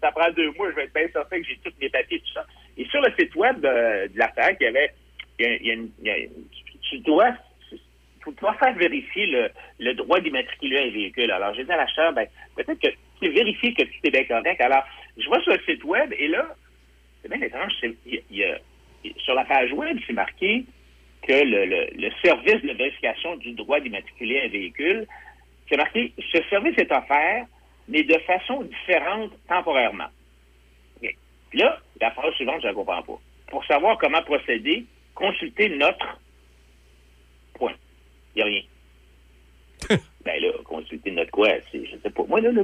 [0.00, 2.32] ça prend deux mois, je vais être bien certain que j'ai tous mes papiers, tout
[2.34, 2.44] ça.
[2.76, 4.90] Et sur le site web de, de la fac, il y avait...
[5.38, 6.28] il y a- il y a une- il y a-
[6.90, 7.32] tu dois
[8.26, 11.30] tu dois faire vérifier le, le droit d'immatriculer un véhicule.
[11.30, 12.88] Alors, j'ai dit à l'acheteur, ben, peut-être que
[13.20, 14.58] tu vérifies que tout est bien correct.
[14.62, 14.82] Alors,
[15.18, 16.48] je vais sur le site web et là,
[17.20, 17.72] c'est bien étrange,
[18.06, 18.58] il y a-
[19.18, 20.64] sur la page web, c'est marqué
[21.22, 25.06] que le, le- le service de vérification du droit d'immatriculer un véhicule,
[25.68, 27.46] c'est marqué, ce service est offert,
[27.88, 30.08] mais de façon différente temporairement.
[31.54, 33.20] Puis là, la phrase suivante, je ne la comprends pas.
[33.46, 36.18] Pour savoir comment procéder, consultez notre
[37.54, 37.74] point.
[38.34, 38.62] Il n'y a rien.
[40.24, 41.50] ben là, consulter notre quoi?
[41.70, 42.24] C'est, je sais pas.
[42.24, 42.62] Moi, là, là.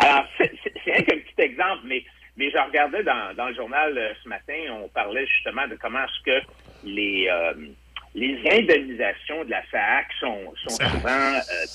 [0.00, 2.04] Alors, c'est, qu'un petit exemple, mais,
[2.36, 6.04] mais je regardais dans, dans le journal euh, ce matin, on parlait justement de comment
[6.04, 6.46] est-ce que
[6.84, 7.54] les, euh,
[8.16, 11.66] les indemnisations de la SAC sont, sont souvent euh,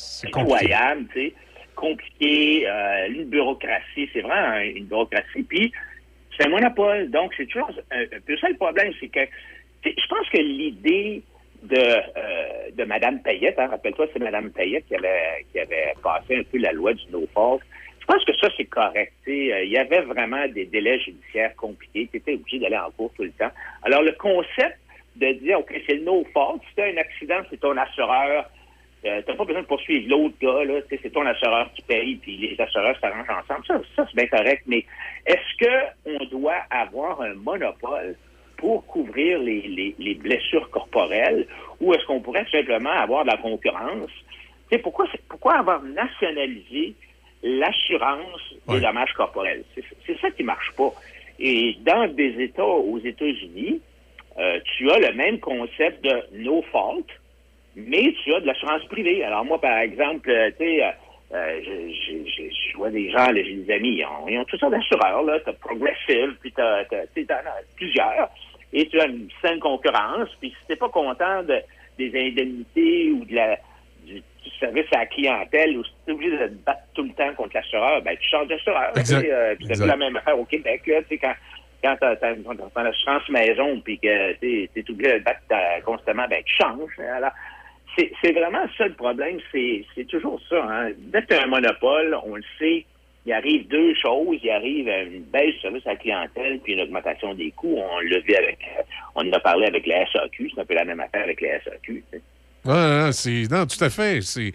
[1.13, 1.33] tu sais,
[1.75, 5.43] compliquées, euh, une bureaucratie, c'est vraiment un- une bureaucratie.
[5.47, 5.71] Puis,
[6.37, 7.09] c'est un monopole.
[7.11, 9.19] Donc, c'est toujours un, un peu ça le problème, c'est que
[9.85, 11.21] je pense que l'idée
[11.63, 16.37] de, euh, de Mme Payette, hein, rappelle-toi, c'est Mme Payette qui avait, qui avait passé
[16.37, 17.61] un peu la loi du no-fault.
[17.99, 19.13] Je pense que ça, c'est correct.
[19.27, 22.09] Euh, Il y avait vraiment des délais judiciaires compliqués.
[22.11, 23.51] Tu étais obligé d'aller en cours tout le temps.
[23.83, 24.77] Alors, le concept
[25.15, 26.59] de dire, OK, c'est le no-fault.
[26.69, 28.49] Si tu as un accident, c'est ton assureur.
[29.03, 30.79] Euh, t'as pas besoin de poursuivre l'autre gars, là.
[30.89, 33.65] Tu C'est ton assureur qui paye, puis les assureurs s'arrangent ensemble.
[33.65, 34.63] Ça, ça c'est bien correct.
[34.67, 34.85] Mais
[35.25, 38.15] est-ce qu'on doit avoir un monopole
[38.57, 41.47] pour couvrir les, les- les blessures corporelles
[41.79, 44.11] ou est-ce qu'on pourrait simplement avoir de la concurrence?
[44.69, 46.93] Tu sais, pourquoi, pourquoi avoir nationalisé
[47.43, 49.63] l'assurance des dommages corporels?
[49.75, 50.91] C'est, c'est ça qui marche pas.
[51.39, 53.81] Et dans des États aux États-Unis,
[54.37, 57.05] euh, tu as le même concept de no fault,
[57.75, 59.23] mais tu as de l'assurance privée.
[59.23, 60.89] Alors moi, par exemple, euh, tu sais, euh,
[61.33, 65.21] euh, je, vois des gens, j'ai des amis, ils ont, ils ont toutes sortes d'assureurs,
[65.21, 65.39] là.
[65.45, 67.43] T'as Progressive, puis t'as, tu as
[67.75, 68.29] plusieurs.
[68.73, 71.59] Et tu as une saine concurrence, puis si t'es pas content de,
[71.99, 73.57] des indemnités ou de la,
[74.03, 77.11] du, du service à la clientèle, ou si t'es obligé de te battre tout le
[77.11, 78.93] temps contre l'assureur, ben tu changes d'assureur.
[78.93, 81.21] Tu euh, puis c'est la même affaire au Québec, là, tu sais,
[81.83, 82.35] quand t'as- t'as-
[82.73, 85.41] t'as l'assurance maison puis que tu es obligé de battre
[85.85, 86.99] constamment, ben tu changes.
[87.15, 87.31] Alors,
[87.97, 90.63] c'est vraiment ça le problème, c'est toujours ça.
[90.63, 90.91] Hein.
[90.97, 92.85] Dès que tu un monopole, on le sait,
[93.25, 94.39] il arrive deux choses.
[94.41, 97.77] Il arrive une baisse du service à la clientèle puis une augmentation des coûts.
[97.77, 98.81] On l'a vu avec, euh,
[99.15, 101.59] on en a parlé avec la SAQ, c'est un peu la même affaire avec la
[101.61, 102.03] SAQ.
[102.11, 102.21] tu sais.
[102.63, 104.21] Ouais, c'est, non, tout à fait.
[104.21, 104.53] C'est,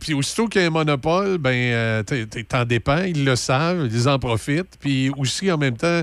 [0.00, 2.02] puis aussitôt qu'il y a un monopole, ben, euh,
[2.48, 4.76] t'en dépends, ils le savent, ils en profitent.
[4.80, 6.02] Puis aussi, en même temps,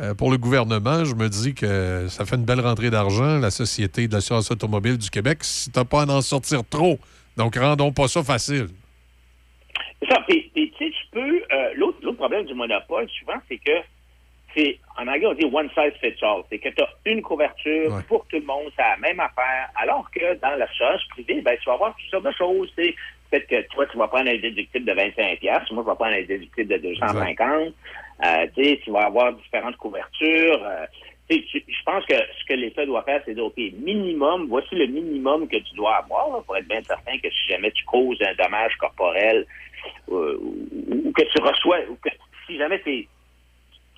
[0.00, 3.50] euh, pour le gouvernement, je me dis que ça fait une belle rentrée d'argent, la
[3.50, 6.98] Société de l'assurance automobile du Québec, si t'as pas à en sortir trop.
[7.36, 8.68] Donc, rendons pas ça facile.
[10.08, 10.18] Ça.
[10.26, 11.20] Tu peux.
[11.20, 13.70] euh, l'autre problème du monopole, souvent, c'est que
[14.54, 16.42] c'est en anglais on dit one size fits all.
[16.50, 19.68] C'est que tu as une couverture pour tout le monde, c'est la même affaire.
[19.76, 22.72] Alors que dans l'assurance privée, ben tu vas avoir toutes sortes de choses.
[22.76, 22.94] tu.
[23.30, 26.22] Peut-être que toi, tu vas prendre un déductible de 25 moi, je vais prendre un
[26.22, 27.72] déductible de 250
[28.24, 30.62] Euh, tu tu vas avoir différentes couvertures.
[30.62, 30.84] Euh,
[31.30, 34.74] tu tu- je pense que ce que l'État doit faire, c'est dire, OK, minimum, voici
[34.74, 37.84] le minimum que tu dois avoir là, pour être bien certain que si jamais tu
[37.84, 39.46] causes un dommage corporel
[40.10, 42.10] euh, ou, ou que tu reçois, ou que
[42.46, 43.08] si jamais t'es-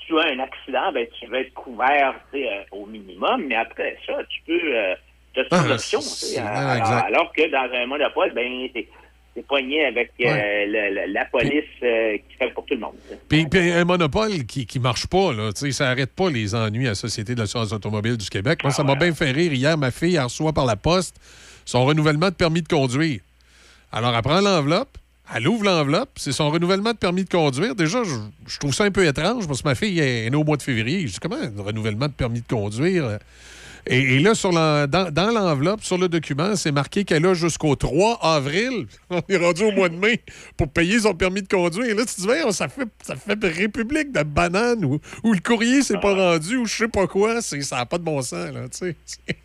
[0.06, 2.38] tu as un accident, ben, tu vas être couvert euh,
[2.72, 4.60] au minimum, mais après ça, tu peux...
[4.76, 4.94] Euh,
[5.34, 6.00] tu as Ah, une option.
[7.06, 8.86] alors, que dans un monopole, ben, t'es
[9.34, 11.06] t'es poigné avec euh, Ouais.
[11.08, 12.94] la police qui fait pour tout le monde.
[13.28, 16.90] Puis, puis un monopole qui, qui marche pas, là, ça arrête pas les ennuis à
[16.90, 18.60] la Société de l'assurance automobile du Québec.
[18.62, 19.52] Moi, ça m'a bien fait rire.
[19.52, 21.16] Hier, ma fille, reçoit par la poste
[21.64, 23.18] son renouvellement de permis de conduire.
[23.90, 24.96] Alors, elle prend l'enveloppe,
[25.32, 27.74] elle ouvre l'enveloppe, c'est son renouvellement de permis de conduire.
[27.74, 28.14] Déjà, je,
[28.46, 30.62] je trouve ça un peu étrange parce que ma fille est née au mois de
[30.62, 31.06] février.
[31.06, 33.18] Je dis, comment un renouvellement de permis de conduire?
[33.86, 37.74] Et, et là, sur dans, dans l'enveloppe, sur le document, c'est marqué qu'elle a jusqu'au
[37.74, 38.86] 3 avril.
[39.10, 40.20] On est rendu au mois de mai
[40.56, 41.86] pour payer son permis de conduire.
[41.86, 45.40] Et là, tu te dis, ça fait, ça fait république de banane ou, ou le
[45.40, 47.40] courrier s'est pas rendu ou je sais pas quoi.
[47.40, 48.96] C'est, ça n'a pas de bon sens, là, tu sais.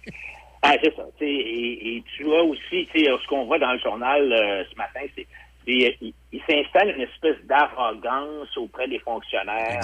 [0.61, 1.03] Ah, c'est ça.
[1.21, 5.25] Et, et tu vois aussi, ce qu'on voit dans le journal euh, ce matin, c'est
[5.69, 9.79] c'est- il, il s'installe une espèce d'arrogance auprès des fonctionnaires,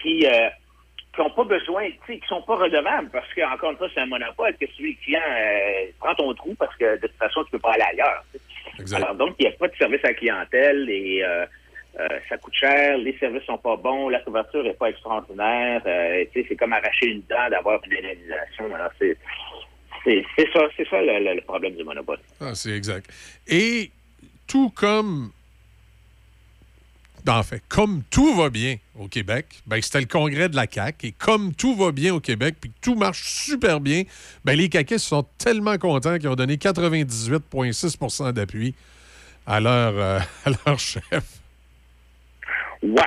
[0.00, 0.48] qui euh,
[1.14, 4.06] qui n'ont pas besoin, qui sont pas redevables parce que encore une fois, c'est un
[4.06, 7.52] monopole que si le client euh, prend ton trou parce que de toute façon, tu
[7.52, 8.22] peux pas aller ailleurs.
[8.96, 11.46] Alors donc, il n'y a pas de service à la clientèle et euh,
[12.00, 15.80] euh, ça coûte cher, les services sont pas bons, la couverture n'est pas extraordinaire.
[15.86, 18.74] euh, c'est comme arracher une dent d'avoir une indemnisation.
[18.74, 19.16] Alors, c'est
[20.52, 22.18] ça, c'est ça le problème du monopole.
[22.40, 23.06] Ah, c'est exact.
[23.48, 23.90] Et
[24.46, 25.30] tout comme.
[27.28, 31.08] En fait, comme tout va bien au Québec, ben, c'était le congrès de la CAQ.
[31.08, 34.04] Et comme tout va bien au Québec, puis tout marche super bien,
[34.44, 38.76] ben, les caquistes sont tellement contents qu'ils ont donné 98,6% d'appui
[39.44, 41.40] à leur, euh, à leur chef.
[42.80, 43.02] Ouais.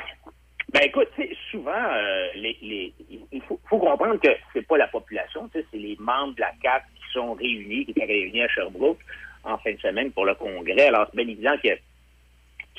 [0.74, 1.08] Ben écoute,
[1.50, 6.42] souvent, euh, il faut, faut comprendre que c'est pas la population, c'est les membres de
[6.42, 9.00] la CAC qui sont réunis, qui étaient réunis à Sherbrooke
[9.44, 10.88] en fin de semaine pour le congrès.
[10.88, 11.70] Alors, c'est bien évident que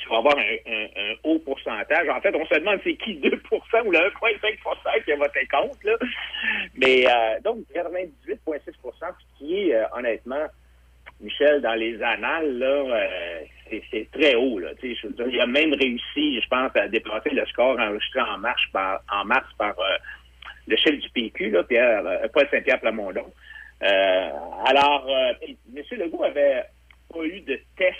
[0.01, 2.09] tu vas avoir un, haut pourcentage.
[2.09, 3.31] En fait, on se demande c'est qui 2%
[3.85, 5.99] ou le 1,5% qui a voté contre.
[6.75, 10.45] Mais euh, donc, 98,6% ce qui est, euh, honnêtement,
[11.19, 13.39] Michel, dans les annales, euh,
[13.91, 14.59] c'est- très haut.
[14.81, 18.61] Il a même réussi, je pense, à dépasser le score enregistré en mars
[19.57, 19.75] par,
[20.67, 23.31] le chef du PQ, là, Pierre, Paul Saint-Pierre Plamondon.
[23.83, 24.29] Euh,
[24.65, 25.33] alors, euh,
[25.75, 25.83] M.
[25.97, 26.63] Legault avait
[27.11, 27.97] pas eu de test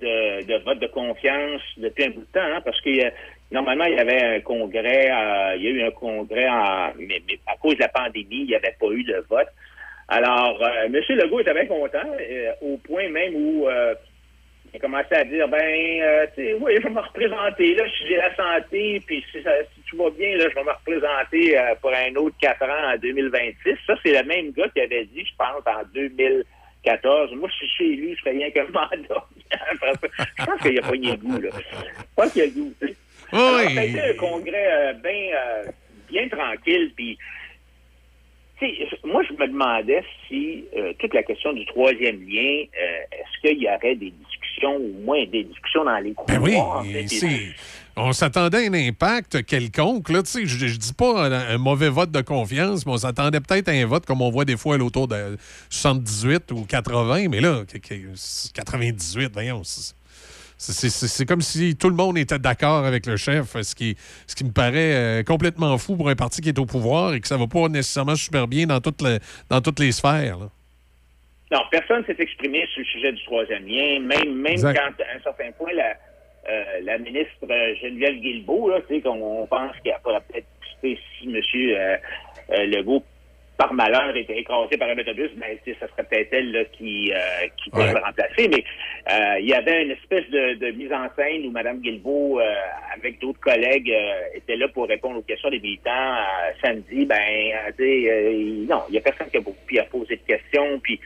[0.00, 3.10] de, vote de confiance depuis un bout de temps, hein, parce que euh,
[3.50, 5.10] normalement, il y avait un congrès,
[5.56, 8.54] il y a eu un congrès, en, mais, à cause de la pandémie, il n'y
[8.54, 9.48] avait pas eu de vote.
[10.08, 10.92] Alors, M.
[10.92, 12.02] Legault était bien content,
[12.60, 16.90] au point même où il a commencé à dire, ben, tu sais, oui, je vais
[16.90, 19.52] me représenter, là, si j'ai la santé, puis si, ça,
[19.90, 22.96] tout va bien, là, je vais me représenter euh, pour un autre quatre ans en
[22.98, 23.74] 2026.
[23.86, 27.72] Ça, c'est le même gars qui avait dit, je pense, en 2014, moi, si je
[27.72, 29.26] suis élu, je ferais rien qu'un mandat.
[30.38, 31.50] Je pense qu'il a pas le goût, là.
[31.52, 32.94] Je pense qu'il a le goût, sais.
[33.32, 35.64] Alors, ça a été un congrès euh, bien euh,
[36.10, 37.16] bien tranquille, puis
[39.04, 43.62] moi, je me demandais si euh, toute la question du troisième lien, euh, est-ce qu'il
[43.62, 46.78] y aurait des discussions, ou moins des discussions dans les Ben oui, couloirs?
[46.78, 47.06] en fait,
[48.02, 50.08] on s'attendait à un impact quelconque.
[50.10, 52.96] Là, tu sais, je, je dis pas un, un mauvais vote de confiance, mais on
[52.98, 55.36] s'attendait peut-être à un vote comme on voit des fois à l'autour de
[55.70, 57.94] 78 ou 80, mais là, que- que-
[58.54, 59.62] 98, voyons.
[59.64, 63.96] c'est- comme si tout le monde était d'accord avec le chef, ce qui,
[64.26, 67.20] ce qui me paraît euh, complètement fou pour un parti qui est au pouvoir et
[67.20, 70.38] que ça va pas nécessairement super bien dans toutes les, dans toutes les sphères.
[70.38, 70.48] là.
[71.52, 74.74] Non, personne s'est exprimé sur le sujet du troisième lien, même, même Exact.
[74.78, 75.94] quand, à un certain point, la,
[76.50, 80.46] euh, la ministre euh, Geneviève Guilbeault, là, tu sais, qu'on on pense qu'elle pourrait peut-être
[80.82, 81.36] sais, si M.
[81.54, 81.96] Euh,
[82.52, 83.02] euh, Legault,
[83.58, 87.12] par malheur, était écrasé par un autobus, ben, ça serait peut-être elle là, qui,
[87.62, 87.92] qui pourrait Ouais.
[87.92, 88.48] le remplacer.
[88.48, 88.64] Mais
[89.40, 92.40] il y avait une espèce de, de mise en scène où Mme Guilbeault,
[92.96, 93.94] avec d'autres collègues,
[94.34, 96.16] était là pour répondre aux questions des militants
[96.64, 97.04] samedi.
[97.04, 97.20] Ben,
[98.66, 100.80] non, il y a personne qui a, beaucoup- qui a posé de questions.
[100.82, 100.98] Puis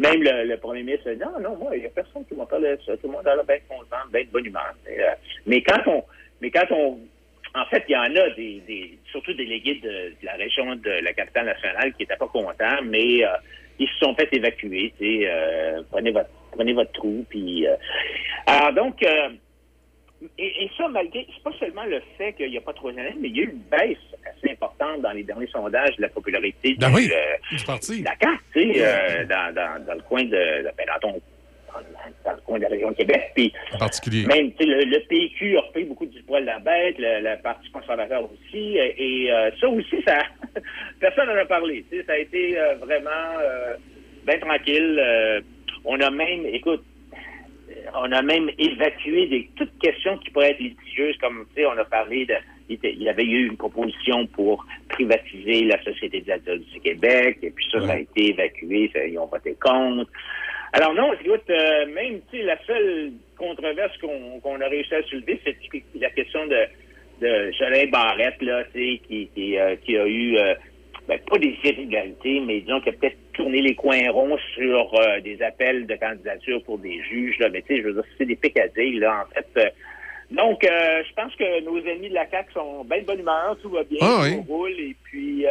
[0.00, 2.46] même le, premier ministre a dit, non, non, moi, il y a personne qui m'a
[2.46, 2.96] parlé de ça.
[2.96, 4.74] Tout le monde a l'air bien content, bien de bonne humeur.
[4.88, 5.10] Et, euh,
[5.46, 6.02] mais quand on,
[6.40, 6.98] mais quand on,
[7.54, 10.74] en fait, il y en a des, des surtout des délégués de, de la région
[10.74, 13.28] de la capitale nationale qui n'étaient pas contents, mais euh,
[13.78, 14.94] ils se sont fait évacuer.
[15.02, 17.66] Euh, prenez votre, prenez votre trou, puis.
[17.66, 17.76] euh,
[18.46, 19.04] alors donc.
[20.38, 23.18] Et, et ça, malgré, c'est pas seulement le fait qu'il n'y a pas troisième ligne,
[23.20, 26.08] mais il y a eu une baisse assez importante dans les derniers sondages de la
[26.08, 28.00] popularité Ben du, oui, euh, du parti.
[28.00, 31.20] de la CAQ, tu sais, euh, dans, dans, dans le coin de, ben, dans, ton,
[32.24, 33.32] dans, le coin de la région de Québec.
[33.34, 34.26] Puis En particulier.
[34.26, 37.22] même, tu sais, le, le PQ a repris beaucoup du poil de la bête, le,
[37.22, 40.18] le Parti conservateur aussi, et, et, euh, ça aussi, ça,
[41.00, 41.84] personne n'en a parlé.
[41.90, 43.10] Tu sais, ça a été vraiment
[44.26, 45.02] bien tranquille.
[45.86, 46.84] on a même, écoute,
[47.94, 51.78] on a même évacué des, toutes questions qui pourraient être litigieuses, comme, tu sais, on
[51.78, 52.34] a parlé de,
[52.68, 57.50] il y avait eu une proposition pour privatiser la Société des adultes du Québec, et
[57.50, 60.10] puis ça, ça a été évacué, ça- ils ont voté contre.
[60.72, 65.40] Alors non, écoute, euh, même, tu sais, la seule controverse qu'on a réussi à soulever,
[65.44, 65.56] c'est
[65.98, 66.60] la question de,
[67.20, 70.54] de Jolin Barrette, là, tu sais, qui, qui, euh, qui a eu, euh,
[71.08, 75.20] ben, pas des irrégularités, mais disons qu'il a peut-être tourné les coins ronds sur euh,
[75.20, 78.26] des appels de candidature pour des juges, là, mais tu sais, je veux dire, c'est
[78.26, 79.74] des picadilles, là, en fait.
[80.30, 83.56] donc, euh, je pense que nos ennemis de la CAQ sont bien de bonne humeur,
[83.62, 85.46] tout va bien, Ah tout roule, et puis...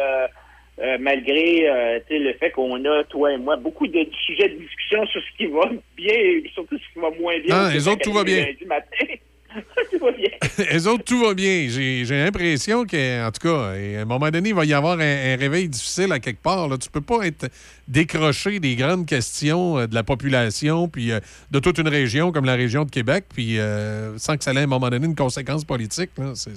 [0.82, 5.04] euh, malgré euh, le fait qu'on a, toi et moi, beaucoup de sujets de discussion
[5.06, 7.54] sur ce qui va bien et surtout ce qui va moins bien.
[7.54, 8.46] Ah, les autres, tout va bien.
[8.46, 9.06] lundi matin.
[9.90, 10.28] tout va bien.
[10.70, 11.66] Les autres, tout va bien.
[11.68, 15.36] J'ai l'impression qu'en tout cas, à un moment donné, il va y avoir un, un
[15.36, 16.68] réveil difficile à quelque part.
[16.68, 16.76] Là.
[16.78, 17.48] Tu peux pas être
[17.88, 21.20] décroché des grandes questions euh, de la population puis euh,
[21.50, 24.58] de toute une région comme la région de Québec, puis euh, sans que ça ait
[24.58, 26.10] à un moment donné une conséquence politique.
[26.18, 26.32] là.
[26.34, 26.50] Ça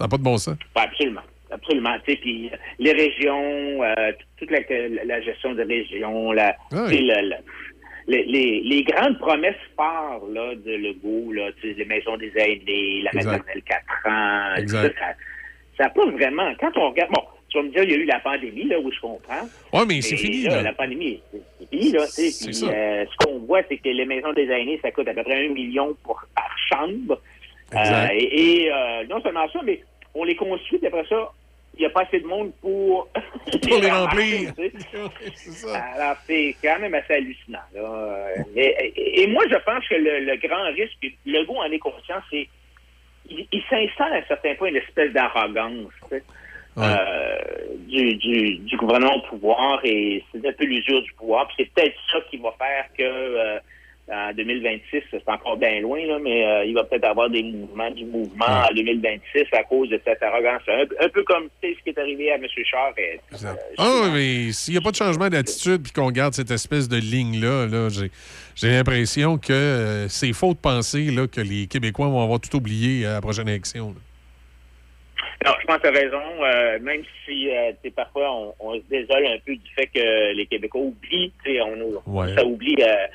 [0.00, 0.56] n'a pas de bon sens.
[0.76, 1.22] Ouais, absolument.
[1.50, 1.96] Absolument.
[2.04, 3.80] Puis euh, les régions,
[4.38, 4.58] toute la,
[5.06, 7.00] la gestion des régions, la, Ouais.
[7.00, 7.36] le- le-
[8.08, 12.32] les, les, les grandes promesses phares là, de Legault, là, tu sais, les maisons des
[12.36, 13.30] aînés, la Exact.
[13.32, 14.94] maternelle 4 ans, Exact.
[14.98, 15.04] ça,
[15.76, 16.50] ça n'a pas vraiment.
[16.58, 18.80] Quand on regarde, bon, tu vas me dire, il y a eu la pandémie, là,
[18.80, 19.46] où je comprends.
[19.72, 20.42] Oui, mais c'est fini.
[20.44, 20.62] là, là.
[20.62, 22.06] La pandémie, c'est fini, là.
[22.06, 25.08] tu sais, puis, euh, ce qu'on voit, c'est que les maisons des aînés, ça coûte
[25.08, 27.20] à peu près un million pour, par chambre.
[27.72, 28.10] Exact.
[28.10, 29.82] Euh, et et, euh, non seulement ça, mais
[30.14, 31.30] on les construit, puis après ça,
[31.78, 33.08] il n'y a pas assez de monde pour,
[33.68, 34.52] Pour les remplir.
[34.56, 34.70] tu
[35.50, 35.68] sais.
[35.94, 37.58] Alors, c'est quand même assez hallucinant.
[37.74, 38.28] Là.
[38.56, 41.70] Et, et- et moi, je pense que le, le grand risque, puis le goût en
[41.70, 42.48] est conscient, c'est
[43.30, 46.22] il, il s'installe à un certain point une espèce d'arrogance tu sais,
[46.78, 47.36] euh,
[47.88, 51.46] du, du, du gouvernement au pouvoir et c'est un peu l'usure du pouvoir.
[51.48, 53.58] Puis c'est peut-être ça qui va faire que euh,
[54.10, 57.90] en 2026, c'est encore bien loin, là, mais euh, il va peut-être avoir des mouvements
[57.90, 60.62] du mouvement en 2026 à cause de cette arrogance.
[60.68, 62.46] Un, peu- un peu comme ce qui est arrivé à M.
[62.64, 62.92] Char.
[62.96, 63.20] et-
[63.76, 64.10] Ah, oui,
[64.46, 67.66] mais s'il n'y a pas de changement d'attitude puis qu'on garde cette espèce de ligne-là,
[67.66, 68.10] là, j'ai,
[68.56, 72.56] j'ai l'impression que euh, c'est faux de penser là, que les Québécois vont avoir tout
[72.56, 73.88] oublié à la prochaine élection.
[73.88, 74.00] là.
[75.46, 76.44] Non, je pense que tu as raison.
[76.44, 80.46] euh, même si euh, parfois on, on se désole un peu du fait que les
[80.46, 82.34] Québécois oublient, on, on- Ouais.
[82.34, 82.76] ça oublie.
[82.80, 83.06] euh,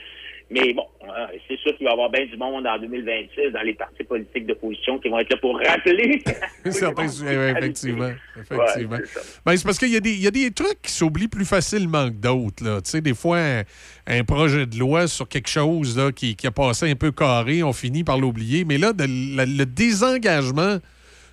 [0.53, 1.07] mais bon, euh,
[1.48, 4.45] c'est sûr qu'il va y avoir bien du monde en 2026 dans les partis politiques
[4.45, 6.23] d'opposition qui vont être là pour rappeler.
[6.69, 8.11] Certains, oui, effectivement.
[8.40, 8.93] effectivement.
[8.95, 9.41] Ouais, c'est.
[9.45, 11.45] Ben, c'est parce qu'il y, a des- il y a des trucs qui s'oublient plus
[11.45, 12.82] facilement que d'autres.
[12.82, 13.64] Tu sais, des fois, un,
[14.07, 17.64] un projet de loi sur quelque chose là, qui, qui a passé un peu carré,
[17.64, 18.64] on finit par l'oublier.
[18.65, 20.77] Mais là, de- la- le désengagement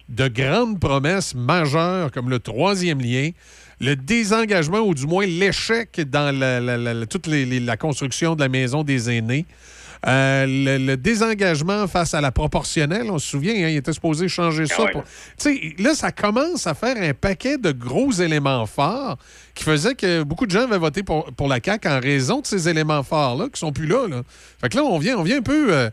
[0.09, 3.31] de grandes promesses majeures comme le troisième lien,
[3.81, 7.77] le désengagement ou du moins l'échec dans la, la- la- la- toute les- les- la
[7.77, 9.47] construction de la maison des aînés,
[10.07, 14.29] euh, le, le désengagement face à la proportionnelle, on se souvient, hein, il était supposé
[14.29, 14.75] changer ça.
[14.79, 19.19] Ah pour- Tu sais, là, ça commence à faire un paquet de gros éléments forts
[19.55, 22.47] qui faisaient que beaucoup de gens avaient voté pour, pour la CAQ en raison de
[22.47, 24.07] ces éléments forts-là qui sont plus là.
[24.09, 24.23] là.
[24.61, 25.73] Fait que là, on vient, on vient un peu...
[25.75, 25.91] euh,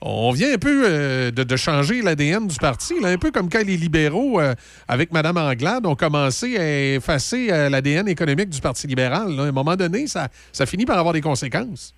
[0.00, 3.48] on vient un peu euh, de, de changer l'ADN du parti, là, un peu comme
[3.50, 4.54] quand les libéraux, euh,
[4.86, 9.34] avec Mme Anglade, ont commencé à effacer euh, l'ADN économique du Parti libéral.
[9.34, 9.42] là.
[9.44, 11.94] À un moment donné, ça, ça finit par avoir des conséquences.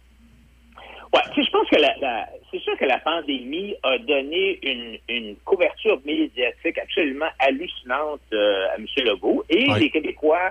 [1.34, 5.36] Sais, je pense que la, la- c'est sûr que la pandémie a donné une, une
[5.44, 8.86] couverture médiatique absolument hallucinante à M.
[9.04, 9.44] Legault.
[9.48, 10.50] Et les Québécois,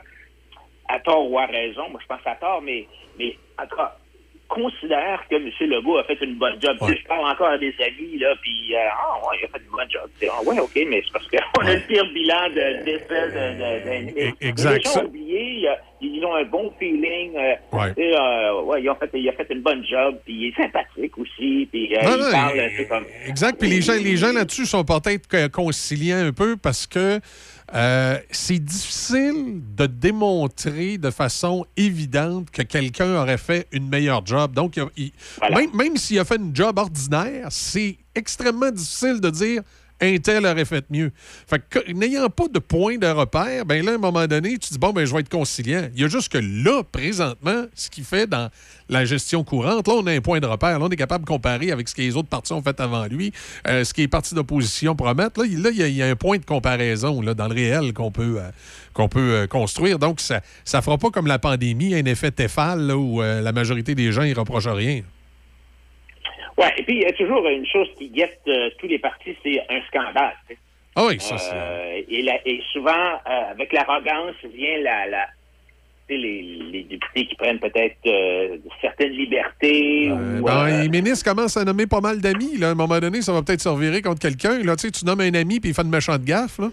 [0.87, 2.87] à tort ou à raison, moi je pense à tort, mais,
[3.17, 3.97] mais en tout cas,
[4.49, 5.49] considèrent que M.
[5.69, 6.75] Legault a fait une bonne job.
[6.81, 9.71] Je parle encore à des amis, là, puis euh, ah ouais, il a fait une
[9.71, 10.09] bonne job.
[10.23, 14.33] Ah ouais, ok, mais c'est parce qu'on a le pire bilan de de, de, d'années.
[14.41, 15.01] exact, Les gens ça.
[15.03, 17.35] ont oublié, euh, ils ont un bon feeling.
[17.37, 17.93] euh, Ouais.
[17.97, 20.55] et, euh, ouais, ils ont fait, il a fait une bonne job, puis il est
[20.61, 23.05] sympathique aussi, puis euh, Non, il non, parle, il- c'est comme...
[23.27, 23.59] Exact.
[23.59, 27.19] Puis les gens, les gens là-dessus sont peut-être conciliants un peu parce que
[27.73, 34.53] euh, c'est difficile de démontrer de façon évidente que quelqu'un aurait fait une meilleure job.
[34.53, 35.11] Donc, il- il-
[35.55, 39.61] même, même s'il a fait une job ordinaire, c'est extrêmement difficile de dire
[40.01, 41.11] un tel aurait fait mieux.
[41.47, 44.69] Fait que, n'ayant pas de point de repère, ben là, à un moment donné, tu
[44.71, 45.89] dis, bon, ben, je vais être conciliant.
[45.93, 48.49] Il y a juste que là, présentement, ce qu'il fait dans
[48.89, 50.79] la gestion courante, là, on a un point de repère.
[50.79, 53.05] Là, on est capable de comparer avec ce que les autres partis ont fait avant
[53.05, 53.31] lui,
[53.67, 55.37] euh, ce que les partis d'opposition promettent.
[55.37, 58.37] Là, il y, y a un point de comparaison là, dans le réel qu'on peut,
[58.39, 59.99] euh, peut euh, construire.
[59.99, 60.41] Donc, ça
[60.73, 64.35] ne fera pas comme la pandémie, un effet Tefal, où la majorité des gens ne
[64.35, 65.01] reprochent rien.
[66.59, 69.35] Ouais, et puis il y a toujours une chose qui guette euh, tous les partis,
[69.43, 70.35] c'est un scandale.
[70.95, 71.55] Ah oui, ça, c'est...
[71.55, 75.25] Euh, et, la- et souvent, euh, avec l'arrogance vient la, la
[76.09, 80.11] les, les députés qui prennent peut-être euh, certaines libertés.
[80.11, 82.57] ou, Ben, euh, les ministres commencent à nommer pas mal d'amis.
[82.63, 84.57] À un moment donné, ça va peut-être se revirer contre quelqu'un.
[84.63, 86.57] Là, tu sais, tu nommes un ami puis il fait une méchante gaffe.
[86.57, 86.69] Là.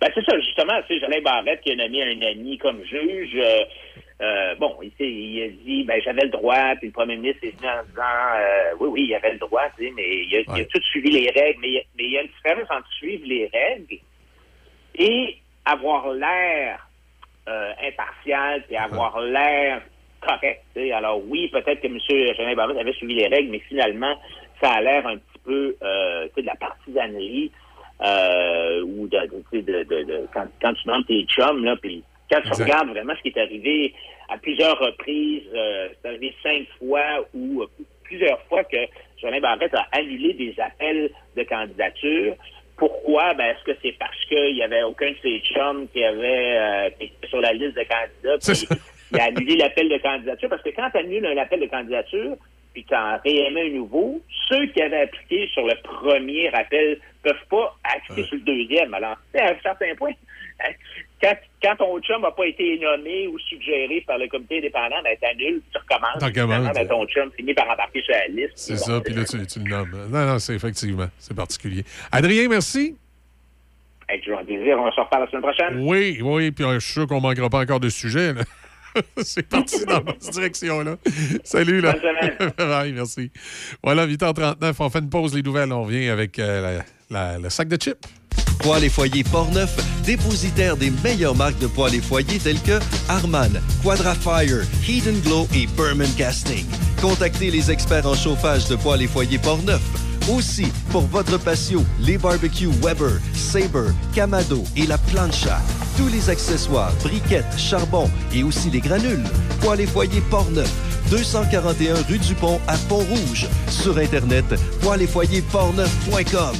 [0.00, 3.36] Ben, c'est ça, justement, tu sais, Jolin Barrette qui a nommé un ami comme juge.
[4.22, 7.56] Euh, bon, il, il a dit, ben, j'avais le droit, puis le premier ministre est
[7.56, 8.02] venu en disant,
[8.36, 10.80] euh, oui, oui, il avait le droit, tu sais, mais il a, il a tout
[10.84, 11.58] suivi les règles.
[11.60, 13.96] Mais il y a, mais il y a une différence entre suivre les règles
[14.96, 16.86] et avoir l'air
[17.48, 19.82] euh, impartial, puis avoir l'air
[20.20, 20.62] correct.
[20.74, 20.92] tu sais.
[20.92, 21.98] Alors oui, peut-être que M.
[22.36, 24.18] Jolin Barrette avait suivi les règles, mais finalement,
[24.62, 27.50] ça a l'air un petit peu euh, tu sais, de la partisanerie
[28.02, 29.18] euh, ou de,
[29.52, 32.02] de- de- de- quand, quand tu demandes tes chums, là, puis
[32.34, 32.64] quand tu Exact.
[32.64, 33.94] regardes vraiment ce qui est arrivé
[34.28, 37.66] à plusieurs reprises, euh, c'est arrivé cinq fois où euh,
[38.04, 38.76] plusieurs fois que
[39.20, 42.34] Jolin Barrette a annulé des appels de candidature.
[42.76, 43.34] Pourquoi?
[43.34, 46.90] Ben, est-ce que c'est parce qu'il n'y avait aucun de ses chums qui avait euh,
[46.98, 48.78] qui était sur la liste de candidats?
[49.12, 50.48] Il a annulé l'appel de candidature?
[50.48, 52.36] Parce que quand tu annules un appel de candidature,
[52.72, 57.46] puis tu en réémets un nouveau, ceux qui avaient appliqué sur le premier appel peuvent
[57.48, 58.92] pas appliquer sur le deuxième.
[58.92, 60.10] Alors, à un certain point,
[60.60, 60.72] hein,
[61.24, 65.16] quand, quand ton chum n'a pas été nommé ou suggéré par le comité indépendant, ben,
[65.20, 66.18] t'annules, tu recommences.
[66.20, 66.74] T'en recommences.
[66.74, 68.52] Ben, ton chum finit par embarquer sur la liste.
[68.56, 69.90] C'est ça, puis là, tu, tu le nommes.
[70.10, 71.84] Non, non, c'est effectivement, c'est particulier.
[72.12, 72.96] Adrien, merci.
[74.08, 74.76] Hey, toujours un plaisir.
[74.78, 75.78] On se reparle la semaine prochaine.
[75.80, 78.34] Oui, oui, puis je suis sûr qu'on manquera pas encore de sujets.
[78.34, 78.42] là.
[79.22, 80.96] c'est parti dans cette direction-là.
[81.42, 81.94] Salut, là.
[82.58, 83.30] Bye, merci.
[83.82, 85.72] Voilà, 8h39, on fait une pause, les nouvelles.
[85.72, 88.06] On revient avec euh, la- la- le sac de chips.
[88.64, 89.76] Poêles et foyers Portneuf,
[90.06, 94.64] dépositaire des meilleures marques de poêles et foyers telles que Harman, Quadrafire,
[95.06, 96.64] and Glow et Berman Casting.
[97.02, 99.82] Contactez les experts en chauffage de poêles et foyers Portneuf.
[100.34, 105.60] Aussi, pour votre patio, les barbecues Weber, Sabre, Camado et la plancha.
[105.98, 109.24] Tous les accessoires, briquettes, charbon et aussi les granules.
[109.60, 110.72] Poêles et foyers Portneuf,
[111.10, 113.46] 241 rue du Pont à Pont-Rouge.
[113.68, 114.46] Sur Internet,
[114.80, 116.56] poêles et foyers portneuf.com.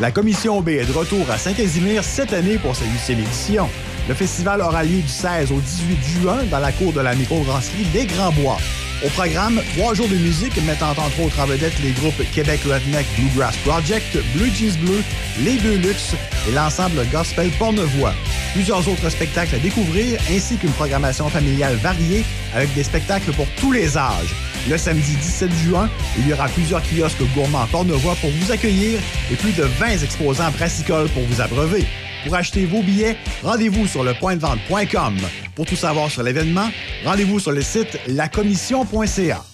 [0.00, 3.68] La Commission B est de retour à Saint-Casimir cette année pour sa huitième édition.
[4.08, 7.86] Le festival aura lieu du 16 au 18 juin dans la cour de la microbrasserie
[7.94, 8.58] Les Grands Bois.
[9.04, 13.06] Au programme, trois jours de musique mettant entre autres en vedette les groupes Québec Redneck
[13.16, 15.00] Bluegrass Project, Blue Jeans Bleu,
[15.44, 16.14] Les Deux Luxe
[16.48, 18.14] et l'ensemble gospel Pornevoix.
[18.52, 23.70] Plusieurs autres spectacles à découvrir ainsi qu'une programmation familiale variée avec des spectacles pour tous
[23.70, 24.34] les âges.
[24.68, 28.98] Le samedi 17 juin, il y aura plusieurs kiosques gourmands Pornevoix pour vous accueillir
[29.30, 31.84] et plus de 20 exposants brassicoles pour vous abreuver.
[32.24, 35.16] Pour acheter vos billets, rendez-vous sur le pointdevente.com.
[35.54, 36.70] Pour tout savoir sur l'événement,
[37.04, 39.53] rendez-vous sur le site lacommission.ca.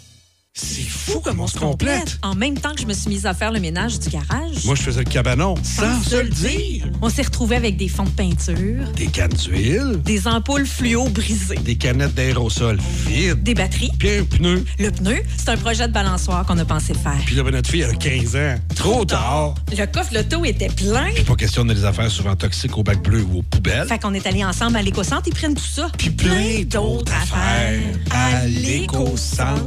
[0.52, 2.18] C'est fou comme on se complète.
[2.22, 4.64] En même temps que je me suis mise à faire le ménage du garage.
[4.64, 6.88] Moi, je faisais le cabanon sans se le dire.
[7.00, 11.54] On s'est retrouvés avec des fonds de peinture, Des cannes d'huile, des ampoules fluo brisées,
[11.54, 13.92] des canettes d'aérosol vides, des batteries.
[13.96, 14.64] puis un pneu.
[14.80, 17.16] Le pneu, c'est un projet de balançoire qu'on a pensé faire.
[17.26, 18.56] Puis là, ben, notre fille a 15 ans.
[18.74, 19.54] Trop tard.
[19.70, 21.10] Le coffre l'auto était plein.
[21.28, 23.86] Pas question de les affaires souvent toxiques au bac bleu ou aux poubelles.
[23.86, 25.88] Fait qu'on est allés ensemble à l'éco-centre, ils prennent tout ça.
[25.96, 27.80] Puis plein d'autres affaires
[28.10, 29.62] à l'éco-centre.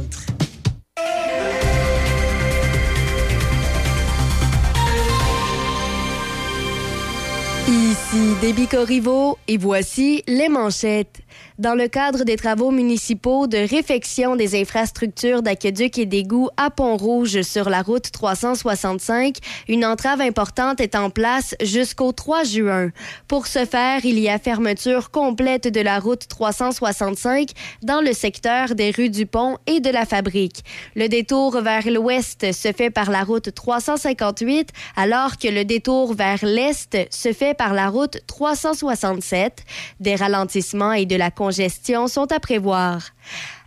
[7.66, 11.23] Ici Déby Corriveau et voici les manchettes.
[11.58, 17.42] Dans le cadre des travaux municipaux de réfection des infrastructures d'aqueduc et d'égouts à Pont-Rouge
[17.42, 19.36] sur la route 365,
[19.68, 22.90] une entrave importante est en place jusqu'au 3 juin.
[23.28, 27.50] Pour ce faire, il y a fermeture complète de la route 365
[27.82, 30.64] dans le secteur des rues du Pont et de la Fabrique.
[30.96, 36.44] Le détour vers l'ouest se fait par la route 358, alors que le détour vers
[36.44, 39.64] l'est se fait par la route 367.
[40.00, 43.02] Des ralentissements et de la congestion sont à prévoir.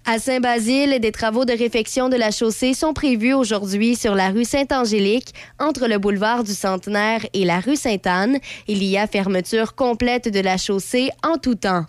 [0.06, 4.46] À Saint-Basile, des travaux de réfection de la chaussée sont prévus aujourd'hui sur la rue
[4.46, 8.40] Sainte-Angélique, entre le boulevard du Centenaire et la rue Sainte-Anne.
[8.70, 11.86] Il y a fermeture complète de la chaussée en tout temps.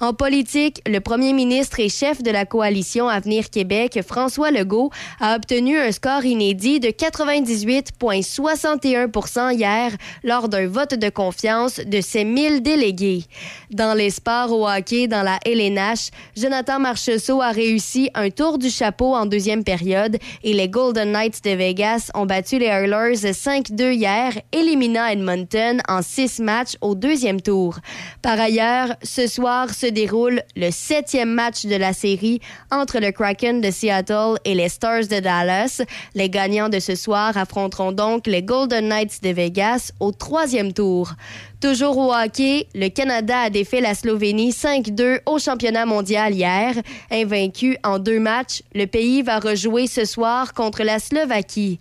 [0.00, 4.90] En politique, le premier ministre et chef de la coalition Avenir Québec, François Legault,
[5.20, 9.92] a obtenu un score inédit de 98,61% hier
[10.24, 13.24] lors d'un vote de confiance de ses 1000 délégués.
[13.70, 18.70] Dans les sports au hockey dans la LNH, Jonathan Marchessault a réussi un tour du
[18.70, 23.92] chapeau en deuxième période et les Golden Knights de Vegas ont battu les Oilers 5-2
[23.92, 27.78] hier, éliminant Edmonton en six matchs au deuxième tour.
[28.22, 32.40] Par ailleurs, ce soir se déroule le septième match de la série
[32.70, 35.82] entre le Kraken de Seattle et les Stars de Dallas.
[36.14, 41.12] Les gagnants de ce soir affronteront donc les Golden Knights de Vegas au troisième tour.
[41.60, 46.74] Toujours au hockey, le Canada a défait la Slovénie 5-2 au championnat mondial hier.
[47.10, 51.78] Invaincu en deux matchs, le pays va rejouer ce soir contre la Slovaquie.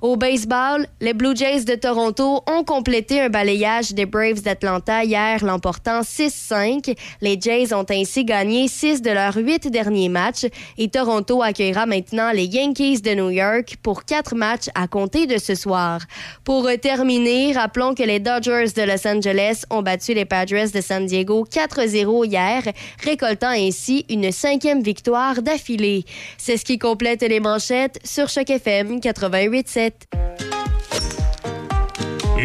[0.00, 5.42] Au baseball, les Blue Jays de Toronto ont complété un balayage des Braves d'Atlanta hier,
[5.44, 6.94] l'emportant 6-5.
[7.22, 12.32] Les Jays ont ainsi gagné six de leurs huit derniers matchs et Toronto accueillera maintenant
[12.32, 16.00] les Yankees de New York pour quatre matchs à compter de ce soir.
[16.44, 21.06] Pour terminer, rappelons que les Dodgers de Los Angeles ont battu les Padres de San
[21.06, 22.62] Diego 4-0 hier,
[23.02, 26.04] récoltant ainsi une cinquième victoire d'affilée.
[26.36, 29.93] C'est ce qui complète les manchettes sur Choc FM 88.7.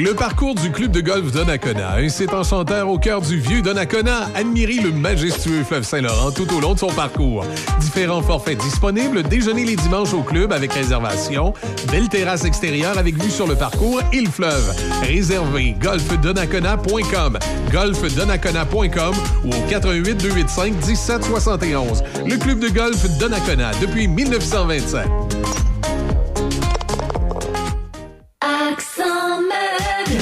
[0.01, 4.29] Le parcours du club de golf Donnacona, un site enchanteur au cœur du vieux Donnacona.
[4.33, 7.43] Admirez le majestueux fleuve Saint-Laurent tout au long de son parcours.
[7.81, 11.53] Différents forfaits disponibles, déjeuner les dimanches au club avec réservation,
[11.91, 14.73] belle terrasse extérieure avec vue sur le parcours et le fleuve.
[15.01, 17.37] Réservez golfdonnacona.com,
[17.69, 22.03] golfdonnacona.com ou au 88 285 1771.
[22.25, 25.28] Le club de golf Donnacona depuis 1927.
[28.41, 30.21] Accent meuble.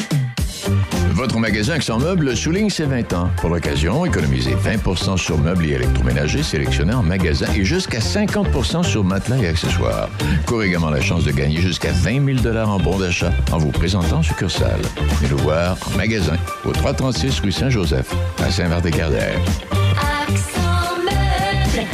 [1.12, 3.30] Votre magasin Accent Meubles souligne ses 20 ans.
[3.38, 9.04] Pour l'occasion, économisez 20% sur meubles et électroménagers sélectionnés en magasin et jusqu'à 50% sur
[9.04, 10.10] matelas et accessoires.
[10.48, 14.18] Courez également la chance de gagner jusqu'à 20 000 en bons d'achat en vous présentant
[14.18, 14.82] en succursale.
[15.20, 18.12] Venez nous voir en magasin au 336 rue Saint-Joseph
[18.44, 19.40] à Saint-Vart-des-Cardères.
[20.28, 21.86] Accent meuble.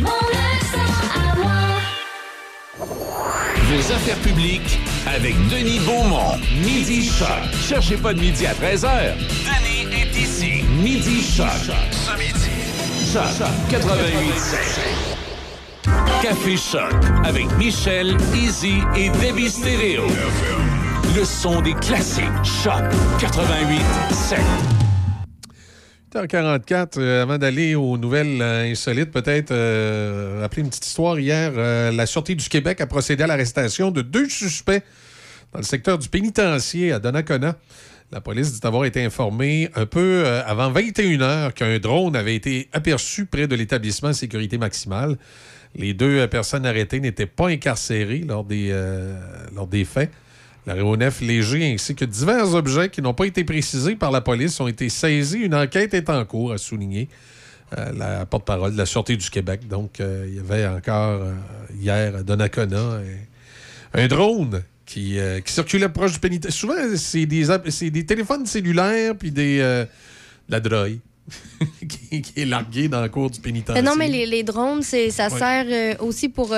[0.00, 1.52] Mon accent à moi.
[3.70, 6.38] Vos affaires publiques avec Denis Beaumont.
[6.64, 7.28] Midi Choc.
[7.68, 9.14] Cherchez pas de midi à 13h.
[9.18, 10.64] Denis est ici.
[10.82, 11.46] Midi Choc.
[11.90, 12.50] Ce midi.
[13.12, 14.82] Choc 88
[16.22, 20.06] Café Choc avec Michel, Easy et Debbie Stereo.
[21.14, 22.24] Le son des classiques.
[22.44, 22.82] Choc
[23.20, 23.80] 88
[26.12, 31.18] 8h44, euh, avant d'aller aux nouvelles euh, insolites, peut-être euh, rappeler une petite histoire.
[31.18, 34.82] Hier, euh, la Sûreté du Québec a procédé à l'arrestation de deux suspects
[35.52, 37.56] dans le secteur du pénitencier à Donnacona.
[38.10, 42.68] La police dit avoir été informée un peu avant 21 heures qu'un drone avait été
[42.74, 45.16] aperçu près de l'établissement sécurité maximale.
[45.74, 48.70] Les deux personnes arrêtées n'étaient pas incarcérées lors des,
[49.54, 50.10] lors des faits.
[50.66, 54.68] L'aéronef léger ainsi que divers objets qui n'ont pas été précisés par la police ont
[54.68, 55.38] été saisis.
[55.38, 57.08] Une enquête est en cours, a souligné
[57.76, 59.66] euh, la porte-parole de la Sûreté du Québec.
[59.66, 61.32] Donc, euh, il y avait encore euh,
[61.80, 63.00] hier à Donnacona
[63.94, 66.52] un, drone qui, qui circulait proche du pénitentiaire.
[66.56, 67.46] Souvent, c'est des,
[67.90, 69.86] des téléphones cellulaires puis des, de
[70.48, 70.98] la drogue
[71.88, 73.82] qui, qui est larguée dans le cours du pénitentiaire.
[73.82, 75.10] non, mais les, les drones, ça Ouais.
[75.10, 76.54] sert aussi pour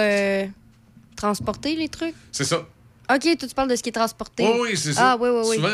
[1.16, 2.14] transporter les trucs?
[2.32, 2.66] C'est ça.
[3.10, 4.44] OK, toi, tu parles de ce qui est transporté.
[4.44, 5.12] Oui, oui, c'est ça.
[5.12, 5.56] Ah, oui, oui, oui.
[5.56, 5.68] Souvent,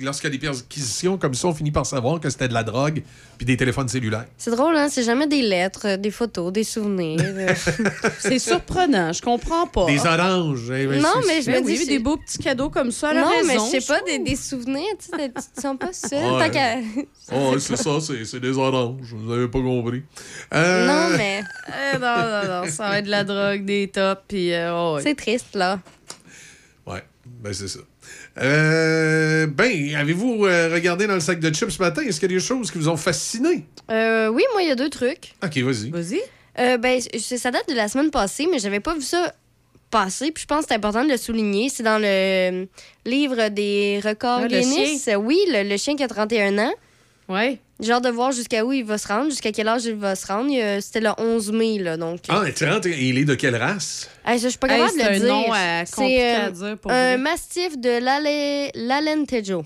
[0.00, 2.62] lorsqu'il y a des perquisitions comme ça, on finit par savoir que c'était de la
[2.64, 3.02] drogue
[3.36, 4.26] puis des téléphones cellulaires.
[4.36, 4.88] C'est drôle, hein?
[4.90, 7.20] C'est jamais des lettres, des photos, des souvenirs.
[7.24, 7.54] euh.
[8.18, 9.86] C'est surprenant, je comprends pas.
[9.86, 10.70] Des oranges.
[10.72, 11.86] eh ben, Non, mais je Ben me oui, dis.
[11.86, 14.82] des beaux petits cadeaux comme ça, Non, raison, mais je sais pas, des, des souvenirs,
[14.98, 16.32] tu sais, tu te sens pas seul.
[16.34, 16.46] Ouais.
[16.46, 16.76] Tant qu'à-
[17.32, 19.14] Oh, ouais, c'est ça, c'est c'est des oranges.
[19.14, 20.02] Vous avez pas compris.
[20.54, 21.42] Euh, Non, mais.
[21.68, 24.52] Eh, non, non, non, ça va être de la drogue, des tops, puis...
[24.52, 25.02] euh, oh, ouais.
[25.02, 25.78] C'est triste, là.
[26.86, 27.80] Ouais, ben c'est ça.
[28.40, 32.02] Euh, ben, avez-vous euh, regardé dans le sac de chips ce matin?
[32.02, 33.64] Est-ce qu'il y a des choses qui vous ont fasciné?
[33.90, 35.34] Euh, oui, moi, il y a deux trucs.
[35.42, 35.90] OK, vas-y.
[35.90, 36.20] Vas-y.
[36.58, 39.32] Euh, ben, ça date de la semaine passée, mais j'avais pas vu ça
[39.90, 40.30] passer.
[40.32, 41.68] Puis je pense que c'est important de le souligner.
[41.68, 42.66] C'est dans le euh,
[43.04, 45.08] livre des records Ah, le Guinness.
[45.18, 46.72] Oui, le, le chien qui a 31 ans.
[47.80, 50.26] Genre de voir jusqu'à où il va se rendre, jusqu'à quel âge il va se
[50.26, 50.50] rendre.
[50.80, 52.20] C'était le 11 mai, là, donc.
[52.28, 54.10] Ah, rentres, il est de quelle race?
[54.26, 55.28] Hey, ça, je suis pas Hey, capable de c'est le un dire.
[55.28, 57.18] nom, euh, C'est, compliqué euh, à dire, pour un vrai.
[57.18, 59.64] mastif de l'Ale- l'Alentejo.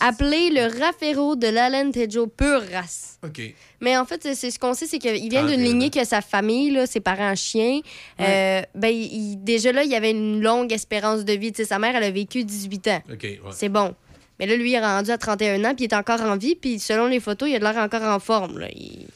[0.00, 3.18] Appelé le Raffero de l'Alentejo pure race.
[3.24, 3.40] OK.
[3.80, 6.20] Mais en fait, c'est- ce qu'on sait, c'est qu'il vient Ah, d'une lignée que sa
[6.20, 7.80] famille, là, ses parents chiens,
[8.20, 11.52] euh, ben, il- déjà là, il avait une longue espérance de vie.
[11.52, 13.02] Tu sais, sa mère, elle a vécu 18 ans.
[13.12, 13.38] OK, ouais.
[13.52, 13.94] C'est bon.
[14.40, 16.54] Mais là, lui, il est rendu à 31 ans, puis il est encore en vie,
[16.54, 18.58] puis selon les photos, il a de l'air encore en forme.
[18.58, 18.68] Là.
[18.74, 19.06] Il...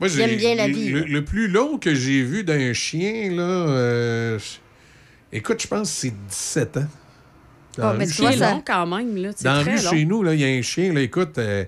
[0.00, 3.30] Moi, Il j'ai- aime bien la vie, Le, plus long que j'ai vu d'un chien,
[3.32, 4.38] là, euh,
[5.32, 6.86] écoute, je pense que c'est 17 ans.
[7.76, 8.38] Dans Ah, mais nous.
[8.40, 9.30] long quand même, là.
[9.36, 9.90] C'est Dans la rue long.
[9.90, 11.64] chez nous, là, il y a un chien, là, écoute, euh,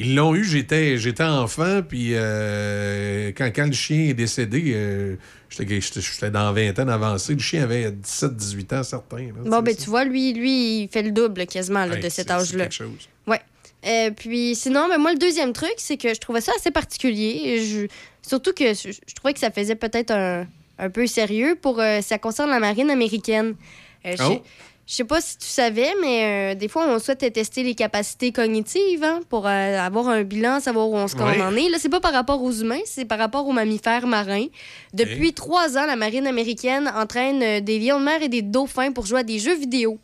[0.00, 5.16] ils l'ont eu, j'étais, j'étais enfant, puis euh, quand, quand le chien est décédé, euh,
[5.50, 9.16] j'étais, dans la vingtaine avancée, le chien avait 17-18 ans, certains.
[9.26, 9.84] là, Bon, ben, ça.
[9.84, 12.64] tu vois, lui, lui, il fait le double quasiment là, de cet c'est âge-là.
[12.64, 13.08] quelque chose.
[13.26, 13.40] Ouais.
[13.86, 17.64] Euh, puis sinon, ben, moi, le deuxième truc, c'est que je trouvais ça assez particulier.
[17.64, 17.86] Je-
[18.22, 20.46] Surtout que je, je trouvais que ça faisait peut-être un,
[20.78, 21.80] un peu sérieux pour.
[21.80, 23.54] euh, ça concerne la marine américaine.
[24.06, 24.42] Euh, Oh.
[24.90, 28.32] Je sais pas si tu savais, mais euh, des fois, on souhaite tester les capacités
[28.32, 31.68] cognitives hein, pour euh, avoir un bilan, savoir où on se en est.
[31.68, 34.46] Là, c'est pas par rapport aux humains, c'est par rapport aux mammifères marins.
[34.92, 38.90] Depuis trois ans, la marine américaine entraîne euh, des lions de mer et des dauphins
[38.90, 40.00] pour jouer à des jeux vidéo.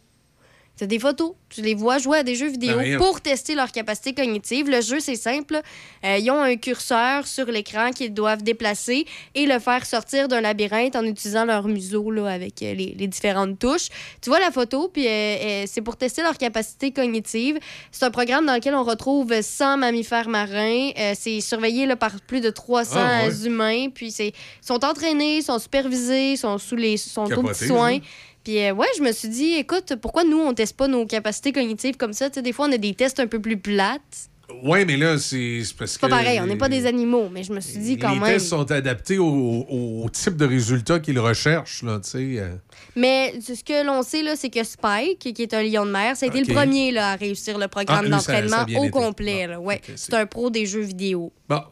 [0.79, 1.33] C'est des photos.
[1.49, 2.99] Tu les vois jouer à des jeux vidéo voyons.
[2.99, 4.69] pour tester leur capacité cognitive.
[4.69, 5.61] Le jeu, c'est simple.
[6.05, 10.43] Euh, ils ont un curseur sur l'écran qu'ils doivent déplacer et le faire sortir d'un
[10.43, 13.89] labyrinthe en utilisant leur museau là, avec euh, les, les différentes touches.
[14.21, 17.59] Tu vois la photo, puis euh, c'est pour tester leur capacité cognitive.
[17.91, 20.91] C'est un programme dans lequel on retrouve 100 mammifères marins.
[21.15, 23.47] C'est surveillé là, par plus de 300 Ah, ouais.
[23.47, 23.89] humains.
[23.95, 27.95] Puis ils sont entraînés, sont supervisés, sont sous les sont soins.
[27.99, 28.01] ça.
[28.47, 31.51] Puis euh, ouais, je me suis dit, écoute, pourquoi nous, on teste pas nos capacités
[31.51, 32.31] cognitives comme ça?
[32.31, 34.31] Tu sais, des fois, on a des tests un peu plus plates.
[34.63, 36.03] Ouais, mais là, c'est c'est parce C'est que.
[36.03, 38.29] pas pareil, on n'est pas des animaux, mais je me suis dit quand les même.
[38.35, 42.19] tests sont adaptés au, au- au type de résultats qu'ils recherchent, là, tu sais.
[42.39, 42.55] euh.
[42.95, 46.17] Mais ce que l'on sait, là, c'est que Spike, qui est un lion de mer,
[46.17, 48.91] ça a été le premier là, à réussir le programme Ah, d'entraînement au été.
[48.91, 49.49] complet.
[49.49, 49.59] là.
[49.61, 51.33] Ouais, c'est un pro des jeux vidéo.
[51.49, 51.63] Bon.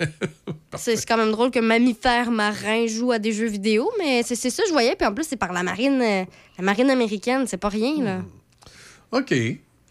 [0.76, 4.62] C'est quand même drôle que mammifère marin joue à des jeux vidéo, mais c'est ça
[4.62, 4.96] que je voyais.
[4.96, 6.24] Puis en plus, c'est par la marine, euh,
[6.58, 8.02] la marine américaine, c'est pas rien.
[8.02, 8.18] Là.
[9.12, 9.32] OK.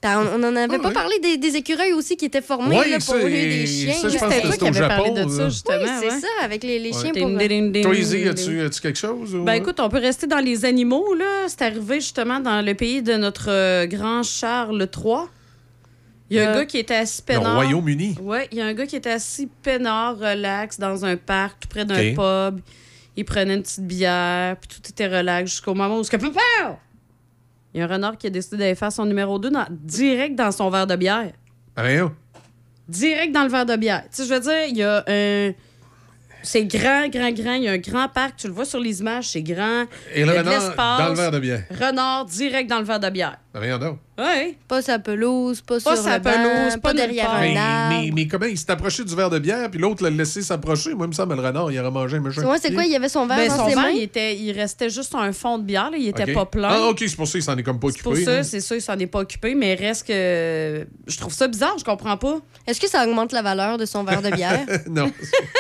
[0.02, 0.94] T'as- On n'en avait Ah pas ouais.
[0.94, 3.94] parlé des, des écureuils aussi qui étaient formés Ouais, là, pour élever des chiens.
[3.94, 5.48] C'était c'est toi qui avais parlé Japon, de ça.
[5.50, 6.20] justement, Oui, c'est ouais.
[6.20, 7.82] ça, avec les, les chiens pour...
[7.82, 9.34] Toi, Izzy, as-tu as-tu quelque chose?
[9.34, 11.46] ou- Ben écoute, on peut rester dans les animaux, là.
[11.48, 15.16] C'est arrivé justement dans le pays de notre euh, grand Charles III.
[16.34, 17.56] Il y a un Euh, gars qui était assis peinard.
[17.56, 18.18] Royaume-Uni.
[18.22, 21.68] Ouais, il y a un gars qui était assis peinard, relax, dans un parc, tout
[21.68, 22.60] près d'un pub.
[23.16, 26.04] Il prenait une petite bière, puis tout était relax jusqu'au moment où...
[26.04, 26.80] ce que- Papa!
[27.74, 30.36] Il y a un renard qui a décidé d'aller faire son numéro 2 dans- direct
[30.36, 31.32] dans son verre de bière.
[31.78, 32.12] Rien.
[32.88, 34.02] Direct dans le verre de bière.
[34.04, 35.52] Tu sais, je veux dire, il y a un...
[36.46, 37.54] C'est grand, grand, grand.
[37.54, 38.36] Il y a un grand parc.
[38.38, 39.84] Tu le vois sur les images, c'est grand.
[40.14, 41.64] Et Il le renard dans le verre de bière.
[41.80, 43.38] Renard direct dans le verre de bière.
[43.56, 43.98] Rien d'autre.
[44.18, 44.58] Oui.
[44.68, 47.96] Pas sa pelouse, pas, Pas sur sa le banc, pelouse, pas, derrière un Mais, arbre.
[48.04, 50.94] mais, mais comment il s'est approché du verre de bière, puis l'autre l'a laissé s'approcher?
[50.96, 52.42] Moi, il me semble, le renard, il aurait mangé un méchant.
[52.50, 52.84] Ouais, c'est quoi?
[52.86, 53.90] Il y avait son verre Ben, dans son ses verre, mains?
[53.92, 55.92] il, était, il restait juste un fond de bière.
[55.92, 55.98] là.
[55.98, 56.70] Il était pas plein.
[56.72, 58.04] Ah, OK, c'est pour ça qu'il s'en est comme pas occupé.
[58.04, 60.88] Pour ça, c'est ça, il s'en est pas occupé, mais reste que.
[61.08, 62.40] Je trouve ça bizarre, je comprends pas.
[62.68, 64.62] Est-ce que ça augmente la valeur de son verre de bière?
[64.90, 65.12] non,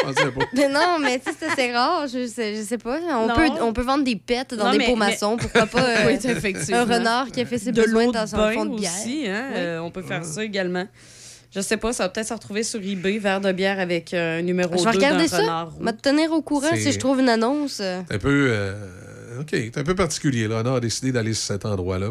[0.08, 0.46] je pas.
[0.54, 2.08] mais non, mais tu sais, c'est- rare.
[2.08, 2.98] Je sais, je sais pas.
[3.12, 3.36] On Non.
[3.36, 5.38] peut, on peut vendre des pets dans Non, des mais- pots maçons.
[5.38, 8.66] Pourquoi pas euh, Oui, un renard qui a fait ses de l'eau dans bain fond
[8.66, 8.92] de bière?
[9.00, 9.46] aussi, hein?
[9.50, 9.56] Oui.
[9.58, 10.86] euh, on peut faire ça également.
[11.56, 14.40] Je sais pas, ça va peut-être se retrouver sur eBay, verre de bière avec euh,
[14.40, 15.70] un numéro Je vais 2 regarder d'un ça.
[15.80, 17.80] Je vais te tenir au courant C'est- si je trouve une annonce.
[17.80, 18.02] euh.
[18.08, 18.48] C'est un peu.
[18.50, 20.48] euh, OK, c'est un peu particulier.
[20.48, 22.10] Le renard a décidé d'aller sur cet endroit-là.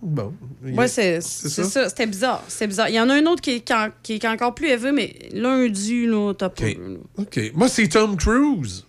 [0.00, 0.32] Bon.
[0.62, 1.88] Ouais, c'est C'est c'est ça?
[1.88, 2.44] C'était bizarre.
[2.46, 2.88] C'était bizarre.
[2.88, 4.92] Il y en a un autre qui est, qui est- qui est encore plus élevé,
[4.92, 6.64] mais lundi, là, t'as pas.
[6.66, 6.76] OK.
[7.18, 7.40] OK.
[7.54, 8.84] Moi, c'est Tom Cruise.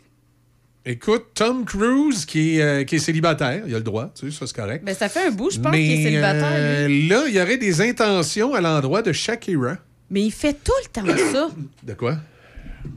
[0.92, 4.38] Écoute, Tom Cruise qui est, euh, qui est célibataire, il a le droit, tu sais,
[4.40, 4.84] ça c'est correct.
[4.84, 7.40] Ben, ça fait un bout, je pense Mais qu'il est célibataire, euh, là, il y
[7.40, 9.78] aurait des intentions à l'endroit de Shakira.
[10.10, 11.50] Mais il fait tout le temps ça.
[11.84, 12.18] De quoi?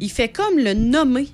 [0.01, 1.29] Il fait comme le nommer.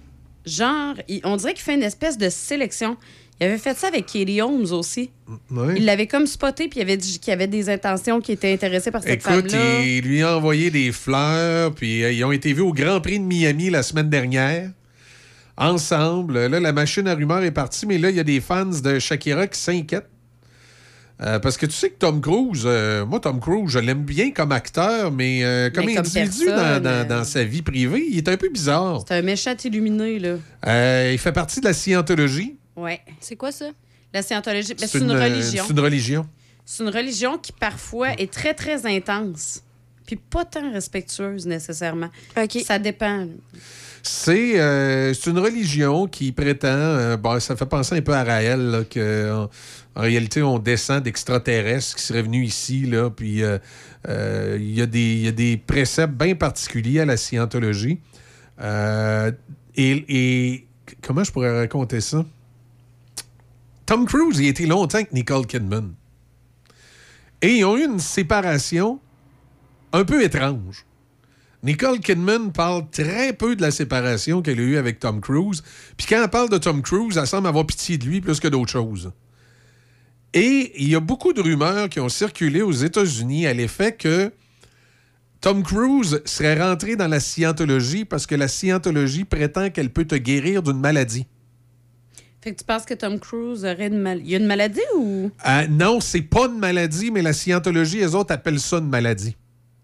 [0.45, 2.97] Genre, il- on dirait qu'il fait une espèce de sélection.
[3.41, 5.11] Il avait fait ça avec Katie Holmes aussi.
[5.53, 5.75] Ouais.
[5.77, 8.53] Il l'avait comme spoté, puis il avait dit qu'il y avait des intentions qui étaient
[8.53, 9.81] intéressées par cette Écoute, femme-là.
[9.85, 13.21] il lui a envoyé des fleurs, puis euh, ils ont été vus au Grand Prix
[13.21, 14.71] de Miami la semaine dernière.
[15.59, 16.47] Ensemble.
[16.47, 18.99] Là, la machine à rumeurs est partie, mais là, il y a des fans de
[18.99, 20.09] Shakira qui s'inquiètent.
[21.21, 24.31] Euh, parce que tu sais que Tom Cruise, euh, moi, Tom Cruise, je l'aime bien
[24.31, 27.63] comme acteur, mais euh, comme Mais comme individu personne, dans, dans- euh, dans sa vie
[27.63, 29.03] privée, il est un peu bizarre.
[29.07, 30.37] C'est un méchant illuminé, là.
[30.69, 32.57] Euh, il fait partie de la scientologie.
[32.77, 33.01] Ouais.
[33.19, 33.67] C'est quoi ça?
[34.15, 35.65] La scientologie, ben, C'est une, une, religion.
[35.67, 36.27] c'est une religion.
[36.65, 39.65] C'est une religion qui parfois est très, très intense.
[40.07, 42.11] Puis pas tant respectueuse nécessairement.
[42.65, 43.27] Ça dépend.
[44.11, 48.25] C'est euh, c'est une religion qui prétend, euh, bon, ça fait penser un peu à
[48.25, 49.47] Raël, là, que
[49.95, 53.59] en, réalité, on descend d'extraterrestres qui seraient venus ici, là, puis euh,
[54.59, 58.01] il y, a des- préceptes bien particuliers à la scientologie.
[59.77, 60.67] Et,
[61.03, 62.25] comment je pourrais raconter ça?
[63.85, 65.93] Tom Cruise, il été longtemps avec Nicole Kidman.
[67.43, 69.01] Et ils ont eu une séparation
[69.93, 70.87] un peu étrange.
[71.63, 75.63] Nicole Kidman parle très peu de la séparation qu'elle a eue avec Tom Cruise.
[75.97, 78.49] Puis quand elle parle de Tom Cruise, elle semble avoir pitié de lui plus que
[78.49, 79.13] d'autres choses.
[80.35, 84.31] Et il y a beaucoup de rumeurs qui ont circulé aux États-Unis à l'effet que
[85.41, 90.15] Tom Cruise serait rentré dans la scientologie parce que la scientologie prétend qu'elle peut te
[90.15, 91.27] guérir d'une maladie.
[92.41, 94.25] Fait que tu penses que Tom Cruise aurait une maladie.
[94.27, 95.31] Il y a une maladie ou?
[95.47, 99.37] Euh, non, c'est pas une maladie, mais la scientologie, les autres appellent ça une maladie.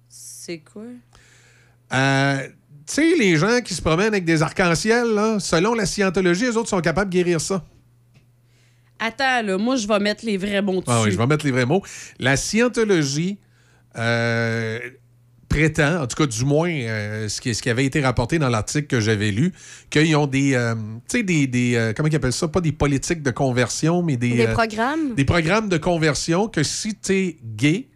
[0.08, 0.84] C'est quoi?
[1.94, 2.38] Euh,
[2.86, 6.56] tu sais, les gens qui se promènent avec des arcs-en-ciel, là, selon la scientologie, les
[6.56, 7.64] autres sont capables de guérir ça.
[8.98, 10.86] Attends, là, moi, je vais mettre les vrais mots dessus.
[10.88, 11.82] Ah oui, je vais mettre les vrais mots.
[12.18, 13.38] La scientologie
[13.96, 14.78] euh,
[15.48, 18.48] prétend, en tout cas du moins euh, ce, qui, ce qui avait été rapporté dans
[18.48, 19.52] l'article que j'avais lu,
[19.90, 20.74] qu'ils ont des, euh,
[21.08, 24.16] tu sais, des, des euh, comment ils appellent ça, pas des politiques de conversion, mais
[24.16, 24.30] des...
[24.30, 25.14] Des euh, programmes?
[25.14, 27.88] Des programmes de conversion que si tu es gay,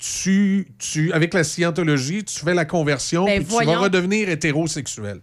[0.00, 5.20] tu, tu, avec la scientologie, tu fais la conversion Ben, puis tu vas redevenir hétérosexuel.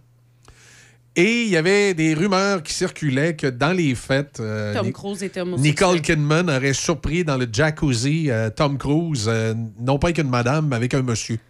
[1.16, 5.24] Et il y avait des rumeurs qui circulaient que dans les fêtes, euh, Tom Cruise
[5.24, 5.44] était.
[5.44, 10.30] Nicole Kidman aurait surpris dans le jacuzzi euh, Tom Cruise, euh, non pas avec une
[10.30, 11.40] madame, mais avec un monsieur.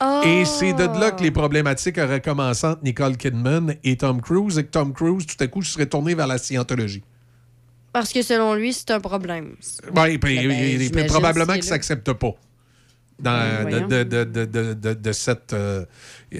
[0.00, 0.22] Oh!
[0.24, 4.56] Et c'est de là que les problématiques auraient commencé entre Nicole Kidman et Tom Cruise,
[4.56, 7.02] et que Tom Cruise, tout à coup, se serait tourné vers la scientologie.
[7.92, 9.54] Parce que selon lui, c'est un problème.
[9.94, 12.34] Oui, Ben, j'imagine probablement qu'il ne s'accepte pas
[13.20, 15.84] dans, Ben, de, de- de- de- de- de cette, euh,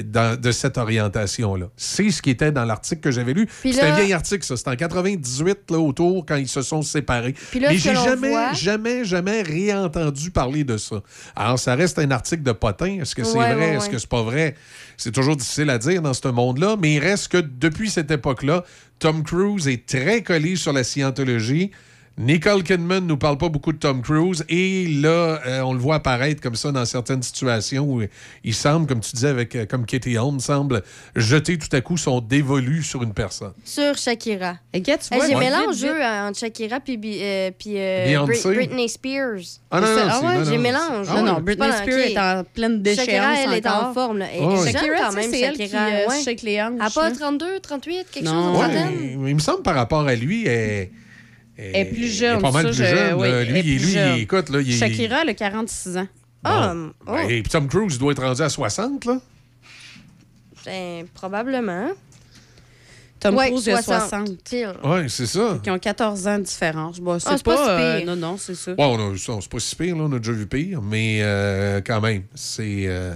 [0.05, 1.67] dans- de cette orientation-là.
[1.77, 3.49] C'est ce qui était dans l'article que j'avais lu.
[3.63, 4.57] C'est un vieil article, ça.
[4.57, 7.35] C'était en 98, là, autour, quand ils se sont séparés.
[7.55, 11.01] Là, Mais j'ai jamais, voit- jamais, jamais réentendu parler de ça.
[11.37, 12.99] Alors, ça reste un article de potin.
[13.01, 13.71] Est-ce que c'est Ouais, vrai?
[13.71, 14.57] ouais, Est-ce que c'est pas vrai?
[14.97, 18.65] C'est toujours difficile à dire dans ce monde-là, mais il reste que depuis cette époque-là,
[18.99, 21.71] Tom Cruise est très collé sur la scientologie.
[22.17, 25.97] Nicole Kidman nous parle pas beaucoup de Tom Cruise et là, euh, on le voit
[25.97, 28.03] apparaître comme ça dans certaines situations où
[28.45, 30.85] il semble, comme tu disais, avec, euh, comme Katie Holmes, semble
[31.17, 33.53] jeter tout à coup son dévolu sur une personne.
[33.65, 34.59] Sur Shakira.
[34.73, 39.41] Et tu Hey, vois, J'ai eux, entre Shakira puis puis, euh, puis, euh, Britney Spears.
[39.73, 41.07] Ah non, C'est non, c'est- ouais, non, j'ai mélange.
[41.09, 43.89] c'est- Non, Britney Spears est en pleine déchéance Shakira, elle est encore.
[43.89, 44.19] en forme.
[44.19, 44.27] Là.
[44.27, 44.57] Ouais.
[44.57, 45.87] jeune Shakira, quand même, c'est elle qui Shakira.
[45.87, 46.23] euh, ouais.
[46.23, 46.73] shake les hanches.
[46.77, 47.13] Elle a pas hein.
[47.19, 48.31] 32, 38, quelque Non.
[48.33, 49.27] chose, une Ouais, trentaine?
[49.29, 50.91] il me semble par rapport à lui, elle,
[51.57, 52.39] Elle est plus jeune.
[52.39, 53.15] est pas mal ça, plus je- jeune.
[53.15, 53.41] oui, là.
[53.43, 54.17] elle lui, est il, plus lui, jeune.
[54.17, 56.09] il- écoute, là, il Shakira, elle a 46 ans.
[56.43, 56.93] Ah, Bon.
[57.07, 59.19] oh, Ben, Et puis Tom Cruise doit être rendu à 60, là.
[60.67, 61.89] ben, probablement.
[63.21, 64.29] Tom Ouais, Cruise, il a 60.
[64.29, 64.77] 60.
[64.85, 65.59] Oui, c'est ça.
[65.63, 67.01] Qui ont 14 ans de différence.
[67.01, 67.55] Bon, c'est Ah, c'est pas...
[67.57, 68.07] pas si euh, pire.
[68.07, 68.75] non, non, c'est ça.
[68.75, 72.25] Bon, c'est pas si pire, là, on a déjà vu pire, mais euh, quand même,
[72.35, 73.15] c'est euh,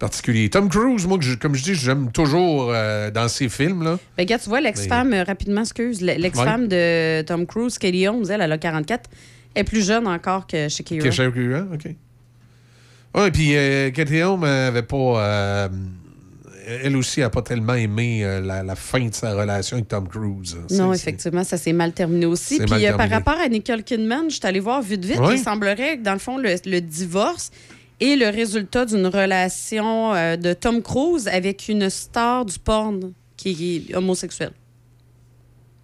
[0.00, 0.50] particulier.
[0.50, 3.84] Tom Cruise, moi, comme je dis, j'aime toujours euh, dans ses films.
[3.84, 3.98] Là.
[4.16, 8.40] Ben, gars, tu vois, l'ex-femme, euh, rapidement, excuse, l'ex-femme de Tom Cruise, Kelly Holmes, elle,
[8.40, 9.08] elle a 44.
[9.54, 11.04] Elle est plus jeune encore que Shakira.
[11.04, 11.86] Que Shakira, OK.
[11.86, 14.96] Et puis euh, Katie Holmes avait pas...
[14.96, 15.68] euh,
[16.84, 20.06] elle aussi n'a pas tellement aimé euh, la, la fin de sa relation avec Tom
[20.06, 20.56] Cruise.
[20.70, 22.60] Non, C'est- c'est- effectivement, ça s'est mal terminé aussi.
[22.60, 25.18] Puis euh, par rapport à Nicole Kidman, je suis allée voir vite vite.
[25.18, 25.34] Ouais.
[25.36, 27.50] Il semblerait que, dans le fond, le, le divorce
[28.00, 33.86] est le résultat d'une relation euh, de Tom Cruise avec une star du porn qui
[33.90, 34.52] est homosexuelle.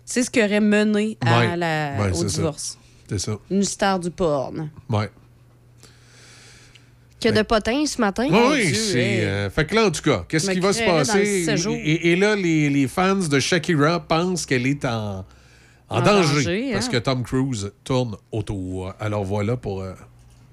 [0.05, 1.57] C'est ce qui aurait mené à Ouais.
[1.57, 2.37] la, Ouais, au c'est ça.
[2.37, 2.79] divorce.
[3.09, 3.39] C'est ça.
[3.51, 4.71] Une star du porn.
[4.89, 5.11] Ouais.
[7.21, 8.29] Que de potins ce matin.
[8.31, 8.99] Oui, c'est.
[8.99, 9.21] hey.
[9.25, 11.47] euh, fait que là, en tout cas, qu'est-ce qui va se passer?
[11.73, 15.25] Et, et là, les, les fans de Shakira pensent qu'elle est en,
[15.89, 16.91] en En danger, danger, parce hein.
[16.93, 18.93] que Tom Cruise tourne autour.
[19.01, 19.95] Alors voilà pour euh,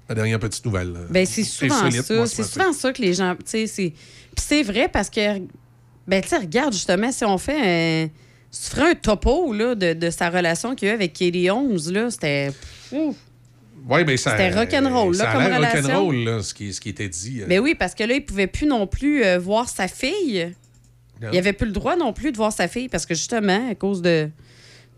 [0.08, 0.94] la dernière petite nouvelle.
[1.10, 2.26] Ben, c'est souvent ça.
[2.26, 3.34] C'est souvent ça que les gens.
[3.36, 3.92] Puis
[4.36, 5.38] c'est vrai parce que.
[6.06, 8.10] Ben, tu sais, regarde, justement, si on fait un.
[8.50, 11.12] Si tu ferais un topo là, de, de sa relation qu'il y a eu avec
[11.12, 12.52] Kelly Holmes, là, c'était.
[12.92, 13.16] Ouf.
[13.88, 15.80] Ouais, ben, ça, C'était rock'n'roll, là, comme relation.
[15.82, 17.42] rock'n'roll, là, ce qui, ce qui était dit.
[17.42, 17.46] euh.
[17.46, 20.54] Ben oui, parce que là, il pouvait plus non plus euh, voir sa fille.
[21.20, 21.28] Non.
[21.32, 23.74] Il avait plus le droit non plus de voir sa fille parce que justement, à
[23.74, 24.30] cause de,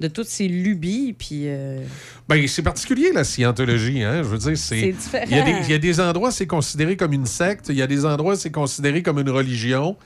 [0.01, 1.43] de toutes ces lubies, puis.
[1.47, 1.81] euh,
[2.29, 4.03] Ben, c'est particulier, la scientologie.
[4.03, 4.19] Hein?
[4.23, 4.81] Je veux dire, c'est.
[4.81, 5.25] C'est différent.
[5.31, 7.67] Il y, a des, il y a des endroits, c'est considéré comme une secte.
[7.71, 9.97] Il y a des endroits, c'est considéré comme une religion.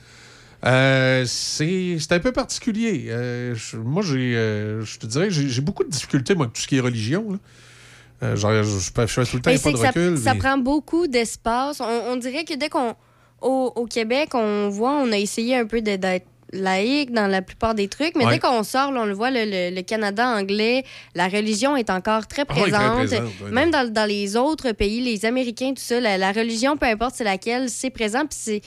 [0.63, 3.05] Euh, c'est c'est un peu particulier.
[3.09, 6.61] Euh, je- moi, j'ai, euh, je te dirais, j'ai beaucoup de difficultés, moi, avec tout
[6.61, 7.31] ce qui est religion.
[7.31, 7.37] là.
[8.23, 10.17] Euh, genre, je, je, je fais tout le temps pas de ça, recul.
[10.19, 11.79] ça prend beaucoup d'espace.
[11.81, 12.93] On, on dirait que dès qu'on.
[13.41, 17.41] Au, au Québec, on voit, on a essayé un peu de- d'être laïque dans la
[17.41, 18.33] plupart des trucs, mais Ouais.
[18.33, 20.83] dès qu'on sort, là, on le voit, le, le- le Canada anglais,
[21.15, 23.09] la religion est encore très Ah très présente.
[23.09, 26.87] oui, Même dans, dans les autres pays, les Américains, tout ça, la, la religion, peu
[26.87, 28.25] importe c'est laquelle, c'est présent.
[28.25, 28.61] Puis c'est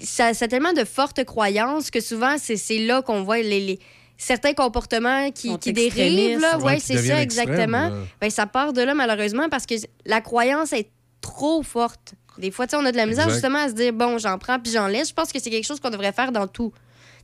[0.00, 3.60] ça, ça a tellement de fortes croyances que souvent, c'est c'est là qu'on voit les,
[3.60, 3.78] les-
[4.16, 6.40] certains comportements qui, qui dérivent.
[6.40, 6.58] Là.
[6.58, 7.90] Ouais, c'est ça, exactement.
[8.20, 9.74] Ben, ça part de là, malheureusement, parce que
[10.06, 10.88] la croyance est
[11.20, 12.14] trop forte.
[12.38, 13.34] Des fois, tu sais, on a de la misère Exact.
[13.34, 15.08] justement à se dire, bon, j'en prends puis j'en laisse.
[15.10, 16.72] Je pense que c'est quelque chose qu'on devrait faire dans tout.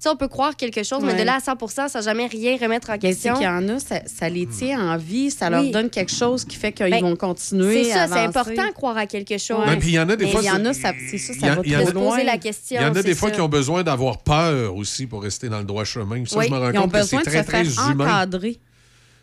[0.01, 2.57] Tu sais, on peut croire quelque chose, mais de là à 100 sans jamais rien
[2.59, 3.35] remettre en Ben, c'est question.
[3.35, 5.73] qu'il y en a, ça, ça les tient en vie, ça leur Oui.
[5.73, 7.85] donne quelque chose qui fait qu'ils Ben, vont continuer.
[7.85, 9.59] C'est ça, c'est important de croire à quelque chose.
[9.69, 10.93] Ouais, puis il y en a des Mais fois, Il y en a, c'est- ça,
[11.11, 12.11] c'est ça, il y ça a- va il y en a- loin.
[12.13, 12.81] poser la question.
[12.81, 15.51] Il y en a c'est des fois qui ont besoin d'avoir peur aussi pour rester
[15.51, 16.25] dans le droit chemin.
[16.25, 17.75] Ça, Oui, je me rends ils ont compte que besoin c'est de très, se faire
[17.85, 18.05] très humain.
[18.07, 18.59] encadrer.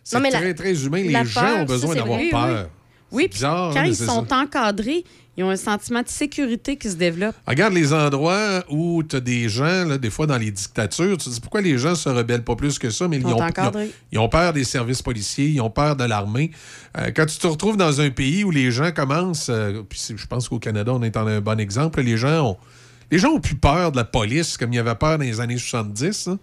[0.03, 1.01] C'est Non, mais très, la- très humain.
[1.01, 2.69] Les gens peur, ont besoin d'avoir peur.
[3.11, 4.37] Oui, puis bizarre, quand hein, mais ils sont ça.
[4.41, 5.03] encadrés,
[5.37, 7.35] ils ont un sentiment de sécurité qui se développe.
[7.47, 11.25] Regarde les endroits où tu as des gens, là, des fois dans les dictatures, tu
[11.25, 13.67] te dis pourquoi les gens se rebellent pas plus que ça, mais ils ont, ils
[13.67, 13.71] ont-
[14.11, 16.51] ils ont peur des services policiers, ils ont peur de l'armée.
[16.97, 20.25] Euh, quand tu te retrouves dans un pays où les gens commencent, euh, puis je
[20.25, 22.57] pense qu'au Canada, on est en un bon exemple, les gens ont,
[23.11, 25.39] les gens ont plus peur de la police comme il y avait peur dans les
[25.39, 26.27] années 70.
[26.29, 26.39] hein.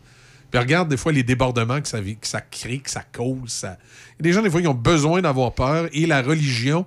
[0.50, 3.50] Puis regarde des fois les débordements que ça, que ça crée, que ça cause.
[3.50, 3.76] Ça...
[4.20, 6.86] Il y a des gens, des fois, qui ont besoin d'avoir peur et la religion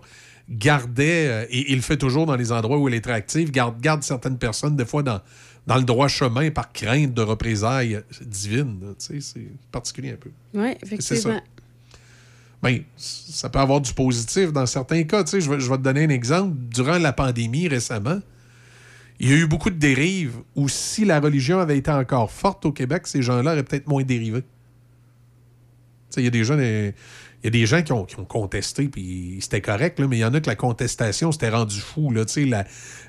[0.49, 3.51] gardait, euh, et il le fait toujours dans les endroits où elle est très active,
[3.51, 5.21] garde, garde certaines personnes, des fois, dans,
[5.65, 8.79] dans le droit chemin par crainte de représailles divines.
[8.81, 8.87] là.
[8.97, 10.31] Tu sais, c'est particulier un peu.
[10.53, 11.41] Oui, C'est effectivement.
[12.63, 15.23] Ben, ça peut avoir du positif dans certains cas.
[15.23, 16.55] Tu sais, je, vais, je vais te donner un exemple.
[16.71, 18.19] Durant la pandémie récemment,
[19.19, 22.65] il y a eu beaucoup de dérives où si la religion avait été encore forte
[22.65, 24.43] au Québec, ces gens-là auraient peut-être moins dérivé.
[26.11, 26.57] Tu Il y a des gens,
[27.43, 30.25] il y a des gens qui ont, contesté, puis c'était correct, là, mais il y
[30.25, 32.11] en a que la contestation s'était rendu fou.
[32.11, 32.23] Là,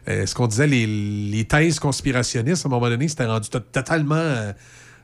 [0.08, 4.16] euh, ce qu'on disait, les, thèses conspirationnistes, à un moment donné, c'était rendu totalement.
[4.16, 4.52] Euh,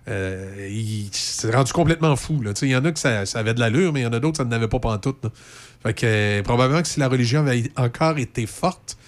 [0.07, 1.09] euh,
[1.51, 2.43] rendu complètement fou.
[2.61, 4.21] Il y en a que ça, ça avait de l'allure, mais il y en a
[4.21, 5.25] d'autres, ça n'avait pas pantoute.
[5.25, 5.31] Là.
[5.83, 8.99] Fait que euh, probablement que si la religion avait encore été forte,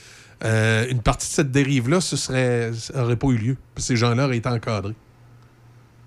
[0.43, 3.57] une partie de cette dérive-là, ce serait, aurait pas eu lieu.
[3.77, 4.95] Ces gens-là auraient été encadrés.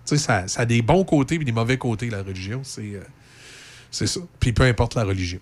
[0.05, 2.61] Ça, ça a des bons côtés et des mauvais côtés, la religion.
[2.63, 2.99] C'est
[3.91, 4.19] c'est ça.
[4.39, 5.39] Puis peu importe la religion.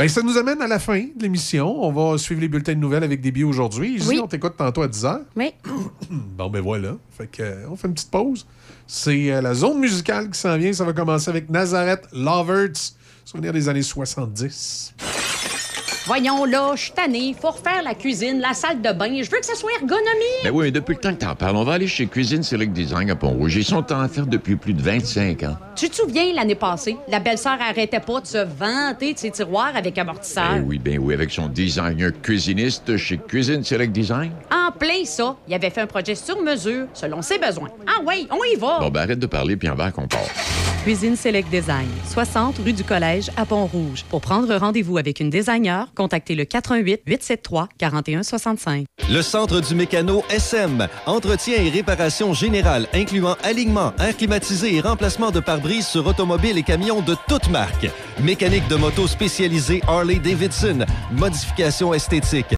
[0.00, 1.84] Ben, ça nous amène à la fin de l'émission.
[1.84, 4.00] On va suivre les bulletins de nouvelles avec des billets aujourd'hui.
[4.08, 4.18] Oui.
[4.18, 5.20] on t'écoute tantôt à 10h.
[5.36, 5.52] Oui.
[6.10, 6.96] bon, ben voilà.
[7.10, 8.46] Fait que, on fait une petite pause.
[8.86, 10.72] C'est euh, la zone musicale qui s'en vient.
[10.72, 12.94] Ça va commencer avec Nazareth Lovers,
[13.26, 14.94] souvenir des années 70.
[16.10, 17.36] Voyons là, je suis tanné.
[17.40, 19.22] Faut refaire la cuisine, la salle de bain.
[19.22, 20.42] Je veux que ça soit ergonomique.
[20.42, 23.12] Ben oui, depuis le temps que t'en parles, on va aller chez Cuisine Select Design
[23.12, 23.54] à Pont-Rouge.
[23.54, 25.56] Ils sont en faire depuis plus de 25 ans.
[25.76, 29.76] Tu te souviens, l'année passée, la belle-sœur arrêtait pas de se vanter de ses tiroirs
[29.76, 30.54] avec amortisseur?
[30.54, 34.32] Ben oui, ben oui, avec son designer cuisiniste chez Cuisine Select Design.
[34.50, 37.68] En plein ça, il avait fait un projet sur mesure, selon ses besoins.
[37.86, 38.80] Ah oui, on y va.
[38.80, 40.18] Bon, ben arrête de parler, puis en va qu'on part.
[40.82, 44.02] Cuisine Select Design, 60 rue du Collège à Pont-Rouge.
[44.08, 48.86] Pour prendre rendez-vous avec une designer, contactez le 88 873 4165.
[49.10, 55.30] Le Centre du Mécano SM, entretien et réparation générale incluant alignement, air climatisé et remplacement
[55.30, 57.86] de pare-brise sur automobiles et camions de toutes marques.
[58.22, 62.46] Mécanique de moto spécialisée Harley-Davidson, modification esthétique,